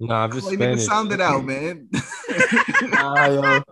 Nah, 0.00 0.24
I'm 0.24 0.32
just 0.32 0.48
nigga, 0.48 0.54
Spanish. 0.54 0.84
sound 0.86 1.12
it 1.12 1.20
out, 1.20 1.44
man. 1.44 1.88
nah, 2.90 3.26
yo. 3.26 3.62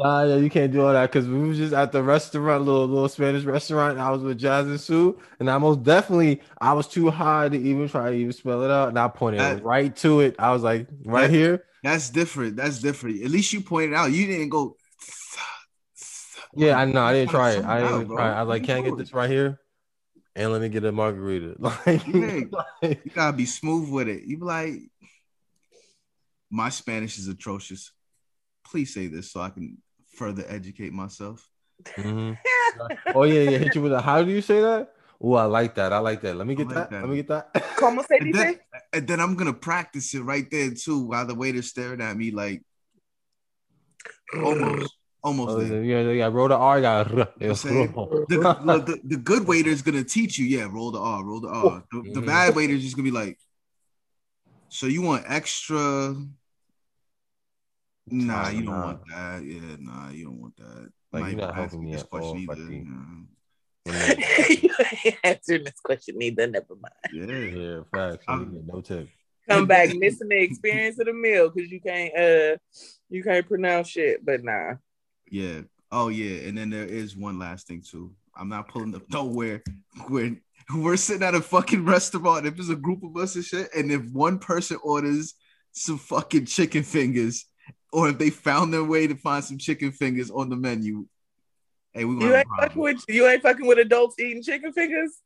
Nah, 0.00 0.24
yo, 0.24 0.38
you 0.38 0.50
can't 0.50 0.72
do 0.72 0.84
all 0.84 0.92
that 0.92 1.12
because 1.12 1.28
we 1.28 1.38
was 1.48 1.58
just 1.58 1.72
at 1.72 1.92
the 1.92 2.02
restaurant, 2.02 2.64
little 2.64 2.88
little 2.88 3.08
Spanish 3.08 3.44
restaurant. 3.44 3.96
I 3.96 4.10
was 4.10 4.20
with 4.22 4.36
Jazz 4.36 4.66
and 4.66 4.80
Sue, 4.80 5.16
and 5.38 5.48
I 5.48 5.58
most 5.58 5.84
definitely 5.84 6.40
I 6.60 6.72
was 6.72 6.88
too 6.88 7.08
high 7.08 7.48
to 7.50 7.56
even 7.56 7.88
try 7.88 8.10
to 8.10 8.16
even 8.16 8.32
spell 8.32 8.64
it 8.64 8.70
out, 8.70 8.88
and 8.88 8.98
I 8.98 9.06
pointed 9.06 9.40
That- 9.40 9.62
right 9.62 9.94
to 9.98 10.20
it. 10.20 10.34
I 10.40 10.50
was 10.50 10.64
like, 10.64 10.88
right 11.04 11.28
That- 11.28 11.30
here. 11.30 11.64
That's 11.84 12.10
different. 12.10 12.56
That's 12.56 12.80
different. 12.80 13.22
At 13.22 13.30
least 13.30 13.52
you 13.52 13.60
pointed 13.60 13.94
out. 13.94 14.10
You 14.10 14.26
didn't 14.26 14.48
go. 14.48 14.76
Yeah, 16.56 16.78
I 16.78 16.84
know. 16.86 17.02
I 17.02 17.12
didn't 17.12 17.30
try 17.30 17.52
it. 17.52 17.64
I 17.64 17.80
didn't 17.80 18.10
out, 18.10 18.16
try. 18.16 18.28
it. 18.28 18.34
I 18.34 18.42
was 18.42 18.48
like, 18.48 18.64
can't 18.64 18.84
get 18.84 18.96
this 18.96 19.12
right 19.14 19.30
here? 19.30 19.60
And 20.36 20.52
let 20.52 20.60
me 20.60 20.68
get 20.68 20.84
a 20.84 20.92
margarita. 20.92 21.56
Like, 21.58 22.06
Yeah. 22.06 22.40
like- 22.52 23.04
You 23.04 23.10
gotta 23.14 23.36
be 23.36 23.46
smooth 23.46 23.88
with 23.90 24.06
it. 24.08 24.22
You 24.24 24.36
be 24.38 24.44
like, 24.44 24.74
my 26.50 26.68
Spanish 26.68 27.18
is 27.18 27.26
atrocious. 27.26 27.90
Please 28.64 28.92
say 28.94 29.06
this 29.08 29.30
so 29.32 29.40
I 29.40 29.48
can 29.50 29.78
further 30.14 30.44
educate 30.46 30.92
myself. 30.92 31.48
Mhm. 31.96 32.36
Oh 33.14 33.24
yeah, 33.24 33.50
yeah. 33.50 33.58
Hit 33.58 33.74
you 33.74 33.82
with 33.82 33.92
a. 33.92 34.00
How 34.00 34.22
do 34.22 34.30
you 34.30 34.40
say 34.42 34.60
that? 34.60 34.92
Oh, 35.20 35.34
I 35.34 35.44
like 35.44 35.74
that. 35.76 35.92
I 35.92 35.98
like 35.98 36.20
that. 36.22 36.36
Let 36.36 36.46
me 36.46 36.54
get 36.54 36.66
like 36.66 36.74
that. 36.76 36.90
that. 36.90 37.00
Let 37.00 37.08
me 37.10 37.16
get 37.16 37.28
that. 37.28 37.52
Como 37.76 38.02
se 38.02 38.18
And 38.20 38.32
dice? 38.32 38.42
then, 38.42 38.60
and 38.92 39.08
then 39.08 39.20
I'm 39.20 39.34
gonna 39.36 39.52
practice 39.54 40.14
it 40.14 40.20
right 40.20 40.46
there 40.50 40.70
too, 40.74 41.00
while 41.06 41.26
the 41.26 41.34
waiter's 41.34 41.68
staring 41.68 42.00
at 42.02 42.16
me 42.16 42.30
like 42.30 42.62
almost, 44.44 44.94
almost 45.26 45.56
Oh, 45.56 45.60
there. 45.60 45.82
yeah, 45.82 46.10
yeah, 46.12 46.26
roll 46.28 46.48
the 46.48 46.56
R, 46.56 46.80
got 46.80 47.10
I'm 47.10 47.54
saying? 47.56 47.92
The, 47.92 48.26
the, 48.28 48.84
the, 48.86 49.00
the 49.04 49.16
good 49.16 49.46
waiter 49.46 49.70
is 49.70 49.82
gonna 49.82 50.04
teach 50.04 50.38
you, 50.38 50.46
yeah, 50.46 50.68
roll 50.70 50.92
the 50.92 51.00
R, 51.00 51.24
roll 51.24 51.40
the 51.40 51.48
R. 51.48 51.84
The, 51.90 52.02
the 52.12 52.20
Mhm. 52.20 52.26
bad 52.26 52.54
waiter 52.54 52.74
is 52.74 52.82
just 52.84 52.96
gonna 52.96 53.04
be 53.04 53.10
like, 53.10 53.38
so 54.68 54.86
you 54.86 55.02
want 55.02 55.24
extra? 55.28 56.14
Nah, 58.08 58.48
you 58.50 58.62
don't 58.62 58.74
Nah. 58.78 58.84
want 58.86 59.00
that. 59.08 59.44
Yeah, 59.44 59.76
nah, 59.80 60.10
you 60.10 60.24
don't 60.26 60.40
want 60.40 60.56
that. 60.58 60.92
Like, 61.12 61.22
Might 61.22 61.28
you're 61.30 61.40
not 61.40 61.46
not 61.48 61.54
helping 61.56 61.64
asking 61.66 61.84
me 61.84 61.92
this 61.92 62.02
at 62.02 62.08
all, 62.12 62.18
question 62.20 62.38
either. 62.38 62.54
Bucky. 62.54 62.86
You 63.86 64.74
ain't 65.04 65.16
answering 65.24 65.64
this 65.64 65.80
question 65.82 66.22
either. 66.22 66.46
Never 66.46 66.74
mind. 66.74 66.94
Yeah. 67.12 67.60
yeah, 67.60 67.80
facts. 67.92 68.24
You 68.28 68.62
no 68.66 68.80
tip. 68.80 69.08
Come 69.48 69.66
back 69.74 69.94
missing 69.94 70.28
the 70.28 70.40
experience 70.42 70.98
of 70.98 71.06
the 71.06 71.12
meal 71.12 71.50
because 71.50 71.70
you 71.70 71.80
can't 71.80 72.12
uh 72.16 72.56
you 73.08 73.22
can't 73.22 73.46
pronounce 73.46 73.88
shit. 73.88 74.24
But 74.24 74.42
nah. 74.42 74.74
Yeah. 75.30 75.62
Oh 75.92 76.08
yeah. 76.08 76.48
And 76.48 76.56
then 76.56 76.70
there 76.70 76.84
is 76.84 77.16
one 77.16 77.38
last 77.38 77.66
thing 77.66 77.82
too. 77.88 78.14
I'm 78.36 78.48
not 78.48 78.68
pulling 78.68 78.94
up 78.94 79.02
nowhere 79.10 79.62
when 80.08 80.40
we're 80.74 80.96
sitting 80.96 81.22
at 81.22 81.34
a 81.34 81.40
fucking 81.40 81.84
restaurant. 81.84 82.46
If 82.46 82.56
there's 82.56 82.68
a 82.68 82.76
group 82.76 83.02
of 83.02 83.16
us 83.16 83.34
and 83.34 83.44
shit, 83.44 83.68
and 83.74 83.90
if 83.90 84.02
one 84.12 84.38
person 84.38 84.78
orders 84.82 85.34
some 85.72 85.98
fucking 85.98 86.46
chicken 86.46 86.82
fingers, 86.82 87.46
or 87.92 88.08
if 88.08 88.18
they 88.18 88.30
found 88.30 88.72
their 88.72 88.84
way 88.84 89.06
to 89.06 89.14
find 89.14 89.44
some 89.44 89.58
chicken 89.58 89.92
fingers 89.92 90.30
on 90.30 90.50
the 90.50 90.56
menu, 90.56 91.06
hey, 91.92 92.04
we 92.04 92.16
You 92.24 92.34
ain't 92.34 92.48
fucking 92.58 92.82
with 92.82 93.04
you 93.08 93.26
ain't 93.26 93.42
fucking 93.42 93.66
with 93.66 93.78
adults 93.78 94.18
eating 94.18 94.42
chicken 94.42 94.72
fingers. 94.72 95.18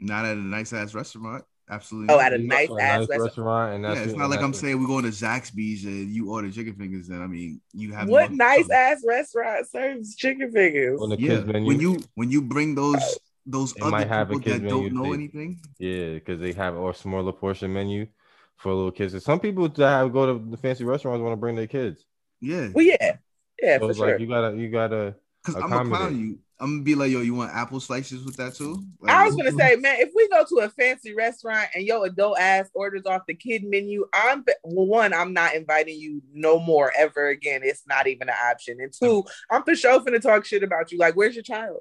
Not 0.00 0.24
at 0.24 0.36
a 0.36 0.40
nice 0.40 0.72
ass 0.72 0.94
restaurant. 0.94 1.44
Absolutely. 1.70 2.14
Oh, 2.14 2.20
at 2.20 2.32
a 2.34 2.38
You 2.38 2.46
nice 2.46 2.68
go 2.68 2.78
ass 2.78 3.00
nice 3.00 3.08
restaurant. 3.08 3.22
restaurant, 3.24 3.74
and 3.74 3.84
yeah, 3.84 3.94
that's 3.94 4.06
it's 4.08 4.16
not 4.16 4.28
like 4.30 4.40
I'm 4.40 4.50
that's 4.52 4.60
saying 4.60 4.80
we're 4.80 4.86
going 4.86 5.04
to 5.04 5.10
Zaxby's 5.10 5.84
and 5.84 6.10
you 6.10 6.30
order 6.30 6.50
chicken 6.50 6.74
fingers. 6.74 7.08
Then 7.08 7.22
I 7.22 7.26
mean, 7.26 7.60
you 7.72 7.92
have 7.94 8.08
What 8.08 8.30
no- 8.30 8.36
nice 8.36 8.68
ass 8.70 9.02
restaurant 9.06 9.66
serves 9.68 10.14
chicken 10.14 10.52
fingers? 10.52 11.00
on 11.00 11.08
the 11.10 11.16
Yeah, 11.16 11.28
kids 11.38 11.46
menu. 11.46 11.66
when 11.68 11.80
you 11.80 12.02
when 12.16 12.30
you 12.30 12.42
bring 12.42 12.74
those 12.74 13.18
those 13.46 13.72
They 13.74 13.80
other 13.82 13.90
might 13.90 14.08
have 14.08 14.30
a 14.30 14.34
people 14.36 14.52
kids 14.52 14.62
that 14.62 14.68
menu 14.70 14.90
don't 14.90 14.94
know 14.98 15.08
too. 15.08 15.14
anything. 15.14 15.58
Yeah, 15.78 16.14
because 16.14 16.40
they 16.40 16.52
have 16.52 16.76
or 16.76 16.92
smaller 16.94 17.32
portion 17.32 17.72
menu 17.72 18.08
for 18.56 18.72
little 18.72 18.92
kids. 18.92 19.14
And 19.14 19.22
some 19.22 19.40
people 19.40 19.68
that 19.68 19.88
have 19.88 20.12
go 20.12 20.26
to 20.38 20.50
the 20.50 20.56
fancy 20.56 20.84
restaurants 20.84 21.22
want 21.22 21.32
to 21.32 21.36
bring 21.38 21.56
their 21.56 21.66
kids. 21.66 22.04
Yeah, 22.40 22.68
Well, 22.74 22.84
yeah, 22.84 23.16
yeah, 23.62 23.78
So 23.78 23.86
for 23.86 23.90
it's 23.90 23.98
sure. 23.98 24.10
like 24.10 24.20
you 24.20 24.26
gotta, 24.26 24.54
you 24.56 24.68
gotta. 24.70 25.14
because 25.42 25.62
I'm 25.62 25.70
gonna 25.70 25.88
clown 25.88 26.20
you. 26.20 26.38
I'm 26.60 26.70
gonna 26.70 26.82
be 26.82 26.94
like, 26.94 27.10
yo, 27.10 27.20
you 27.20 27.34
want 27.34 27.52
apple 27.52 27.80
slices 27.80 28.24
with 28.24 28.36
that 28.36 28.54
too? 28.54 28.84
Like, 29.00 29.12
I 29.12 29.24
was 29.26 29.34
gonna 29.34 29.52
say, 29.52 29.74
man, 29.76 29.96
if 29.98 30.10
we 30.14 30.28
go 30.28 30.44
to 30.48 30.64
a 30.64 30.68
fancy 30.68 31.12
restaurant 31.12 31.68
and 31.74 31.84
your 31.84 32.06
adult 32.06 32.38
ass 32.38 32.70
orders 32.74 33.06
off 33.06 33.22
the 33.26 33.34
kid 33.34 33.64
menu, 33.64 34.06
I'm 34.12 34.44
well, 34.62 34.86
one, 34.86 35.12
I'm 35.12 35.32
not 35.32 35.54
inviting 35.54 35.98
you 35.98 36.22
no 36.32 36.60
more 36.60 36.92
ever 36.96 37.28
again. 37.28 37.62
It's 37.64 37.82
not 37.88 38.06
even 38.06 38.28
an 38.28 38.36
option. 38.48 38.80
And 38.80 38.92
two, 38.92 39.24
I'm 39.50 39.64
for 39.64 39.74
sure 39.74 40.00
finna 40.00 40.20
talk 40.20 40.44
shit 40.44 40.62
about 40.62 40.92
you. 40.92 40.98
Like, 40.98 41.16
where's 41.16 41.34
your 41.34 41.42
child? 41.42 41.78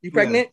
You 0.00 0.10
pregnant? 0.10 0.48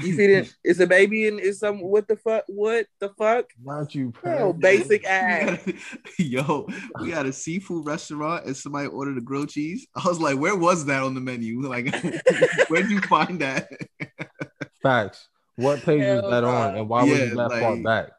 You 0.00 0.16
feeding? 0.16 0.46
It's 0.64 0.80
a 0.80 0.86
baby 0.86 1.28
and 1.28 1.38
is 1.38 1.58
some 1.58 1.80
what 1.80 2.08
the 2.08 2.16
fuck? 2.16 2.44
What 2.48 2.86
the 2.98 3.10
fuck? 3.10 3.46
Not 3.62 3.94
you, 3.94 4.12
Oh, 4.24 4.52
basic 4.52 5.02
We 5.04 5.08
ass. 5.08 5.58
gotta- 5.64 5.74
yo, 6.18 6.66
we 7.00 7.10
got 7.10 7.26
a 7.26 7.32
seafood 7.32 7.86
restaurant 7.86 8.46
and 8.46 8.56
somebody 8.56 8.88
ordered 8.88 9.18
a 9.18 9.20
grilled 9.20 9.50
cheese. 9.50 9.86
I 9.94 10.08
was 10.08 10.18
like, 10.20 10.38
where 10.38 10.56
was 10.56 10.86
that 10.86 11.02
on 11.02 11.14
the 11.14 11.20
menu? 11.20 11.60
Like, 11.68 11.94
where'd 12.68 12.90
you 12.90 13.00
find 13.02 13.40
that? 13.40 13.68
Facts. 14.82 15.28
What 15.56 15.82
page 15.82 16.02
Hell 16.02 16.22
was 16.22 16.30
that 16.30 16.44
on, 16.44 16.76
and 16.76 16.88
why 16.88 17.02
was 17.02 17.10
Yeah, 17.18 17.24
it 17.26 17.36
that 17.36 17.50
far 17.60 17.76
back? 17.76 18.10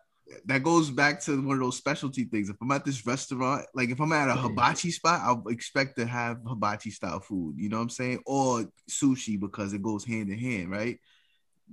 that 0.45 0.63
goes 0.63 0.89
back 0.89 1.19
to 1.21 1.39
one 1.45 1.55
of 1.57 1.59
those 1.61 1.77
specialty 1.77 2.23
things. 2.23 2.49
If 2.49 2.55
I'm 2.61 2.71
at 2.71 2.85
this 2.85 3.05
restaurant, 3.05 3.65
like 3.75 3.89
if 3.89 3.99
I'm 3.99 4.11
at 4.13 4.29
a 4.29 4.33
hibachi 4.35 4.89
spot, 4.91 5.21
I'll 5.23 5.43
expect 5.49 5.97
to 5.97 6.05
have 6.05 6.37
hibachi 6.47 6.89
style 6.91 7.19
food. 7.19 7.55
You 7.57 7.69
know 7.69 7.77
what 7.77 7.83
I'm 7.83 7.89
saying? 7.89 8.19
Or 8.25 8.65
sushi 8.89 9.39
because 9.39 9.73
it 9.73 9.81
goes 9.83 10.05
hand 10.05 10.29
in 10.29 10.37
hand, 10.39 10.71
right? 10.71 10.99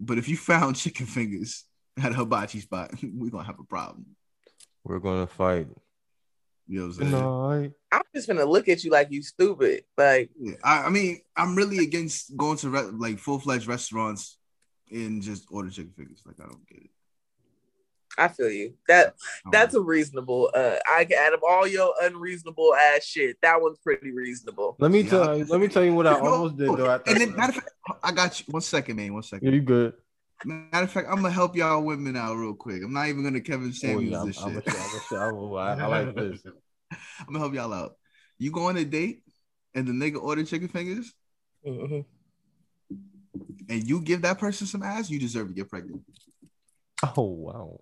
But 0.01 0.19
if 0.19 0.29
you 0.29 0.37
found 0.37 0.77
chicken 0.83 1.07
fingers 1.07 1.65
at 2.03 2.13
a 2.13 2.15
hibachi 2.15 2.61
spot, 2.61 2.91
we're 3.03 3.31
gonna 3.31 3.45
have 3.45 3.61
a 3.61 3.65
problem. 3.65 4.07
We're 4.83 4.99
gonna 4.99 5.27
fight 5.27 5.69
You 6.67 6.81
know 6.81 6.87
what 6.87 6.97
I'm 6.97 7.11
saying? 7.11 7.11
tonight. 7.11 7.73
I'm 7.93 8.03
just 8.15 8.27
gonna 8.29 8.45
look 8.47 8.69
at 8.69 8.83
you 8.83 8.91
like 8.91 9.11
you 9.11 9.23
stupid. 9.23 9.85
Like, 9.97 10.31
Yeah, 10.41 10.55
I, 10.65 10.85
I 10.85 10.91
mean, 10.91 11.21
I'm 11.37 11.55
really 11.55 11.79
against 11.79 12.37
going 12.37 12.57
to 12.59 12.71
re- 12.71 12.83
like 12.83 13.19
full 13.19 13.39
fledged 13.39 13.67
restaurants 13.67 14.39
and 14.91 15.23
just 15.23 15.47
order 15.51 15.71
chicken 15.71 15.93
fingers. 15.97 16.23
Like 16.25 16.37
I 16.41 16.45
don't 16.45 16.67
get 16.67 16.79
it. 16.79 16.91
I 18.21 18.29
feel 18.29 18.51
you. 18.51 18.75
That 18.87 19.15
that's 19.51 19.75
a 19.75 19.81
reasonable. 19.81 20.51
Uh, 20.55 20.77
I 20.87 21.09
out 21.19 21.33
of 21.33 21.41
all 21.43 21.67
your 21.67 21.95
unreasonable 22.03 22.75
ass 22.75 23.03
shit, 23.05 23.39
that 23.41 23.61
one's 23.63 23.79
pretty 23.79 24.11
reasonable. 24.13 24.77
Let 24.79 24.91
me 24.91 25.01
Yeah. 25.01 25.11
tell 25.11 25.39
you. 25.39 25.45
Let 25.47 25.61
me 25.61 25.69
tell 25.69 25.85
you 25.85 25.95
what 25.95 26.07
I 26.07 26.19
No, 26.21 26.33
almost 26.33 26.59
did 26.59 26.77
though. 26.77 26.91
At 26.91 27.09
and 27.09 27.19
then 27.19 27.35
matter 27.35 27.49
of 27.49 27.55
fact, 27.55 27.71
I 28.03 28.13
got 28.13 28.39
you. 28.39 28.45
One 28.51 28.61
second, 28.63 28.97
man. 28.97 29.15
One 29.15 29.23
second. 29.23 29.49
yeah, 29.49 29.55
you 29.55 29.63
good? 29.63 29.95
Matter 30.45 30.85
of 30.85 30.91
fact, 30.91 31.09
I'm 31.09 31.17
gonna 31.17 31.31
help 31.31 31.57
y'all 31.57 31.83
women 31.83 32.15
out 32.17 32.35
real 32.37 32.55
quick. 32.55 32.83
I'm 32.83 32.93
not 32.93 33.09
even 33.09 33.23
gonna 33.25 33.41
Kevin 33.41 33.73
Oh, 33.85 33.99
yeah, 33.99 34.21
I'm, 34.21 34.27
this 34.27 34.39
I'm, 34.43 34.55
shit. 34.55 34.75
a, 34.75 35.17
I'm, 35.17 35.19
a, 35.19 35.25
I'm 35.27 35.35
a, 35.35 35.55
I, 35.55 35.75
I 35.75 35.87
like 35.87 36.15
this. 36.15 36.41
I'm 37.21 37.27
gonna 37.27 37.39
help 37.39 37.55
y'all 37.55 37.73
out. 37.73 37.97
You 38.39 38.51
go 38.51 38.67
on 38.67 38.77
a 38.77 38.85
date 38.85 39.23
and 39.75 39.87
the 39.87 39.93
nigga 39.93 40.23
order 40.23 40.45
chicken 40.45 40.69
fingers 40.69 41.13
Mhm. 41.67 42.05
and 43.69 43.89
you 43.89 44.01
give 44.03 44.23
that 44.23 44.39
person 44.39 44.67
some 44.67 44.83
ass, 44.83 45.09
you 45.11 45.19
deserve 45.19 45.49
to 45.49 45.55
get 45.55 45.69
pregnant. 45.71 46.03
Oh 47.17 47.23
wow. 47.23 47.81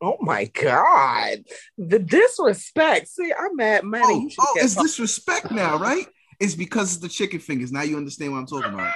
Oh 0.00 0.16
my 0.20 0.44
god, 0.46 1.38
the 1.76 1.98
disrespect. 1.98 3.08
See, 3.08 3.32
I'm 3.36 3.56
mad, 3.56 3.84
money. 3.84 4.04
Oh, 4.38 4.44
oh 4.46 4.52
get 4.54 4.64
it's 4.64 4.76
disrespect 4.76 5.50
now, 5.50 5.76
right? 5.78 6.06
It's 6.40 6.54
because 6.54 6.92
it's 6.92 7.02
the 7.02 7.08
chicken 7.08 7.40
fingers. 7.40 7.72
Now 7.72 7.82
you 7.82 7.96
understand 7.96 8.32
what 8.32 8.38
I'm 8.38 8.46
talking 8.46 8.72
about. 8.74 8.92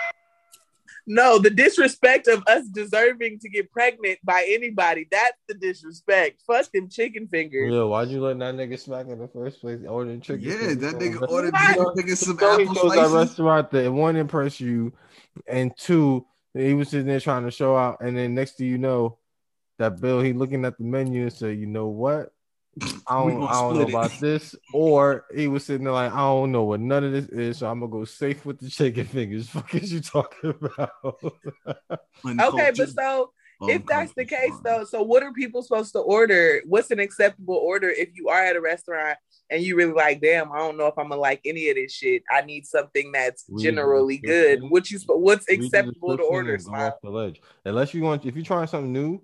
no 1.09 1.39
the 1.41 1.51
disrespect 1.51 2.29
of 2.29 2.45
us 2.47 2.69
deserving 2.69 3.41
to 3.41 3.49
get 3.49 3.69
pregnant 3.73 4.21
by 4.23 4.45
anybody. 4.49 5.09
That's 5.11 5.37
the 5.49 5.55
disrespect. 5.55 6.43
Fuck 6.47 6.71
them 6.73 6.89
chicken 6.89 7.27
fingers. 7.27 7.73
Yeah, 7.73 7.83
why'd 7.83 8.09
you 8.09 8.21
let 8.21 8.39
that 8.39 8.55
nigga 8.55 8.79
smack 8.79 9.09
in 9.09 9.19
the 9.19 9.27
first 9.27 9.61
place? 9.61 9.81
Ordering 9.89 10.21
chicken. 10.21 10.43
Yeah, 10.49 10.57
fingers 10.59 10.77
that 10.79 10.95
nigga 11.01 11.23
a- 11.23 11.27
ordered 11.27 11.53
What? 11.53 11.69
chicken 11.75 11.93
fingers, 11.97 12.19
some 12.21 12.39
So 12.39 12.61
apple 12.61 12.75
chose 12.77 12.95
that 12.95 13.11
restaurant 13.11 13.71
that 13.73 13.93
one 13.93 14.15
impress 14.15 14.61
you, 14.61 14.93
and 15.49 15.77
two, 15.77 16.25
he 16.55 16.75
was 16.75 16.91
sitting 16.91 17.07
there 17.07 17.19
trying 17.19 17.43
to 17.45 17.51
show 17.51 17.77
out, 17.77 17.97
and 18.01 18.17
then 18.17 18.35
next 18.35 18.59
thing 18.59 18.69
you 18.69 18.79
know, 18.79 19.19
that 19.83 20.01
bill 20.01 20.21
he 20.21 20.33
looking 20.33 20.65
at 20.65 20.79
the 20.79 20.85
menu 20.85 21.23
and 21.23 21.33
said, 21.33 21.59
"You 21.59 21.67
know 21.67 21.89
what? 21.89 22.33
I 23.07 23.23
We 23.25 23.33
don't, 23.33 23.41
gonna 23.41 23.47
I 23.47 23.53
don't 23.53 23.75
know 23.75 23.83
it." 23.83 23.89
about 23.91 24.13
this," 24.21 24.55
or 24.73 25.27
he 25.35 25.49
was 25.49 25.65
sitting 25.67 25.85
there 25.85 25.93
like, 25.93 26.13
"I 26.13 26.19
don't 26.19 26.53
know 26.53 26.65
what 26.65 26.81
none 26.81 27.05
of 27.05 27.13
this 27.13 27.27
is, 27.27 27.59
so 27.59 27.69
I'm 27.69 27.81
gonna 27.81 27.93
go 27.93 28.05
safe 28.05 28.47
with 28.47 28.61
the 28.61 28.71
chicken 28.71 29.05
fingers." 29.05 29.49
Fuck 29.51 29.75
is 29.75 29.93
you 29.93 30.01
talking 30.01 30.55
about? 30.61 30.91
Okay, 32.25 32.71
but 32.77 32.91
so 32.91 33.33
if 33.69 33.85
that's 33.87 34.13
the 34.15 34.25
case 34.25 34.55
though, 34.65 34.85
so 34.85 35.03
what 35.03 35.23
are 35.23 35.33
people 35.33 35.63
supposed 35.63 35.93
to 35.93 35.99
order? 35.99 36.63
What's 36.67 36.91
an 36.91 37.01
acceptable 37.01 37.57
order 37.57 37.91
if 37.91 38.11
you 38.15 38.29
are 38.29 38.43
at 38.43 38.57
a 38.57 38.61
restaurant 38.61 39.19
and 39.51 39.63
you 39.63 39.77
really 39.77 39.93
like, 39.93 40.21
damn, 40.21 40.53
I 40.53 40.59
don't 40.59 40.77
know 40.77 40.87
if 40.87 40.99
I'm 40.99 41.09
gonna 41.09 41.21
like 41.21 41.41
any 41.45 41.69
of 41.69 41.77
this 41.77 41.93
shit. 41.93 42.23
I 42.31 42.43
need 42.43 42.67
something 42.67 43.13
that's 43.13 43.45
generally 43.59 44.19
good. 44.19 44.63
What 44.63 44.91
you 44.91 44.99
what's 45.07 45.49
acceptable 45.49 46.17
to 46.17 46.23
order? 46.23 46.59
Smile? 46.59 46.89
off 46.89 46.95
the 47.03 47.11
ledge. 47.11 47.41
Unless 47.65 47.95
you 47.95 48.03
want, 48.03 48.25
if 48.25 48.35
you're 48.35 48.45
trying 48.45 48.67
something 48.67 48.93
new, 48.93 49.21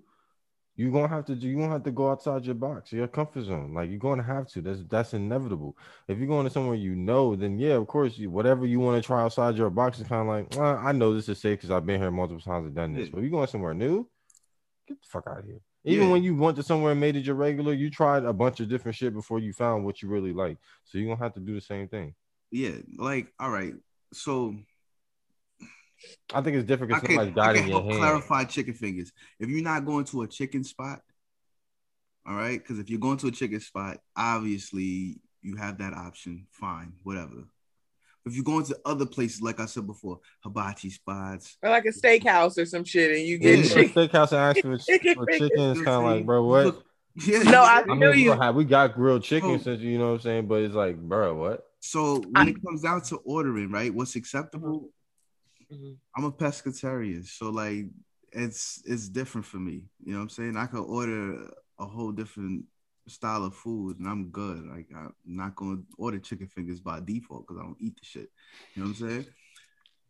you're 0.79 0.91
gonna 0.91 1.09
have 1.09 1.25
to 1.25 1.35
do. 1.35 1.47
You're 1.49 1.59
gonna 1.59 1.73
have 1.73 1.83
to 1.83 1.91
go 1.91 2.09
outside 2.09 2.45
your 2.45 2.55
box, 2.55 2.93
your 2.93 3.07
comfort 3.07 3.43
zone. 3.43 3.73
Like 3.73 3.89
you're 3.89 3.99
gonna 3.99 4.23
have 4.23 4.47
to. 4.51 4.61
That's 4.61 4.81
that's 4.87 5.13
inevitable. 5.13 5.75
If 6.07 6.17
you're 6.17 6.27
going 6.27 6.45
to 6.45 6.49
somewhere 6.49 6.75
you 6.75 6.95
know, 6.95 7.35
then 7.35 7.59
yeah, 7.59 7.73
of 7.73 7.85
course, 7.87 8.17
you, 8.17 8.29
whatever 8.29 8.65
you 8.65 8.79
want 8.79 9.01
to 9.01 9.05
try 9.05 9.21
outside 9.21 9.57
your 9.57 9.69
box 9.69 9.99
is 9.99 10.07
kind 10.07 10.21
of 10.21 10.27
like, 10.27 10.57
"Uh, 10.57 10.77
I 10.77 10.93
know 10.93 11.13
this 11.13 11.27
is 11.27 11.37
safe 11.37 11.57
because 11.57 11.69
I've 11.69 11.85
been 11.85 11.99
here 11.99 12.11
multiple 12.11 12.41
times 12.41 12.65
and 12.67 12.75
done 12.75 12.93
this. 12.93 13.09
But 13.09 13.17
if 13.17 13.23
you're 13.23 13.31
going 13.31 13.47
somewhere 13.47 13.73
new, 13.73 14.07
get 14.87 15.01
the 15.01 15.07
fuck 15.07 15.25
out 15.27 15.39
of 15.39 15.45
here. 15.45 15.59
Even 15.83 16.07
Yeah. 16.07 16.11
when 16.13 16.23
you 16.23 16.35
went 16.35 16.55
to 16.57 16.63
somewhere 16.63 16.91
and 16.93 17.01
made 17.01 17.17
it 17.17 17.25
your 17.25 17.35
regular, 17.35 17.73
you 17.73 17.89
tried 17.89 18.23
a 18.23 18.31
bunch 18.31 18.61
of 18.61 18.69
different 18.69 18.95
shit 18.95 19.13
before 19.13 19.39
you 19.39 19.51
found 19.51 19.83
what 19.83 20.01
you 20.01 20.07
really 20.07 20.31
like. 20.33 20.57
So 20.85 20.97
you're 20.97 21.07
gonna 21.13 21.21
have 21.23 21.33
to 21.33 21.39
do 21.41 21.55
the 21.55 21.61
same 21.61 21.89
thing. 21.89 22.15
yeah, 22.51 22.77
like 22.97 23.33
all 23.37 23.49
right. 23.49 23.73
So 24.13 24.55
I 26.33 26.41
think 26.41 26.57
it's 26.57 26.67
different 26.67 26.93
I 26.93 26.99
because 26.99 27.07
can, 27.07 27.15
somebody's 27.17 27.37
I 27.37 27.53
guiding 27.53 27.67
your 27.69 27.81
hand. 27.83 27.95
clarify 27.95 28.43
chicken 28.45 28.73
fingers. 28.73 29.11
If 29.39 29.49
you're 29.49 29.61
not 29.63 29.85
going 29.85 30.05
to 30.05 30.21
a 30.23 30.27
chicken 30.27 30.63
spot, 30.63 31.01
all 32.27 32.35
right, 32.35 32.59
because 32.59 32.79
if 32.79 32.89
you're 32.89 32.99
going 32.99 33.17
to 33.17 33.27
a 33.27 33.31
chicken 33.31 33.59
spot, 33.59 33.97
obviously 34.15 35.19
you 35.41 35.55
have 35.55 35.77
that 35.79 35.93
option. 35.93 36.45
Fine, 36.51 36.93
whatever. 37.03 37.45
If 38.25 38.35
you're 38.35 38.43
going 38.43 38.65
to 38.65 38.77
other 38.85 39.05
places, 39.05 39.41
like 39.41 39.59
I 39.59 39.65
said 39.65 39.87
before, 39.87 40.19
hibachi 40.43 40.89
spots, 40.91 41.57
Or 41.63 41.69
like 41.69 41.85
a 41.85 41.89
steakhouse 41.89 42.57
or 42.57 42.65
some 42.65 42.83
shit, 42.83 43.11
and 43.17 43.25
you 43.25 43.37
get 43.39 43.57
you 43.57 43.63
go 43.63 43.69
to 43.69 43.75
chicken. 43.87 44.07
steakhouse 44.09 44.31
and 44.31 44.39
ask 44.39 44.59
for, 44.61 44.77
Chicken 44.77 45.15
for 45.15 45.25
chicken. 45.25 45.49
It's 45.71 45.81
kind 45.81 45.87
of 45.87 46.03
like, 46.03 46.25
bro, 46.25 46.43
what? 46.45 46.65
look- 46.65 46.85
yeah, 47.15 47.39
No, 47.43 47.63
I- 47.63 47.83
I 47.89 47.95
mean, 47.95 48.09
we, 48.11 48.23
you. 48.23 48.31
have, 48.33 48.55
we 48.55 48.65
got 48.65 48.93
grilled 48.93 49.23
chicken 49.23 49.51
Oh. 49.51 49.57
since 49.57 49.81
you 49.81 49.97
know 49.97 50.07
what 50.09 50.13
I'm 50.15 50.19
saying, 50.19 50.47
but 50.47 50.61
it's 50.61 50.75
like, 50.75 50.97
bro, 50.97 51.33
what? 51.35 51.63
So 51.79 52.21
when 52.31 52.49
it 52.49 52.61
comes 52.63 52.81
down 52.81 53.01
to 53.03 53.17
ordering, 53.17 53.71
right, 53.71 53.91
what's 53.93 54.15
acceptable? 54.15 54.89
Mhm. 55.71 55.97
I'm 56.15 56.23
a 56.25 56.31
pescatarian, 56.31 57.25
so 57.25 57.49
like 57.49 57.85
it's 58.31 58.81
it's 58.85 59.09
different 59.09 59.45
for 59.45 59.57
me. 59.57 59.85
You 60.03 60.13
know 60.13 60.17
what 60.19 60.23
I'm 60.23 60.29
saying? 60.29 60.57
I 60.57 60.65
could 60.67 60.83
order 60.83 61.49
a 61.79 61.85
whole 61.85 62.11
different 62.11 62.65
style 63.07 63.43
of 63.43 63.55
food 63.55 63.99
and 63.99 64.07
I'm 64.07 64.29
good. 64.29 64.65
Like 64.65 64.87
I'm 64.95 65.13
not 65.25 65.55
gonna 65.55 65.81
order 65.97 66.19
chicken 66.19 66.47
fingers 66.47 66.79
by 66.79 66.99
default 66.99 67.47
because 67.47 67.59
I 67.59 67.65
don't 67.65 67.77
eat 67.81 67.95
the 67.99 68.05
shit. 68.05 68.29
You 68.75 68.83
know 68.83 68.89
what 68.89 68.99
I'm 69.01 69.09
saying? 69.09 69.25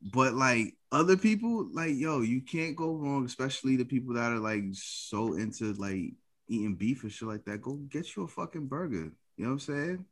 But 0.01 0.33
like 0.35 0.75
other 0.91 1.17
people, 1.17 1.69
like 1.73 1.95
yo, 1.95 2.21
you 2.21 2.41
can't 2.41 2.75
go 2.75 2.95
wrong, 2.95 3.25
especially 3.25 3.75
the 3.77 3.85
people 3.85 4.15
that 4.15 4.31
are 4.31 4.39
like 4.39 4.63
so 4.73 5.33
into 5.35 5.73
like 5.73 6.13
eating 6.47 6.75
beef 6.75 7.03
and 7.03 7.11
shit 7.11 7.27
like 7.27 7.45
that. 7.45 7.61
Go 7.61 7.73
get 7.75 8.15
you 8.15 8.23
a 8.23 8.27
fucking 8.27 8.67
burger. 8.67 9.11
You 9.37 9.45
know 9.45 9.47
what 9.47 9.53
I'm 9.53 9.59
saying? 9.59 10.05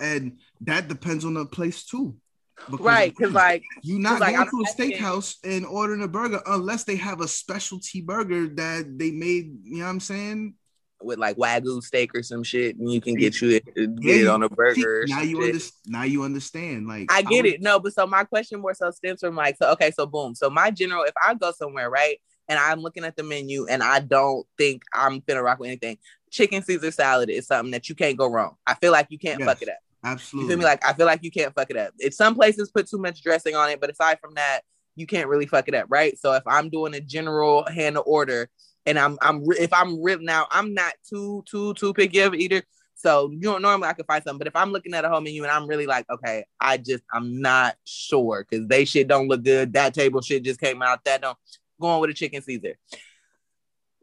And 0.00 0.38
that 0.62 0.88
depends 0.88 1.24
on 1.24 1.34
the 1.34 1.46
place 1.46 1.84
too. 1.84 2.16
Because 2.70 2.86
right, 2.86 3.14
because 3.16 3.32
like 3.32 3.64
you're 3.82 3.98
not 3.98 4.20
going 4.20 4.36
like, 4.36 4.50
to 4.50 4.60
a 4.60 4.66
steakhouse 4.66 5.36
and 5.42 5.66
ordering 5.66 6.02
a 6.02 6.08
burger 6.08 6.40
unless 6.46 6.84
they 6.84 6.96
have 6.96 7.20
a 7.20 7.26
specialty 7.26 8.00
burger 8.00 8.46
that 8.48 8.98
they 8.98 9.10
made. 9.10 9.52
You 9.64 9.78
know 9.78 9.84
what 9.84 9.90
I'm 9.90 10.00
saying? 10.00 10.54
with 11.04 11.18
like 11.18 11.36
wagyu 11.36 11.82
steak 11.82 12.14
or 12.14 12.22
some 12.22 12.42
shit, 12.42 12.76
and 12.76 12.90
you 12.90 13.00
can 13.00 13.14
get 13.14 13.40
you 13.40 13.50
it, 13.50 13.64
get 13.74 14.16
yeah, 14.16 14.22
it 14.22 14.28
on 14.28 14.42
a 14.42 14.48
burger. 14.48 15.04
now 15.08 15.20
you 15.20 15.42
understand. 15.42 15.72
Now 15.86 16.02
you 16.04 16.22
understand. 16.22 16.86
Like 16.86 17.10
I 17.10 17.22
get 17.22 17.44
I 17.44 17.48
it. 17.48 17.62
No, 17.62 17.78
but 17.78 17.92
so 17.92 18.06
my 18.06 18.24
question 18.24 18.60
more 18.60 18.74
so 18.74 18.90
stems 18.90 19.20
from 19.20 19.36
like 19.36 19.56
so. 19.56 19.70
Okay, 19.72 19.90
so 19.90 20.06
boom. 20.06 20.34
So 20.34 20.50
my 20.50 20.70
general, 20.70 21.04
if 21.04 21.14
I 21.22 21.34
go 21.34 21.52
somewhere, 21.52 21.90
right, 21.90 22.20
and 22.48 22.58
I'm 22.58 22.80
looking 22.80 23.04
at 23.04 23.16
the 23.16 23.22
menu, 23.22 23.66
and 23.66 23.82
I 23.82 24.00
don't 24.00 24.46
think 24.56 24.82
I'm 24.94 25.20
gonna 25.20 25.42
rock 25.42 25.58
with 25.58 25.68
anything, 25.68 25.98
chicken 26.30 26.62
Caesar 26.62 26.90
salad 26.90 27.30
is 27.30 27.46
something 27.46 27.72
that 27.72 27.88
you 27.88 27.94
can't 27.94 28.16
go 28.16 28.28
wrong. 28.28 28.56
I 28.66 28.74
feel 28.74 28.92
like 28.92 29.08
you 29.10 29.18
can't 29.18 29.40
yes, 29.40 29.48
fuck 29.48 29.62
it 29.62 29.68
up. 29.68 29.76
Absolutely. 30.04 30.44
You 30.44 30.48
feel 30.50 30.58
me? 30.58 30.64
Like 30.64 30.84
I 30.86 30.92
feel 30.92 31.06
like 31.06 31.22
you 31.22 31.30
can't 31.30 31.54
fuck 31.54 31.70
it 31.70 31.76
up. 31.76 31.92
If 31.98 32.14
some 32.14 32.34
places 32.34 32.70
put 32.70 32.88
too 32.88 32.98
much 32.98 33.22
dressing 33.22 33.54
on 33.54 33.70
it, 33.70 33.80
but 33.80 33.90
aside 33.90 34.18
from 34.20 34.34
that, 34.34 34.62
you 34.96 35.06
can't 35.06 35.28
really 35.28 35.46
fuck 35.46 35.68
it 35.68 35.74
up, 35.74 35.86
right? 35.88 36.18
So 36.18 36.32
if 36.32 36.42
I'm 36.46 36.68
doing 36.68 36.94
a 36.94 37.00
general 37.00 37.64
hand 37.64 37.98
order 38.04 38.50
and 38.86 38.98
I'm 38.98 39.18
I'm 39.22 39.44
if 39.58 39.72
I'm 39.72 40.02
ripped 40.02 40.22
now, 40.22 40.46
I'm 40.50 40.74
not 40.74 40.94
too 41.08 41.44
too 41.48 41.74
too 41.74 41.94
picky 41.94 42.20
of 42.20 42.34
either. 42.34 42.62
So 42.94 43.30
you 43.32 43.40
know, 43.40 43.58
normally 43.58 43.88
I 43.88 43.92
could 43.94 44.06
find 44.06 44.22
something, 44.22 44.38
but 44.38 44.46
if 44.46 44.56
I'm 44.56 44.72
looking 44.72 44.94
at 44.94 45.04
a 45.04 45.08
whole 45.08 45.20
menu 45.20 45.42
and 45.42 45.52
I'm 45.52 45.66
really 45.66 45.86
like, 45.86 46.06
okay, 46.10 46.44
I 46.60 46.76
just 46.76 47.02
I'm 47.12 47.40
not 47.40 47.76
sure 47.84 48.46
because 48.48 48.66
they 48.66 48.84
shit 48.84 49.08
don't 49.08 49.28
look 49.28 49.42
good. 49.42 49.72
That 49.72 49.94
table 49.94 50.20
shit 50.20 50.42
just 50.42 50.60
came 50.60 50.82
out. 50.82 51.04
That 51.04 51.22
don't 51.22 51.38
going 51.80 52.00
with 52.00 52.10
a 52.10 52.14
chicken 52.14 52.42
Caesar. 52.42 52.76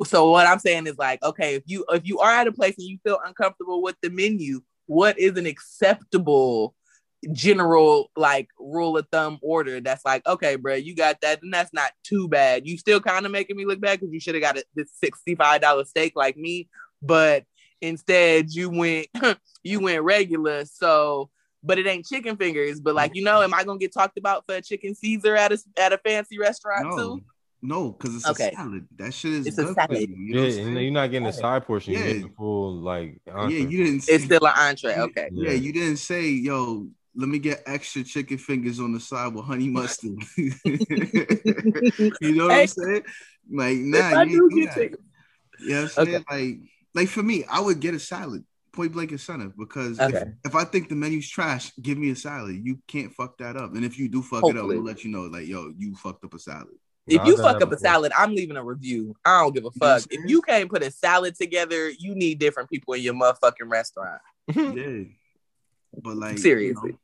So 0.05 0.31
what 0.31 0.47
I'm 0.47 0.59
saying 0.59 0.87
is 0.87 0.97
like, 0.97 1.21
okay, 1.23 1.55
if 1.55 1.63
you 1.65 1.85
if 1.89 2.05
you 2.05 2.19
are 2.19 2.31
at 2.31 2.47
a 2.47 2.51
place 2.51 2.75
and 2.77 2.87
you 2.87 2.99
feel 3.03 3.19
uncomfortable 3.25 3.81
with 3.81 3.95
the 4.01 4.09
menu, 4.09 4.61
what 4.89 5.19
is 5.19 5.37
an 5.37 5.45
acceptable 5.45 6.73
general 7.31 8.09
like 8.15 8.49
rule 8.57 8.97
of 8.97 9.07
thumb 9.11 9.37
order 9.43 9.79
that's 9.79 10.03
like 10.03 10.25
okay 10.25 10.55
bro 10.55 10.73
you 10.73 10.95
got 10.95 11.21
that 11.21 11.43
and 11.43 11.53
that's 11.53 11.71
not 11.73 11.91
too 12.03 12.27
bad 12.27 12.65
you 12.65 12.75
still 12.75 12.99
kind 12.99 13.23
of 13.23 13.31
making 13.31 13.55
me 13.55 13.65
look 13.65 13.79
bad 13.79 13.99
because 13.99 14.11
you 14.11 14.19
should 14.19 14.33
have 14.33 14.41
got 14.41 14.57
a, 14.57 14.63
this 14.73 14.89
$65 15.03 15.85
steak 15.85 16.13
like 16.15 16.37
me 16.37 16.69
but 17.03 17.43
instead 17.81 18.51
you 18.51 18.71
went 18.71 19.07
you 19.63 19.79
went 19.79 20.01
regular 20.01 20.65
so 20.65 21.29
but 21.61 21.77
it 21.77 21.85
ain't 21.85 22.07
chicken 22.07 22.35
fingers 22.35 22.79
but 22.79 22.95
like 22.95 23.13
you 23.13 23.23
know 23.23 23.43
am 23.43 23.53
i 23.53 23.63
gonna 23.63 23.77
get 23.77 23.93
talked 23.93 24.17
about 24.17 24.43
for 24.47 24.55
a 24.55 24.61
chicken 24.61 24.95
caesar 24.95 25.35
at 25.35 25.51
a 25.51 25.59
at 25.77 25.93
a 25.93 25.99
fancy 25.99 26.39
restaurant 26.39 26.87
no. 26.89 26.97
too 26.97 27.21
no, 27.61 27.91
because 27.91 28.15
it's 28.15 28.27
okay. 28.27 28.49
a 28.49 28.55
salad. 28.55 28.87
That 28.95 29.13
shit 29.13 29.33
is 29.33 29.47
it's 29.47 29.57
a 29.57 29.73
salad. 29.73 29.99
You, 29.99 30.07
you 30.15 30.35
know 30.35 30.43
yeah, 30.43 30.79
you're 30.79 30.91
not 30.91 31.11
getting 31.11 31.27
a 31.27 31.33
side 31.33 31.65
portion. 31.65 31.93
Yeah. 31.93 31.99
You're 31.99 32.07
getting 32.07 32.21
the 32.23 32.33
full 32.35 32.75
like. 32.75 33.19
Entree. 33.27 33.57
Yeah, 33.57 33.67
you 33.67 33.83
didn't. 33.83 34.01
Say, 34.01 34.13
it's 34.13 34.23
still 34.25 34.45
an 34.45 34.53
entree. 34.57 34.95
Okay. 34.95 35.29
Yeah. 35.31 35.51
yeah, 35.51 35.55
you 35.57 35.73
didn't 35.73 35.97
say, 35.97 36.29
"Yo, 36.29 36.87
let 37.15 37.27
me 37.27 37.39
get 37.39 37.63
extra 37.65 38.03
chicken 38.03 38.37
fingers 38.37 38.79
on 38.79 38.93
the 38.93 38.99
side 38.99 39.33
with 39.33 39.45
honey 39.45 39.67
mustard. 39.69 40.23
you 40.37 40.51
know 42.21 42.47
what 42.47 42.53
hey, 42.53 42.61
I'm 42.61 42.67
saying? 42.67 43.03
Like, 43.51 43.77
nah, 43.77 44.21
you 44.21 44.43
ain't 44.43 44.51
do 44.51 44.65
that. 44.65 44.99
You 45.59 45.69
know 45.69 45.81
what 45.81 45.97
I'm 45.97 46.05
saying? 46.05 46.15
Okay. 46.15 46.47
Like, 46.47 46.57
like 46.95 47.07
for 47.09 47.23
me, 47.23 47.43
I 47.49 47.59
would 47.59 47.79
get 47.79 47.93
a 47.93 47.99
salad, 47.99 48.45
point 48.71 48.93
blank 48.93 49.11
incentive, 49.11 49.57
because 49.57 49.99
okay. 49.99 50.17
if, 50.17 50.27
if, 50.45 50.55
I 50.55 50.63
think 50.63 50.89
the 50.89 50.95
menu's 50.95 51.29
trash, 51.29 51.71
give 51.81 51.97
me 51.97 52.11
a 52.11 52.15
salad. 52.15 52.61
You 52.63 52.79
can't 52.87 53.11
fuck 53.13 53.37
that 53.39 53.57
up. 53.57 53.75
And 53.75 53.83
if 53.83 53.99
you 53.99 54.07
do 54.07 54.21
fuck 54.21 54.41
Hopefully. 54.41 54.59
it 54.59 54.61
up, 54.61 54.67
we'll 54.67 54.83
let 54.83 55.03
you 55.03 55.11
know, 55.11 55.23
like, 55.23 55.47
yo, 55.47 55.73
you 55.77 55.95
fucked 55.95 56.23
up 56.23 56.33
a 56.33 56.39
salad. 56.39 56.67
If 57.07 57.25
you 57.25 57.37
fuck 57.37 57.61
up 57.61 57.71
a 57.71 57.77
salad, 57.77 58.11
I'm 58.15 58.35
leaving 58.35 58.57
a 58.57 58.63
review. 58.63 59.15
I 59.25 59.41
don't 59.41 59.53
give 59.53 59.65
a 59.65 59.71
fuck. 59.71 60.03
If 60.11 60.29
you 60.29 60.41
can't 60.41 60.69
put 60.69 60.83
a 60.83 60.91
salad 60.91 61.35
together, 61.35 61.89
you 61.89 62.13
need 62.15 62.39
different 62.39 62.69
people 62.69 62.93
in 62.93 63.01
your 63.01 63.15
motherfucking 63.15 63.69
restaurant. 63.69 64.21
yeah. 64.55 65.03
But 66.03 66.17
like 66.17 66.37
seriously, 66.37 66.95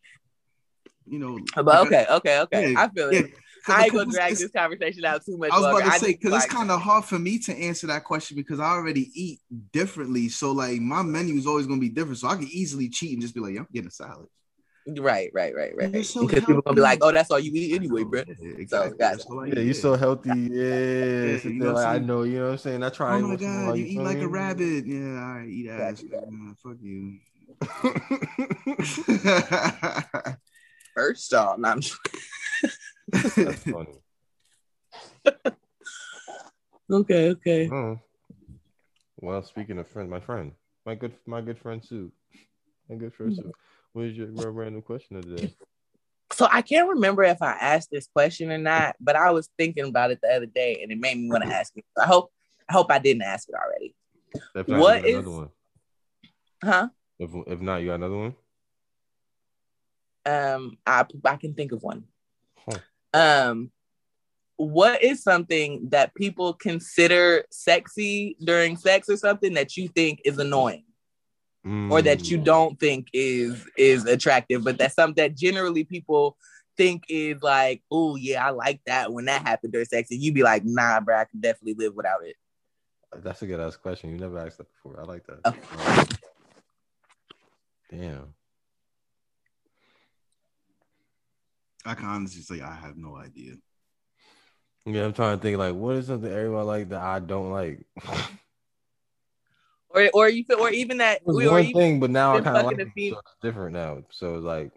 you 1.07 1.17
know. 1.17 1.39
But 1.55 1.87
okay, 1.87 2.05
okay, 2.07 2.39
okay. 2.41 2.71
Yeah, 2.71 2.83
I 2.83 2.89
feel 2.89 3.11
yeah. 3.11 3.21
it. 3.21 3.31
I 3.67 3.85
ain't 3.85 3.93
gonna 3.93 4.11
drag 4.11 4.35
this 4.35 4.51
conversation 4.51 5.05
out 5.05 5.25
too 5.25 5.37
much. 5.37 5.51
I 5.51 5.55
was 5.55 5.63
longer. 5.63 5.81
about 5.81 5.93
to 5.93 5.99
say 5.99 6.11
because 6.11 6.31
like, 6.31 6.43
it's 6.43 6.53
kind 6.53 6.69
of 6.69 6.81
hard 6.81 7.05
for 7.05 7.17
me 7.17 7.39
to 7.39 7.55
answer 7.55 7.87
that 7.87 8.03
question 8.03 8.35
because 8.35 8.59
I 8.59 8.65
already 8.65 9.09
eat 9.13 9.39
differently. 9.71 10.29
So 10.29 10.51
like 10.51 10.79
my 10.81 11.01
menu 11.01 11.35
is 11.35 11.47
always 11.47 11.65
gonna 11.65 11.81
be 11.81 11.89
different. 11.89 12.19
So 12.19 12.27
I 12.27 12.35
can 12.35 12.47
easily 12.47 12.89
cheat 12.89 13.13
and 13.13 13.21
just 13.21 13.33
be 13.33 13.41
like, 13.41 13.53
yeah, 13.53 13.61
I'm 13.61 13.67
getting 13.73 13.87
a 13.87 13.91
salad. 13.91 14.27
Right, 14.87 15.31
right, 15.33 15.55
right, 15.55 15.75
right. 15.75 16.05
So 16.05 16.27
because 16.27 16.45
people 16.45 16.61
gonna 16.61 16.75
be 16.75 16.81
like, 16.81 16.99
"Oh, 17.01 17.11
that's 17.11 17.31
all 17.31 17.39
you 17.39 17.51
eat 17.55 17.73
anyway, 17.73 18.03
bro." 18.03 18.21
Yeah, 18.27 18.57
exactly. 18.57 19.17
So, 19.17 19.43
yeah, 19.43 19.59
you're 19.59 19.73
so 19.73 19.95
healthy. 19.95 20.29
Yeah, 20.55 20.77
yeah 20.77 21.37
you 21.43 21.59
know 21.59 21.73
like, 21.73 21.85
I 21.87 21.97
know. 21.97 22.21
You 22.21 22.37
know 22.39 22.45
what 22.45 22.51
I'm 22.51 22.57
saying? 22.59 22.83
I 22.83 22.89
try. 22.89 23.15
Oh 23.15 23.27
my 23.27 23.35
god, 23.35 23.77
you, 23.77 23.85
you 23.85 23.99
eat 23.99 24.03
like 24.03 24.19
a 24.19 24.27
rabbit. 24.27 24.85
Yeah, 24.85 25.25
I 25.25 25.45
eat 25.47 25.69
ass. 25.69 26.03
fuck 26.61 26.77
you. 26.81 27.17
First 30.93 31.33
off, 31.33 31.57
not 31.57 31.83
That's 33.11 33.63
funny. 33.63 33.97
okay, 36.91 37.29
okay. 37.29 37.69
Oh. 37.71 37.99
Well, 39.19 39.41
speaking 39.43 39.79
of 39.79 39.87
friend, 39.87 40.09
my 40.09 40.19
friend, 40.19 40.51
my 40.85 40.95
good, 40.95 41.13
my 41.25 41.41
good 41.41 41.57
friend 41.57 41.83
Sue, 41.83 42.11
my 42.89 42.95
good 42.95 43.13
friend 43.13 43.31
mm. 43.31 43.35
Sue. 43.35 43.51
What 43.95 44.07
is 44.07 44.17
your 44.17 44.51
random 44.51 44.81
question 44.81 45.15
of 45.15 45.25
the 45.25 45.37
day? 45.37 45.55
So 46.33 46.49
I 46.51 46.61
can't 46.61 46.89
remember 46.89 47.23
if 47.23 47.41
I 47.41 47.51
asked 47.53 47.91
this 47.91 48.07
question 48.07 48.51
or 48.51 48.57
not, 48.57 48.97
but 48.99 49.15
I 49.15 49.31
was 49.31 49.49
thinking 49.57 49.85
about 49.85 50.11
it 50.11 50.19
the 50.21 50.27
other 50.27 50.47
day, 50.47 50.81
and 50.83 50.91
it 50.91 50.99
made 50.99 51.17
me 51.17 51.29
want 51.29 51.45
to 51.45 51.49
ask 51.49 51.71
it. 51.77 51.85
I 51.97 52.05
hope, 52.05 52.29
I 52.67 52.73
hope 52.73 52.91
I 52.91 52.99
didn't 52.99 53.21
ask 53.21 53.47
it 53.47 53.55
already. 53.55 53.95
What 54.67 55.05
is? 55.05 55.25
Huh? 56.61 56.89
If 57.19 57.29
if 57.47 57.61
not, 57.61 57.77
you 57.77 57.87
got 57.87 57.95
another 57.95 58.17
one. 58.17 58.35
Um, 60.25 60.77
I 60.85 61.05
I 61.23 61.37
can 61.37 61.53
think 61.53 61.71
of 61.71 61.81
one. 61.81 62.03
Huh. 62.67 62.79
Um, 63.13 63.71
what 64.57 65.01
is 65.03 65.23
something 65.23 65.87
that 65.91 66.13
people 66.15 66.53
consider 66.53 67.45
sexy 67.49 68.35
during 68.43 68.75
sex 68.75 69.07
or 69.07 69.15
something 69.15 69.53
that 69.53 69.77
you 69.77 69.87
think 69.87 70.19
is 70.25 70.37
annoying? 70.37 70.84
Mm. 71.65 71.91
Or 71.91 72.01
that 72.03 72.29
you 72.29 72.37
mm. 72.37 72.43
don't 72.43 72.79
think 72.79 73.07
is 73.11 73.65
is 73.75 74.05
attractive, 74.05 74.63
but 74.63 74.77
that's 74.77 74.93
something 74.93 75.23
that 75.23 75.35
generally 75.35 75.83
people 75.83 76.37
think 76.77 77.05
is 77.09 77.41
like, 77.41 77.81
oh 77.91 78.15
yeah, 78.15 78.45
I 78.45 78.51
like 78.51 78.81
that 78.85 79.11
when 79.11 79.25
that 79.25 79.41
happened 79.41 79.73
during 79.73 79.87
sex, 79.87 80.11
and 80.11 80.21
you 80.21 80.31
be 80.31 80.43
like, 80.43 80.63
nah, 80.63 80.99
bro, 80.99 81.17
I 81.17 81.25
can 81.25 81.39
definitely 81.39 81.83
live 81.83 81.95
without 81.95 82.23
it. 82.23 82.35
That's 83.23 83.41
a 83.41 83.47
good 83.47 83.59
ass 83.59 83.77
question. 83.77 84.11
You 84.11 84.17
never 84.17 84.37
asked 84.37 84.59
that 84.59 84.67
before. 84.71 84.99
I 84.99 85.03
like 85.05 85.25
that. 85.25 85.39
Okay. 85.47 86.17
Damn. 87.89 88.33
I 91.85 91.93
can 91.93 92.05
honestly 92.05 92.41
say 92.41 92.61
I 92.61 92.73
have 92.73 92.97
no 92.97 93.15
idea. 93.15 93.53
Yeah, 94.85 95.05
I'm 95.05 95.13
trying 95.13 95.37
to 95.37 95.41
think 95.41 95.57
like 95.57 95.73
what 95.73 95.95
is 95.95 96.07
something 96.07 96.31
everyone 96.31 96.67
like 96.67 96.89
that 96.89 97.01
I 97.01 97.19
don't 97.19 97.51
like. 97.51 97.85
or 99.95 100.09
or 100.13 100.29
you 100.29 100.43
feel, 100.43 100.59
or 100.59 100.69
even 100.69 100.97
that 100.99 101.21
or 101.25 101.33
one 101.33 101.71
thing, 101.73 101.99
but 101.99 102.11
now 102.11 102.35
I 102.35 102.41
kind 102.41 102.57
of 102.57 102.65
like 102.65 102.79
it, 102.79 103.13
so 103.13 103.21
different 103.41 103.73
now. 103.73 104.03
So 104.11 104.35
it's 104.35 104.43
like 104.43 104.71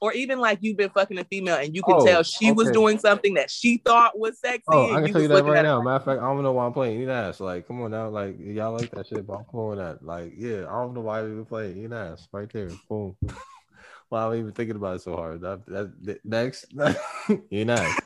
or 0.00 0.12
even 0.12 0.38
like 0.38 0.58
you've 0.60 0.76
been 0.76 0.90
fucking 0.90 1.18
a 1.18 1.24
female 1.24 1.56
and 1.56 1.74
you 1.74 1.82
can 1.82 1.94
oh, 1.96 2.06
tell 2.06 2.22
she 2.22 2.46
okay. 2.46 2.52
was 2.52 2.70
doing 2.70 2.98
something 2.98 3.34
that 3.34 3.50
she 3.50 3.78
thought 3.78 4.18
was 4.18 4.38
sexy. 4.38 4.62
Oh, 4.68 4.94
I 4.94 5.02
can 5.02 5.12
tell 5.12 5.22
you 5.22 5.28
that 5.28 5.44
right 5.44 5.62
now. 5.62 5.82
Matter 5.82 5.96
of 5.96 6.04
fact, 6.04 6.20
I 6.20 6.24
don't 6.24 6.42
know 6.42 6.52
why 6.52 6.66
I'm 6.66 6.72
playing. 6.72 7.02
Eat 7.02 7.08
ass. 7.08 7.40
Like, 7.40 7.66
come 7.66 7.82
on 7.82 7.90
now. 7.90 8.08
Like, 8.08 8.36
y'all 8.38 8.72
like 8.72 8.90
that 8.92 9.06
shit, 9.08 9.26
but 9.26 9.38
I'm 9.38 9.44
pulling 9.44 9.78
that. 9.78 10.04
Like, 10.04 10.34
yeah, 10.36 10.66
I 10.68 10.72
don't 10.80 10.94
know 10.94 11.00
why 11.00 11.22
we 11.22 11.32
even 11.32 11.44
playing 11.44 11.84
Eat 11.84 11.92
ass 11.92 12.28
right 12.32 12.50
there. 12.52 12.70
Boom. 12.88 13.16
Why 14.08 14.24
am 14.24 14.32
I 14.32 14.36
even 14.36 14.52
thinking 14.52 14.76
about 14.76 14.96
it 14.96 15.02
so 15.02 15.14
hard? 15.14 15.42
That, 15.42 15.66
that, 15.66 16.04
that 16.04 16.24
next, 16.24 16.66
eat 17.50 17.68
ass. 17.68 18.00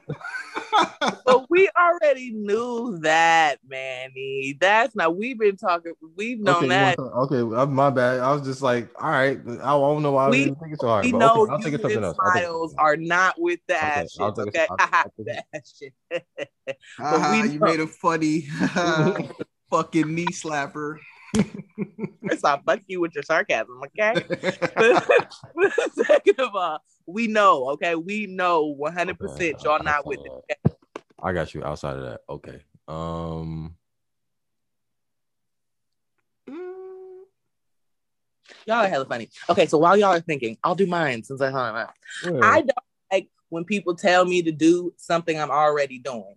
but 1.24 1.48
we 1.48 1.68
already 1.78 2.32
knew 2.32 2.98
that, 3.02 3.58
Manny. 3.68 4.56
That's 4.60 4.96
not. 4.96 5.16
We've 5.16 5.38
been 5.38 5.56
talking. 5.56 5.92
We've 6.16 6.40
known 6.40 6.56
okay, 6.64 6.68
that. 6.68 6.98
Okay, 6.98 7.42
my 7.70 7.90
bad. 7.90 8.20
I 8.20 8.32
was 8.32 8.42
just 8.42 8.62
like, 8.62 8.88
all 9.00 9.10
right. 9.10 9.38
I 9.46 9.70
don't 9.70 10.02
know 10.02 10.12
why 10.12 10.28
we, 10.28 10.44
I 10.44 10.48
was 10.48 10.58
thinking 10.58 10.76
so 10.80 10.88
hard. 10.88 11.04
We 11.04 11.12
know 11.12 11.42
okay, 11.42 11.52
I'll 11.52 11.58
take 11.60 11.80
something 11.80 12.04
else. 12.04 12.16
Smiles 12.16 12.74
are 12.78 12.96
not 12.96 13.40
with 13.40 13.60
that 13.68 14.08
okay, 14.18 14.34
shit. 14.34 14.38
Okay, 14.38 14.66
that 15.18 15.44
shit. 15.78 15.94
uh, 16.98 17.48
you 17.50 17.60
made 17.60 17.80
a 17.80 17.86
funny 17.86 18.48
fucking 19.70 20.14
knee 20.14 20.26
slapper. 20.26 20.98
First 22.28 22.44
off, 22.44 22.62
fuck 22.64 22.80
you 22.86 23.00
with 23.00 23.14
your 23.14 23.22
sarcasm, 23.22 23.80
okay? 23.86 24.14
Second 25.94 26.40
of 26.40 26.54
all, 26.54 26.78
we 27.06 27.26
know, 27.26 27.70
okay? 27.70 27.94
We 27.94 28.26
know 28.26 28.74
100% 28.74 29.20
okay, 29.20 29.54
y'all 29.64 29.82
not 29.82 30.06
with 30.06 30.20
it. 30.20 30.30
Okay? 30.30 30.76
I 31.22 31.32
got 31.32 31.54
you 31.54 31.64
outside 31.64 31.96
of 31.96 32.02
that. 32.02 32.20
Okay. 32.28 32.62
Um 32.88 33.76
Y'all 38.66 38.84
are 38.84 38.88
hella 38.88 39.04
funny. 39.04 39.28
Okay, 39.48 39.66
so 39.66 39.78
while 39.78 39.96
y'all 39.96 40.12
are 40.12 40.20
thinking, 40.20 40.56
I'll 40.62 40.74
do 40.74 40.86
mine 40.86 41.22
since 41.24 41.40
I 41.40 41.50
thought 41.50 41.70
about. 41.70 41.94
Yeah. 42.24 42.40
I 42.42 42.60
don't 42.60 42.72
like 43.10 43.28
when 43.48 43.64
people 43.64 43.94
tell 43.94 44.24
me 44.24 44.42
to 44.42 44.52
do 44.52 44.92
something 44.96 45.38
I'm 45.38 45.50
already 45.50 45.98
doing. 45.98 46.36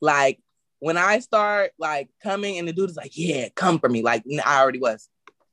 Like 0.00 0.40
when 0.82 0.96
I 0.96 1.20
start 1.20 1.70
like 1.78 2.08
coming 2.24 2.58
and 2.58 2.66
the 2.66 2.72
dude 2.72 2.90
is 2.90 2.96
like, 2.96 3.12
"Yeah, 3.16 3.48
come 3.54 3.78
for 3.78 3.88
me." 3.88 4.02
Like 4.02 4.24
I 4.44 4.60
already 4.60 4.80
was. 4.80 5.08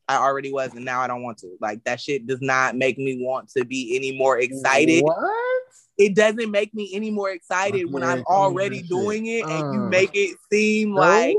I 0.08 0.16
already 0.16 0.52
was, 0.52 0.74
and 0.74 0.84
now 0.84 1.02
I 1.02 1.08
don't 1.08 1.22
want 1.22 1.38
to. 1.40 1.56
Like 1.62 1.84
that 1.84 2.02
shit 2.02 2.26
does 2.26 2.42
not 2.42 2.76
make 2.76 2.98
me 2.98 3.24
want 3.24 3.50
to 3.52 3.64
be 3.64 3.96
any 3.96 4.18
more 4.18 4.40
excited. 4.40 5.04
What? 5.04 5.64
It 6.00 6.16
doesn't 6.16 6.50
make 6.50 6.74
me 6.74 6.90
any 6.96 7.12
more 7.12 7.30
excited 7.30 7.92
when 7.92 8.02
I'm 8.02 8.24
already 8.24 8.82
doing 8.82 9.28
it, 9.28 9.46
and 9.48 9.74
you 9.76 9.82
Uh. 9.82 9.90
make 9.90 10.10
it 10.16 10.36
seem 10.52 10.96
No? 10.96 11.02
like 11.02 11.38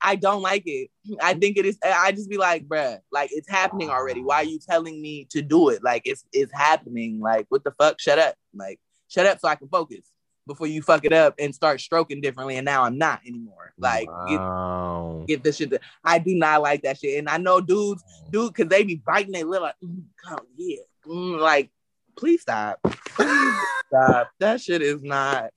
I 0.00 0.14
don't 0.14 0.42
like 0.42 0.62
it. 0.66 0.90
I 1.20 1.34
think 1.34 1.56
it 1.56 1.66
is. 1.66 1.78
I 1.84 2.12
just 2.12 2.30
be 2.30 2.36
like, 2.36 2.68
bruh, 2.68 3.00
like 3.10 3.30
it's 3.32 3.48
happening 3.50 3.90
already. 3.90 4.22
Why 4.22 4.36
are 4.36 4.44
you 4.44 4.60
telling 4.60 5.02
me 5.02 5.26
to 5.30 5.42
do 5.42 5.70
it? 5.70 5.82
Like 5.82 6.02
it's 6.04 6.24
it's 6.32 6.52
happening. 6.54 7.18
Like 7.18 7.46
what 7.48 7.64
the 7.64 7.72
fuck? 7.72 7.98
Shut 7.98 8.20
up. 8.20 8.36
Like 8.54 8.78
shut 9.08 9.26
up 9.26 9.40
so 9.40 9.48
I 9.48 9.56
can 9.56 9.66
focus 9.68 10.12
before 10.46 10.66
you 10.66 10.82
fuck 10.82 11.04
it 11.04 11.12
up 11.12 11.34
and 11.38 11.54
start 11.54 11.80
stroking 11.80 12.20
differently. 12.20 12.56
And 12.56 12.64
now 12.64 12.84
I'm 12.84 12.98
not 12.98 13.20
anymore. 13.26 13.72
Like 13.78 14.06
get, 14.28 14.38
wow. 14.38 15.24
get 15.26 15.42
this 15.42 15.56
shit. 15.56 15.70
To, 15.70 15.80
I 16.04 16.18
do 16.18 16.34
not 16.34 16.62
like 16.62 16.82
that 16.82 16.98
shit. 16.98 17.18
And 17.18 17.28
I 17.28 17.38
know 17.38 17.60
dudes, 17.60 18.02
dude, 18.30 18.52
because 18.52 18.68
they 18.68 18.84
be 18.84 19.02
biting 19.04 19.32
their 19.32 19.44
lip 19.44 19.62
like, 19.62 19.74
mm, 19.82 20.02
oh, 20.30 20.38
yeah, 20.56 20.76
Mm, 21.06 21.38
like 21.38 21.70
please 22.16 22.42
stop, 22.42 22.78
please 22.82 23.54
stop. 23.86 24.30
That 24.40 24.60
shit 24.60 24.82
is 24.82 25.02
not. 25.02 25.50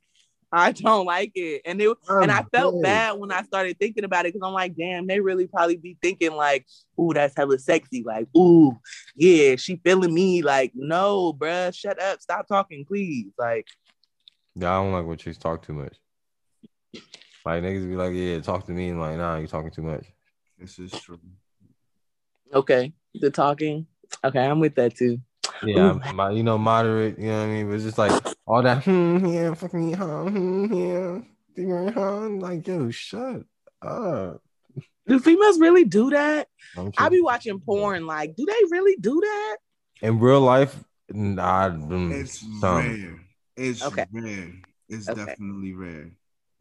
I 0.51 0.71
don't 0.71 1.05
like 1.05 1.31
it, 1.35 1.61
and 1.65 1.79
it 1.79 1.95
and 2.07 2.31
I 2.31 2.43
felt 2.51 2.75
I'm 2.75 2.81
bad 2.81 3.19
when 3.19 3.31
I 3.31 3.43
started 3.43 3.77
thinking 3.77 4.03
about 4.03 4.25
it 4.25 4.33
because 4.33 4.47
I'm 4.47 4.53
like, 4.53 4.75
damn, 4.75 5.05
they 5.05 5.19
really 5.19 5.45
probably 5.45 5.77
be 5.77 5.95
thinking 6.01 6.31
like, 6.31 6.65
ooh, 6.99 7.13
that's 7.13 7.35
hella 7.37 7.59
sexy. 7.59 8.03
Like, 8.03 8.27
ooh, 8.35 8.79
yeah, 9.15 9.57
she 9.57 9.79
feeling 9.83 10.11
me. 10.13 10.41
Like, 10.41 10.71
no, 10.73 11.33
bruh, 11.33 11.73
shut 11.75 12.01
up, 12.01 12.19
stop 12.19 12.47
talking, 12.47 12.83
please. 12.83 13.27
Like, 13.37 13.67
Yeah, 14.55 14.71
I 14.71 14.83
don't 14.83 14.91
like 14.91 15.05
when 15.05 15.17
chicks 15.17 15.37
talk 15.37 15.65
too 15.65 15.73
much. 15.73 15.95
Like 17.45 17.63
niggas 17.63 17.87
be 17.87 17.95
like, 17.95 18.13
yeah, 18.13 18.39
talk 18.41 18.65
to 18.65 18.71
me, 18.71 18.89
and 18.89 18.99
like, 18.99 19.17
nah, 19.17 19.37
you 19.37 19.47
talking 19.47 19.71
too 19.71 19.81
much. 19.81 20.05
This 20.57 20.77
is 20.79 20.91
true. 20.91 21.19
okay, 22.53 22.93
the 23.15 23.29
talking. 23.31 23.87
Okay, 24.23 24.39
I'm 24.39 24.59
with 24.59 24.75
that 24.75 24.95
too. 24.95 25.19
Yeah, 25.63 25.99
my, 26.13 26.31
you 26.31 26.43
know, 26.43 26.57
moderate. 26.57 27.17
You 27.17 27.27
know 27.27 27.37
what 27.37 27.43
I 27.43 27.47
mean? 27.47 27.67
But 27.67 27.75
it's 27.75 27.83
just 27.85 27.97
like 27.97 28.13
all 28.45 28.61
that. 28.61 28.83
Hmm, 28.83 29.25
yeah, 29.25 29.53
fucking 29.53 29.93
huh, 29.93 30.23
hmm, 30.25 30.73
yeah, 30.73 31.19
yeah, 31.55 31.91
huh. 31.91 32.29
Like, 32.29 32.67
yo, 32.67 32.89
shut 32.89 33.43
up. 33.81 34.41
Do 35.07 35.19
females 35.19 35.59
really 35.59 35.85
do 35.85 36.11
that? 36.11 36.47
I'm 36.77 36.91
I 36.97 37.09
be 37.09 37.21
watching 37.21 37.59
porn. 37.59 38.05
Like, 38.05 38.35
do 38.35 38.45
they 38.45 38.67
really 38.69 38.95
do 38.99 39.19
that? 39.21 39.57
in 40.01 40.19
real 40.19 40.41
life. 40.41 40.83
Nah, 41.09 41.71
It's 42.11 42.39
some. 42.59 42.77
rare. 42.77 43.19
It's 43.59 43.83
Okay. 43.83 44.05
rare. 44.11 44.53
It's 44.87 45.09
Okay. 45.09 45.25
definitely 45.25 45.73
rare. 45.73 46.11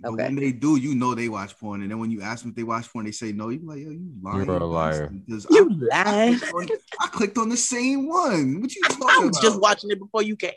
But 0.00 0.12
Okay. 0.12 0.24
when 0.24 0.34
they 0.36 0.52
do, 0.52 0.76
you 0.76 0.94
know 0.94 1.14
they 1.14 1.28
watch 1.28 1.58
porn, 1.58 1.82
and 1.82 1.90
then 1.90 1.98
when 1.98 2.10
you 2.10 2.22
ask 2.22 2.42
them 2.42 2.50
if 2.50 2.56
they 2.56 2.62
watch 2.62 2.92
porn, 2.92 3.04
they 3.04 3.12
say 3.12 3.32
no. 3.32 3.48
You 3.48 3.58
be 3.60 3.66
like, 3.66 3.78
yo, 3.78 3.90
you 3.90 4.12
lying. 4.22 4.46
You're 4.46 4.56
a 4.58 4.64
liar. 4.66 5.08
Because 5.26 5.46
You 5.50 5.88
I, 5.92 5.98
I, 6.00 6.12
lie. 6.12 6.36
clicked 6.38 6.52
on, 6.52 6.78
I 7.00 7.06
clicked 7.08 7.38
on 7.38 7.48
the 7.48 7.56
same 7.56 8.08
one. 8.08 8.60
What 8.60 8.74
you 8.74 8.82
talking 8.82 9.06
I 9.08 9.20
was 9.20 9.30
about? 9.30 9.42
just 9.42 9.60
watching 9.60 9.90
it 9.90 9.98
before 9.98 10.22
you 10.22 10.36
came. 10.36 10.52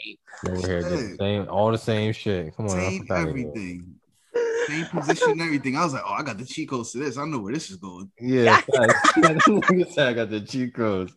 Over 0.48 0.68
here, 0.68 0.84
just 0.84 1.20
same, 1.20 1.48
all 1.50 1.72
the 1.72 1.78
same 1.78 2.14
shit. 2.14 2.56
Come 2.56 2.68
on, 2.68 2.78
same 2.78 3.08
everything, 3.16 3.96
same 4.68 4.86
position, 4.88 5.32
and 5.32 5.42
everything. 5.42 5.76
I 5.78 5.84
was 5.84 5.94
like, 5.94 6.04
oh, 6.06 6.14
I 6.14 6.24
got 6.24 6.38
the 6.38 6.46
cheat 6.46 6.70
codes 6.70 6.92
to 6.94 7.00
this. 7.00 7.18
I 7.18 7.26
know 7.26 7.40
where 7.40 7.54
this 7.54 7.70
is 7.70 7.78
going. 7.78 8.12
Yeah, 8.20 8.58
facts. 8.58 9.12
Nigga 9.18 9.92
said 9.92 10.08
I 10.08 10.14
got 10.14 10.30
the 10.32 10.42
cheat 10.42 10.74
codes. 10.74 11.14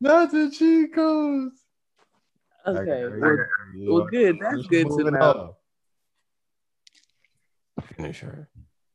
Not 0.00 0.30
the 0.32 0.50
cheat 0.50 0.94
codes. 0.94 1.60
I 2.76 2.84
got- 2.84 2.88
Okay. 2.88 3.18
Well, 3.18 3.94
well, 3.98 4.06
good. 4.06 4.38
That's 4.40 4.56
Just 4.56 4.70
good 4.70 4.88
to 4.88 5.10
know. 5.10 5.18
up. 5.20 5.60
Finish 7.96 8.20
her. 8.20 8.48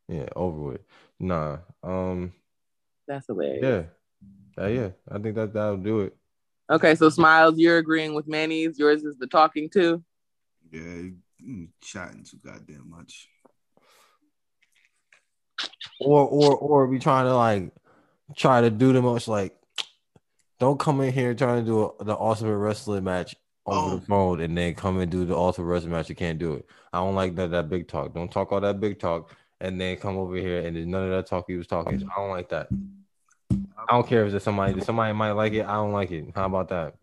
Yeah, 0.07 0.27
over 0.35 0.59
with. 0.59 0.81
Nah. 1.19 1.59
Um. 1.81 2.33
that's 3.07 3.27
hilarious. 3.27 3.87
Yeah. 4.57 4.63
Uh, 4.63 4.67
yeah. 4.67 4.89
I 5.09 5.19
think 5.19 5.35
that 5.35 5.53
that'll 5.53 5.77
do 5.77 6.01
it. 6.01 6.15
Okay, 6.69 6.95
so 6.95 7.09
Smiles, 7.09 7.57
you're 7.57 7.77
agreeing 7.77 8.13
with 8.13 8.27
Manny's. 8.27 8.79
Yours 8.79 9.03
is 9.03 9.17
the 9.17 9.27
talking 9.27 9.69
too. 9.69 10.03
Yeah, 10.71 11.09
chatting 11.81 12.23
too 12.23 12.37
goddamn 12.43 12.89
much. 12.89 13.27
Or 15.99 16.27
or 16.27 16.55
or 16.57 16.87
be 16.87 16.99
trying 16.99 17.25
to 17.25 17.35
like 17.35 17.71
try 18.35 18.61
to 18.61 18.69
do 18.69 18.93
the 18.93 19.01
most 19.01 19.27
like. 19.27 19.55
Don't 20.59 20.79
come 20.79 21.01
in 21.01 21.11
here 21.11 21.33
trying 21.33 21.65
to 21.65 21.65
do 21.65 21.83
a, 21.99 22.03
the 22.05 22.17
ultimate 22.17 22.55
wrestling 22.57 23.03
match 23.03 23.35
over 23.65 23.93
Oh. 23.93 23.97
the 23.97 24.05
phone 24.05 24.39
and 24.41 24.57
then 24.57 24.73
come 24.75 24.99
and 24.99 25.11
do 25.11 25.25
the 25.25 25.35
ultimate 25.35 25.65
wrestling 25.67 25.91
match. 25.93 26.09
You 26.09 26.15
can't 26.15 26.39
do 26.39 26.53
it. 26.53 26.65
I 26.91 26.97
don't 26.99 27.15
like 27.15 27.35
that 27.35 27.51
that 27.51 27.69
big 27.69 27.87
talk. 27.87 28.13
Don't 28.13 28.31
talk 28.31 28.51
all 28.51 28.61
that 28.61 28.79
big 28.79 28.99
talk 28.99 29.35
and 29.61 29.79
then 29.79 29.95
come 29.97 30.17
over 30.17 30.35
here 30.35 30.65
and 30.65 30.75
then 30.75 30.89
none 30.91 31.03
of 31.05 31.09
that 31.11 31.27
talk 31.27 31.45
he 31.47 31.55
was 31.55 31.67
talking. 31.67 32.03
I 32.03 32.19
don't 32.19 32.29
like 32.29 32.49
that. 32.49 32.67
I 33.51 33.95
don't 33.95 34.07
care 34.07 34.25
if 34.25 34.33
it's 34.33 34.43
somebody 34.45 34.79
somebody 34.81 35.13
might 35.13 35.31
like 35.31 35.53
it. 35.53 35.65
I 35.65 35.73
don't 35.75 35.91
like 35.93 36.11
it. 36.11 36.25
How 36.35 36.45
about 36.45 36.69
that? 36.69 36.95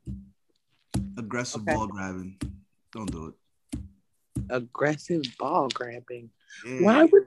Aggressive 1.18 1.62
Okay. 1.62 1.74
ball 1.74 1.86
grabbing. 1.86 2.38
Don't 2.92 3.10
do 3.10 3.26
it. 3.72 3.80
Aggressive 4.50 5.22
ball 5.38 5.68
grabbing. 5.68 6.30
Yeah. 6.66 6.80
Why 6.82 7.04
would? 7.04 7.26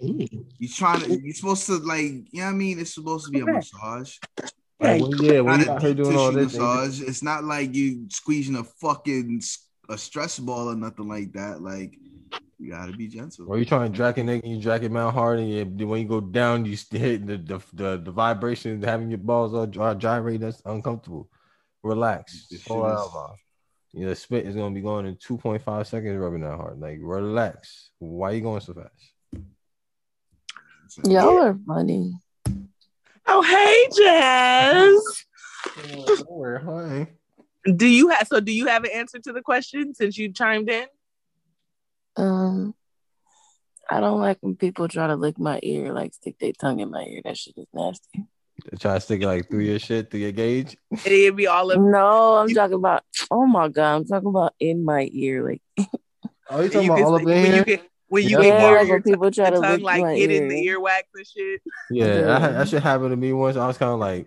You 0.00 0.68
trying 0.68 1.00
to? 1.00 1.20
You're 1.20 1.34
supposed 1.34 1.66
to 1.66 1.76
like. 1.78 2.02
You 2.30 2.40
know 2.40 2.44
what 2.46 2.50
I 2.50 2.52
mean? 2.52 2.78
It's 2.78 2.94
supposed 2.94 3.26
to 3.26 3.30
be 3.32 3.40
a 3.40 3.46
massage. 3.46 4.16
Like, 4.80 5.02
when, 5.02 5.12
yeah, 5.22 5.40
when 5.40 5.60
you 5.60 5.66
a 5.66 5.72
out 5.72 5.82
here 5.82 5.94
doing 5.94 6.16
all 6.16 6.30
this, 6.32 6.54
and- 6.54 6.62
massage. 6.62 7.00
It's 7.00 7.22
not 7.22 7.44
like 7.44 7.74
you 7.74 8.06
squeezing 8.10 8.54
a 8.56 8.64
fucking 8.64 9.38
s- 9.42 9.66
a 9.88 9.98
stress 9.98 10.38
ball 10.38 10.70
or 10.70 10.76
nothing 10.76 11.08
like 11.08 11.32
that. 11.32 11.60
Like 11.62 11.98
you 12.58 12.70
gotta 12.70 12.92
be 12.92 13.08
gentle. 13.08 13.46
or 13.48 13.58
you 13.58 13.64
trying 13.64 13.90
to 13.90 13.96
drag 13.96 14.18
a 14.18 14.22
nigga, 14.22 14.46
you 14.48 14.60
drag 14.60 14.84
it 14.84 14.92
mount 14.92 15.14
hard, 15.14 15.40
and 15.40 15.48
you, 15.80 15.86
when 15.88 16.02
you 16.02 16.08
go 16.08 16.20
down, 16.20 16.64
you 16.64 16.76
still 16.76 17.00
hit 17.00 17.26
the 17.26 17.38
the, 17.38 17.60
the, 17.72 17.96
the 18.04 18.10
vibration, 18.12 18.80
having 18.82 19.10
your 19.10 19.18
balls 19.18 19.52
all 19.54 19.66
dry, 19.66 19.94
gyrate. 19.94 20.40
That's 20.40 20.62
uncomfortable. 20.64 21.28
Relax. 21.82 22.46
This 22.48 22.62
Slow 22.64 22.86
is- 22.86 23.14
man. 23.14 23.36
You 23.94 24.06
know, 24.06 24.14
spit 24.14 24.46
is 24.46 24.54
gonna 24.54 24.74
be 24.74 24.82
going 24.82 25.06
in 25.06 25.16
two 25.16 25.38
point 25.38 25.62
five 25.62 25.88
seconds, 25.88 26.18
rubbing 26.18 26.42
that 26.42 26.56
hard. 26.56 26.78
Like 26.78 26.98
relax. 27.00 27.90
Why 27.98 28.30
are 28.30 28.34
you 28.34 28.42
going 28.42 28.60
so 28.60 28.74
fast? 28.74 28.92
Y'all 31.04 31.38
are 31.38 31.58
funny. 31.66 32.14
Oh, 33.30 33.42
hey, 33.42 33.88
Jazz. 33.96 35.24
Don't 36.26 36.64
hi. 36.64 37.08
Do 37.76 37.86
you 37.86 38.08
have? 38.08 38.26
So, 38.28 38.40
do 38.40 38.52
you 38.52 38.66
have 38.66 38.84
an 38.84 38.90
answer 38.94 39.18
to 39.18 39.32
the 39.32 39.42
question 39.42 39.94
since 39.94 40.16
you 40.16 40.32
chimed 40.32 40.70
in? 40.70 40.86
Um, 42.16 42.74
I 43.90 44.00
don't 44.00 44.20
like 44.20 44.38
when 44.40 44.56
people 44.56 44.88
try 44.88 45.06
to 45.06 45.16
lick 45.16 45.38
my 45.38 45.60
ear, 45.62 45.92
like 45.92 46.14
stick 46.14 46.38
their 46.38 46.52
tongue 46.52 46.80
in 46.80 46.90
my 46.90 47.02
ear. 47.04 47.20
That 47.24 47.36
shit 47.36 47.54
is 47.58 47.66
nasty. 47.74 48.24
Try 48.80 48.94
to 48.94 49.00
stick 49.00 49.20
it 49.22 49.26
like 49.26 49.48
through 49.50 49.60
your 49.60 49.78
shit, 49.78 50.10
through 50.10 50.20
your 50.20 50.32
gauge. 50.32 50.76
It'd 51.04 51.36
be 51.36 51.46
all 51.46 51.70
of. 51.70 51.80
No, 51.80 52.36
I'm 52.36 52.48
talking 52.48 52.74
about. 52.74 53.04
Oh 53.30 53.46
my 53.46 53.68
god, 53.68 53.96
I'm 53.96 54.04
talking 54.06 54.28
about 54.30 54.54
in 54.58 54.84
my 54.84 55.08
ear, 55.12 55.44
like 55.48 55.62
Oh, 56.50 56.58
you 56.60 56.64
you 56.64 56.70
talking 56.70 56.88
about 56.88 56.96
can- 56.96 57.04
all 57.04 57.14
up 57.16 57.20
in 57.22 57.26
when 57.28 57.44
here? 57.44 57.56
you 57.56 57.64
can 57.64 57.80
when 58.08 58.24
you 58.24 58.30
Yeah, 58.30 58.36
can 58.36 58.44
yeah, 58.44 58.58
hear 58.60 58.76
like 58.78 58.86
your 58.88 58.96
when 58.96 59.02
people 59.02 59.30
try 59.30 59.50
to 59.50 59.60
tongue 59.60 59.72
lick 59.72 59.82
like 59.82 60.02
my 60.02 60.14
hit 60.14 60.30
ear. 60.30 60.42
in 60.42 60.48
the 60.48 60.66
earwax 60.66 61.02
and 61.14 61.26
shit. 61.26 61.60
Yeah, 61.90 62.06
that, 62.06 62.40
Yeah. 62.40 62.52
that 62.52 62.68
shit 62.68 62.82
happened 62.82 63.10
to 63.10 63.16
me 63.16 63.32
once. 63.32 63.56
I 63.56 63.66
was 63.66 63.78
kind 63.78 63.92
of 63.92 63.98
like, 64.00 64.26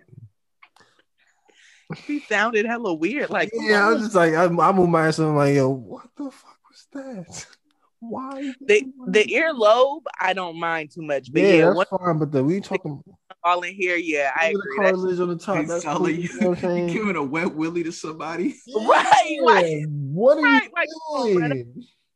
He 2.06 2.20
sounded 2.20 2.66
hella 2.66 2.94
weird. 2.94 3.30
Like, 3.30 3.50
yeah, 3.54 3.86
I 3.86 3.92
was 3.92 4.02
just 4.02 4.14
like, 4.14 4.34
I, 4.34 4.44
I 4.44 4.72
moved 4.72 4.90
my 4.90 5.06
ass 5.08 5.18
and 5.18 5.28
I'm 5.28 5.36
like, 5.36 5.54
yo, 5.54 5.68
what 5.68 6.06
the 6.16 6.30
fuck 6.30 6.58
was 6.68 6.86
that? 6.92 7.46
Why? 8.00 8.52
the 8.60 8.84
the 9.08 9.24
earlobe, 9.24 10.02
I 10.20 10.32
don't 10.32 10.58
mind 10.58 10.90
too 10.90 11.02
much, 11.02 11.32
but 11.32 11.42
yeah, 11.42 11.48
yeah, 11.54 11.64
that's 11.66 11.76
one 11.76 11.86
fine. 12.00 12.18
But 12.18 12.32
the 12.32 12.42
we 12.42 12.60
talking 12.60 13.00
all 13.44 13.62
in 13.62 13.74
here, 13.74 13.96
yeah, 13.96 14.32
I 14.38 14.48
the 14.48 14.58
agree. 14.58 14.78
That's 14.78 14.96
cartilage 14.96 15.20
on 15.20 15.28
the 15.28 15.36
top. 15.36 15.56
You 15.62 15.66
That's 15.68 15.82
sound 15.84 15.98
cool, 15.98 16.10
you 16.10 16.28
you, 16.32 16.40
know 16.40 16.48
what 16.50 16.64
I'm 16.64 16.88
you 16.88 16.94
giving 16.94 17.14
a 17.16 17.22
wet 17.22 17.54
willy 17.54 17.84
to 17.84 17.92
somebody. 17.92 18.56
right, 18.74 19.38
right. 19.46 19.66
Yeah, 19.68 19.86
What 19.88 20.38
are 20.38 20.40
Right, 20.40 20.62
you 20.64 21.40
like, 21.48 21.66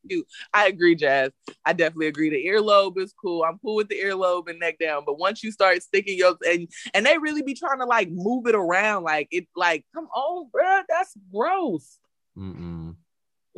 come 0.09 0.15
on, 0.15 0.19
brother. 0.19 0.23
doing? 0.23 0.25
I 0.55 0.67
agree, 0.69 0.95
Jazz. 0.95 1.31
I 1.65 1.73
definitely 1.73 2.07
agree. 2.09 2.31
The 2.31 2.47
earlobe 2.47 2.99
is 2.99 3.13
cool. 3.13 3.45
I'm 3.45 3.59
cool 3.59 3.77
with 3.77 3.89
the 3.89 3.97
earlobe 4.01 4.49
and 4.49 4.59
neck 4.61 4.79
down. 4.79 5.03
But 5.07 5.19
once 5.19 5.43
you 5.43 5.51
start 5.53 5.83
sticking 5.83 6.19
your 6.19 6.37
and 6.47 6.69
and 6.95 7.07
they 7.07 7.19
really 7.19 7.43
be 7.43 7.55
trying 7.55 7.79
to 7.81 7.87
like 7.87 8.09
move 8.11 8.47
it 8.47 8.55
around, 8.55 9.05
like 9.05 9.29
it, 9.31 9.47
like 9.57 9.85
come 9.95 10.07
on, 10.07 10.49
bro, 10.53 10.81
that's 10.89 11.15
gross. 11.33 11.99
Mm-mm. 12.37 12.97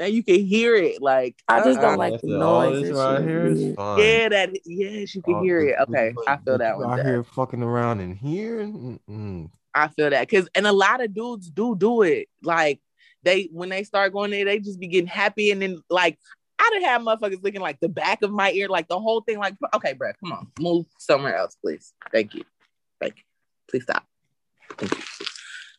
And 0.00 0.14
you 0.14 0.22
can 0.22 0.44
hear 0.46 0.76
it, 0.76 1.02
like 1.02 1.34
I 1.48 1.58
just 1.64 1.78
uh-uh. 1.80 1.88
don't 1.88 1.98
like 1.98 2.12
That's 2.12 2.22
the 2.22 2.38
noise. 2.38 2.82
this 2.82 2.96
right 2.96 3.20
here 3.20 3.46
is 3.46 3.60
is 3.60 3.74
fine. 3.74 3.98
Yeah, 3.98 4.28
that 4.28 4.50
yes, 4.64 5.14
you 5.14 5.22
can 5.22 5.34
All 5.34 5.42
hear 5.42 5.60
the- 5.60 5.70
it. 5.70 5.76
Okay, 5.88 6.12
the- 6.16 6.30
I 6.30 6.36
feel 6.36 6.58
that 6.58 6.74
people 6.74 6.86
one. 6.86 6.90
Out 6.92 6.96
Jazz. 6.98 7.06
here 7.06 7.24
fucking 7.24 7.62
around 7.64 8.00
in 8.00 8.14
here. 8.14 8.60
Mm-mm. 8.64 9.50
I 9.74 9.88
feel 9.88 10.10
that 10.10 10.28
because 10.28 10.48
and 10.54 10.66
a 10.68 10.72
lot 10.72 11.02
of 11.02 11.12
dudes 11.14 11.50
do 11.50 11.74
do 11.76 12.02
it. 12.02 12.28
Like 12.44 12.80
they 13.24 13.48
when 13.52 13.70
they 13.70 13.82
start 13.82 14.12
going 14.12 14.30
there, 14.30 14.44
they 14.44 14.60
just 14.60 14.78
be 14.78 14.86
getting 14.86 15.08
happy 15.08 15.50
and 15.50 15.60
then 15.60 15.82
like 15.90 16.16
I 16.59 16.70
done 16.72 16.82
have 16.82 17.02
motherfuckers 17.02 17.43
looking 17.43 17.60
like 17.60 17.80
the 17.80 17.89
back 17.89 18.22
of 18.22 18.30
my 18.30 18.51
ear, 18.52 18.68
like 18.68 18.89
the 18.89 18.98
whole 18.98 19.20
thing. 19.20 19.39
Like, 19.39 19.55
okay, 19.74 19.93
bro, 19.93 20.12
come 20.20 20.32
on, 20.32 20.48
move 20.59 20.86
somewhere 20.98 21.36
else, 21.36 21.56
please. 21.62 21.93
Thank 22.12 22.35
you, 22.35 22.44
thank 23.01 23.16
you. 23.16 23.22
Please 23.70 23.82
stop. 23.85 24.05
Thank 24.76 24.97
you. 24.97 25.02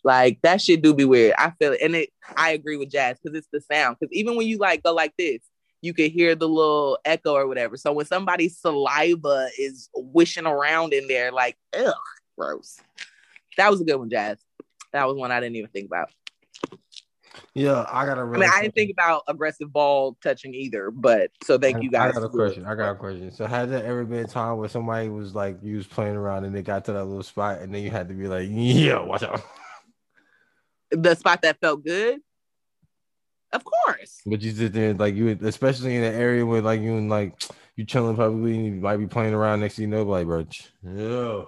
Like 0.04 0.40
that 0.44 0.62
shit 0.62 0.82
do 0.82 0.94
be 0.94 1.06
weird. 1.06 1.34
I 1.38 1.52
feel 1.52 1.74
it, 1.74 1.82
and 1.82 1.96
it. 1.96 2.10
I 2.36 2.52
agree 2.52 2.78
with 2.78 2.92
Jazz 2.92 3.18
because 3.22 3.38
it's 3.38 3.50
the 3.52 3.62
sound. 3.62 3.98
Because 4.00 4.14
even 4.14 4.36
when 4.36 4.48
you 4.48 4.58
like 4.58 4.84
go 4.84 4.94
like 4.94 5.14
this, 5.18 5.42
you 5.82 5.94
can 5.94 6.10
hear 6.10 6.36
the 6.36 6.48
little 6.48 7.00
echo 7.06 7.34
or 7.34 7.48
whatever. 7.48 7.78
So 7.78 7.92
when 7.94 8.06
somebody's 8.06 8.58
saliva 8.58 9.50
is 9.58 9.90
wishing 9.94 10.46
around 10.46 10.94
in 10.94 11.08
there, 11.08 11.32
like 11.32 11.58
ugh, 11.78 11.94
gross. 12.38 12.80
That 13.58 13.72
was 13.72 13.82
a 13.82 13.84
good 13.84 13.98
one, 13.98 14.10
Jazz. 14.10 14.38
That 14.94 15.08
was 15.08 15.18
one 15.18 15.32
I 15.32 15.40
didn't 15.40 15.58
even 15.58 15.70
think 15.70 15.88
about. 15.88 16.10
Yeah, 17.54 17.86
I 17.92 18.06
got 18.06 18.18
a. 18.18 18.22
I 18.22 18.24
Really 18.24 18.42
mean, 18.42 18.50
I 18.54 18.62
didn't 18.62 18.76
think 18.76 18.92
about 18.92 19.24
aggressive 19.28 19.72
ball 19.72 20.18
touching 20.24 20.54
either, 20.54 20.92
but 20.92 21.32
so 21.44 21.58
thank 21.58 21.78
I- 21.78 21.80
you 21.82 21.92
guys. 21.92 22.12
I 22.12 22.20
got 22.20 22.26
a 22.26 22.30
question. 22.30 22.66
I 22.66 22.76
got 22.76 22.92
a 22.92 22.96
question. 22.96 23.32
So, 23.32 23.46
has 23.46 23.70
there 23.70 23.84
ever 23.84 24.06
been 24.06 24.26
a 24.26 24.28
time 24.28 24.58
where 24.58 24.70
somebody 24.70 25.10
was 25.10 25.36
like, 25.36 25.58
you 25.62 25.78
was 25.78 25.88
playing 25.88 26.16
around 26.16 26.46
and 26.46 26.56
they 26.56 26.62
got 26.62 26.86
to 26.86 26.94
that 26.94 27.06
little 27.06 27.24
spot, 27.24 27.60
and 27.60 27.74
then 27.74 27.84
you 27.84 27.92
had 27.92 28.08
to 28.10 28.14
be 28.14 28.28
like, 28.28 28.48
yeah, 28.52 29.00
watch 29.00 29.24
out. 29.24 29.42
The 30.92 31.14
spot 31.14 31.44
that 31.44 31.60
felt 31.62 31.86
good, 31.86 32.20
of 33.54 33.64
course. 33.64 34.22
But 34.26 34.42
you 34.42 34.50
sit 34.52 34.74
there, 34.74 34.96
like 34.96 35.14
you, 35.14 35.38
especially 35.44 35.96
in 35.96 36.04
an 36.04 36.16
area 36.16 36.44
where 36.44 36.64
like 36.64 36.82
you 36.82 36.98
and 36.98 37.12
like 37.12 37.40
you 37.76 37.86
chilling 37.86 38.16
publicly, 38.16 38.56
and 38.56 38.66
you 38.66 38.72
might 38.82 38.98
be 38.98 39.06
playing 39.06 39.36
around 39.36 39.60
next 39.60 39.76
to 39.76 39.84
you, 39.84 39.88
know, 39.88 40.02
like, 40.02 40.26
bro, 40.26 40.48
yeah. 40.84 41.44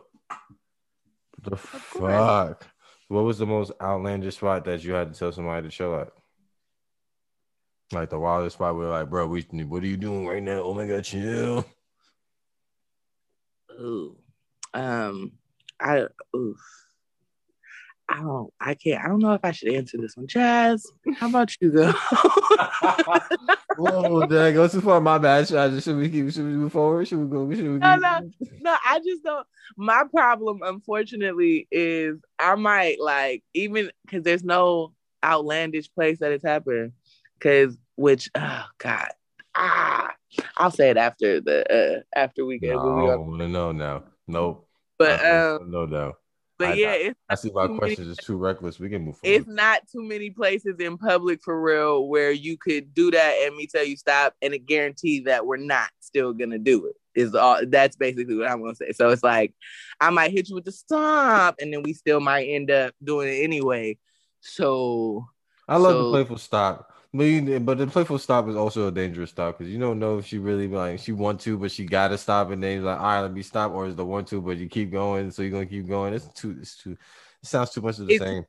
The 1.44 1.58
fuck. 1.58 2.68
What 3.12 3.26
was 3.26 3.40
the 3.40 3.46
most 3.46 3.74
outlandish 3.82 4.38
spot 4.38 4.64
that 4.64 4.86
you 4.86 4.94
had 4.94 5.12
to 5.12 5.20
tell 5.20 5.34
somebody 5.34 5.68
to 5.68 5.70
chill 5.70 6.00
at? 6.00 6.14
Like 7.92 8.10
the 8.10 8.18
wildest 8.18 8.56
spot 8.56 8.78
where, 8.78 8.88
like, 8.88 9.10
bro, 9.10 9.28
we, 9.28 9.42
what 9.42 9.84
are 9.84 9.88
you 9.88 9.98
doing 9.98 10.26
right 10.26 10.42
now? 10.42 10.62
Oh 10.62 10.74
my 10.74 10.88
god, 10.88 11.04
chill. 11.04 11.66
Ooh, 13.74 14.16
um, 14.74 15.34
I 15.78 16.06
oof. 16.34 16.81
I 18.12 18.22
don't. 18.22 18.54
I 18.60 18.74
can't. 18.74 19.04
I 19.04 19.08
don't 19.08 19.20
know 19.20 19.34
if 19.34 19.42
I 19.44 19.52
should 19.52 19.74
answer 19.74 19.98
this 19.98 20.18
one. 20.18 20.28
Jazz, 20.28 20.86
how 21.18 21.30
about 21.30 21.56
you 21.62 21.72
go? 21.72 21.92
Whoa, 23.78 24.26
did 24.28 24.38
I 24.40 24.52
go 24.52 24.68
too 24.68 24.82
far? 24.82 25.00
My 25.02 25.18
bad. 25.18 25.48
Should, 25.48 25.58
I, 25.58 25.80
should 25.80 25.96
we 25.98 26.10
keep? 26.10 26.32
Should 26.32 26.44
we 26.44 26.52
move 26.52 26.72
forward? 26.74 27.08
Should 27.08 27.20
we 27.20 27.28
go? 27.28 27.50
Should 27.54 27.64
we 27.64 27.78
No, 27.80 27.96
no. 27.96 28.30
no, 28.62 28.76
I 28.86 29.00
just 29.00 29.24
don't. 29.24 29.48
My 29.78 30.04
problem, 30.12 30.60
unfortunately, 30.64 31.68
is 31.72 32.18
I 32.40 32.56
might 32.56 33.00
like 33.00 33.44
even 33.54 33.92
because 34.06 34.24
there's 34.24 34.44
no 34.44 34.94
outlandish 35.24 35.94
place 35.94 36.20
that 36.20 36.32
it's 36.32 36.44
happened. 36.46 36.92
Because 37.40 37.78
which, 37.96 38.30
oh 38.36 38.66
God, 38.78 39.08
ah, 39.56 40.12
I'll 40.58 40.72
say 40.72 40.90
it 40.90 40.98
after 40.98 41.40
the 41.42 41.66
uh 41.74 42.02
after 42.20 42.46
we 42.46 42.60
get. 42.60 42.76
No, 42.76 42.96
we 42.96 43.04
I 43.10 43.14
are- 43.14 43.20
want 43.22 43.40
to 43.40 43.48
know 43.48 43.72
now. 43.72 44.04
Nope. 44.28 44.68
but 45.00 45.20
I 45.24 45.56
um, 45.56 45.72
no, 45.72 45.86
no. 45.86 46.14
But 46.62 46.72
I- 46.74 46.74
yeah, 46.76 46.94
it's 46.94 47.20
I 47.30 47.36
see 47.36 47.52
my 47.54 47.64
too 47.64 47.68
many- 47.70 47.80
questions 47.80 48.08
is 48.08 48.18
too 48.18 48.38
reckless. 48.38 48.80
We 48.80 48.90
can 48.90 49.04
move 49.04 49.18
forward. 49.18 49.36
it's 49.36 49.48
not 49.48 49.82
too 49.92 50.02
many 50.04 50.30
places 50.30 50.76
in 50.80 50.98
public 50.98 51.42
for 51.44 51.60
real 51.62 52.08
where 52.08 52.32
you 52.32 52.58
could 52.58 52.94
do 52.94 53.12
that 53.12 53.34
and 53.46 53.56
me 53.56 53.68
tell 53.68 53.84
you 53.86 53.96
stop 53.98 54.34
and 54.42 54.54
it 54.54 54.66
guarantee 54.66 55.22
that 55.22 55.46
we're 55.46 55.58
not 55.58 55.90
still 56.00 56.34
gonna 56.34 56.60
do 56.60 56.86
it 56.88 56.96
is 57.14 57.36
all 57.36 57.60
that's 57.68 57.96
basically 57.98 58.36
what 58.38 58.50
i'm 58.50 58.62
gonna 58.62 58.74
say 58.76 58.92
so 58.94 59.10
it's 59.10 59.24
like 59.24 59.54
i 60.00 60.10
might 60.10 60.32
hit 60.32 60.48
you 60.48 60.56
with 60.56 60.64
the 60.64 60.72
stop 60.72 61.56
and 61.60 61.74
then 61.74 61.84
we 61.84 61.94
still 61.94 62.20
might 62.22 62.44
end 62.48 62.72
up 62.72 62.94
doing 63.04 63.28
it 63.28 63.44
anyway 63.44 63.98
so 64.40 65.26
I 65.68 65.78
love 65.78 65.94
so- 65.94 66.04
the 66.06 66.12
playful 66.12 66.38
stop. 66.38 66.91
But, 67.14 67.24
you, 67.24 67.60
but 67.60 67.78
the 67.78 67.88
playful 67.88 68.20
stop 68.20 68.48
is 68.48 68.56
also 68.56 68.88
a 68.88 68.92
dangerous 68.92 69.32
stop 69.32 69.58
because 69.58 69.72
you 69.72 69.78
don't 69.80 70.00
know 70.00 70.20
if 70.20 70.26
she 70.26 70.38
really 70.38 70.68
like 70.70 71.00
she 71.00 71.12
want 71.12 71.42
to, 71.42 71.58
but 71.58 71.72
she 71.72 71.86
gotta 71.86 72.18
stop, 72.18 72.52
and 72.52 72.64
then 72.64 72.78
you're 72.78 72.84
like, 72.86 73.00
all 73.00 73.06
right, 73.06 73.22
let 73.22 73.34
me 73.34 73.42
stop, 73.42 73.74
or 73.74 73.86
is 73.86 73.98
the 73.98 74.06
one 74.06 74.24
to, 74.26 74.42
but 74.42 74.58
you 74.58 74.70
keep 74.70 74.92
going, 74.92 75.30
so 75.30 75.42
you're 75.42 75.52
gonna 75.52 75.66
keep 75.66 75.88
going. 75.88 76.14
It's 76.14 76.28
too, 76.28 76.58
it's 76.62 76.78
too. 76.78 76.92
It 76.92 76.98
sounds 77.44 77.72
too 77.72 77.82
much 77.82 78.00
of 78.00 78.08
the 78.08 78.14
It's- 78.14 78.30
same. 78.30 78.46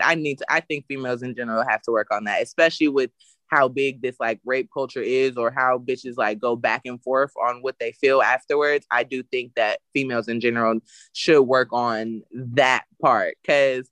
I 0.00 0.16
need 0.16 0.38
to 0.38 0.46
I 0.48 0.58
think 0.58 0.86
females 0.88 1.22
in 1.22 1.36
general 1.36 1.64
have 1.68 1.82
to 1.82 1.92
work 1.92 2.08
on 2.10 2.24
that, 2.24 2.42
especially 2.42 2.88
with 2.88 3.12
how 3.46 3.68
big 3.68 4.02
this 4.02 4.16
like 4.18 4.40
rape 4.44 4.68
culture 4.74 5.00
is 5.00 5.36
or 5.36 5.52
how 5.52 5.78
bitches 5.78 6.16
like 6.16 6.40
go 6.40 6.56
back 6.56 6.82
and 6.84 7.00
forth 7.02 7.32
on 7.40 7.62
what 7.62 7.76
they 7.78 7.92
feel 7.92 8.20
afterwards. 8.20 8.86
I 8.90 9.04
do 9.04 9.22
think 9.22 9.54
that 9.54 9.78
females 9.94 10.26
in 10.26 10.40
general 10.40 10.80
should 11.12 11.42
work 11.42 11.68
on 11.72 12.22
that 12.32 12.86
part 13.00 13.36
cuz 13.46 13.88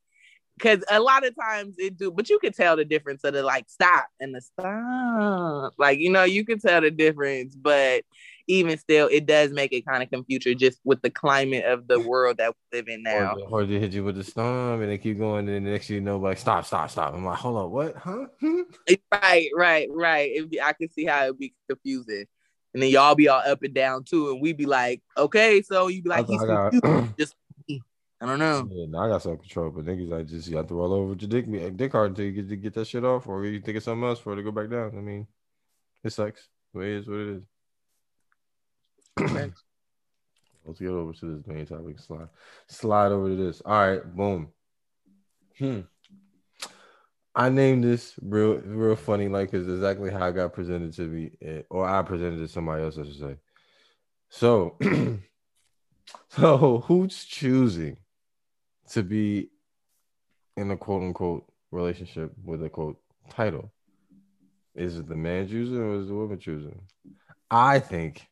cuz 0.59 0.83
a 0.91 1.01
lot 1.01 1.27
of 1.27 1.35
times 1.37 1.75
it 1.79 1.97
do 1.99 2.11
but 2.11 2.29
you 2.31 2.39
can 2.39 2.53
tell 2.53 2.77
the 2.77 2.85
difference 2.85 3.23
of 3.25 3.35
the 3.35 3.43
like 3.43 3.69
stop 3.69 4.07
and 4.21 4.35
the 4.35 4.41
stop. 4.41 5.75
Like 5.79 5.99
you 5.99 6.11
know, 6.11 6.25
you 6.25 6.45
can 6.45 6.59
tell 6.59 6.81
the 6.81 6.91
difference, 6.91 7.55
but 7.55 8.05
even 8.49 8.79
still 8.79 9.09
it 9.11 9.27
does 9.27 9.51
make 9.51 9.73
it 9.73 9.85
kind 9.85 10.03
of 10.03 10.11
confusing 10.11 10.57
just 10.57 10.81
with 10.85 11.03
the 11.03 11.11
climate 11.11 11.65
of 11.65 11.89
the 11.89 11.99
world 12.01 12.37
that 12.39 12.55
we 12.73 12.79
live 12.79 12.89
in 12.89 13.03
now. 13.03 13.33
Or, 13.33 13.37
they- 13.37 13.43
or 13.51 13.65
they 13.67 13.81
hit 13.81 13.93
you 13.93 14.05
with 14.05 14.17
the 14.17 14.25
storm, 14.25 14.83
and 14.83 14.91
they 14.91 14.99
keep 14.99 15.19
going, 15.19 15.49
and 15.49 15.67
the 15.67 15.71
next 15.71 15.91
you 15.91 16.01
know, 16.01 16.19
like 16.19 16.39
stop, 16.39 16.65
stop, 16.65 16.91
stop. 16.91 17.13
I'm 17.15 17.25
like, 17.25 17.39
hold 17.39 17.57
on, 17.57 17.71
what? 17.71 17.97
Huh? 17.97 18.27
Hmm? 18.41 18.63
Right, 19.11 19.49
right, 19.55 19.89
right. 19.91 20.31
It'd 20.33 20.51
be, 20.51 20.61
I 20.63 20.73
can 20.75 20.89
see 20.91 21.05
how 21.07 21.25
it'd 21.25 21.39
be 21.39 21.55
confusing. 21.69 22.27
And 22.75 22.83
then 22.83 22.91
y'all 22.91 23.15
be 23.15 23.27
all 23.29 23.41
up 23.45 23.63
and 23.63 23.75
down 23.75 24.05
too, 24.05 24.31
and 24.31 24.41
we 24.41 24.53
be 24.53 24.67
like, 24.67 25.03
okay, 25.17 25.63
so 25.63 25.89
you 25.89 26.03
be 26.03 26.11
like, 26.11 26.27
he's 26.29 26.43
confused. 26.71 27.35
I 28.21 28.25
don't 28.25 28.39
know. 28.39 28.67
yeah, 28.71 28.99
I 28.99 29.09
got 29.09 29.23
self 29.23 29.41
control, 29.41 29.71
but 29.71 29.85
niggas, 29.85 30.19
I 30.19 30.23
just 30.23 30.49
you 30.49 30.57
have 30.57 30.69
to 30.69 30.75
roll 30.75 30.95
over 30.95 31.09
with 31.09 31.23
your 31.23 31.29
dick, 31.29 31.77
dick 31.77 31.93
hard 31.93 32.11
until 32.11 32.25
you 32.25 32.33
get 32.33 32.49
to 32.49 32.57
get 32.57 32.75
that 32.75 32.87
shit 32.87 33.05
off, 33.05 33.27
or 33.27 33.45
you 33.45 33.61
think 33.61 33.77
of 33.77 33.83
something 33.83 34.09
else 34.09 34.19
for 34.19 34.33
it 34.33 34.37
to 34.37 34.43
go 34.43 34.51
back 34.51 34.71
down. 34.71 34.93
I 34.97 35.01
mean, 35.01 35.27
it 36.03 36.11
sucks. 36.11 36.49
It 36.75 36.83
is 36.83 37.07
what 37.07 37.19
it 37.19 37.29
is. 37.29 37.43
Let's 40.65 40.81
get 40.81 40.89
over 40.89 41.13
to 41.13 41.37
this 41.37 41.47
main 41.47 41.67
topic. 41.67 42.01
Slide, 42.01 42.29
slide 42.69 43.13
over 43.13 43.29
to 43.29 43.37
this. 43.37 43.61
All 43.65 43.73
right, 43.73 44.17
boom. 44.17 44.49
Hmm. 45.59 45.81
I 47.35 47.51
named 47.51 47.85
this 47.85 48.15
real, 48.23 48.57
real 48.57 48.97
funny, 48.97 49.29
like, 49.29 49.51
cause 49.53 49.69
exactly 49.69 50.11
how 50.11 50.27
I 50.27 50.31
got 50.31 50.55
presented 50.55 50.95
to 50.95 51.03
me, 51.03 51.33
eh, 51.43 51.63
or 51.69 51.87
I 51.87 52.03
presented 52.03 52.39
to 52.39 52.49
somebody 52.49 52.83
else, 52.83 52.97
I 52.97 53.05
should 53.05 53.19
say. 53.19 53.37
So, 54.31 54.77
so 56.31 56.83
who's 56.87 57.25
choosing 57.25 57.99
to 58.91 59.03
be 59.03 59.51
in 60.57 60.71
a 60.71 60.77
quote 60.77 61.03
unquote 61.03 61.47
relationship 61.71 62.33
with 62.45 62.63
a 62.63 62.69
quote 62.69 62.99
title? 63.31 63.73
Is 64.75 64.99
it 64.99 65.09
the 65.09 65.17
man 65.17 65.49
choosing 65.49 65.79
or 65.79 66.01
is 66.01 66.09
the 66.09 66.15
woman 66.15 66.39
choosing? 66.39 66.81
I 67.51 67.79
think 67.79 68.29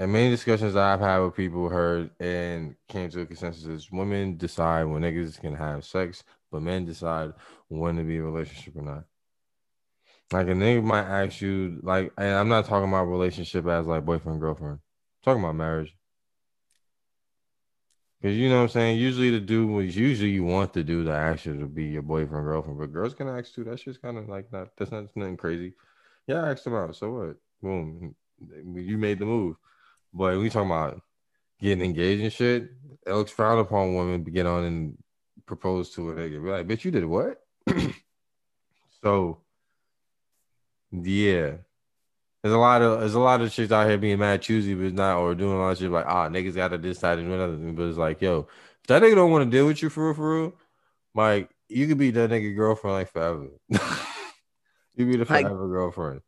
and 0.00 0.12
many 0.12 0.30
discussions 0.30 0.76
I've 0.76 1.00
had 1.00 1.18
with 1.18 1.34
people 1.34 1.68
heard 1.68 2.10
and 2.20 2.76
came 2.88 3.10
to 3.10 3.22
a 3.22 3.26
consensus 3.26 3.64
is 3.64 3.90
women 3.90 4.36
decide 4.36 4.84
when 4.84 5.02
niggas 5.02 5.40
can 5.40 5.56
have 5.56 5.84
sex, 5.84 6.22
but 6.52 6.62
men 6.62 6.84
decide 6.84 7.32
when 7.66 7.96
to 7.96 8.04
be 8.04 8.16
in 8.16 8.22
a 8.22 8.24
relationship 8.24 8.76
or 8.76 8.82
not. 8.82 9.04
Like 10.32 10.46
a 10.46 10.50
nigga 10.50 10.84
might 10.84 11.06
ask 11.06 11.40
you, 11.40 11.80
like, 11.82 12.12
and 12.16 12.28
I'm 12.28 12.48
not 12.48 12.66
talking 12.66 12.88
about 12.88 13.06
relationship 13.06 13.66
as 13.66 13.86
like 13.86 14.04
boyfriend 14.04 14.40
girlfriend. 14.40 14.74
I'm 14.74 14.80
talking 15.24 15.42
about 15.42 15.56
marriage. 15.56 15.92
Cause 18.20 18.32
you 18.32 18.48
know 18.48 18.56
what 18.56 18.62
I'm 18.62 18.68
saying. 18.68 18.98
Usually 18.98 19.30
the 19.30 19.38
dude 19.38 19.70
was 19.70 19.96
usually 19.96 20.30
you 20.30 20.42
want 20.42 20.72
the 20.72 20.82
dude 20.82 21.06
to 21.06 21.38
you 21.44 21.60
to 21.60 21.66
be 21.66 21.84
your 21.84 22.02
boyfriend 22.02 22.44
girlfriend, 22.44 22.78
but 22.78 22.92
girls 22.92 23.14
can 23.14 23.28
ask 23.28 23.54
too. 23.54 23.62
That's 23.62 23.82
just 23.82 24.02
kind 24.02 24.18
of 24.18 24.28
like 24.28 24.52
not. 24.52 24.70
That's 24.76 24.90
not 24.90 25.04
nothing 25.14 25.36
crazy. 25.36 25.74
Yeah, 26.26 26.42
I 26.42 26.50
asked 26.50 26.66
him 26.66 26.74
out. 26.74 26.96
So 26.96 27.12
what? 27.12 27.36
Boom, 27.62 28.16
you 28.74 28.98
made 28.98 29.20
the 29.20 29.24
move. 29.24 29.56
But 30.12 30.36
we 30.38 30.50
talking 30.50 30.70
about 30.70 31.00
getting 31.60 31.84
engaged 31.84 32.24
and 32.24 32.32
shit. 32.32 32.70
It 33.06 33.12
looks 33.12 33.30
frowned 33.30 33.60
upon 33.60 33.94
women 33.94 34.24
to 34.24 34.30
get 34.32 34.46
on 34.46 34.64
and 34.64 34.98
propose 35.46 35.90
to 35.90 36.10
a 36.10 36.14
nigga. 36.14 36.42
Be 36.42 36.50
like, 36.50 36.66
bitch, 36.66 36.84
you 36.84 36.90
did 36.90 37.04
what? 37.04 37.40
so, 39.02 39.42
yeah. 40.90 41.52
There's 42.42 42.54
a 42.54 42.58
lot 42.58 42.82
of 42.82 43.00
there's 43.00 43.14
a 43.14 43.20
lot 43.20 43.40
of 43.40 43.52
chicks 43.52 43.72
out 43.72 43.88
here 43.88 43.98
being 43.98 44.18
mad 44.18 44.42
choosy, 44.42 44.74
but 44.74 44.92
not 44.94 45.18
or 45.18 45.34
doing 45.34 45.56
a 45.56 45.58
lot 45.58 45.70
of 45.72 45.78
shit 45.78 45.90
like 45.90 46.06
ah 46.06 46.28
niggas 46.28 46.54
got 46.54 46.68
to 46.68 46.78
this 46.78 46.98
side 47.00 47.18
and 47.18 47.32
another 47.32 47.56
thing. 47.56 47.74
But 47.74 47.84
it's 47.88 47.98
like 47.98 48.20
yo, 48.20 48.46
if 48.82 48.86
that 48.86 49.02
nigga 49.02 49.16
don't 49.16 49.30
want 49.32 49.44
to 49.44 49.50
deal 49.56 49.66
with 49.66 49.82
you 49.82 49.88
for 49.90 50.06
real, 50.06 50.14
for 50.14 50.40
real, 50.42 50.54
like 51.14 51.50
you 51.68 51.86
could 51.88 51.98
be 51.98 52.10
that 52.12 52.30
nigga 52.30 52.54
girlfriend 52.54 52.94
like 52.96 53.10
forever. 53.12 53.48
you 54.94 55.06
be 55.06 55.16
the 55.16 55.26
Like- 55.30 55.46
forever 55.46 55.68
girlfriend, 55.68 56.20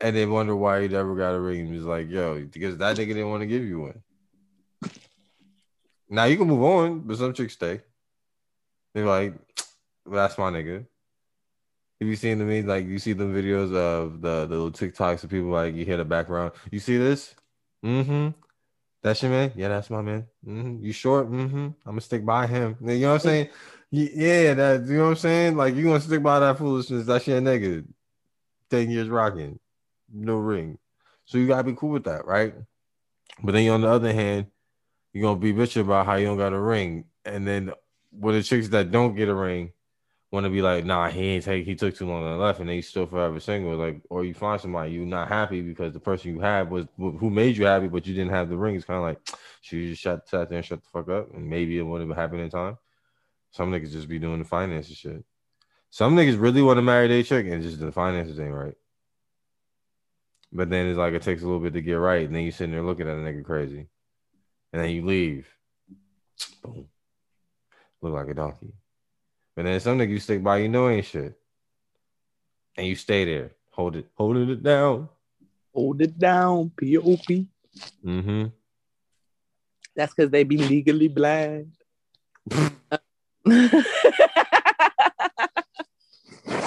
and 0.00 0.16
they 0.16 0.26
wonder 0.26 0.56
why 0.56 0.80
you 0.80 0.88
never 0.88 1.14
got 1.14 1.34
a 1.34 1.40
ring. 1.40 1.72
It's 1.72 1.84
like 1.84 2.10
yo, 2.10 2.44
because 2.44 2.78
that 2.78 2.96
nigga 2.96 3.08
didn't 3.08 3.30
want 3.30 3.42
to 3.42 3.46
give 3.46 3.62
you 3.64 3.80
one. 3.80 4.02
Now 6.08 6.24
you 6.24 6.36
can 6.36 6.48
move 6.48 6.62
on, 6.62 7.00
but 7.00 7.16
some 7.16 7.32
chicks 7.32 7.54
stay. 7.54 7.80
They're 8.92 9.06
like, 9.06 9.34
well, 10.04 10.16
that's 10.16 10.36
my 10.36 10.50
nigga. 10.50 10.84
Have 12.02 12.08
you 12.08 12.16
seen 12.16 12.38
the 12.38 12.44
me 12.44 12.62
like 12.62 12.84
you 12.84 12.98
see 12.98 13.12
the 13.12 13.22
videos 13.22 13.72
of 13.76 14.22
the, 14.22 14.44
the 14.46 14.56
little 14.56 14.72
TikToks 14.72 15.22
of 15.22 15.30
people 15.30 15.50
like 15.50 15.76
you 15.76 15.84
hear 15.84 15.96
the 15.96 16.04
background? 16.04 16.50
You 16.72 16.80
see 16.80 16.96
this? 16.96 17.32
Mm-hmm. 17.84 18.30
That's 19.04 19.22
your 19.22 19.30
man? 19.30 19.52
Yeah, 19.54 19.68
that's 19.68 19.88
my 19.88 20.02
man. 20.02 20.26
Mm-hmm. 20.44 20.84
You 20.84 20.92
short? 20.92 21.30
Mm-hmm. 21.30 21.56
I'm 21.56 21.76
gonna 21.86 22.00
stick 22.00 22.26
by 22.26 22.48
him. 22.48 22.76
You 22.80 22.98
know 22.98 23.10
what 23.10 23.14
I'm 23.14 23.20
saying? 23.20 23.48
Yeah, 23.92 24.54
that 24.54 24.86
you 24.86 24.96
know 24.96 25.04
what 25.04 25.10
I'm 25.10 25.16
saying? 25.16 25.56
Like 25.56 25.76
you 25.76 25.84
gonna 25.84 26.00
stick 26.00 26.24
by 26.24 26.40
that 26.40 26.58
foolishness, 26.58 27.06
that's 27.06 27.24
your 27.28 27.40
nigga. 27.40 27.86
10 28.70 28.90
years 28.90 29.08
rocking, 29.08 29.60
no 30.12 30.38
ring. 30.38 30.78
So 31.24 31.38
you 31.38 31.46
gotta 31.46 31.62
be 31.62 31.76
cool 31.76 31.90
with 31.90 32.04
that, 32.04 32.26
right? 32.26 32.52
But 33.44 33.52
then 33.52 33.70
on 33.70 33.82
the 33.82 33.88
other 33.88 34.12
hand, 34.12 34.46
you're 35.12 35.22
gonna 35.22 35.38
be 35.38 35.52
bitch 35.52 35.80
about 35.80 36.06
how 36.06 36.16
you 36.16 36.26
don't 36.26 36.36
got 36.36 36.52
a 36.52 36.58
ring, 36.58 37.04
and 37.24 37.46
then 37.46 37.72
when 38.10 38.34
the 38.34 38.42
chicks 38.42 38.70
that 38.70 38.90
don't 38.90 39.14
get 39.14 39.28
a 39.28 39.34
ring 39.34 39.70
want 40.32 40.44
to 40.44 40.50
be 40.50 40.62
like, 40.62 40.86
nah, 40.86 41.10
he 41.10 41.20
ain't 41.28 41.44
take, 41.44 41.66
he 41.66 41.74
took 41.74 41.94
too 41.94 42.06
long 42.06 42.26
and 42.26 42.40
left, 42.40 42.58
and 42.58 42.68
they 42.68 42.80
still 42.80 43.06
forever 43.06 43.38
single. 43.38 43.76
Like, 43.76 44.00
or 44.08 44.24
you 44.24 44.32
find 44.32 44.58
somebody 44.60 44.92
you 44.92 45.04
not 45.04 45.28
happy 45.28 45.60
because 45.60 45.92
the 45.92 46.00
person 46.00 46.34
you 46.34 46.40
had 46.40 46.70
was 46.70 46.86
who 46.96 47.28
made 47.28 47.56
you 47.56 47.66
happy, 47.66 47.86
but 47.86 48.06
you 48.06 48.14
didn't 48.14 48.32
have 48.32 48.48
the 48.48 48.56
ring. 48.56 48.74
It's 48.74 48.86
kind 48.86 48.96
of 48.96 49.04
like 49.04 49.20
she 49.60 49.90
just 49.90 50.02
shut 50.02 50.26
sat 50.26 50.48
there 50.48 50.58
and 50.58 50.66
shut 50.66 50.82
the 50.82 50.88
fuck 50.88 51.08
up, 51.10 51.32
and 51.34 51.48
maybe 51.48 51.78
it 51.78 51.82
would 51.82 52.00
have 52.00 52.16
happened 52.16 52.40
in 52.40 52.50
time. 52.50 52.78
Some 53.50 53.70
niggas 53.70 53.92
just 53.92 54.08
be 54.08 54.18
doing 54.18 54.38
the 54.38 54.46
finances 54.46 54.96
shit. 54.96 55.22
Some 55.90 56.16
niggas 56.16 56.40
really 56.40 56.62
want 56.62 56.78
to 56.78 56.82
marry 56.82 57.06
their 57.06 57.22
chick, 57.22 57.46
and 57.46 57.62
just 57.62 57.78
the 57.78 57.92
finances 57.92 58.40
ain't 58.40 58.54
right. 58.54 58.74
But 60.50 60.70
then 60.70 60.86
it's 60.86 60.98
like 60.98 61.12
it 61.12 61.22
takes 61.22 61.42
a 61.42 61.44
little 61.44 61.60
bit 61.60 61.74
to 61.74 61.82
get 61.82 61.94
right, 61.94 62.24
and 62.24 62.34
then 62.34 62.42
you 62.42 62.50
sitting 62.50 62.72
there 62.72 62.82
looking 62.82 63.06
at 63.06 63.16
a 63.16 63.20
nigga 63.20 63.44
crazy, 63.44 63.86
and 64.72 64.82
then 64.82 64.90
you 64.90 65.04
leave. 65.04 65.46
Boom. 66.62 66.88
Look 68.00 68.14
like 68.14 68.28
a 68.28 68.34
donkey. 68.34 68.72
But 69.54 69.64
then 69.64 69.80
some 69.80 69.98
nigga 69.98 70.10
you 70.10 70.20
stick 70.20 70.42
by, 70.42 70.58
you 70.58 70.68
know 70.68 70.88
ain't 70.88 71.06
shit. 71.06 71.38
And 72.76 72.86
you 72.86 72.96
stay 72.96 73.24
there. 73.24 73.52
Hold 73.70 73.96
it, 73.96 74.06
holding 74.14 74.48
it 74.48 74.62
down. 74.62 75.08
Hold 75.74 76.00
it 76.02 76.18
down, 76.18 76.70
P-O-P. 76.76 77.46
Mm-hmm. 78.04 78.46
That's 79.94 80.14
because 80.14 80.30
they 80.30 80.44
be 80.44 80.56
legally 80.58 81.08
blind. 81.08 81.72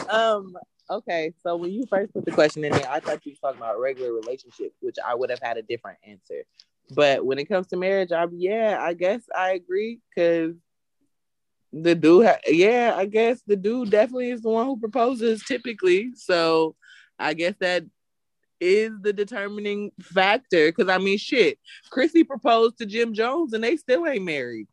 um, 0.10 0.56
okay, 0.90 1.34
so 1.41 1.56
when 1.56 1.72
you 1.72 1.86
first 1.88 2.14
put 2.14 2.26
the 2.26 2.32
question 2.32 2.64
in 2.64 2.72
there, 2.72 2.90
I 2.90 2.99
thought 2.99 3.26
you 3.26 3.32
was 3.32 3.40
talking 3.40 3.62
about 3.62 3.80
regular 3.80 4.14
relationship, 4.14 4.74
which 4.80 4.98
I 5.03 5.16
would 5.16 5.30
have 5.30 5.41
had 5.41 5.57
a 5.57 5.62
different 5.64 5.99
answer. 6.06 6.44
But 6.91 7.26
when 7.26 7.40
it 7.40 7.45
comes 7.45 7.68
to 7.68 7.78
marriage, 7.78 8.12
I'm 8.12 8.32
yeah, 8.34 8.78
I 8.80 8.94
guess 8.94 9.24
I 9.36 9.53
agree 9.53 9.99
because 10.10 10.56
the 11.76 11.94
dude, 11.94 12.26
ha- 12.26 12.38
yeah, 12.48 12.94
I 12.96 13.06
guess 13.06 13.42
the 13.46 13.58
dude 13.58 13.92
definitely 13.92 14.32
is 14.32 14.42
the 14.42 14.50
one 14.50 14.66
who 14.66 14.80
proposes 14.80 15.44
typically. 15.44 16.14
So 16.16 16.76
I 17.20 17.34
guess 17.34 17.56
that 17.60 17.84
is 18.62 18.92
the 19.02 19.12
determining 19.12 19.92
factor. 20.02 20.68
Because 20.70 20.88
I 20.88 21.00
mean, 21.00 21.18
shit, 21.18 21.60
Chrissy 21.90 22.24
proposed 22.24 22.78
to 22.78 22.86
Jim 22.86 23.14
Jones 23.14 23.54
and 23.54 23.64
they 23.64 23.76
still 23.76 24.08
ain't 24.08 24.24
married. 24.24 24.68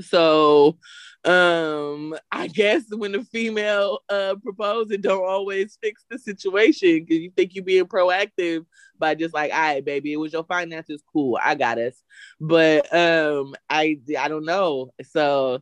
So 0.00 0.78
um 1.24 2.16
I 2.32 2.48
guess 2.48 2.82
when 2.90 3.12
the 3.12 3.22
female 3.22 4.00
uh 4.08 4.34
propose 4.42 4.90
it 4.90 5.02
don't 5.02 5.24
always 5.24 5.78
fix 5.80 6.04
the 6.10 6.18
situation 6.18 7.04
because 7.04 7.18
you 7.18 7.30
think 7.30 7.54
you're 7.54 7.64
being 7.64 7.84
proactive 7.84 8.64
by 8.98 9.14
just 9.14 9.34
like, 9.34 9.52
all 9.52 9.58
right, 9.60 9.84
baby, 9.84 10.12
it 10.12 10.16
was 10.16 10.32
your 10.32 10.42
finances, 10.44 11.02
cool, 11.12 11.38
I 11.40 11.54
got 11.54 11.78
us. 11.78 12.02
But 12.40 12.92
um 12.92 13.54
I 13.68 14.00
I 14.18 14.28
don't 14.28 14.46
know. 14.46 14.92
So 15.04 15.60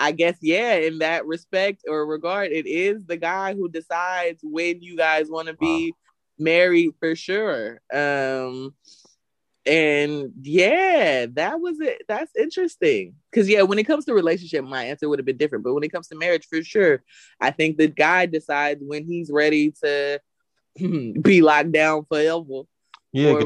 I 0.00 0.12
guess 0.12 0.38
yeah, 0.40 0.76
in 0.76 0.98
that 1.00 1.26
respect 1.26 1.84
or 1.86 2.06
regard, 2.06 2.52
it 2.52 2.66
is 2.66 3.04
the 3.04 3.18
guy 3.18 3.54
who 3.54 3.68
decides 3.68 4.40
when 4.42 4.82
you 4.82 4.96
guys 4.96 5.28
want 5.28 5.48
to 5.48 5.54
be 5.54 5.92
wow. 5.92 5.96
married 6.38 6.94
for 6.98 7.14
sure. 7.14 7.82
Um 7.92 8.74
and 9.66 10.32
yeah, 10.40 11.26
that 11.34 11.60
was 11.60 11.78
it. 11.80 12.02
That's 12.08 12.34
interesting. 12.34 13.14
Cause 13.32 13.46
yeah, 13.46 13.60
when 13.60 13.78
it 13.78 13.84
comes 13.84 14.06
to 14.06 14.14
relationship, 14.14 14.64
my 14.64 14.84
answer 14.84 15.06
would 15.06 15.18
have 15.18 15.26
been 15.26 15.36
different. 15.36 15.64
But 15.64 15.74
when 15.74 15.84
it 15.84 15.92
comes 15.92 16.08
to 16.08 16.16
marriage, 16.16 16.46
for 16.46 16.62
sure, 16.64 17.02
I 17.38 17.50
think 17.50 17.76
the 17.76 17.88
guy 17.88 18.24
decides 18.24 18.82
when 18.82 19.04
he's 19.04 19.30
ready 19.30 19.72
to 19.84 20.18
be 21.20 21.42
locked 21.42 21.72
down 21.72 22.06
forever. 22.06 22.62
Yeah, 23.12 23.42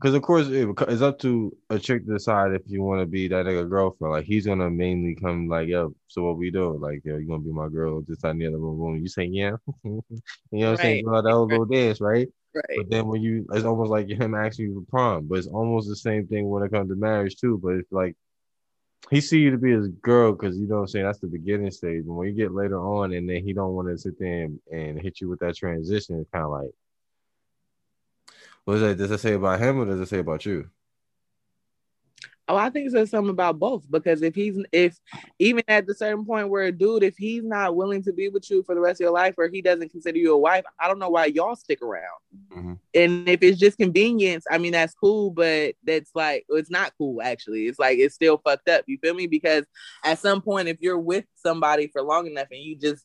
because 0.00 0.14
of 0.14 0.22
course 0.22 0.48
it's 0.48 1.02
up 1.02 1.18
to 1.20 1.56
a 1.70 1.78
chick 1.78 2.06
to 2.06 2.12
decide 2.12 2.52
if 2.52 2.62
you 2.66 2.82
want 2.82 3.00
to 3.00 3.06
be 3.06 3.28
that 3.28 3.46
nigga 3.46 3.68
girlfriend. 3.68 4.12
Like 4.12 4.26
he's 4.26 4.46
gonna 4.46 4.70
mainly 4.70 5.14
come 5.14 5.48
like, 5.48 5.68
yo, 5.68 5.94
so 6.08 6.22
what 6.22 6.36
we 6.36 6.50
do? 6.50 6.76
Like, 6.76 7.00
yo, 7.04 7.16
you 7.16 7.26
gonna 7.26 7.42
be 7.42 7.52
my 7.52 7.68
girl? 7.68 8.02
This 8.06 8.20
time 8.20 8.38
the 8.38 8.46
other 8.46 8.58
room. 8.58 9.00
You 9.00 9.08
say 9.08 9.24
yeah, 9.24 9.52
you 9.84 10.02
know 10.02 10.02
what 10.50 10.68
I'm 10.68 10.76
saying? 10.76 11.04
Well, 11.06 11.22
that 11.22 11.30
whole 11.30 11.46
little 11.46 11.64
dance, 11.64 12.00
right? 12.00 12.28
Right. 12.54 12.76
But 12.76 12.90
then 12.90 13.06
when 13.06 13.22
you, 13.22 13.46
it's 13.52 13.64
almost 13.64 13.90
like 13.90 14.08
him 14.08 14.34
asking 14.34 14.66
you 14.66 14.86
for 14.86 14.90
prom. 14.90 15.26
But 15.26 15.38
it's 15.38 15.46
almost 15.46 15.88
the 15.88 15.96
same 15.96 16.26
thing 16.26 16.48
when 16.48 16.62
it 16.62 16.72
comes 16.72 16.90
to 16.90 16.96
marriage 16.96 17.36
too. 17.36 17.58
But 17.62 17.74
it's 17.74 17.92
like 17.92 18.16
he 19.10 19.20
see 19.20 19.38
you 19.38 19.50
to 19.50 19.58
be 19.58 19.72
his 19.72 19.88
girl 19.88 20.32
because 20.32 20.58
you 20.58 20.66
know 20.66 20.76
what 20.76 20.80
I'm 20.82 20.88
saying 20.88 21.06
that's 21.06 21.20
the 21.20 21.26
beginning 21.26 21.70
stage. 21.70 22.04
And 22.04 22.16
when 22.16 22.28
you 22.28 22.34
get 22.34 22.52
later 22.52 22.80
on, 22.80 23.12
and 23.12 23.28
then 23.28 23.44
he 23.44 23.54
don't 23.54 23.74
want 23.74 23.88
to 23.88 23.96
sit 23.96 24.18
there 24.18 24.44
and, 24.44 24.58
and 24.70 25.00
hit 25.00 25.20
you 25.20 25.28
with 25.28 25.40
that 25.40 25.56
transition, 25.56 26.20
it's 26.20 26.30
kind 26.30 26.44
of 26.44 26.50
like 26.50 26.70
what 28.66 28.74
does 28.74 28.82
that, 28.82 28.98
does 28.98 29.10
it 29.12 29.20
say 29.20 29.34
about 29.34 29.60
him 29.60 29.80
or 29.80 29.84
does 29.84 30.00
it 30.00 30.08
say 30.08 30.18
about 30.18 30.44
you? 30.44 30.68
Oh, 32.48 32.56
I 32.56 32.70
think 32.70 32.86
it 32.86 32.92
says 32.92 33.10
something 33.10 33.30
about 33.30 33.58
both 33.58 33.88
because 33.90 34.22
if 34.22 34.34
he's 34.34 34.56
if 34.70 34.96
even 35.40 35.64
at 35.66 35.86
the 35.86 35.94
certain 35.94 36.24
point 36.24 36.48
where 36.48 36.64
a 36.64 36.72
dude, 36.72 37.02
if 37.02 37.16
he's 37.16 37.42
not 37.42 37.74
willing 37.74 38.02
to 38.04 38.12
be 38.12 38.28
with 38.28 38.48
you 38.50 38.62
for 38.62 38.74
the 38.74 38.80
rest 38.80 39.00
of 39.00 39.04
your 39.04 39.12
life 39.12 39.34
or 39.36 39.48
he 39.48 39.62
doesn't 39.62 39.90
consider 39.90 40.18
you 40.18 40.32
a 40.32 40.38
wife, 40.38 40.64
I 40.80 40.86
don't 40.86 41.00
know 41.00 41.08
why 41.08 41.26
y'all 41.26 41.56
stick 41.56 41.82
around. 41.82 42.04
Mm-hmm. 42.52 42.72
And 42.94 43.28
if 43.28 43.42
it's 43.42 43.58
just 43.58 43.78
convenience, 43.78 44.44
I 44.50 44.58
mean 44.58 44.72
that's 44.72 44.94
cool, 44.94 45.30
but 45.30 45.74
that's 45.84 46.10
like 46.14 46.44
it's 46.48 46.70
not 46.70 46.92
cool 46.98 47.22
actually. 47.22 47.66
It's 47.66 47.80
like 47.80 47.98
it's 47.98 48.14
still 48.14 48.38
fucked 48.38 48.68
up. 48.68 48.84
You 48.86 48.98
feel 48.98 49.14
me? 49.14 49.26
Because 49.26 49.64
at 50.04 50.18
some 50.20 50.40
point, 50.40 50.68
if 50.68 50.80
you're 50.80 50.98
with 50.98 51.24
somebody 51.36 51.88
for 51.88 52.02
long 52.02 52.28
enough 52.28 52.48
and 52.50 52.60
you 52.60 52.76
just 52.76 53.04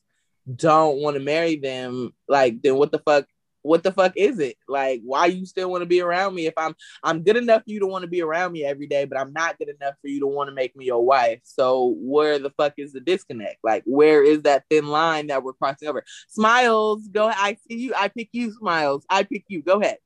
don't 0.54 0.98
want 0.98 1.16
to 1.16 1.22
marry 1.22 1.56
them, 1.56 2.14
like 2.28 2.62
then 2.62 2.76
what 2.76 2.92
the 2.92 3.00
fuck 3.00 3.26
what 3.62 3.82
the 3.82 3.92
fuck 3.92 4.12
is 4.16 4.38
it? 4.38 4.56
Like, 4.68 5.00
why 5.04 5.26
you 5.26 5.46
still 5.46 5.70
want 5.70 5.82
to 5.82 5.86
be 5.86 6.00
around 6.00 6.34
me 6.34 6.46
if 6.46 6.54
I'm 6.56 6.74
I'm 7.02 7.22
good 7.22 7.36
enough 7.36 7.62
for 7.64 7.70
you 7.70 7.80
to 7.80 7.86
want 7.86 8.02
to 8.02 8.08
be 8.08 8.20
around 8.20 8.52
me 8.52 8.64
every 8.64 8.86
day, 8.86 9.04
but 9.04 9.18
I'm 9.18 9.32
not 9.32 9.58
good 9.58 9.68
enough 9.68 9.94
for 10.00 10.08
you 10.08 10.20
to 10.20 10.26
want 10.26 10.48
to 10.48 10.54
make 10.54 10.76
me 10.76 10.84
your 10.86 11.04
wife. 11.04 11.40
So 11.44 11.94
where 11.98 12.38
the 12.38 12.50
fuck 12.50 12.74
is 12.76 12.92
the 12.92 13.00
disconnect? 13.00 13.58
Like, 13.62 13.84
where 13.86 14.22
is 14.22 14.42
that 14.42 14.64
thin 14.68 14.88
line 14.88 15.28
that 15.28 15.42
we're 15.42 15.52
crossing 15.52 15.88
over? 15.88 16.04
Smiles, 16.28 17.08
go. 17.08 17.28
I 17.28 17.56
see 17.68 17.78
you. 17.78 17.94
I 17.96 18.08
pick 18.08 18.30
you. 18.32 18.52
Smiles, 18.52 19.04
I 19.08 19.22
pick 19.22 19.44
you. 19.48 19.62
Go 19.62 19.80
ahead. 19.80 19.98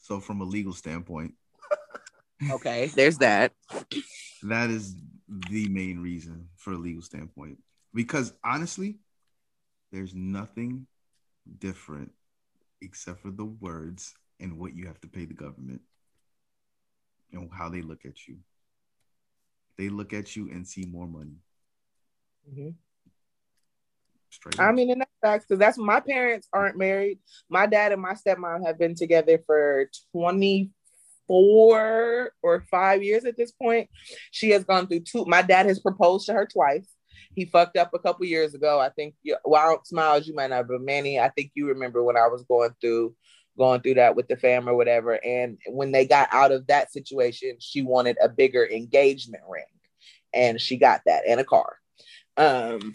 So 0.00 0.20
from 0.20 0.40
a 0.40 0.44
legal 0.44 0.72
standpoint, 0.72 1.34
okay, 2.50 2.86
there's 2.94 3.18
that. 3.18 3.52
That 4.42 4.70
is 4.70 4.94
the 5.28 5.68
main 5.68 6.00
reason 6.00 6.48
for 6.56 6.72
a 6.72 6.78
legal 6.78 7.02
standpoint, 7.02 7.58
because 7.92 8.32
honestly, 8.42 8.96
there's 9.92 10.14
nothing 10.14 10.86
different 11.58 12.12
except 12.80 13.20
for 13.20 13.30
the 13.30 13.44
words 13.44 14.14
and 14.40 14.58
what 14.58 14.74
you 14.74 14.86
have 14.86 15.00
to 15.00 15.08
pay 15.08 15.24
the 15.24 15.34
government 15.34 15.80
and 17.32 17.50
how 17.52 17.68
they 17.68 17.82
look 17.82 18.04
at 18.04 18.26
you. 18.26 18.36
They 19.76 19.88
look 19.88 20.12
at 20.12 20.36
you 20.36 20.50
and 20.50 20.66
see 20.66 20.84
more 20.84 21.06
money. 21.06 21.36
Mm-hmm. 22.50 22.70
Straight 24.30 24.60
I 24.60 24.72
mean, 24.72 24.90
and 24.90 25.00
that's 25.00 25.10
facts 25.22 25.46
because 25.48 25.58
that's 25.58 25.78
my 25.78 26.00
parents 26.00 26.48
aren't 26.52 26.76
married. 26.76 27.18
My 27.48 27.66
dad 27.66 27.92
and 27.92 28.02
my 28.02 28.14
stepmom 28.14 28.66
have 28.66 28.78
been 28.78 28.94
together 28.94 29.38
for 29.46 29.88
24 30.12 32.32
or 32.42 32.64
five 32.70 33.02
years 33.02 33.24
at 33.24 33.36
this 33.36 33.52
point. 33.52 33.88
She 34.30 34.50
has 34.50 34.64
gone 34.64 34.86
through 34.86 35.00
two. 35.00 35.24
My 35.26 35.42
dad 35.42 35.66
has 35.66 35.80
proposed 35.80 36.26
to 36.26 36.34
her 36.34 36.46
twice 36.46 36.88
he 37.34 37.44
fucked 37.44 37.76
up 37.76 37.92
a 37.94 37.98
couple 37.98 38.26
years 38.26 38.54
ago. 38.54 38.80
I 38.80 38.90
think. 38.90 39.14
You, 39.22 39.36
Well, 39.44 39.80
smiles 39.84 40.26
you 40.26 40.34
might 40.34 40.50
not, 40.50 40.68
but 40.68 40.80
Manny, 40.80 41.20
I 41.20 41.28
think 41.28 41.52
you 41.54 41.68
remember 41.68 42.02
when 42.02 42.16
I 42.16 42.26
was 42.28 42.44
going 42.44 42.74
through 42.80 43.14
going 43.58 43.80
through 43.80 43.94
that 43.94 44.14
with 44.14 44.28
the 44.28 44.36
fam 44.36 44.68
or 44.68 44.76
whatever. 44.76 45.14
And 45.24 45.58
when 45.66 45.90
they 45.90 46.06
got 46.06 46.28
out 46.32 46.52
of 46.52 46.68
that 46.68 46.92
situation, 46.92 47.56
she 47.58 47.82
wanted 47.82 48.16
a 48.22 48.28
bigger 48.28 48.66
engagement 48.66 49.42
ring, 49.48 49.64
and 50.32 50.60
she 50.60 50.76
got 50.76 51.02
that 51.06 51.24
and 51.28 51.40
a 51.40 51.44
car. 51.44 51.76
Um, 52.36 52.94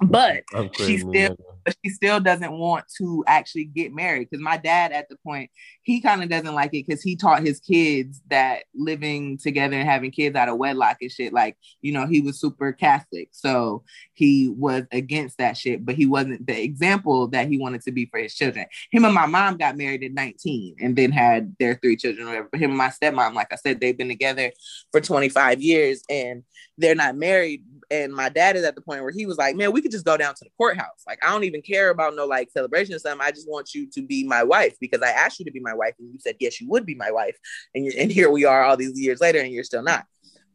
but 0.00 0.44
she 0.76 0.98
still 0.98 1.36
she 1.84 1.90
still 1.90 2.20
doesn't 2.20 2.52
want 2.52 2.84
to 2.98 3.24
actually 3.26 3.64
get 3.64 3.94
married 3.94 4.28
because 4.30 4.42
my 4.42 4.56
dad 4.56 4.92
at 4.92 5.08
the 5.08 5.16
point 5.24 5.50
he 5.82 6.00
kind 6.00 6.22
of 6.22 6.28
doesn't 6.28 6.54
like 6.54 6.74
it 6.74 6.86
because 6.86 7.02
he 7.02 7.16
taught 7.16 7.42
his 7.42 7.60
kids 7.60 8.20
that 8.30 8.64
living 8.74 9.38
together 9.38 9.76
and 9.76 9.88
having 9.88 10.10
kids 10.10 10.36
out 10.36 10.48
of 10.48 10.56
wedlock 10.56 10.98
and 11.00 11.12
shit 11.12 11.32
like 11.32 11.56
you 11.80 11.92
know 11.92 12.06
he 12.06 12.20
was 12.20 12.40
super 12.40 12.72
catholic 12.72 13.28
so 13.32 13.82
he 14.14 14.48
was 14.48 14.84
against 14.92 15.38
that 15.38 15.56
shit 15.56 15.84
but 15.84 15.94
he 15.94 16.06
wasn't 16.06 16.46
the 16.46 16.62
example 16.62 17.28
that 17.28 17.48
he 17.48 17.58
wanted 17.58 17.82
to 17.82 17.92
be 17.92 18.06
for 18.06 18.18
his 18.18 18.34
children. 18.34 18.66
Him 18.90 19.04
and 19.04 19.14
my 19.14 19.26
mom 19.26 19.56
got 19.56 19.76
married 19.76 20.04
at 20.04 20.12
19 20.12 20.76
and 20.80 20.96
then 20.96 21.12
had 21.12 21.56
their 21.58 21.74
three 21.76 21.96
children 21.96 22.26
whatever 22.26 22.48
but 22.50 22.60
him 22.60 22.70
and 22.70 22.78
my 22.78 22.88
stepmom 22.88 23.34
like 23.34 23.52
i 23.52 23.56
said 23.56 23.80
they've 23.80 23.96
been 23.96 24.08
together 24.08 24.52
for 24.92 25.00
25 25.00 25.60
years 25.60 26.02
and 26.08 26.42
they're 26.76 26.94
not 26.94 27.16
married 27.16 27.64
and 27.90 28.12
my 28.12 28.28
dad 28.28 28.56
is 28.56 28.64
at 28.64 28.74
the 28.74 28.82
point 28.82 29.02
where 29.02 29.12
he 29.12 29.24
was 29.24 29.38
like, 29.38 29.56
man, 29.56 29.72
we 29.72 29.80
could 29.80 29.90
just 29.90 30.04
go 30.04 30.16
down 30.16 30.34
to 30.34 30.44
the 30.44 30.50
courthouse. 30.56 31.04
Like, 31.06 31.18
I 31.24 31.30
don't 31.30 31.44
even 31.44 31.62
care 31.62 31.90
about 31.90 32.14
no 32.14 32.26
like 32.26 32.50
celebration 32.50 32.94
or 32.94 32.98
something. 32.98 33.26
I 33.26 33.30
just 33.30 33.48
want 33.48 33.74
you 33.74 33.88
to 33.90 34.02
be 34.02 34.24
my 34.24 34.42
wife 34.42 34.76
because 34.80 35.00
I 35.02 35.10
asked 35.10 35.38
you 35.38 35.44
to 35.46 35.52
be 35.52 35.60
my 35.60 35.74
wife 35.74 35.94
and 35.98 36.12
you 36.12 36.18
said, 36.18 36.36
yes, 36.38 36.60
you 36.60 36.68
would 36.68 36.84
be 36.84 36.94
my 36.94 37.10
wife. 37.10 37.36
And, 37.74 37.86
and 37.94 38.12
here 38.12 38.30
we 38.30 38.44
are 38.44 38.62
all 38.62 38.76
these 38.76 38.98
years 39.00 39.20
later 39.20 39.40
and 39.40 39.52
you're 39.52 39.64
still 39.64 39.82
not. 39.82 40.04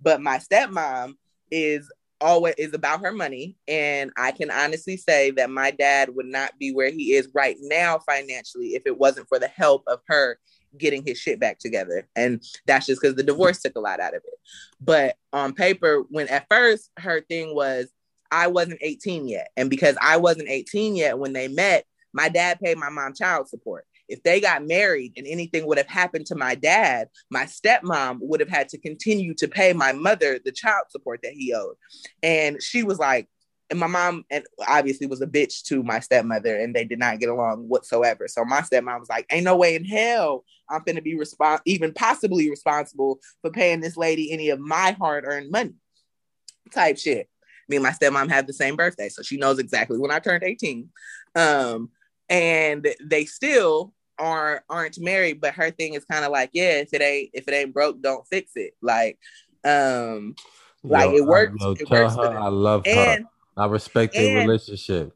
But 0.02 0.22
my 0.22 0.38
stepmom 0.38 1.14
is 1.50 1.92
always 2.22 2.56
is 2.58 2.74
about 2.74 3.02
her 3.02 3.12
money. 3.12 3.58
And 3.68 4.12
I 4.18 4.32
can 4.32 4.52
honestly 4.52 4.98
say 4.98 5.32
that 5.32 5.50
my 5.50 5.72
dad 5.72 6.10
would 6.16 6.26
not 6.26 6.58
be 6.60 6.74
where 6.74 6.92
he 6.92 7.14
is 7.14 7.30
right 7.34 7.58
now 7.60 8.00
financially 8.00 8.76
if 8.76 8.84
it 8.86 8.98
wasn't 8.98 9.28
for 9.28 9.40
the 9.40 9.48
help 9.48 9.84
of 9.88 10.00
her 10.08 10.38
getting 10.78 11.04
his 11.06 11.18
shit 11.18 11.40
back 11.40 11.60
together. 11.60 12.08
And 12.16 12.44
that's 12.66 12.86
just 12.86 13.02
because 13.02 13.16
the 13.16 13.24
divorce 13.24 13.62
took 13.62 13.76
a 13.76 13.82
lot 13.82 14.00
out 14.00 14.16
of 14.16 14.22
it. 14.26 14.40
But 14.82 15.16
on 15.32 15.54
paper, 15.54 16.04
when 16.10 16.28
at 16.28 16.48
first 16.50 16.90
her 16.98 17.22
thing 17.22 17.56
was, 17.56 17.88
I 18.32 18.48
wasn't 18.48 18.80
18 18.82 19.28
yet. 19.28 19.50
And 19.56 19.70
because 19.70 19.96
I 20.02 20.18
wasn't 20.18 20.50
18 20.50 20.96
yet 20.96 21.20
when 21.20 21.34
they 21.34 21.48
met, 21.48 21.86
my 22.14 22.30
dad 22.30 22.60
paid 22.60 22.78
my 22.78 22.90
mom 22.90 23.14
child 23.14 23.48
support. 23.48 23.86
If 24.10 24.24
they 24.24 24.42
got 24.42 24.66
married 24.66 25.14
and 25.16 25.26
anything 25.26 25.66
would 25.66 25.78
have 25.78 25.88
happened 25.88 26.26
to 26.28 26.36
my 26.36 26.56
dad, 26.56 27.10
my 27.30 27.46
stepmom 27.46 28.18
would 28.22 28.40
have 28.40 28.50
had 28.50 28.70
to 28.70 28.78
continue 28.78 29.34
to 29.36 29.48
pay 29.48 29.74
my 29.74 29.94
mother 29.94 30.40
the 30.44 30.52
child 30.52 30.86
support 30.90 31.22
that 31.24 31.34
he 31.34 31.54
owed. 31.54 31.76
And 32.22 32.62
she 32.62 32.84
was 32.84 33.00
like, 33.00 33.30
and 33.70 33.80
my 33.80 33.88
mom 33.88 34.26
and 34.30 34.44
obviously 34.68 35.08
was 35.08 35.22
a 35.22 35.28
bitch 35.28 35.64
to 35.64 35.82
my 35.84 36.00
stepmother 36.00 36.60
and 36.60 36.76
they 36.76 36.86
did 36.86 37.00
not 37.00 37.20
get 37.20 37.30
along 37.30 37.68
whatsoever. 37.70 38.28
So 38.28 38.44
my 38.46 38.62
stepmom 38.62 39.00
was 39.00 39.10
like, 39.10 39.26
ain't 39.32 39.46
no 39.46 39.56
way 39.56 39.76
in 39.76 39.86
hell 39.86 40.44
I'm 40.74 40.84
gonna 40.86 41.02
be 41.02 41.16
respons- 41.16 41.62
even 41.66 41.94
possibly 41.94 42.50
responsible 42.50 43.20
for 43.42 43.52
paying 43.52 43.80
this 43.80 43.98
lady 43.98 44.32
any 44.32 44.50
of 44.50 44.60
my 44.60 44.92
hard-earned 45.00 45.52
money 45.52 45.76
type 46.72 46.98
shit. 46.98 47.30
Me 47.70 47.78
and 47.78 47.84
my 47.84 47.92
stepmom 47.92 48.30
have 48.30 48.48
the 48.48 48.54
same 48.54 48.76
birthday, 48.76 49.10
so 49.10 49.22
she 49.22 49.38
knows 49.38 49.60
exactly 49.60 49.98
when 49.98 50.12
I 50.12 50.20
turned 50.20 50.44
18. 50.44 50.90
Um, 51.36 51.90
and 52.30 52.88
they 53.02 53.26
still 53.26 53.94
are 54.20 54.64
aren't 54.70 55.00
married, 55.00 55.42
but 55.42 55.54
her 55.54 55.72
thing 55.72 55.94
is 55.94 56.06
kind 56.06 56.26
of 56.26 56.32
like, 56.32 56.50
yeah, 56.54 56.78
if 56.78 56.94
it 56.94 57.02
ain't 57.02 57.30
if 57.34 57.48
it 57.48 57.54
ain't 57.54 57.74
broke, 57.74 58.02
don't 58.02 58.28
fix 58.28 58.52
it. 58.56 58.74
Like, 58.82 59.18
um, 59.64 60.36
like 60.84 61.12
Yo, 61.12 61.16
it 61.18 61.26
works. 61.26 61.62
Yo, 61.62 61.72
it 61.80 61.90
works 61.90 62.16
her. 62.16 62.38
I 62.38 62.48
love 62.50 62.84
And 62.86 63.26
her. 63.26 63.30
I 63.56 63.66
respect 63.68 64.14
their 64.16 64.30
relationship. 64.30 65.14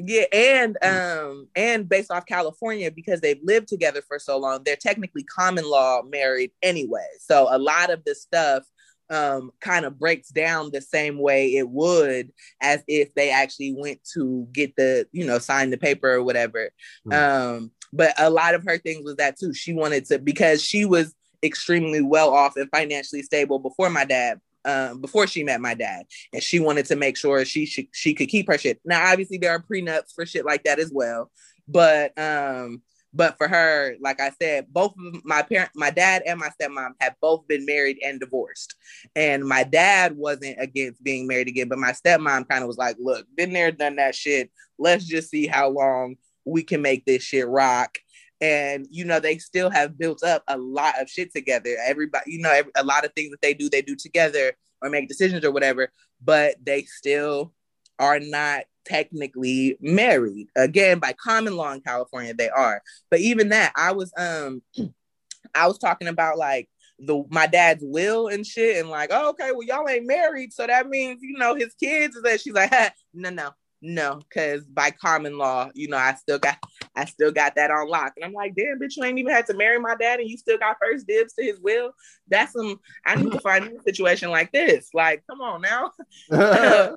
Yeah, 0.00 0.26
and 0.32 0.78
um, 0.84 1.48
and 1.56 1.88
based 1.88 2.12
off 2.12 2.24
California, 2.24 2.90
because 2.90 3.20
they've 3.20 3.40
lived 3.42 3.66
together 3.66 4.00
for 4.06 4.20
so 4.20 4.38
long, 4.38 4.62
they're 4.64 4.76
technically 4.76 5.24
common 5.24 5.68
law 5.68 6.02
married 6.02 6.52
anyway. 6.62 7.06
So 7.20 7.48
a 7.50 7.58
lot 7.58 7.90
of 7.90 8.04
the 8.04 8.14
stuff 8.14 8.64
um 9.10 9.50
kind 9.60 9.86
of 9.86 9.98
breaks 9.98 10.28
down 10.28 10.70
the 10.70 10.82
same 10.82 11.18
way 11.18 11.54
it 11.54 11.66
would 11.68 12.30
as 12.60 12.82
if 12.86 13.12
they 13.14 13.30
actually 13.30 13.74
went 13.74 13.98
to 14.12 14.46
get 14.52 14.76
the, 14.76 15.06
you 15.12 15.24
know, 15.26 15.38
sign 15.38 15.70
the 15.70 15.78
paper 15.78 16.12
or 16.12 16.22
whatever. 16.22 16.70
Hmm. 17.04 17.12
Um, 17.12 17.70
but 17.92 18.12
a 18.18 18.30
lot 18.30 18.54
of 18.54 18.64
her 18.64 18.78
things 18.78 19.04
was 19.04 19.16
that 19.16 19.38
too. 19.38 19.54
She 19.54 19.72
wanted 19.72 20.04
to 20.06 20.18
because 20.18 20.62
she 20.62 20.84
was 20.84 21.14
extremely 21.42 22.02
well 22.02 22.34
off 22.34 22.56
and 22.56 22.68
financially 22.70 23.22
stable 23.22 23.58
before 23.58 23.90
my 23.90 24.04
dad 24.04 24.40
um, 24.64 25.00
before 25.00 25.26
she 25.26 25.44
met 25.44 25.60
my 25.60 25.74
dad, 25.74 26.06
and 26.32 26.42
she 26.42 26.60
wanted 26.60 26.86
to 26.86 26.96
make 26.96 27.16
sure 27.16 27.44
she 27.44 27.66
she, 27.66 27.88
she 27.92 28.14
could 28.14 28.28
keep 28.28 28.48
her 28.48 28.58
shit. 28.58 28.80
Now, 28.84 29.10
obviously, 29.10 29.38
there 29.38 29.52
are 29.52 29.62
prenups 29.62 30.14
for 30.14 30.26
shit 30.26 30.44
like 30.44 30.64
that 30.64 30.78
as 30.78 30.90
well, 30.92 31.30
but 31.66 32.18
um, 32.18 32.82
but 33.14 33.38
for 33.38 33.48
her, 33.48 33.96
like 34.00 34.20
I 34.20 34.30
said, 34.40 34.66
both 34.68 34.92
of 34.92 35.24
my 35.24 35.42
parent, 35.42 35.70
my 35.74 35.90
dad 35.90 36.22
and 36.26 36.38
my 36.38 36.50
stepmom 36.60 36.90
have 37.00 37.14
both 37.20 37.48
been 37.48 37.64
married 37.64 37.98
and 38.04 38.20
divorced, 38.20 38.74
and 39.16 39.44
my 39.44 39.64
dad 39.64 40.16
wasn't 40.16 40.56
against 40.60 41.02
being 41.02 41.26
married 41.26 41.48
again, 41.48 41.68
but 41.68 41.78
my 41.78 41.92
stepmom 41.92 42.48
kind 42.48 42.62
of 42.62 42.68
was 42.68 42.78
like, 42.78 42.96
"Look, 42.98 43.26
been 43.36 43.52
there, 43.52 43.72
done 43.72 43.96
that 43.96 44.14
shit. 44.14 44.50
Let's 44.78 45.04
just 45.04 45.30
see 45.30 45.46
how 45.46 45.68
long 45.68 46.16
we 46.44 46.62
can 46.62 46.82
make 46.82 47.04
this 47.04 47.22
shit 47.22 47.48
rock." 47.48 47.98
And 48.40 48.86
you 48.90 49.04
know 49.04 49.20
they 49.20 49.38
still 49.38 49.70
have 49.70 49.98
built 49.98 50.22
up 50.22 50.42
a 50.48 50.56
lot 50.56 51.00
of 51.00 51.08
shit 51.08 51.32
together. 51.32 51.76
Everybody 51.84 52.32
you 52.32 52.40
know 52.40 52.52
every, 52.52 52.72
a 52.76 52.84
lot 52.84 53.04
of 53.04 53.12
things 53.14 53.30
that 53.30 53.42
they 53.42 53.54
do 53.54 53.68
they 53.68 53.82
do 53.82 53.96
together 53.96 54.52
or 54.82 54.90
make 54.90 55.08
decisions 55.08 55.44
or 55.44 55.50
whatever 55.50 55.90
but 56.22 56.56
they 56.64 56.82
still 56.82 57.52
are 57.98 58.20
not 58.20 58.64
technically 58.84 59.76
married. 59.80 60.48
Again 60.56 60.98
by 60.98 61.12
common 61.12 61.56
law 61.56 61.72
in 61.72 61.80
california 61.80 62.34
they 62.34 62.48
are. 62.48 62.82
But 63.10 63.20
even 63.20 63.50
that 63.50 63.72
i 63.76 63.92
was 63.92 64.12
um 64.16 64.62
i 65.54 65.66
was 65.66 65.78
talking 65.78 66.08
about 66.08 66.38
like 66.38 66.68
the 67.00 67.24
my 67.30 67.46
dad's 67.46 67.84
will 67.86 68.26
and 68.26 68.44
shit 68.44 68.78
and 68.78 68.90
like 68.90 69.10
oh, 69.12 69.30
okay 69.30 69.52
well 69.52 69.62
y'all 69.62 69.88
ain't 69.88 70.06
married 70.06 70.52
so 70.52 70.66
that 70.66 70.88
means 70.88 71.20
you 71.22 71.38
know 71.38 71.54
his 71.54 71.72
kids 71.74 72.16
is 72.16 72.22
that. 72.22 72.40
She's 72.40 72.54
like 72.54 72.72
no 73.14 73.30
no 73.30 73.50
no 73.80 74.20
because 74.28 74.64
by 74.64 74.90
common 74.90 75.38
law 75.38 75.70
you 75.74 75.88
know 75.88 75.96
i 75.96 76.14
still 76.14 76.38
got 76.38 76.58
I 76.98 77.04
still 77.04 77.30
got 77.30 77.54
that 77.54 77.70
on 77.70 77.88
lock. 77.88 78.14
And 78.16 78.24
I'm 78.24 78.32
like, 78.32 78.56
damn, 78.56 78.80
bitch, 78.80 78.96
you 78.96 79.04
ain't 79.04 79.18
even 79.18 79.32
had 79.32 79.46
to 79.46 79.54
marry 79.54 79.78
my 79.78 79.94
dad 79.94 80.18
and 80.18 80.28
you 80.28 80.36
still 80.36 80.58
got 80.58 80.76
first 80.82 81.06
dibs 81.06 81.32
to 81.34 81.44
his 81.44 81.60
will. 81.60 81.92
That's 82.26 82.52
some, 82.52 82.80
I 83.06 83.14
need 83.14 83.30
to 83.30 83.38
find 83.38 83.64
a 83.66 83.82
situation 83.82 84.30
like 84.30 84.50
this. 84.50 84.88
Like, 84.92 85.22
come 85.30 85.40
on 85.40 85.62
now. 85.62 85.92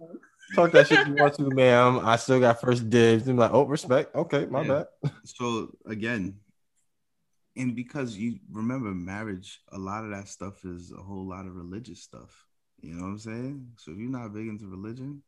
Talk 0.55 0.71
that 0.71 0.87
shit 0.87 1.01
if 1.01 1.07
you 1.07 1.13
want 1.13 1.35
to, 1.35 1.51
ma'am. 1.51 1.99
I 2.03 2.15
still 2.15 2.39
got 2.39 2.59
first 2.59 2.89
dibs. 2.89 3.27
I'm 3.27 3.37
like, 3.37 3.53
oh, 3.53 3.65
respect. 3.65 4.15
Okay, 4.15 4.47
my 4.47 4.63
Yeah. 4.63 4.83
bad. 5.03 5.11
So 5.23 5.69
again, 5.85 6.39
and 7.55 7.75
because 7.75 8.17
you 8.17 8.39
remember 8.51 8.89
marriage, 8.89 9.61
a 9.71 9.77
lot 9.77 10.03
of 10.03 10.09
that 10.11 10.27
stuff 10.27 10.65
is 10.65 10.91
a 10.91 11.01
whole 11.01 11.27
lot 11.27 11.45
of 11.45 11.55
religious 11.55 12.01
stuff. 12.01 12.47
You 12.81 12.95
know 12.95 13.03
what 13.03 13.09
I'm 13.09 13.19
saying? 13.19 13.67
So 13.77 13.91
if 13.91 13.99
you're 13.99 14.09
not 14.09 14.33
big 14.33 14.47
into 14.47 14.65
religion, 14.65 15.21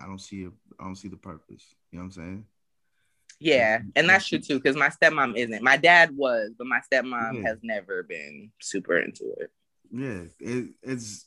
I 0.00 0.06
don't 0.06 0.20
see 0.20 0.44
a, 0.44 0.48
I 0.80 0.84
don't 0.84 0.96
see 0.96 1.08
the 1.08 1.16
purpose. 1.16 1.74
You 1.90 1.98
know 1.98 2.04
what 2.04 2.06
I'm 2.06 2.10
saying? 2.12 2.46
yeah. 3.40 3.80
And 3.96 4.08
that's 4.08 4.28
true 4.28 4.38
too, 4.38 4.58
because 4.58 4.76
my 4.76 4.88
stepmom 4.88 5.36
isn't. 5.36 5.62
My 5.62 5.76
dad 5.76 6.16
was, 6.16 6.52
but 6.56 6.66
my 6.66 6.80
stepmom 6.90 7.42
Yeah. 7.42 7.48
has 7.48 7.58
never 7.62 8.02
been 8.02 8.50
super 8.60 8.98
into 8.98 9.32
it. 9.38 9.50
Yeah, 9.90 10.24
it, 10.40 10.70
it's 10.82 11.26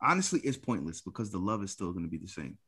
honestly 0.00 0.40
it's 0.40 0.56
pointless 0.56 1.00
because 1.00 1.30
the 1.30 1.38
love 1.38 1.62
is 1.62 1.70
still 1.70 1.92
going 1.92 2.04
to 2.04 2.10
be 2.10 2.18
the 2.18 2.28
same. 2.28 2.58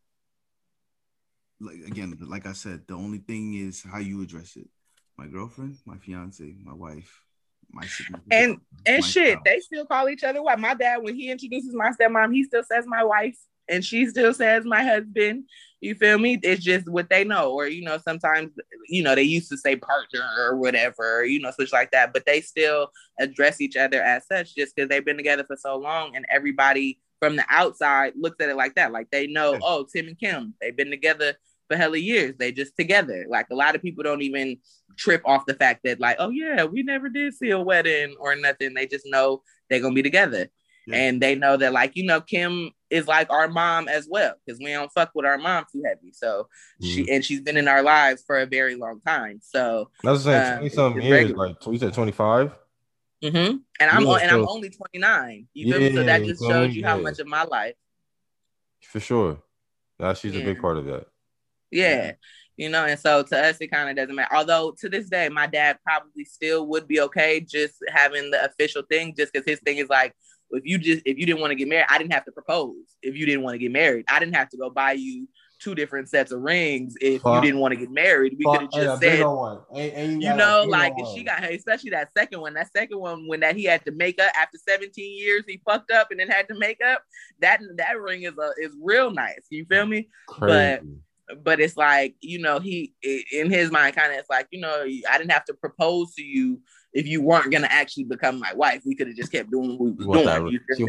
Like 1.61 1.77
again, 1.87 2.17
like 2.21 2.47
I 2.47 2.53
said, 2.53 2.83
the 2.87 2.95
only 2.95 3.19
thing 3.19 3.55
is 3.55 3.83
how 3.83 3.99
you 3.99 4.23
address 4.23 4.57
it. 4.57 4.69
My 5.17 5.27
girlfriend, 5.27 5.79
my 5.87 5.97
fiance, 5.97 6.55
my 6.63 6.75
wife, 6.75 7.23
my 7.71 7.87
And 8.31 8.59
and 8.87 9.05
shit, 9.05 9.35
child. 9.35 9.45
they 9.45 9.61
still 9.61 9.87
call 9.87 10.09
each 10.09 10.23
other 10.23 10.43
what? 10.43 10.61
My 10.61 10.75
dad, 10.75 11.03
when 11.03 11.15
he 11.17 11.31
introduces 11.31 11.75
my 11.75 11.91
stepmom, 11.91 12.33
he 12.33 12.45
still 12.45 12.63
says 12.63 12.85
my 12.87 13.03
wife, 13.03 13.37
and 13.69 13.85
she 13.85 14.07
still 14.07 14.33
says 14.35 14.65
my 14.65 14.83
husband. 14.83 15.45
You 15.81 15.95
feel 15.95 16.19
me? 16.19 16.39
It's 16.43 16.65
just 16.65 16.89
what 16.89 17.11
they 17.11 17.23
know, 17.23 17.53
or 17.53 17.69
you 17.69 17.83
know, 17.83 17.99
sometimes 17.99 18.51
you 18.89 19.03
know 19.03 19.15
they 19.15 19.23
used 19.23 19.51
to 19.51 19.59
say 19.59 19.77
partner 19.77 20.27
or 20.39 20.57
whatever, 20.57 21.25
you 21.25 21.39
know, 21.41 21.51
such 21.51 21.73
like 21.73 21.91
that, 21.91 22.13
but 22.13 22.25
they 22.25 22.41
still 22.41 22.89
address 23.21 23.61
each 23.61 23.77
other 23.77 24.03
as 24.03 24.27
such 24.27 24.55
just 24.55 24.75
because 24.75 24.89
they've 24.89 25.05
been 25.05 25.19
together 25.19 25.45
for 25.45 25.57
so 25.57 25.77
long, 25.77 26.17
and 26.17 26.25
everybody 26.31 26.99
from 27.21 27.37
the 27.37 27.45
outside 27.49 28.13
looks 28.17 28.43
at 28.43 28.49
it 28.49 28.57
like 28.57 28.75
that, 28.75 28.93
like 28.93 29.11
they 29.11 29.27
know, 29.27 29.59
oh, 29.63 29.87
Tim 29.91 30.09
and 30.09 30.19
Kim, 30.19 30.55
they've 30.61 30.77
been 30.77 30.91
together 30.91 31.35
for 31.69 31.77
hella 31.77 31.99
years. 31.99 32.35
They 32.39 32.53
just 32.53 32.77
together. 32.77 33.27
Like 33.29 33.47
a 33.51 33.55
lot 33.55 33.75
of 33.75 33.83
people 33.83 34.05
don't 34.05 34.23
even 34.23 34.59
trip 34.97 35.23
off 35.25 35.47
the 35.47 35.55
fact 35.55 35.81
that 35.85 36.01
like, 36.01 36.17
oh 36.19 36.31
yeah, 36.31 36.65
we 36.65 36.83
never 36.83 37.09
did 37.09 37.35
see 37.35 37.51
a 37.51 37.61
wedding 37.61 38.17
or 38.19 38.37
nothing. 38.37 38.75
They 38.75 38.87
just 38.87 39.07
know 39.07 39.43
they're 39.69 39.81
gonna 39.81 39.95
be 39.95 40.03
together. 40.03 40.49
Yeah. 40.87 40.97
And 40.99 41.21
they 41.21 41.35
know 41.35 41.57
that 41.57 41.73
like, 41.73 41.97
you 41.97 42.05
know, 42.05 42.21
Kim 42.21 42.71
is 42.91 43.09
like 43.09 43.29
our 43.31 43.49
mom 43.49 43.89
as 43.89 44.07
well, 44.09 44.35
because 44.45 44.61
we 44.61 44.71
don't 44.73 44.93
fuck 44.93 45.11
with 45.15 45.27
our 45.27 45.37
mom 45.39 45.65
too 45.73 45.83
heavy. 45.85 46.13
So 46.13 46.49
she 46.81 47.11
and 47.11 47.25
she's 47.25 47.41
been 47.41 47.57
in 47.57 47.67
our 47.67 47.83
lives 47.83 48.23
for 48.27 48.39
a 48.39 48.47
very 48.47 48.77
long 48.77 49.01
time. 49.01 49.41
So 49.43 49.91
that's 50.05 50.23
saying 50.23 50.37
Uh, 50.43 50.57
20 50.59 50.69
something 50.71 51.03
years, 51.03 51.13
regular. 51.23 51.49
like 51.49 51.67
you 51.67 51.79
said 51.79 51.93
25. 51.95 52.53
mhm. 53.25 53.61
and 53.81 53.91
I'm 53.91 54.05
Yeah, 54.07 54.17
and 54.23 54.31
I'm 54.31 54.47
only 54.49 54.71
29. 54.71 55.49
You 55.55 55.73
feel 55.73 55.81
me? 55.81 55.95
So 55.97 56.05
that 56.05 56.23
just 56.25 56.43
shows 56.45 56.77
you 56.77 56.85
how 56.85 56.99
much 56.99 57.19
of 57.19 57.27
my 57.27 57.43
life. 57.45 57.75
For 58.83 59.01
sure. 59.01 59.43
Now 59.99 60.13
she's 60.15 60.37
a 60.37 60.45
big 60.45 60.61
part 60.61 60.77
of 60.77 60.85
that. 60.85 61.07
Yeah. 61.73 62.13
You 62.57 62.71
know, 62.71 62.85
and 62.87 62.99
so 62.99 63.23
to 63.23 63.39
us, 63.39 63.59
it 63.61 63.69
kind 63.69 63.91
of 63.91 63.97
doesn't 63.97 64.15
matter. 64.15 64.35
Although 64.35 64.75
to 64.79 64.89
this 64.89 65.11
day, 65.11 65.29
my 65.29 65.47
dad 65.47 65.79
probably 65.85 66.25
still 66.25 66.67
would 66.69 66.87
be 66.89 67.01
okay 67.01 67.41
just 67.41 67.75
having 67.89 68.31
the 68.31 68.43
official 68.47 68.83
thing, 68.89 69.15
just 69.17 69.33
because 69.33 69.45
his 69.47 69.61
thing 69.61 69.77
is 69.79 69.89
like, 69.91 70.15
if 70.51 70.65
you 70.65 70.79
just 70.79 71.03
if 71.05 71.19
you 71.19 71.27
didn't 71.27 71.41
want 71.41 71.51
to 71.51 71.55
get 71.57 71.69
married, 71.69 71.87
I 71.89 71.99
didn't 71.99 72.13
have 72.13 72.25
to 72.27 72.33
propose. 72.33 72.77
If 73.03 73.17
you 73.17 73.27
didn't 73.27 73.43
want 73.43 73.55
to 73.55 73.59
get 73.59 73.73
married, 73.73 74.05
I 74.09 74.19
didn't 74.19 74.37
have 74.37 74.49
to 74.51 74.57
go 74.57 74.71
buy 74.71 74.93
you 74.93 75.29
two 75.59 75.75
different 75.75 76.09
sets 76.09 76.33
of 76.33 76.41
rings. 76.41 76.95
If 77.01 77.23
Fuck. 77.23 77.37
you 77.37 77.41
didn't 77.49 77.61
want 77.61 77.73
to 77.73 77.81
get 77.81 77.91
married, 77.91 78.37
we 78.39 78.45
could 78.45 78.63
have 78.63 78.71
just 78.71 79.03
said, 79.03 79.25
one. 79.25 79.61
Ain't, 79.75 79.97
ain't 79.97 80.23
you 80.23 80.35
know, 80.35 80.65
like 80.69 80.93
if 80.97 81.09
she 81.15 81.25
got 81.25 81.43
especially 81.45 81.91
that 81.91 82.11
second 82.17 82.41
one, 82.41 82.55
that 82.55 82.73
second 82.73 82.99
one 82.99 83.27
when 83.27 83.41
that 83.41 83.57
he 83.57 83.65
had 83.65 83.85
to 83.87 83.93
make 83.93 84.21
up 84.21 84.31
after 84.37 84.59
17 84.59 85.19
years, 85.19 85.45
he 85.47 85.61
fucked 85.65 85.91
up 85.91 86.11
and 86.11 86.21
then 86.21 86.29
had 86.29 86.49
to 86.49 86.59
make 86.59 86.81
up. 86.85 87.03
That 87.41 87.61
that 87.77 88.01
ring 88.01 88.23
is 88.23 88.35
a 88.39 88.51
is 88.59 88.73
real 88.81 89.11
nice. 89.11 89.47
You 89.51 89.65
feel 89.65 89.87
me? 89.87 90.09
crazy. 90.29 90.53
but 90.55 90.83
it's 91.29 91.77
like 91.77 92.15
you 92.21 92.39
know 92.39 92.59
he 92.59 92.95
in 93.33 93.51
his 93.51 93.71
mind 93.71 93.97
kind 93.97 94.13
of 94.13 94.19
it's 94.19 94.31
like 94.31 94.47
you 94.51 94.61
know 94.61 94.85
i 95.11 95.19
didn't 95.19 95.33
have 95.33 95.45
to 95.45 95.55
propose 95.55 96.15
to 96.15 96.23
you 96.23 96.61
if 96.97 97.07
you 97.07 97.21
weren't 97.23 97.53
gonna 97.53 97.69
actually 97.71 98.05
become 98.05 98.39
my 98.39 98.53
wife 98.55 98.83
we 98.87 98.95
could 98.95 99.07
have 99.07 99.17
just 99.17 99.31
kept 99.31 99.51
doing 99.51 99.71
what 99.71 99.81
we 99.81 99.91
was 99.91 100.07
doing 100.07 100.25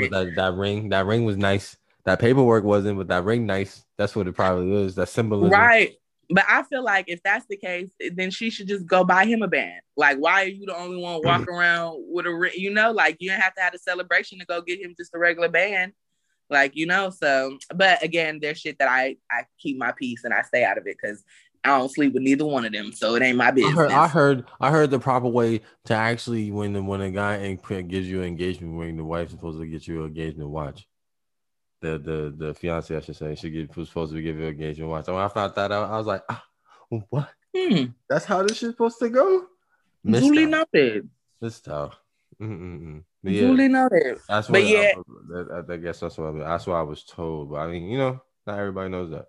that, 0.10 0.26
that, 0.26 0.36
that 0.36 0.54
ring. 0.54 0.90
That 0.90 1.06
ring 1.06 1.26
was 1.26 1.38
nice. 1.38 1.78
That 2.06 2.20
paperwork 2.20 2.64
wasn't, 2.64 2.98
but 2.98 3.10
that 3.10 3.26
ring 3.26 3.46
nice. 3.46 3.84
That's 3.98 4.16
what 4.16 4.28
it 4.28 4.34
probably 4.34 4.72
is. 4.86 4.96
That 4.96 5.10
symbolism. 5.10 5.52
right 5.52 5.96
but 6.30 6.44
i 6.50 6.62
feel 6.64 6.84
like 6.84 7.06
if 7.08 7.24
that's 7.24 7.46
the 7.46 7.56
case 7.56 7.90
then 8.16 8.30
she 8.30 8.50
should 8.50 8.68
just 8.68 8.86
go 8.86 9.04
buy 9.04 9.26
him 9.26 9.42
a 9.44 9.48
band 9.48 9.80
like 9.96 10.18
why 10.18 10.44
are 10.44 10.48
you 10.48 10.66
the 10.66 10.76
only 10.76 11.02
one 11.02 11.22
walking 11.24 11.46
mm. 11.46 11.58
around 11.58 12.04
with 12.10 12.26
a 12.26 12.34
ring 12.34 12.52
you 12.54 12.70
know 12.70 12.92
like 12.92 13.16
you 13.22 13.30
don't 13.30 13.40
have 13.40 13.56
to 13.56 13.62
have 13.62 13.74
a 13.74 13.80
celebration 13.80 14.38
to 14.38 14.46
go 14.46 14.62
get 14.62 14.82
him 14.82 14.94
just 14.98 15.16
a 15.16 15.18
regular 15.18 15.48
band 15.48 15.94
like 16.50 16.76
you 16.76 16.86
know 16.86 17.10
so 17.10 17.58
but 17.76 18.02
again 18.04 18.40
there's 18.42 18.60
shit 18.60 18.78
that 18.80 18.88
i 18.88 19.16
i 19.32 19.44
keep 19.60 19.78
my 19.78 19.92
peace 19.92 20.24
and 20.24 20.34
i 20.34 20.42
stay 20.42 20.64
out 20.64 20.78
of 20.78 20.88
it 20.88 20.98
because 21.02 21.24
I 21.64 21.78
don't 21.78 21.92
sleep 21.92 22.14
with 22.14 22.24
neither 22.24 22.46
one 22.46 22.64
of 22.64 22.72
them, 22.72 22.94
so 22.94 23.16
it 23.16 23.24
ain't 23.24 23.38
my 23.38 23.52
business. 23.52 23.74
I 23.74 23.76
heard, 23.76 23.92
I 23.92 24.08
heard, 24.08 24.46
I 24.62 24.72
heard 24.72 24.90
the 24.90 25.00
proper 25.00 25.28
way 25.28 25.62
to 25.86 25.94
actually 25.94 26.50
when 26.50 26.72
the, 26.72 26.82
when 26.82 27.02
a 27.02 27.12
guy 27.12 27.54
gives 27.56 28.08
you 28.08 28.22
an 28.22 28.28
engagement 28.28 28.80
ring, 28.80 28.96
the 28.96 29.04
wife's 29.04 29.32
supposed 29.32 29.60
to 29.60 29.66
get 29.66 29.86
you 29.86 30.02
an 30.02 30.08
engagement 30.08 30.50
watch. 30.50 30.88
The 31.82 32.00
the 32.00 32.34
the 32.38 32.54
fiance, 32.54 32.96
I 32.96 33.02
should 33.02 33.18
say, 33.18 33.36
she 33.36 33.50
get, 33.50 33.76
was 33.76 33.90
supposed 33.90 34.14
to 34.14 34.22
give 34.22 34.38
you 34.38 34.44
an 34.44 34.54
engagement 34.54 34.90
watch. 34.92 35.06
So 35.06 35.16
when 35.16 35.24
I 35.24 35.28
found 35.28 35.56
that 35.56 35.72
out, 35.72 35.90
I 35.90 35.98
was 35.98 36.08
like, 36.08 36.24
ah, 36.30 36.44
what? 37.10 37.30
Hmm, 37.56 37.86
That's 38.10 38.26
how 38.26 38.44
this 38.44 38.58
shit's 38.58 38.74
supposed 38.74 39.00
to 39.00 39.10
go. 39.10 39.48
Duly 40.06 40.46
noted. 40.46 41.10
Missed 41.42 41.68
out. 41.68 41.96
Mm-mm-mm. 42.42 43.04
But 43.24 43.34
yeah, 43.34 43.42
Duly 43.42 43.68
noted. 43.68 44.20
that's 44.28 44.48
but 44.48 44.62
what. 44.62 44.66
yeah. 44.68 44.94
I, 45.36 45.40
I, 45.60 45.74
I 45.74 45.78
guess 45.78 46.00
that's 46.00 46.18
what 46.18 46.36
I, 46.36 46.40
that's 46.40 46.68
what 46.68 46.76
I 46.76 46.84
was 46.84 47.04
told. 47.04 47.52
But 47.52 47.58
I 47.58 47.68
mean, 47.68 47.90
you 47.90 47.98
know, 47.98 48.22
not 48.46 48.60
everybody 48.60 48.90
knows 48.90 49.10
that. 49.12 49.28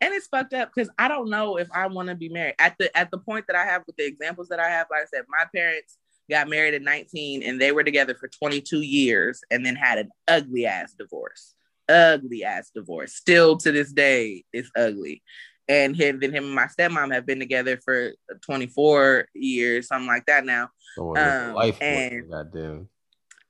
and 0.00 0.12
it's 0.14 0.26
fucked 0.26 0.52
up 0.52 0.70
because 0.74 0.90
I 0.98 1.08
don't 1.08 1.30
know 1.30 1.56
if 1.56 1.68
I 1.72 1.86
want 1.86 2.08
to 2.10 2.14
be 2.14 2.28
married 2.28 2.54
at 2.58 2.76
the 2.78 2.94
at 2.96 3.10
the 3.10 3.18
point 3.18 3.46
that 3.48 3.56
I 3.56 3.64
have 3.64 3.82
with 3.86 3.96
the 3.96 4.06
examples 4.06 4.48
that 4.48 4.60
I 4.60 4.68
have. 4.68 4.86
Like 4.90 5.02
I 5.02 5.06
said, 5.06 5.24
my 5.28 5.44
parents 5.54 5.96
got 6.30 6.48
married 6.48 6.74
at 6.74 6.82
19 6.82 7.42
and 7.42 7.60
they 7.60 7.72
were 7.72 7.84
together 7.84 8.14
for 8.14 8.28
22 8.28 8.80
years 8.80 9.42
and 9.50 9.64
then 9.64 9.76
had 9.76 9.98
an 9.98 10.10
ugly 10.28 10.66
ass 10.66 10.94
divorce. 10.98 11.54
Ugly 11.88 12.44
ass 12.44 12.70
divorce. 12.74 13.14
Still 13.14 13.56
to 13.58 13.72
this 13.72 13.92
day, 13.92 14.44
it's 14.52 14.70
ugly. 14.76 15.22
And 15.68 15.96
him, 15.96 16.20
then 16.20 16.32
him 16.32 16.44
and 16.44 16.54
my 16.54 16.66
stepmom 16.66 17.12
have 17.14 17.24
been 17.24 17.38
together 17.38 17.78
for 17.82 18.12
24 18.42 19.28
years, 19.34 19.88
something 19.88 20.06
like 20.06 20.26
that 20.26 20.44
now. 20.44 20.68
Oh, 20.98 21.16
Um, 21.16 21.54
life. 21.54 21.78
and- 21.80 22.30
Goddamn. 22.30 22.88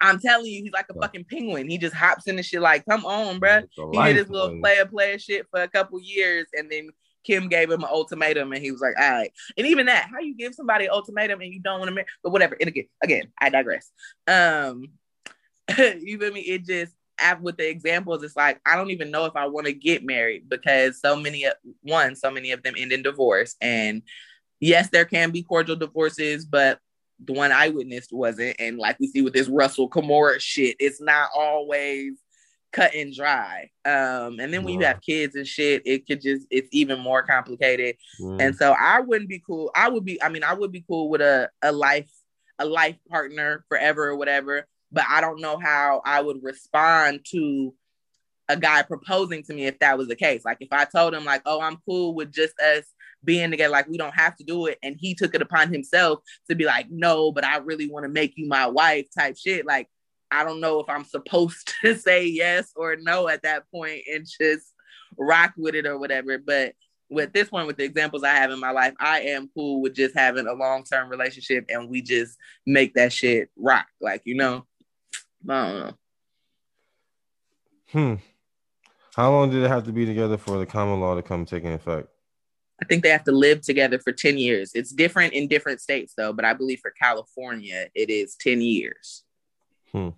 I'm 0.00 0.18
telling 0.20 0.46
you, 0.46 0.62
he's 0.62 0.72
like 0.72 0.86
a 0.90 0.94
Yeah. 0.94 1.00
fucking 1.02 1.24
penguin. 1.24 1.68
He 1.68 1.78
just 1.78 1.94
hops 1.94 2.26
in 2.26 2.36
the 2.36 2.42
shit 2.42 2.60
like, 2.60 2.84
come 2.84 3.04
on, 3.06 3.38
bro 3.38 3.62
He 3.92 4.02
did 4.04 4.16
his 4.16 4.28
little 4.28 4.58
player 4.60 4.84
player 4.86 5.18
shit 5.18 5.46
for 5.50 5.62
a 5.62 5.68
couple 5.68 5.98
years, 6.00 6.46
and 6.52 6.70
then 6.70 6.90
Kim 7.24 7.48
gave 7.48 7.70
him 7.70 7.82
an 7.82 7.88
ultimatum, 7.90 8.52
and 8.52 8.62
he 8.62 8.70
was 8.70 8.82
like, 8.82 8.94
"All 9.00 9.10
right." 9.10 9.32
And 9.56 9.66
even 9.66 9.86
that, 9.86 10.10
how 10.12 10.18
you 10.18 10.36
give 10.36 10.54
somebody 10.54 10.84
an 10.84 10.90
ultimatum 10.90 11.40
and 11.40 11.50
you 11.54 11.58
don't 11.58 11.78
want 11.78 11.88
to 11.88 11.94
marry, 11.94 12.06
but 12.22 12.30
whatever. 12.32 12.54
And 12.60 12.68
again, 12.68 12.84
again, 13.02 13.32
I 13.40 13.48
digress. 13.48 13.90
Um, 14.26 14.88
you 15.78 16.18
feel 16.18 16.32
me? 16.32 16.40
It 16.42 16.66
just 16.66 16.92
with 17.40 17.56
the 17.56 17.68
examples, 17.68 18.22
it's 18.22 18.36
like 18.36 18.60
I 18.66 18.76
don't 18.76 18.90
even 18.90 19.10
know 19.10 19.24
if 19.24 19.36
I 19.36 19.46
want 19.46 19.66
to 19.66 19.72
get 19.72 20.04
married 20.04 20.48
because 20.48 21.00
so 21.00 21.16
many 21.16 21.46
one, 21.82 22.16
so 22.16 22.30
many 22.30 22.52
of 22.52 22.62
them 22.62 22.74
end 22.76 22.92
in 22.92 23.02
divorce, 23.02 23.56
and 23.60 24.02
yes, 24.60 24.88
there 24.90 25.04
can 25.04 25.30
be 25.30 25.42
cordial 25.42 25.76
divorces, 25.76 26.44
but 26.44 26.78
the 27.24 27.32
one 27.32 27.52
I 27.52 27.68
witnessed 27.68 28.12
wasn't. 28.12 28.56
And 28.58 28.78
like 28.78 28.98
we 28.98 29.06
see 29.06 29.22
with 29.22 29.34
this 29.34 29.48
Russell 29.48 29.88
Kimora 29.88 30.40
shit, 30.40 30.76
it's 30.78 31.00
not 31.00 31.30
always 31.34 32.14
cut 32.72 32.94
and 32.94 33.14
dry. 33.14 33.70
Um, 33.84 34.40
and 34.40 34.52
then 34.52 34.64
when 34.64 34.80
you 34.80 34.86
have 34.86 35.00
kids 35.00 35.36
and 35.36 35.46
shit, 35.46 35.82
it 35.86 36.06
could 36.06 36.20
just 36.20 36.46
it's 36.50 36.68
even 36.72 36.98
more 36.98 37.22
complicated. 37.22 37.96
Mm. 38.20 38.42
And 38.42 38.56
so 38.56 38.74
I 38.78 39.00
wouldn't 39.00 39.30
be 39.30 39.42
cool. 39.46 39.70
I 39.74 39.88
would 39.88 40.04
be, 40.04 40.20
I 40.22 40.28
mean, 40.28 40.42
I 40.44 40.54
would 40.54 40.72
be 40.72 40.84
cool 40.86 41.08
with 41.08 41.20
a, 41.20 41.50
a 41.62 41.70
life, 41.70 42.10
a 42.58 42.66
life 42.66 42.96
partner 43.08 43.64
forever 43.68 44.08
or 44.08 44.16
whatever. 44.16 44.66
But 44.94 45.04
I 45.08 45.20
don't 45.20 45.40
know 45.40 45.58
how 45.58 46.00
I 46.04 46.20
would 46.20 46.42
respond 46.42 47.26
to 47.32 47.74
a 48.48 48.56
guy 48.56 48.82
proposing 48.82 49.42
to 49.42 49.54
me 49.54 49.66
if 49.66 49.78
that 49.80 49.98
was 49.98 50.08
the 50.08 50.16
case. 50.16 50.44
Like 50.44 50.58
if 50.60 50.72
I 50.72 50.84
told 50.84 51.14
him 51.14 51.24
like, 51.24 51.42
oh, 51.46 51.60
I'm 51.60 51.78
cool 51.84 52.14
with 52.14 52.32
just 52.32 52.58
us 52.60 52.84
being 53.24 53.50
together, 53.50 53.72
like 53.72 53.88
we 53.88 53.98
don't 53.98 54.14
have 54.14 54.36
to 54.36 54.44
do 54.44 54.66
it, 54.66 54.78
and 54.82 54.96
he 54.98 55.14
took 55.14 55.34
it 55.34 55.42
upon 55.42 55.72
himself 55.72 56.20
to 56.48 56.54
be 56.54 56.64
like, 56.64 56.86
no, 56.90 57.32
but 57.32 57.44
I 57.44 57.56
really 57.58 57.90
want 57.90 58.04
to 58.04 58.10
make 58.10 58.34
you 58.36 58.46
my 58.46 58.66
wife 58.66 59.06
type 59.18 59.36
shit. 59.36 59.66
Like 59.66 59.88
I 60.30 60.44
don't 60.44 60.60
know 60.60 60.80
if 60.80 60.88
I'm 60.88 61.04
supposed 61.04 61.74
to 61.84 61.96
say 61.96 62.26
yes 62.26 62.72
or 62.76 62.96
no 62.96 63.28
at 63.28 63.42
that 63.42 63.70
point 63.70 64.02
and 64.12 64.26
just 64.26 64.72
rock 65.18 65.54
with 65.56 65.74
it 65.74 65.86
or 65.86 65.98
whatever. 65.98 66.38
But 66.38 66.74
with 67.10 67.32
this 67.32 67.52
one, 67.52 67.66
with 67.66 67.76
the 67.76 67.84
examples 67.84 68.24
I 68.24 68.34
have 68.34 68.50
in 68.50 68.60
my 68.60 68.70
life, 68.70 68.94
I 68.98 69.20
am 69.20 69.50
cool 69.54 69.80
with 69.80 69.94
just 69.94 70.16
having 70.16 70.46
a 70.46 70.52
long 70.52 70.84
term 70.84 71.08
relationship 71.08 71.66
and 71.68 71.88
we 71.88 72.02
just 72.02 72.36
make 72.66 72.94
that 72.94 73.12
shit 73.12 73.50
rock. 73.56 73.86
Like, 74.00 74.22
you 74.24 74.34
know, 74.34 74.66
I 75.48 75.66
don't 75.66 75.80
know. 75.80 75.92
Hmm. 77.92 78.14
How 79.14 79.30
long 79.30 79.50
did 79.50 79.62
it 79.62 79.68
have 79.68 79.84
to 79.84 79.92
be 79.92 80.06
together 80.06 80.36
for 80.36 80.58
the 80.58 80.66
common 80.66 81.00
law 81.00 81.14
to 81.14 81.22
come 81.22 81.44
take 81.44 81.64
effect? 81.64 82.08
I 82.82 82.86
think 82.86 83.04
they 83.04 83.10
have 83.10 83.24
to 83.24 83.32
live 83.32 83.60
together 83.60 83.98
for 84.00 84.10
10 84.12 84.36
years. 84.36 84.72
It's 84.74 84.90
different 84.90 85.32
in 85.32 85.46
different 85.46 85.80
states 85.80 86.14
though, 86.16 86.32
but 86.32 86.44
I 86.44 86.54
believe 86.54 86.80
for 86.80 86.90
California, 86.90 87.88
it 87.94 88.10
is 88.10 88.34
10 88.40 88.60
years. 88.60 89.22
Hmm. 89.92 90.08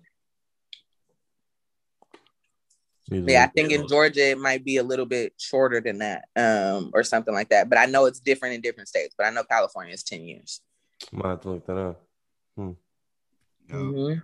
Yeah, 3.09 3.45
I 3.45 3.47
think 3.47 3.71
in 3.71 3.87
Georgia 3.87 4.31
it 4.31 4.37
might 4.39 4.65
be 4.65 4.77
a 4.77 4.83
little 4.83 5.05
bit 5.05 5.33
shorter 5.37 5.79
than 5.79 5.99
that, 5.99 6.25
um, 6.35 6.91
or 6.93 7.03
something 7.03 7.33
like 7.33 7.49
that. 7.49 7.69
But 7.69 7.77
I 7.77 7.85
know 7.85 8.05
it's 8.05 8.19
different 8.19 8.55
in 8.55 8.61
different 8.61 8.89
states. 8.89 9.15
But 9.17 9.27
I 9.27 9.29
know 9.29 9.43
California 9.43 9.93
is 9.93 10.03
ten 10.03 10.25
years. 10.27 10.59
Might 11.13 11.29
have 11.29 11.41
to 11.41 11.49
look 11.51 11.65
that 11.67 11.77
up. 11.77 12.03
Yo, 12.57 12.75
Mhm. 13.69 14.21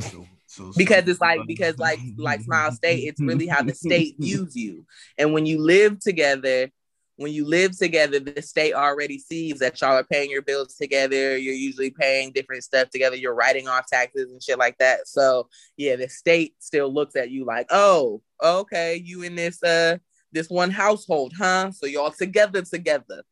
so- 0.00 0.26
so- 0.46 0.72
Because 0.76 1.06
it's 1.08 1.20
like 1.20 1.40
because 1.46 1.78
like 1.78 1.98
like 2.16 2.40
Smile 2.42 2.72
State, 2.72 3.04
it's 3.08 3.20
really 3.20 3.46
how 3.46 3.62
the 3.62 3.74
state 3.74 4.16
views 4.20 4.54
you. 4.56 4.84
And 5.18 5.32
when 5.32 5.46
you 5.46 5.58
live 5.60 5.98
together, 6.00 6.70
when 7.16 7.32
you 7.32 7.46
live 7.46 7.76
together, 7.76 8.20
the 8.20 8.42
state 8.42 8.74
already 8.74 9.18
sees 9.18 9.58
that 9.60 9.80
y'all 9.80 9.92
are 9.96 10.04
paying 10.04 10.30
your 10.30 10.42
bills 10.42 10.74
together. 10.74 11.36
You're 11.38 11.54
usually 11.54 11.90
paying 11.90 12.30
different 12.32 12.62
stuff 12.62 12.90
together. 12.90 13.16
You're 13.16 13.34
writing 13.34 13.68
off 13.68 13.86
taxes 13.86 14.30
and 14.30 14.42
shit 14.42 14.58
like 14.58 14.76
that. 14.78 15.08
So 15.08 15.48
yeah, 15.76 15.96
the 15.96 16.08
state 16.08 16.54
still 16.58 16.92
looks 16.92 17.16
at 17.16 17.30
you 17.30 17.44
like, 17.46 17.66
oh, 17.70 18.20
okay, 18.42 18.96
you 19.02 19.22
in 19.22 19.34
this 19.34 19.62
uh 19.62 19.96
this 20.32 20.50
one 20.50 20.70
household, 20.70 21.32
huh? 21.38 21.70
So 21.72 21.86
y'all 21.86 22.10
together 22.10 22.62
together, 22.62 23.22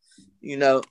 you 0.41 0.57
know. 0.57 0.83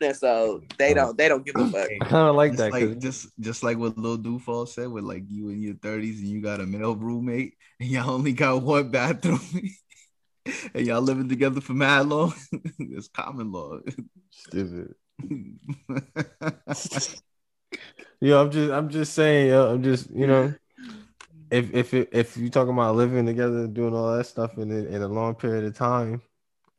And 0.00 0.16
so 0.16 0.62
they 0.78 0.92
oh. 0.92 0.94
don't 0.94 1.18
they 1.18 1.28
don't 1.28 1.44
give 1.44 1.56
a 1.56 1.66
fuck. 1.68 1.88
I 2.00 2.04
kind 2.04 2.28
of 2.28 2.36
like 2.36 2.52
just 2.52 2.58
that. 2.58 2.72
'cause- 2.72 2.82
like 2.82 2.98
just 2.98 3.28
just 3.40 3.62
like 3.62 3.78
what 3.78 3.98
Lil 3.98 4.16
Duval 4.16 4.66
said, 4.66 4.88
with 4.88 5.04
like 5.04 5.24
you 5.28 5.48
in 5.48 5.62
your 5.62 5.74
thirties 5.74 6.20
and 6.20 6.28
you 6.28 6.40
got 6.40 6.60
a 6.60 6.66
male 6.66 6.96
roommate 6.96 7.54
and 7.80 7.88
y'all 7.88 8.10
only 8.10 8.32
got 8.32 8.62
one 8.62 8.90
bathroom 8.90 9.40
and 10.74 10.86
y'all 10.86 11.02
living 11.02 11.28
together 11.28 11.60
for 11.60 11.74
mad 11.74 12.08
long. 12.08 12.32
it's 12.78 13.08
common 13.08 13.52
law. 13.52 13.78
Stupid. 14.30 14.94
Yo, 18.20 18.40
I'm 18.40 18.50
just, 18.50 18.72
I'm 18.72 18.88
just 18.88 19.12
saying, 19.12 19.48
yo, 19.48 19.74
I'm 19.74 19.82
just, 19.82 20.10
you 20.10 20.26
know, 20.26 20.54
if 21.50 21.72
if 21.74 21.94
it, 21.94 22.08
if 22.12 22.36
you 22.36 22.48
talking 22.48 22.72
about 22.72 22.96
living 22.96 23.26
together, 23.26 23.66
doing 23.66 23.94
all 23.94 24.16
that 24.16 24.24
stuff 24.24 24.56
in 24.56 24.70
in 24.70 25.02
a 25.02 25.08
long 25.08 25.34
period 25.34 25.64
of 25.64 25.76
time, 25.76 26.22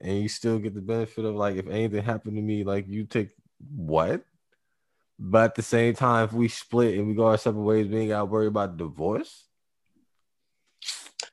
and 0.01 0.19
you 0.21 0.27
still 0.29 0.59
get 0.59 0.73
the 0.75 0.81
benefit 0.81 1.25
of 1.25 1.35
like, 1.35 1.55
if 1.55 1.67
anything 1.67 2.03
happened 2.03 2.35
to 2.37 2.41
me, 2.41 2.63
like 2.63 2.87
you 2.87 3.05
take 3.05 3.29
what? 3.75 4.23
But 5.17 5.43
at 5.45 5.55
the 5.55 5.61
same 5.61 5.93
time, 5.95 6.25
if 6.25 6.33
we 6.33 6.47
split 6.49 6.97
and 6.97 7.07
we 7.07 7.13
go 7.13 7.27
our 7.27 7.37
separate 7.37 7.61
ways, 7.61 7.87
we 7.87 7.99
ain't 7.99 8.09
got 8.09 8.19
to 8.19 8.25
worry 8.25 8.47
about 8.47 8.77
divorce. 8.77 9.47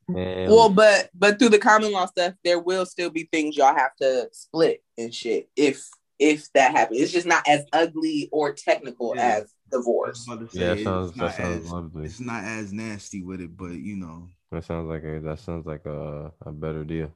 Man, 0.09 0.51
Well, 0.51 0.69
but 0.69 1.11
but 1.15 1.39
through 1.39 1.51
the 1.51 1.59
common 1.59 1.93
law 1.93 2.07
stuff, 2.07 2.35
there 2.45 2.59
will 2.61 2.87
still 2.87 3.11
be 3.11 3.29
things 3.33 3.57
y'all 3.57 3.75
have 3.75 3.95
to 3.97 4.29
split 4.33 4.83
and 4.99 5.13
shit 5.15 5.49
if 5.57 5.89
if 6.19 6.53
that 6.53 6.71
happens. 6.73 7.01
It's 7.01 7.13
just 7.13 7.27
not 7.27 7.49
as 7.49 7.65
ugly 7.73 8.29
or 8.33 8.53
technical 8.53 9.15
Yeah. 9.17 9.41
as 9.41 9.55
divorce. 9.71 10.27
I 10.29 10.35
was 10.35 10.41
about 10.43 10.51
to 10.53 10.59
yeah, 10.59 10.75
say, 10.75 10.75
that 10.77 10.85
sounds 10.85 11.09
it's 11.11 11.19
that 11.19 11.25
not 11.25 11.35
sounds 11.35 11.65
as 11.67 11.73
lovely. 11.73 12.05
it's 12.05 12.21
not 12.21 12.45
as 12.45 12.73
nasty 12.73 13.23
with 13.25 13.41
it, 13.41 13.57
but 13.57 13.73
you 13.73 13.97
know, 13.97 14.29
That 14.51 14.65
sounds 14.65 14.89
like 14.89 15.03
a 15.05 15.21
that 15.21 15.39
sounds 15.39 15.67
like 15.67 15.85
a 15.87 16.33
a 16.47 16.53
better 16.53 16.85
deal. 16.85 17.11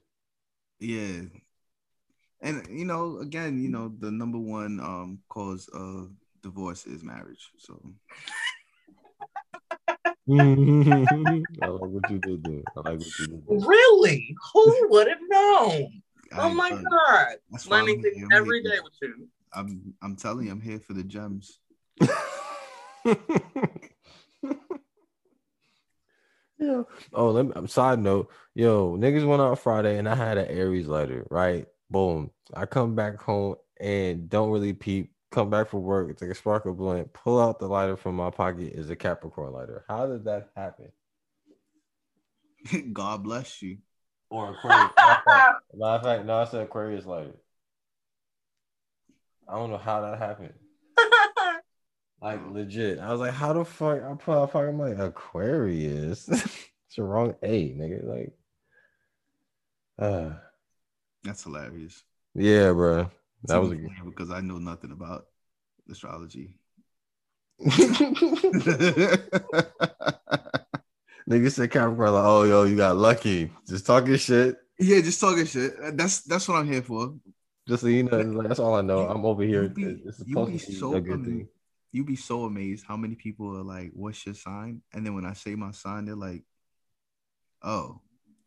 Yeah. 0.81 1.23
And 2.41 2.67
you 2.71 2.85
know, 2.85 3.19
again, 3.19 3.63
you 3.63 3.69
know, 3.71 3.93
the 3.99 4.11
number 4.11 4.39
one 4.39 4.79
um 4.81 5.21
cause 5.29 5.69
of 5.73 6.11
divorce 6.43 6.87
is 6.87 7.03
marriage. 7.03 7.51
So 7.59 7.81
I 10.31 10.35
like 10.35 11.81
what 11.83 12.11
you 12.11 12.19
did 12.19 12.45
there. 12.45 12.63
I 12.77 12.81
like 12.81 12.99
what 12.99 13.19
you 13.19 13.27
did 13.27 13.47
there. 13.47 13.59
Really? 13.59 14.37
Who 14.53 14.87
would 14.91 15.09
have 15.09 15.19
known? 15.29 16.03
Oh 16.37 16.51
my 16.51 16.71
I- 16.71 16.83
god! 16.83 17.37
that's 17.51 17.67
why 17.67 17.79
I'm 17.79 17.87
Learning 17.87 18.03
things 18.03 18.23
I'm 18.25 18.33
every 18.33 18.61
here. 18.63 18.73
day 18.73 18.81
with 18.83 18.93
you. 19.01 19.29
I'm 19.55 19.95
I'm 20.03 20.17
telling 20.17 20.47
you, 20.47 20.53
I'm 20.53 20.61
here 20.61 20.81
for 20.81 20.93
the 20.93 21.05
gems. 21.05 21.61
yeah. 26.59 26.83
Oh, 27.13 27.31
let 27.31 27.47
me. 27.47 27.67
Side 27.69 27.99
note, 27.99 28.31
yo, 28.55 28.97
niggas 28.97 29.27
went 29.27 29.43
out 29.43 29.59
Friday 29.59 29.99
and 29.99 30.09
I 30.09 30.15
had 30.15 30.39
an 30.39 30.47
Aries 30.49 30.87
lighter. 30.89 31.27
Right, 31.31 31.67
boom. 31.91 32.31
I 32.55 32.67
come 32.67 32.95
back 32.95 33.21
home 33.21 33.57
and 33.81 34.29
don't 34.29 34.51
really 34.51 34.73
peep. 34.73 35.13
Come 35.33 35.51
back 35.51 35.69
from 35.69 35.83
work, 35.83 36.17
take 36.17 36.31
a 36.31 36.35
sparkle 36.35 36.73
blunt, 36.73 37.13
pull 37.13 37.41
out 37.41 37.59
the 37.59 37.67
lighter 37.67 37.97
from 37.97 38.17
my 38.17 38.31
pocket. 38.31 38.73
Is 38.75 38.89
a 38.91 38.97
Capricorn 38.97 39.53
lighter. 39.53 39.85
How 39.89 40.07
did 40.07 40.25
that 40.25 40.51
happen? 40.57 40.93
God 42.93 43.23
bless 43.25 43.61
you. 43.61 43.79
Or 44.31 44.53
Aquarius. 44.53 44.91
Matter 44.97 45.13
of 45.13 45.25
fact- 45.25 45.63
matter 45.75 45.97
of 45.97 46.03
fact, 46.03 46.25
no, 46.27 46.37
I 46.39 46.45
said 46.47 46.63
Aquarius 46.63 47.07
lighter. 47.07 47.37
I 49.49 49.55
don't 49.55 49.71
know 49.71 49.79
how 49.79 50.01
that 50.01 50.19
happened. 50.19 50.55
Like 52.21 52.41
legit. 52.51 52.99
I 52.99 53.13
was 53.13 53.21
like, 53.21 53.35
how 53.35 53.53
the 53.53 53.65
fuck 53.65 54.03
I 54.03 54.15
put 54.15 54.37
out 54.37 54.53
fucking 54.53 54.79
like 54.79 54.99
Aquarius? 54.99 56.29
it's 56.29 56.97
the 56.97 57.03
wrong 57.03 57.35
A, 57.43 57.75
nigga. 57.75 58.05
Like 58.05 58.33
uh 59.99 60.35
That's 61.25 61.45
hilarious. 61.45 62.03
Yeah, 62.35 62.73
bro. 62.73 63.11
That 63.45 63.61
was 63.61 63.73
a 63.73 63.77
because 64.05 64.31
I 64.31 64.41
know 64.41 64.59
nothing 64.59 64.93
about 64.93 65.27
astrology. 65.91 66.59
Nigga 71.29 71.51
said 71.51 71.71
Capricorn 71.71 72.13
like, 72.13 72.25
oh 72.25 72.45
yo, 72.45 72.65
you 72.65 72.77
got 72.77 72.97
lucky. 72.97 73.51
Just 73.69 73.87
talking 73.87 74.17
shit. 74.17 74.57
Yeah, 74.79 75.01
just 75.01 75.21
talking 75.21 75.47
shit. 75.47 75.73
That's 75.97 76.21
that's 76.23 76.49
what 76.49 76.57
I'm 76.57 76.71
here 76.71 76.83
for. 76.83 77.15
Just 77.69 77.83
so 77.83 77.89
you 77.89 78.05
know, 78.05 78.19
like, 78.19 78.49
that's 78.49 78.61
all 78.61 78.75
I 78.75 78.83
know. 78.83 79.03
You- 79.03 79.09
I'm 79.09 79.25
over 79.25 79.43
here. 79.43 79.73
you 79.77 80.01
it's 80.05 80.21
you 80.21 80.27
supposed 80.27 80.53
be 80.53 81.11
to 81.11 81.17
be 81.19 81.47
so 81.95 81.99
a 81.99 82.07
good 82.07 82.17
thing. 82.17 82.37
You'd 82.37 82.51
be 82.51 82.57
so 82.57 82.77
amazed 82.77 82.87
how 82.87 82.97
many 82.97 83.15
people 83.15 83.57
are 83.57 83.65
like, 83.65 83.91
"What's 83.95 84.27
your 84.27 84.35
sign?" 84.35 84.83
And 84.93 85.07
then 85.07 85.15
when 85.15 85.27
I 85.27 85.35
say 85.35 85.55
my 85.55 85.73
sign, 85.73 86.07
they're 86.07 86.17
like, 86.17 86.45
"Oh," 87.63 88.01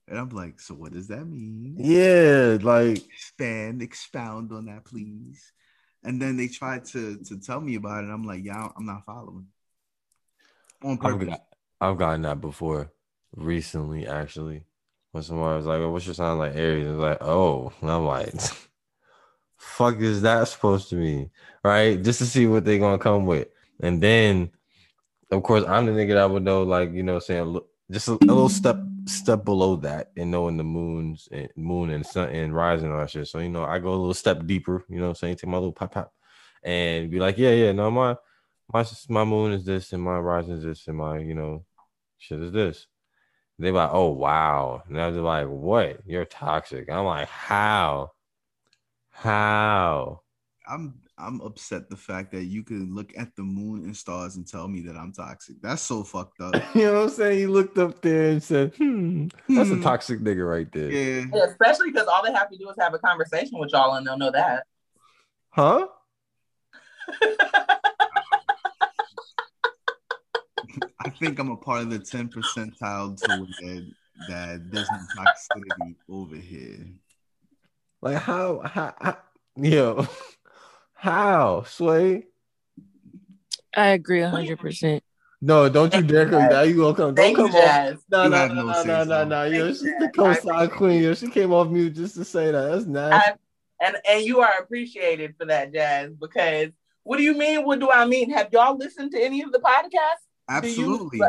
and 0.08 0.18
I'm 0.20 0.30
like, 0.30 0.60
"So 0.60 0.76
what 0.76 0.94
does 0.94 1.08
that 1.08 1.26
mean?" 1.26 1.76
Yeah, 1.78 2.58
like 2.62 3.06
Expand, 3.06 3.82
expound 3.82 4.52
on 4.52 4.66
that, 4.66 4.86
please. 4.86 5.54
And 6.04 6.22
then 6.22 6.38
they 6.38 6.48
try 6.48 6.80
to 6.80 7.18
to 7.18 7.40
tell 7.40 7.62
me 7.62 7.76
about 7.76 8.06
it. 8.06 8.10
I'm 8.10 8.24
like, 8.24 8.44
"Yeah, 8.46 8.70
I'm 8.76 8.86
not 8.86 9.06
following." 9.06 9.48
On 10.84 10.98
I've, 11.02 11.26
got, 11.28 11.42
I've 11.82 11.98
gotten 11.98 12.22
that 12.24 12.42
before 12.42 12.92
recently, 13.36 14.08
actually. 14.08 14.66
When 15.12 15.24
someone 15.24 15.56
was 15.58 15.66
like, 15.66 15.82
"What's 15.82 16.06
your 16.06 16.16
sign?" 16.16 16.38
Like 16.38 16.56
Aries, 16.56 16.88
it's 16.88 17.00
like, 17.00 17.18
"Oh," 17.22 17.74
and 17.82 17.92
I'm 17.92 18.06
like, 18.06 18.34
"Fuck 19.60 20.00
is 20.00 20.22
that 20.24 20.48
supposed 20.48 20.90
to 20.90 20.96
mean?" 20.96 21.30
Right? 21.64 22.02
Just 22.02 22.20
to 22.20 22.26
see 22.26 22.48
what 22.48 22.66
they're 22.66 22.80
gonna 22.80 22.98
come 22.98 23.26
with, 23.26 23.50
and 23.82 24.02
then, 24.02 24.52
of 25.32 25.44
course, 25.44 25.64
I'm 25.68 25.86
the 25.86 25.92
nigga 25.92 26.14
that 26.16 26.32
would 26.32 26.44
know, 26.44 26.64
like 26.64 26.92
you 26.94 27.04
know, 27.04 27.20
saying 27.20 27.60
just 27.92 28.08
a, 28.08 28.14
a 28.14 28.26
little 28.26 28.50
step 28.50 28.80
step 29.06 29.46
below 29.46 29.76
that, 29.78 30.12
and 30.18 30.32
knowing 30.32 30.58
the 30.58 30.64
moons 30.64 31.30
and 31.32 31.50
moon 31.56 31.92
and 31.92 32.06
sun 32.06 32.30
and 32.30 32.56
rising 32.56 32.88
and 32.88 32.96
all 32.96 33.02
that 33.02 33.12
shit. 33.12 33.28
So 33.28 33.40
you 33.40 33.50
know, 33.50 33.64
I 33.64 33.80
go 33.80 33.90
a 33.90 33.92
little 33.92 34.14
step 34.14 34.46
deeper. 34.46 34.84
You 34.90 34.98
know, 34.98 35.04
what 35.04 35.10
I'm 35.10 35.16
saying 35.16 35.36
take 35.38 35.50
my 35.50 35.58
little 35.58 35.74
pop 35.74 35.94
pop, 35.94 36.14
and 36.64 37.12
be 37.12 37.20
like, 37.20 37.38
"Yeah, 37.38 37.52
yeah, 37.52 37.72
no, 37.72 37.92
my 37.92 38.18
my 38.72 38.86
my 39.10 39.24
moon 39.24 39.52
is 39.54 39.66
this 39.66 39.94
and 39.94 40.04
my 40.04 40.18
rising 40.20 40.56
is 40.56 40.64
this 40.64 40.88
and 40.88 40.98
my 40.98 41.20
you 41.20 41.34
know 41.34 41.66
shit 42.18 42.42
is 42.42 42.52
this. 42.52 42.88
They're 43.58 43.74
like, 43.74 43.90
oh 43.92 44.10
wow. 44.10 44.84
And 44.88 44.96
they're 44.96 45.12
like, 45.12 45.48
what? 45.48 46.00
You're 46.06 46.26
toxic. 46.26 46.90
I'm 46.90 47.06
like, 47.06 47.28
how? 47.28 48.12
How? 49.20 50.22
I'm 50.66 51.02
I'm 51.18 51.42
upset 51.42 51.90
the 51.90 51.98
fact 51.98 52.32
that 52.32 52.46
you 52.46 52.64
can 52.64 52.96
look 52.96 53.12
at 53.18 53.36
the 53.36 53.44
moon 53.44 53.84
and 53.84 53.96
stars 53.96 54.38
and 54.38 54.48
tell 54.48 54.70
me 54.70 54.80
that 54.84 54.96
I'm 54.96 55.12
toxic. 55.12 55.58
That's 55.62 55.82
so 55.82 56.06
fucked 56.06 56.40
up. 56.40 56.56
you 56.76 56.86
know 56.86 56.94
what 56.94 57.04
I'm 57.04 57.10
saying? 57.10 57.40
He 57.40 57.48
looked 57.48 57.78
up 57.78 58.02
there 58.02 58.30
and 58.30 58.42
said, 58.42 58.74
hmm, 58.76 59.28
that's 59.50 59.72
a 59.72 59.76
Hmm. 59.76 59.82
toxic 59.82 60.22
nigga 60.22 60.50
right 60.50 60.72
there. 60.72 60.90
Yeah. 60.90 61.26
Yeah, 61.34 61.44
especially 61.44 61.92
because 61.92 62.08
all 62.08 62.24
they 62.24 62.32
have 62.32 62.50
to 62.50 62.58
do 62.58 62.70
is 62.70 62.78
have 62.80 62.94
a 62.94 63.00
conversation 63.00 63.60
with 63.60 63.72
y'all 63.74 63.96
and 63.96 64.08
they'll 64.08 64.18
know 64.18 64.32
that. 64.32 64.64
Huh? 65.50 65.88
I 71.02 71.10
think 71.10 71.40
I'm 71.40 71.52
a 71.52 71.58
part 71.58 71.82
of 71.82 71.90
the 71.90 72.00
10 72.00 72.30
percentile 72.30 73.22
to 73.24 73.32
where 73.60 73.82
that 74.28 74.72
there's 74.72 74.92
no 74.92 75.00
toxicity 75.18 75.96
over 76.10 76.38
here. 76.38 76.86
Like 78.02 78.18
how 78.18 78.62
how, 78.64 78.94
how 79.00 79.18
yo 79.56 80.08
how 80.94 81.64
sway? 81.64 82.28
I 83.76 83.88
agree 83.90 84.22
hundred 84.22 84.60
percent. 84.60 85.04
No, 85.42 85.70
don't 85.70 85.94
you 85.94 86.02
dare 86.02 86.30
come. 86.30 86.50
Now 86.50 86.62
you 86.62 86.76
gonna 86.76 86.96
come. 86.96 87.16
Don't 87.16 87.16
Thank 87.16 87.38
come 87.38 87.52
you, 87.52 87.58
off. 87.58 87.64
Jazz. 87.64 87.98
No, 88.12 88.28
no, 88.28 88.48
no, 88.48 88.54
no 88.54 88.64
no, 88.64 88.84
no, 88.84 89.04
no, 89.04 89.24
no. 89.26 89.44
Yo, 89.46 89.70
she's 89.70 89.82
the 89.82 90.12
Jazz. 90.14 90.42
co-sign 90.42 90.70
queen. 90.70 91.02
Yo, 91.02 91.14
she 91.14 91.30
came 91.30 91.54
off 91.54 91.70
mute 91.70 91.96
just 91.96 92.16
to 92.16 92.26
say 92.26 92.52
that. 92.52 92.72
That's 92.72 92.86
nasty. 92.86 93.32
I, 93.32 93.86
and 93.86 93.96
and 94.10 94.26
you 94.26 94.42
are 94.42 94.54
appreciated 94.60 95.36
for 95.38 95.46
that, 95.46 95.74
Jazz. 95.74 96.12
Because 96.14 96.70
what 97.04 97.18
do 97.18 97.24
you 97.24 97.34
mean? 97.38 97.66
What 97.66 97.80
do 97.80 97.90
I 97.90 98.06
mean? 98.06 98.32
Have 98.32 98.50
y'all 98.52 98.78
listened 98.78 99.12
to 99.12 99.24
any 99.24 99.42
of 99.42 99.52
the 99.52 99.60
podcasts? 99.60 100.62
Do 100.62 100.68
you- 100.68 100.94
Absolutely. 100.94 101.22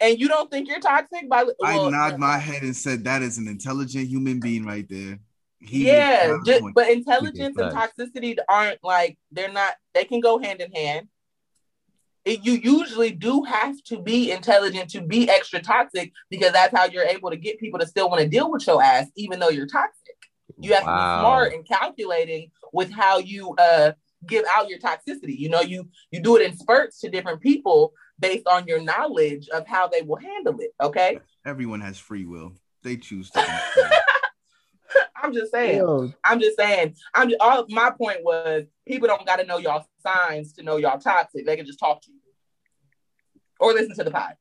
and 0.00 0.18
you 0.18 0.28
don't 0.28 0.50
think 0.50 0.66
you're 0.68 0.80
toxic 0.80 1.28
by 1.28 1.44
I 1.62 1.76
well, 1.76 1.90
nod 1.90 2.18
my 2.18 2.38
head 2.38 2.62
and 2.62 2.74
said 2.74 3.04
that 3.04 3.22
is 3.22 3.38
an 3.38 3.46
intelligent 3.48 4.08
human 4.08 4.40
being 4.40 4.64
right 4.64 4.88
there. 4.88 5.20
He 5.68 5.86
yeah, 5.86 6.28
makes 6.28 6.48
a 6.48 6.52
ju- 6.52 6.60
point. 6.60 6.74
but 6.74 6.90
intelligence 6.90 7.56
and 7.58 7.72
toxicity 7.72 8.36
aren't 8.48 8.82
like 8.82 9.18
they're 9.32 9.52
not. 9.52 9.74
They 9.94 10.04
can 10.04 10.20
go 10.20 10.38
hand 10.38 10.60
in 10.60 10.70
hand. 10.72 11.08
It, 12.24 12.44
you 12.44 12.54
usually 12.54 13.12
do 13.12 13.44
have 13.44 13.76
to 13.84 14.00
be 14.00 14.32
intelligent 14.32 14.90
to 14.90 15.00
be 15.00 15.28
extra 15.28 15.60
toxic 15.60 16.12
because 16.28 16.52
that's 16.52 16.76
how 16.76 16.86
you're 16.86 17.04
able 17.04 17.30
to 17.30 17.36
get 17.36 17.60
people 17.60 17.78
to 17.78 17.86
still 17.86 18.10
want 18.10 18.20
to 18.20 18.28
deal 18.28 18.50
with 18.50 18.66
your 18.66 18.82
ass, 18.82 19.06
even 19.16 19.38
though 19.38 19.48
you're 19.48 19.66
toxic. 19.66 20.16
You 20.58 20.72
have 20.74 20.84
to 20.84 20.86
be 20.86 21.20
smart 21.20 21.52
and 21.52 21.66
calculating 21.66 22.50
with 22.72 22.90
how 22.90 23.18
you 23.18 23.54
uh 23.58 23.92
give 24.26 24.44
out 24.56 24.68
your 24.68 24.78
toxicity. 24.78 25.38
You 25.38 25.50
know, 25.50 25.60
you 25.60 25.88
you 26.10 26.20
do 26.20 26.36
it 26.36 26.42
in 26.42 26.56
spurts 26.56 27.00
to 27.00 27.10
different 27.10 27.40
people 27.40 27.92
based 28.18 28.46
on 28.46 28.66
your 28.66 28.80
knowledge 28.80 29.48
of 29.50 29.66
how 29.66 29.88
they 29.88 30.02
will 30.02 30.16
handle 30.16 30.56
it. 30.58 30.70
Okay, 30.80 31.20
Everyone 31.44 31.80
has 31.80 31.98
free 31.98 32.24
will. 32.24 32.54
They 32.82 32.96
choose 32.96 33.30
to. 33.30 33.44
I'm 35.22 35.32
just 35.32 35.52
saying. 35.52 35.78
Yo, 35.78 36.12
I'm 36.24 36.40
just 36.40 36.56
saying. 36.56 36.94
I'm 37.14 37.28
just, 37.28 37.40
all 37.40 37.66
my 37.68 37.90
point 37.90 38.22
was 38.22 38.64
people 38.86 39.08
don't 39.08 39.26
got 39.26 39.36
to 39.36 39.46
know 39.46 39.58
y'all 39.58 39.86
signs 40.02 40.52
to 40.54 40.62
know 40.62 40.76
y'all 40.76 40.98
toxic. 40.98 41.46
They 41.46 41.56
can 41.56 41.66
just 41.66 41.78
talk 41.78 42.02
to 42.02 42.10
you 42.10 42.18
or 43.60 43.72
listen 43.72 43.94
to 43.96 44.04
the 44.04 44.10
pod. 44.10 44.34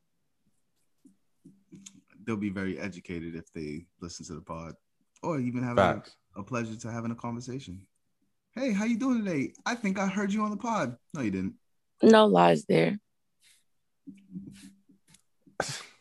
They'll 2.26 2.38
be 2.38 2.50
very 2.50 2.80
educated 2.80 3.36
if 3.36 3.52
they 3.54 3.86
listen 4.02 4.26
to 4.28 4.34
the 4.34 4.42
pod, 4.42 4.74
or 5.22 5.40
even 5.40 5.64
have 5.64 5.78
a, 5.78 6.04
a 6.36 6.44
pleasure 6.44 6.76
to 6.76 6.92
having 6.92 7.12
a 7.12 7.16
conversation. 7.16 7.86
Hey, 8.54 8.72
how 8.72 8.86
you 8.86 8.98
doing 8.98 9.24
today? 9.24 9.54
I 9.66 9.76
think 9.76 10.00
I 10.00 10.08
heard 10.08 10.34
you 10.34 10.42
on 10.42 10.50
the 10.50 10.58
pod. 10.58 10.98
No, 11.14 11.22
you 11.22 11.30
didn't. 11.30 11.54
No 12.02 12.26
lies 12.26 12.66
there. 12.66 12.98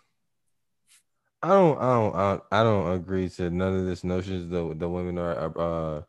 I 1.44 1.48
don't, 1.48 1.78
I 1.78 1.92
don't, 1.92 2.42
I 2.50 2.62
don't, 2.62 2.92
agree 2.94 3.28
to 3.28 3.50
none 3.50 3.76
of 3.76 3.84
this 3.84 4.02
notions 4.02 4.48
the 4.48 4.74
the 4.74 4.88
women 4.88 5.18
are 5.18 5.34
are, 5.34 5.58
uh, 5.58 6.02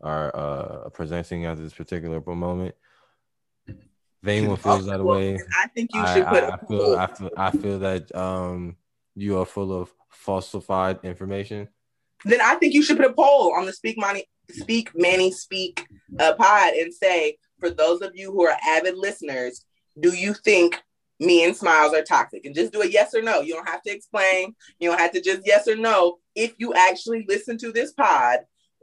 are 0.00 0.36
uh, 0.36 0.88
presenting 0.88 1.44
at 1.44 1.58
this 1.58 1.72
particular 1.72 2.20
moment. 2.20 2.74
Anyone 4.26 4.56
feels 4.56 4.86
that 4.86 5.02
Well, 5.02 5.16
way, 5.16 5.38
I 5.56 5.68
think 5.68 5.90
you 5.94 6.00
I, 6.00 6.14
should 6.14 6.26
put. 6.26 6.42
I, 6.42 6.48
I 6.48 6.56
feel, 6.66 6.96
I 6.96 7.06
feel, 7.06 7.30
I 7.36 7.50
feel 7.52 7.78
that 7.78 8.16
um, 8.16 8.76
you 9.14 9.38
are 9.38 9.46
full 9.46 9.80
of 9.80 9.92
falsified 10.10 10.98
information. 11.04 11.68
then 12.24 12.40
I 12.40 12.56
think 12.56 12.74
you 12.74 12.82
should 12.82 12.96
put 12.96 13.06
a 13.06 13.12
poll 13.12 13.54
on 13.54 13.64
the 13.64 13.72
Speak 13.72 13.96
Money, 13.96 14.24
Speak 14.50 14.90
Manny 14.96 15.30
Speak 15.30 15.86
uh, 16.18 16.34
pod 16.34 16.74
and 16.74 16.92
say, 16.92 17.38
for 17.60 17.70
those 17.70 18.00
of 18.02 18.16
you 18.16 18.32
who 18.32 18.44
are 18.44 18.56
avid 18.66 18.96
listeners, 18.96 19.64
do 20.00 20.12
you 20.12 20.34
think 20.34 20.82
me 21.20 21.44
and 21.44 21.56
Smiles 21.56 21.94
are 21.94 22.02
toxic? 22.02 22.44
And 22.44 22.54
just 22.54 22.72
do 22.72 22.82
a 22.82 22.86
yes 22.86 23.14
or 23.14 23.22
no. 23.22 23.40
You 23.40 23.54
don't 23.54 23.68
have 23.68 23.82
to 23.82 23.90
explain. 23.90 24.54
You 24.78 24.90
don't 24.90 25.00
have 25.00 25.12
to 25.12 25.20
just 25.20 25.42
yes 25.44 25.66
or 25.68 25.76
no. 25.76 26.18
If 26.34 26.54
you 26.58 26.74
actually 26.74 27.24
listen 27.28 27.58
to 27.58 27.72
this 27.72 27.92
pod, 27.92 28.40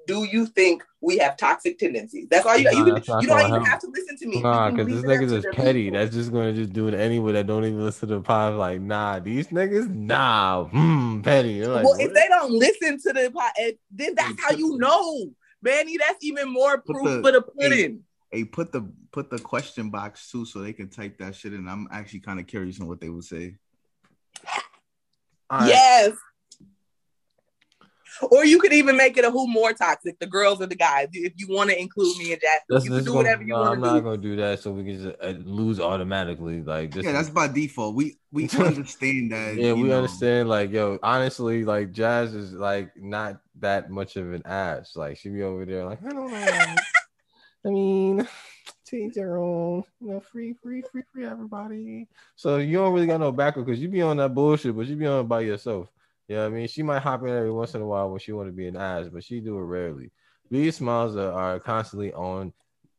do 0.08 0.24
you 0.24 0.46
think 0.46 0.84
we 1.02 1.18
have 1.18 1.38
toxic 1.38 1.78
tendencies? 1.80 2.28
That's 2.30 2.46
all 2.46 2.58
you. 2.58 2.66
Nah, 2.66 2.72
you, 2.72 2.86
can, 3.02 3.22
you 3.22 3.28
don't 3.28 3.40
even 3.40 3.52
help. 3.52 3.68
have 3.68 3.80
to 3.82 3.88
listen 3.94 4.18
to 4.18 4.28
me. 4.28 4.42
Nah, 4.42 4.72
because 4.72 4.88
this 4.88 5.04
leave 5.04 5.20
niggas 5.20 5.30
to 5.30 5.36
is 5.38 5.46
petty. 5.56 5.86
people. 5.86 6.00
That's 6.00 6.16
just 6.16 6.32
gonna 6.32 6.54
just 6.54 6.74
do 6.74 6.88
it 6.88 6.94
anyway. 6.94 7.34
That 7.34 7.48
don't 7.48 7.66
even 7.66 7.84
listen 7.84 8.10
to 8.10 8.16
the 8.16 8.22
pod. 8.22 8.56
Like, 8.56 8.82
nah, 8.82 9.20
these 9.20 9.48
niggas, 9.48 9.90
nah, 9.90 10.66
hmm, 10.66 11.22
petty. 11.22 11.66
Like, 11.66 11.84
well, 11.84 11.96
if 12.00 12.14
they 12.14 12.28
don't 12.28 12.52
listen 12.52 13.00
to 13.02 13.14
the 13.14 13.32
pod, 13.32 13.52
eh, 13.60 13.72
then 13.92 14.16
that's 14.16 14.42
how 14.44 14.52
you 14.52 14.78
know, 14.78 15.32
Manny. 15.62 15.98
That's 15.98 16.24
even 16.24 16.52
more 16.52 16.82
proof 16.82 17.04
the- 17.04 17.22
for 17.22 17.32
the 17.32 17.42
pudding. 17.42 18.04
Hey, 18.36 18.44
put 18.44 18.74
the 18.74 18.92
put 19.14 19.30
the 19.30 19.40
question 19.40 19.90
box 19.90 20.30
too, 20.30 20.44
so 20.44 20.60
they 20.60 20.74
can 20.74 20.90
type 20.90 21.18
that 21.20 21.36
shit 21.36 21.54
in. 21.54 21.70
I'm 21.70 21.88
actually 21.90 22.20
kind 22.20 22.38
of 22.38 22.48
curious 22.48 22.82
on 22.82 22.88
what 22.90 23.00
they 23.00 23.08
would 23.08 23.24
say. 23.24 23.56
All 25.50 25.60
right. 25.60 25.70
Yes. 25.70 26.18
Or 28.22 28.44
you 28.44 28.60
could 28.60 28.74
even 28.74 28.98
make 28.98 29.18
it 29.18 29.24
a 29.24 29.32
who 29.32 29.48
more 29.48 29.72
toxic, 29.72 30.20
the 30.20 30.28
girls 30.28 30.62
or 30.62 30.66
the 30.66 30.76
guys, 30.76 31.08
if 31.14 31.32
you 31.38 31.48
want 31.50 31.70
to 31.70 31.80
include 31.80 32.18
me 32.18 32.34
and 32.34 32.42
Jack. 32.42 32.64
That's, 32.68 32.84
you 32.84 32.92
can 32.92 33.00
do 33.00 33.06
gonna, 33.06 33.18
whatever 33.18 33.42
you 33.44 33.50
no, 33.50 33.60
want 33.62 33.70
I'm 33.70 33.76
to 33.82 33.88
not 33.88 33.94
do. 33.96 34.02
gonna 34.02 34.18
do 34.18 34.36
that, 34.36 34.60
so 34.60 34.72
we 34.72 34.84
can 34.84 35.02
just 35.02 35.16
uh, 35.22 35.28
lose 35.50 35.80
automatically. 35.80 36.62
Like, 36.62 36.92
this 36.92 37.06
yeah, 37.06 37.12
is- 37.12 37.16
that's 37.16 37.30
by 37.30 37.48
default. 37.48 37.96
We 37.96 38.18
we 38.34 38.50
understand 38.60 39.32
that. 39.32 39.56
yeah, 39.56 39.72
we 39.72 39.84
know, 39.84 39.96
understand. 39.98 40.50
Like, 40.50 40.72
yo, 40.72 41.00
honestly, 41.02 41.64
like 41.64 41.94
Jazz 41.94 42.34
is 42.36 42.52
like 42.52 42.92
not 42.98 43.40
that 43.60 43.90
much 43.90 44.18
of 44.18 44.34
an 44.34 44.42
ass. 44.46 44.98
Like, 44.98 45.18
she 45.18 45.30
be 45.30 45.42
over 45.44 45.64
there, 45.66 45.86
like, 45.86 46.04
I 46.06 46.10
don't 46.10 46.32
know. 46.32 46.76
I 47.66 47.70
mean, 47.70 48.28
to 48.86 48.96
each 48.96 49.14
their 49.16 49.38
own. 49.38 49.84
You 50.00 50.12
know, 50.12 50.20
free, 50.20 50.54
free, 50.62 50.84
free, 50.92 51.04
free, 51.12 51.26
everybody. 51.26 52.08
So 52.36 52.58
you 52.58 52.78
don't 52.78 52.94
really 52.94 53.08
got 53.08 53.20
no 53.20 53.32
backup 53.32 53.66
because 53.66 53.82
you 53.82 53.90
be 53.90 54.02
on 54.02 54.18
that 54.18 54.34
bullshit, 54.34 54.76
but 54.76 54.86
you 54.88 54.96
be 54.96 55.08
on 55.08 55.22
it 55.22 55.28
by 55.28 55.42
yourself. 55.42 55.88
Yeah, 56.28 56.46
I 56.46 56.50
mean, 56.50 56.68
she 56.68 56.82
might 56.82 57.02
hop 57.02 57.22
in 57.24 57.30
every 57.30 57.52
once 57.52 57.76
in 57.76 57.82
a 57.82 57.86
while 57.86 58.10
when 58.10 58.20
she 58.20 58.32
want 58.32 58.48
to 58.48 58.54
be 58.54 58.68
an 58.68 58.76
ass, 58.76 59.08
but 59.12 59.24
she 59.24 59.40
do 59.40 59.58
it 59.58 59.64
rarely. 59.64 60.12
These 60.50 60.78
smiles 60.78 61.16
are, 61.16 61.32
are 61.32 61.60
constantly 61.60 62.14
on 62.14 62.54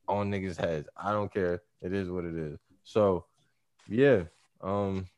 on 0.09 0.31
niggas' 0.31 0.61
heads. 0.61 0.89
I 0.97 1.13
don't 1.13 1.33
care. 1.33 1.63
It 1.83 1.93
is 1.93 2.09
what 2.09 2.25
it 2.25 2.37
is. 2.37 2.59
So, 2.85 3.27
yeah, 3.89 4.23
um, 4.61 5.09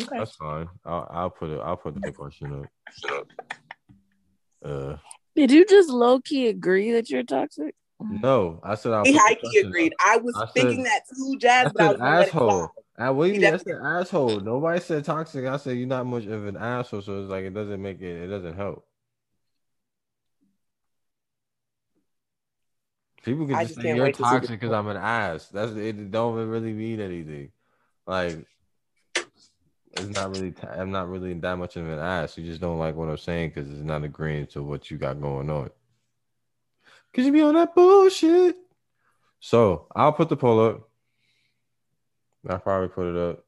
Okay. 0.00 0.18
that's 0.18 0.36
fine. 0.36 0.68
I'll, 0.84 1.06
I'll 1.10 1.30
put 1.30 1.50
it. 1.50 1.60
I'll 1.60 1.76
put 1.76 2.00
the 2.00 2.12
question 2.12 2.64
up. 2.64 3.26
Uh, 4.64 4.96
Did 5.36 5.50
you 5.50 5.66
just 5.66 5.90
low 5.90 6.20
key 6.20 6.48
agree 6.48 6.92
that 6.92 7.10
you're 7.10 7.22
toxic? 7.22 7.74
Mm-hmm. 8.00 8.20
No, 8.22 8.60
I 8.62 8.74
said 8.76 8.92
I. 8.92 9.02
High 9.06 9.34
key 9.34 9.58
agreed. 9.58 9.94
I 10.00 10.16
was 10.16 10.34
I 10.36 10.46
said- 10.46 10.52
thinking 10.54 10.82
that 10.84 11.02
too, 11.14 11.36
Jazz, 11.38 11.72
I 11.78 11.84
I 11.84 11.86
said 11.86 11.94
it 11.94 12.00
asshole. 12.00 12.72
I, 12.98 13.10
what 13.10 13.26
do 13.26 13.32
you 13.32 13.40
mean? 13.40 13.54
I 13.54 13.56
said 13.58 13.78
asshole. 13.82 14.40
Nobody 14.40 14.80
said 14.80 15.04
toxic. 15.04 15.44
I 15.46 15.56
said 15.56 15.76
you're 15.76 15.86
not 15.86 16.06
much 16.06 16.26
of 16.26 16.46
an 16.46 16.56
asshole, 16.56 17.02
so 17.02 17.20
it's 17.20 17.30
like 17.30 17.44
it 17.44 17.54
doesn't 17.54 17.80
make 17.80 18.00
it. 18.00 18.22
It 18.24 18.26
doesn't 18.28 18.56
help. 18.56 18.86
People 23.22 23.46
can 23.46 23.56
just 23.56 23.68
just 23.74 23.82
say 23.82 23.94
you're 23.94 24.04
wait 24.04 24.14
to 24.14 24.22
see 24.22 24.30
the- 24.30 24.30
toxic 24.30 24.60
because 24.60 24.72
I'm 24.72 24.88
an 24.88 24.96
ass. 24.96 25.48
That's 25.48 25.72
it. 25.72 26.10
Don't 26.10 26.34
really 26.48 26.72
mean 26.72 27.00
anything. 27.00 27.50
Like 28.06 28.46
it's 29.92 30.08
not 30.08 30.34
really. 30.34 30.54
i 30.62 30.80
I'm 30.80 30.90
not 30.90 31.08
really 31.08 31.34
that 31.34 31.58
much 31.58 31.76
of 31.76 31.86
an 31.86 31.98
ass. 31.98 32.38
You 32.38 32.44
just 32.44 32.60
don't 32.62 32.78
like 32.78 32.94
what 32.94 33.10
I'm 33.10 33.18
saying 33.18 33.50
because 33.50 33.70
it's 33.70 33.82
not 33.82 34.04
agreeing 34.04 34.46
to 34.48 34.62
what 34.62 34.90
you 34.90 34.96
got 34.96 35.20
going 35.20 35.50
on. 35.50 35.70
Cause 37.14 37.24
you 37.24 37.32
be 37.32 37.42
on 37.42 37.54
that 37.54 37.74
bullshit. 37.74 38.56
So 39.40 39.86
I'll 39.96 40.12
put 40.12 40.28
the 40.28 40.36
poll 40.36 40.60
up. 40.60 40.88
I'll 42.48 42.58
probably 42.58 42.88
put 42.88 43.06
it 43.06 43.16
up. 43.16 43.44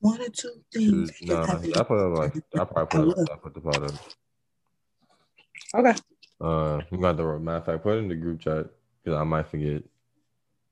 One 0.00 0.20
or 0.20 0.28
two 0.28 0.62
things. 0.72 1.12
No, 1.22 1.42
I 1.42 1.56
put 1.56 1.64
it 1.64 1.76
up 1.76 1.90
like 1.90 2.32
I 2.54 2.64
probably 2.64 3.04
put 3.04 3.18
it 3.18 3.22
up. 3.22 3.30
I 3.32 3.36
put 3.36 3.54
the 3.54 3.60
poll 3.60 3.84
up. 3.84 3.94
Okay. 5.74 5.94
Uh, 6.40 6.80
you 6.90 6.98
got 6.98 7.16
the 7.16 7.24
matter 7.38 7.56
of 7.56 7.66
fact, 7.66 7.82
put 7.82 7.96
it 7.96 7.98
in 7.98 8.08
the 8.08 8.14
group 8.14 8.40
chat 8.40 8.66
because 9.02 9.18
I 9.18 9.24
might 9.24 9.48
forget. 9.48 9.82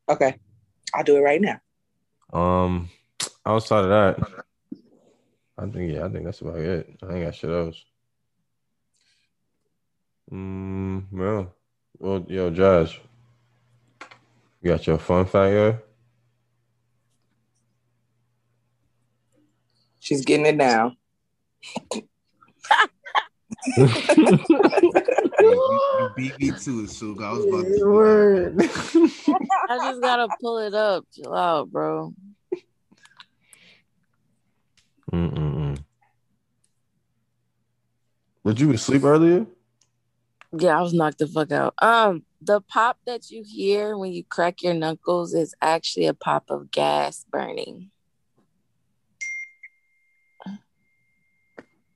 Okay. 0.09 0.37
I'll 0.95 1.03
do 1.03 1.17
it 1.17 1.21
right 1.21 1.41
now. 1.41 1.61
Um, 2.33 2.89
outside 3.45 3.85
of 3.85 3.91
that, 3.91 4.45
I 5.59 5.67
think 5.67 5.93
yeah, 5.93 6.05
I 6.05 6.09
think 6.09 6.25
that's 6.25 6.41
about 6.41 6.59
it. 6.59 6.99
I 7.03 7.15
ain't 7.15 7.25
got 7.25 7.35
shit 7.35 7.51
else. 7.51 7.83
Mm, 10.33 11.05
well, 11.13 11.55
well, 11.99 12.25
yo, 12.29 12.51
Josh, 12.51 13.01
you 14.63 14.71
got 14.71 14.87
your 14.87 14.99
fun 14.99 15.27
fact 15.27 15.53
yet? 15.53 15.85
She's 19.99 20.25
getting 20.25 20.47
it 20.47 20.57
now. 20.57 20.93
You 23.77 23.87
you 25.39 26.11
beat 26.17 26.39
me 26.41 26.51
to 26.51 26.85
it, 26.85 26.91
Suk. 26.91 27.21
I 27.21 27.33
was 27.33 27.45
about 27.45 27.67
to. 27.67 27.85
Word. 27.87 28.61
I 29.69 29.79
just 29.79 30.01
gotta 30.01 30.29
pull 30.41 30.59
it 30.59 30.75
up. 30.75 31.05
Chill 31.15 31.35
out, 31.35 31.71
bro. 31.71 32.15
Mm-mm-mm. 35.13 35.79
Did 38.45 38.61
you 38.61 38.77
sleep 38.77 39.05
earlier? 39.05 39.47
Yeah, 40.59 40.79
I 40.79 40.83
was 40.83 40.93
knocked 40.93 41.19
the 41.19 41.27
fuck 41.27 41.53
out. 41.53 41.75
Um, 41.83 42.25
the 42.41 42.61
pop 42.61 42.99
that 43.07 43.31
you 43.31 43.43
hear 43.47 43.97
when 43.97 44.13
you 44.13 44.25
crack 44.25 44.63
your 44.63 44.75
knuckles 44.75 45.35
is 45.35 45.55
actually 45.61 46.07
a 46.07 46.15
pop 46.15 46.51
of 46.51 46.71
gas 46.71 47.25
burning. 47.31 47.91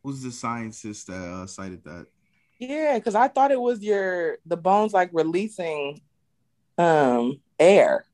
Who's 0.02 0.22
the 0.22 0.32
scientist 0.32 1.06
that 1.08 1.14
uh, 1.14 1.46
cited 1.46 1.84
that? 1.84 2.06
Yeah, 2.58 2.98
because 2.98 3.14
I 3.14 3.28
thought 3.28 3.52
it 3.52 3.60
was 3.60 3.82
your 3.82 4.38
the 4.44 4.56
bones 4.56 4.92
like 4.92 5.10
releasing 5.12 6.00
um 6.78 7.40
air. 7.58 8.06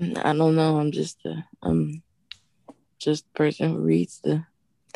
I 0.00 0.32
don't 0.34 0.56
know. 0.56 0.78
I'm 0.78 0.92
just 0.92 1.18
a 1.24 1.44
I'm 1.62 2.02
just 2.98 3.24
a 3.26 3.38
person 3.38 3.70
who 3.70 3.78
reads 3.78 4.20
the 4.22 4.44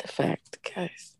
the 0.01 0.07
fact, 0.07 0.59
guys. 0.75 1.16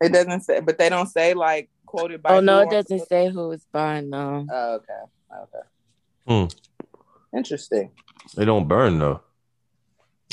It 0.00 0.12
doesn't 0.12 0.40
say, 0.42 0.60
but 0.60 0.78
they 0.78 0.88
don't 0.88 1.08
say 1.08 1.34
like 1.34 1.68
quoted 1.86 2.22
by. 2.22 2.36
Oh 2.36 2.40
no, 2.40 2.60
it 2.60 2.70
doesn't 2.70 3.06
say 3.08 3.30
who 3.30 3.52
it's 3.52 3.66
by. 3.70 4.00
No. 4.00 4.46
Oh, 4.50 4.74
okay. 4.74 5.02
Okay. 5.42 5.66
Hmm. 6.26 7.36
Interesting. 7.36 7.90
They 8.34 8.44
don't 8.44 8.66
burn 8.68 8.98
though. 8.98 9.20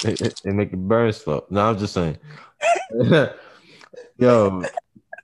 They, 0.03 0.13
they, 0.13 0.31
they 0.43 0.51
make 0.51 0.73
it 0.73 0.77
burn 0.77 1.11
slow. 1.11 1.45
No, 1.49 1.69
I'm 1.69 1.77
just 1.77 1.93
saying. 1.93 2.17
Yo, 4.19 4.63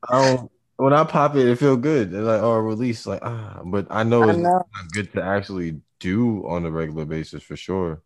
I 0.09 0.11
don't, 0.11 0.51
when 0.77 0.93
I 0.93 1.03
pop 1.03 1.35
it, 1.35 1.47
it 1.47 1.57
feel 1.57 1.77
good. 1.77 2.13
It's 2.13 2.23
like 2.23 2.41
oh, 2.41 2.57
release 2.57 3.05
like 3.05 3.21
ah, 3.23 3.61
but 3.65 3.87
I 3.89 4.03
know 4.03 4.23
I 4.23 4.31
it's 4.31 4.39
know. 4.39 4.65
not 4.73 4.91
good 4.91 5.13
to 5.13 5.23
actually 5.23 5.81
do 5.99 6.45
on 6.47 6.65
a 6.65 6.71
regular 6.71 7.05
basis 7.05 7.43
for 7.43 7.55
sure. 7.55 8.01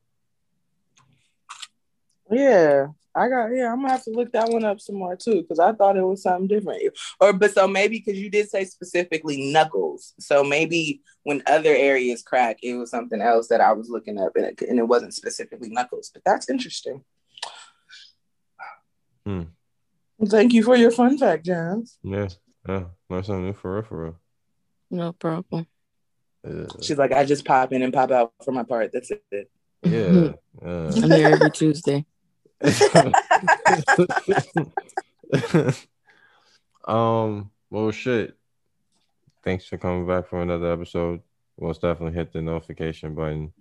Yeah, 2.30 2.88
I 3.18 3.30
got. 3.30 3.48
Yeah, 3.48 3.72
I'm 3.72 3.81
gonna 3.81 3.91
have 3.91 4.03
to 4.03 4.11
look 4.11 4.31
that 4.34 4.49
one 4.49 4.64
up 4.64 4.80
some 4.80 4.95
more 4.95 5.15
too 5.15 5.41
because 5.41 5.57
I 5.60 5.73
thought 5.73 5.98
it 5.98 6.03
was 6.03 6.22
something 6.22 6.48
different. 6.48 6.84
Or, 7.19 7.34
but 7.34 7.52
so 7.52 7.68
maybe 7.68 7.98
because 7.98 8.19
you 8.19 8.30
did 8.30 8.49
say 8.49 8.64
specifically 8.64 9.52
knuckles, 9.52 10.14
so 10.19 10.44
maybe 10.44 11.02
when 11.23 11.41
other 11.48 11.73
areas 11.73 12.22
crack, 12.22 12.60
it 12.61 12.76
was 12.76 12.91
something 12.91 13.22
else 13.22 13.48
that 13.48 13.60
I 13.60 13.73
was 13.73 13.89
looking 13.89 14.19
up, 14.19 14.34
and 14.35 14.45
it, 14.45 14.61
and 14.61 14.77
it 14.77 14.88
wasn't 14.88 15.15
specifically 15.15 15.69
knuckles. 15.69 16.11
But 16.14 16.23
that's 16.26 16.49
interesting. 16.49 17.03
Hmm. 19.26 19.44
Thank 20.26 20.53
you 20.53 20.61
for 20.61 20.76
your 20.76 20.91
fun 20.91 21.18
fact, 21.18 21.45
Johns. 21.45 21.98
Yeah, 22.03 22.30
yeah, 22.69 22.84
learn 23.10 23.23
something 23.23 23.45
new 23.45 23.53
for 23.53 23.73
real, 23.73 23.84
for 23.84 24.03
real. 24.03 24.19
No 24.91 25.14
problem. 25.14 25.65
Yeah, 26.48 26.68
She's 26.81 26.98
like, 26.98 27.11
I 27.11 27.26
just 27.26 27.45
pop 27.45 27.73
in 27.73 27.81
and 27.81 27.94
pop 27.94 28.11
out 28.11 28.31
for 28.45 28.52
my 28.52 28.64
part. 28.64 28.91
That's 28.94 29.11
it. 29.11 29.49
yeah. 29.84 29.89
yeah. 29.91 30.31
I'm 30.65 31.11
here 31.11 31.30
every 31.30 31.52
Tuesday. 31.52 32.06
um, 36.88 37.51
well, 37.69 37.91
shit. 37.91 38.35
Thanks 39.43 39.65
for 39.65 39.77
coming 39.77 40.07
back 40.07 40.27
for 40.27 40.41
another 40.41 40.71
episode. 40.71 41.21
Most 41.59 41.81
definitely 41.81 42.17
hit 42.17 42.34
the 42.34 42.41
notification 42.41 43.15
button. 43.15 43.53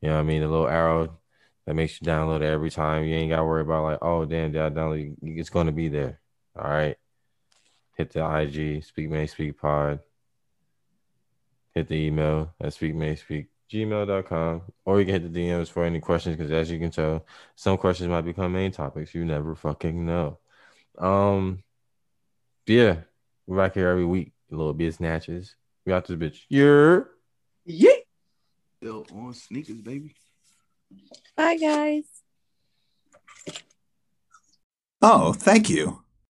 You 0.00 0.08
know 0.08 0.14
what 0.14 0.20
I 0.20 0.24
mean? 0.24 0.40
The 0.40 0.48
little 0.48 0.68
arrow 0.68 1.18
that 1.66 1.74
makes 1.74 2.00
you 2.00 2.06
download 2.06 2.42
it 2.42 2.52
every 2.52 2.70
time. 2.70 3.04
You 3.04 3.14
ain't 3.14 3.30
got 3.30 3.36
to 3.36 3.44
worry 3.44 3.62
about, 3.62 3.84
like, 3.84 3.98
oh, 4.02 4.24
damn, 4.24 4.52
did 4.52 4.60
I 4.60 4.70
download? 4.70 5.16
It's 5.22 5.50
going 5.50 5.66
to 5.66 5.72
be 5.72 5.88
there. 5.88 6.20
All 6.56 6.68
right. 6.68 6.96
Hit 7.96 8.12
the 8.12 8.26
IG, 8.26 8.84
Speak 8.84 9.10
Manny 9.10 9.28
Speak 9.28 9.60
Pod. 9.60 10.00
Hit 11.74 11.88
the 11.88 11.94
email 11.94 12.52
at 12.60 12.74
Speak 12.74 12.94
Manny 12.94 13.16
Speak 13.16 13.46
gmail.com 13.72 14.62
or 14.84 15.00
you 15.00 15.06
can 15.06 15.22
hit 15.22 15.32
the 15.32 15.40
DMs 15.40 15.68
for 15.70 15.84
any 15.84 16.00
questions 16.00 16.36
because 16.36 16.52
as 16.52 16.70
you 16.70 16.78
can 16.78 16.90
tell, 16.90 17.24
some 17.56 17.78
questions 17.78 18.08
might 18.08 18.22
become 18.22 18.52
main 18.52 18.70
topics. 18.70 19.14
You 19.14 19.24
never 19.24 19.54
fucking 19.54 20.04
know. 20.04 20.38
Um, 20.98 21.62
yeah, 22.66 22.98
we're 23.46 23.56
back 23.56 23.74
here 23.74 23.88
every 23.88 24.04
week. 24.04 24.32
A 24.50 24.54
little 24.54 24.74
bit 24.74 24.94
snatches. 24.94 25.56
We 25.86 25.90
got 25.90 26.06
this 26.06 26.16
bitch. 26.16 26.40
Yeah. 26.48 27.04
Yeah. 27.64 27.98
Still 28.76 29.06
on 29.14 29.32
sneakers, 29.32 29.80
baby. 29.80 30.14
Bye, 31.36 31.56
guys. 31.56 32.04
Oh, 35.00 35.32
thank 35.32 35.70
you. 35.70 36.02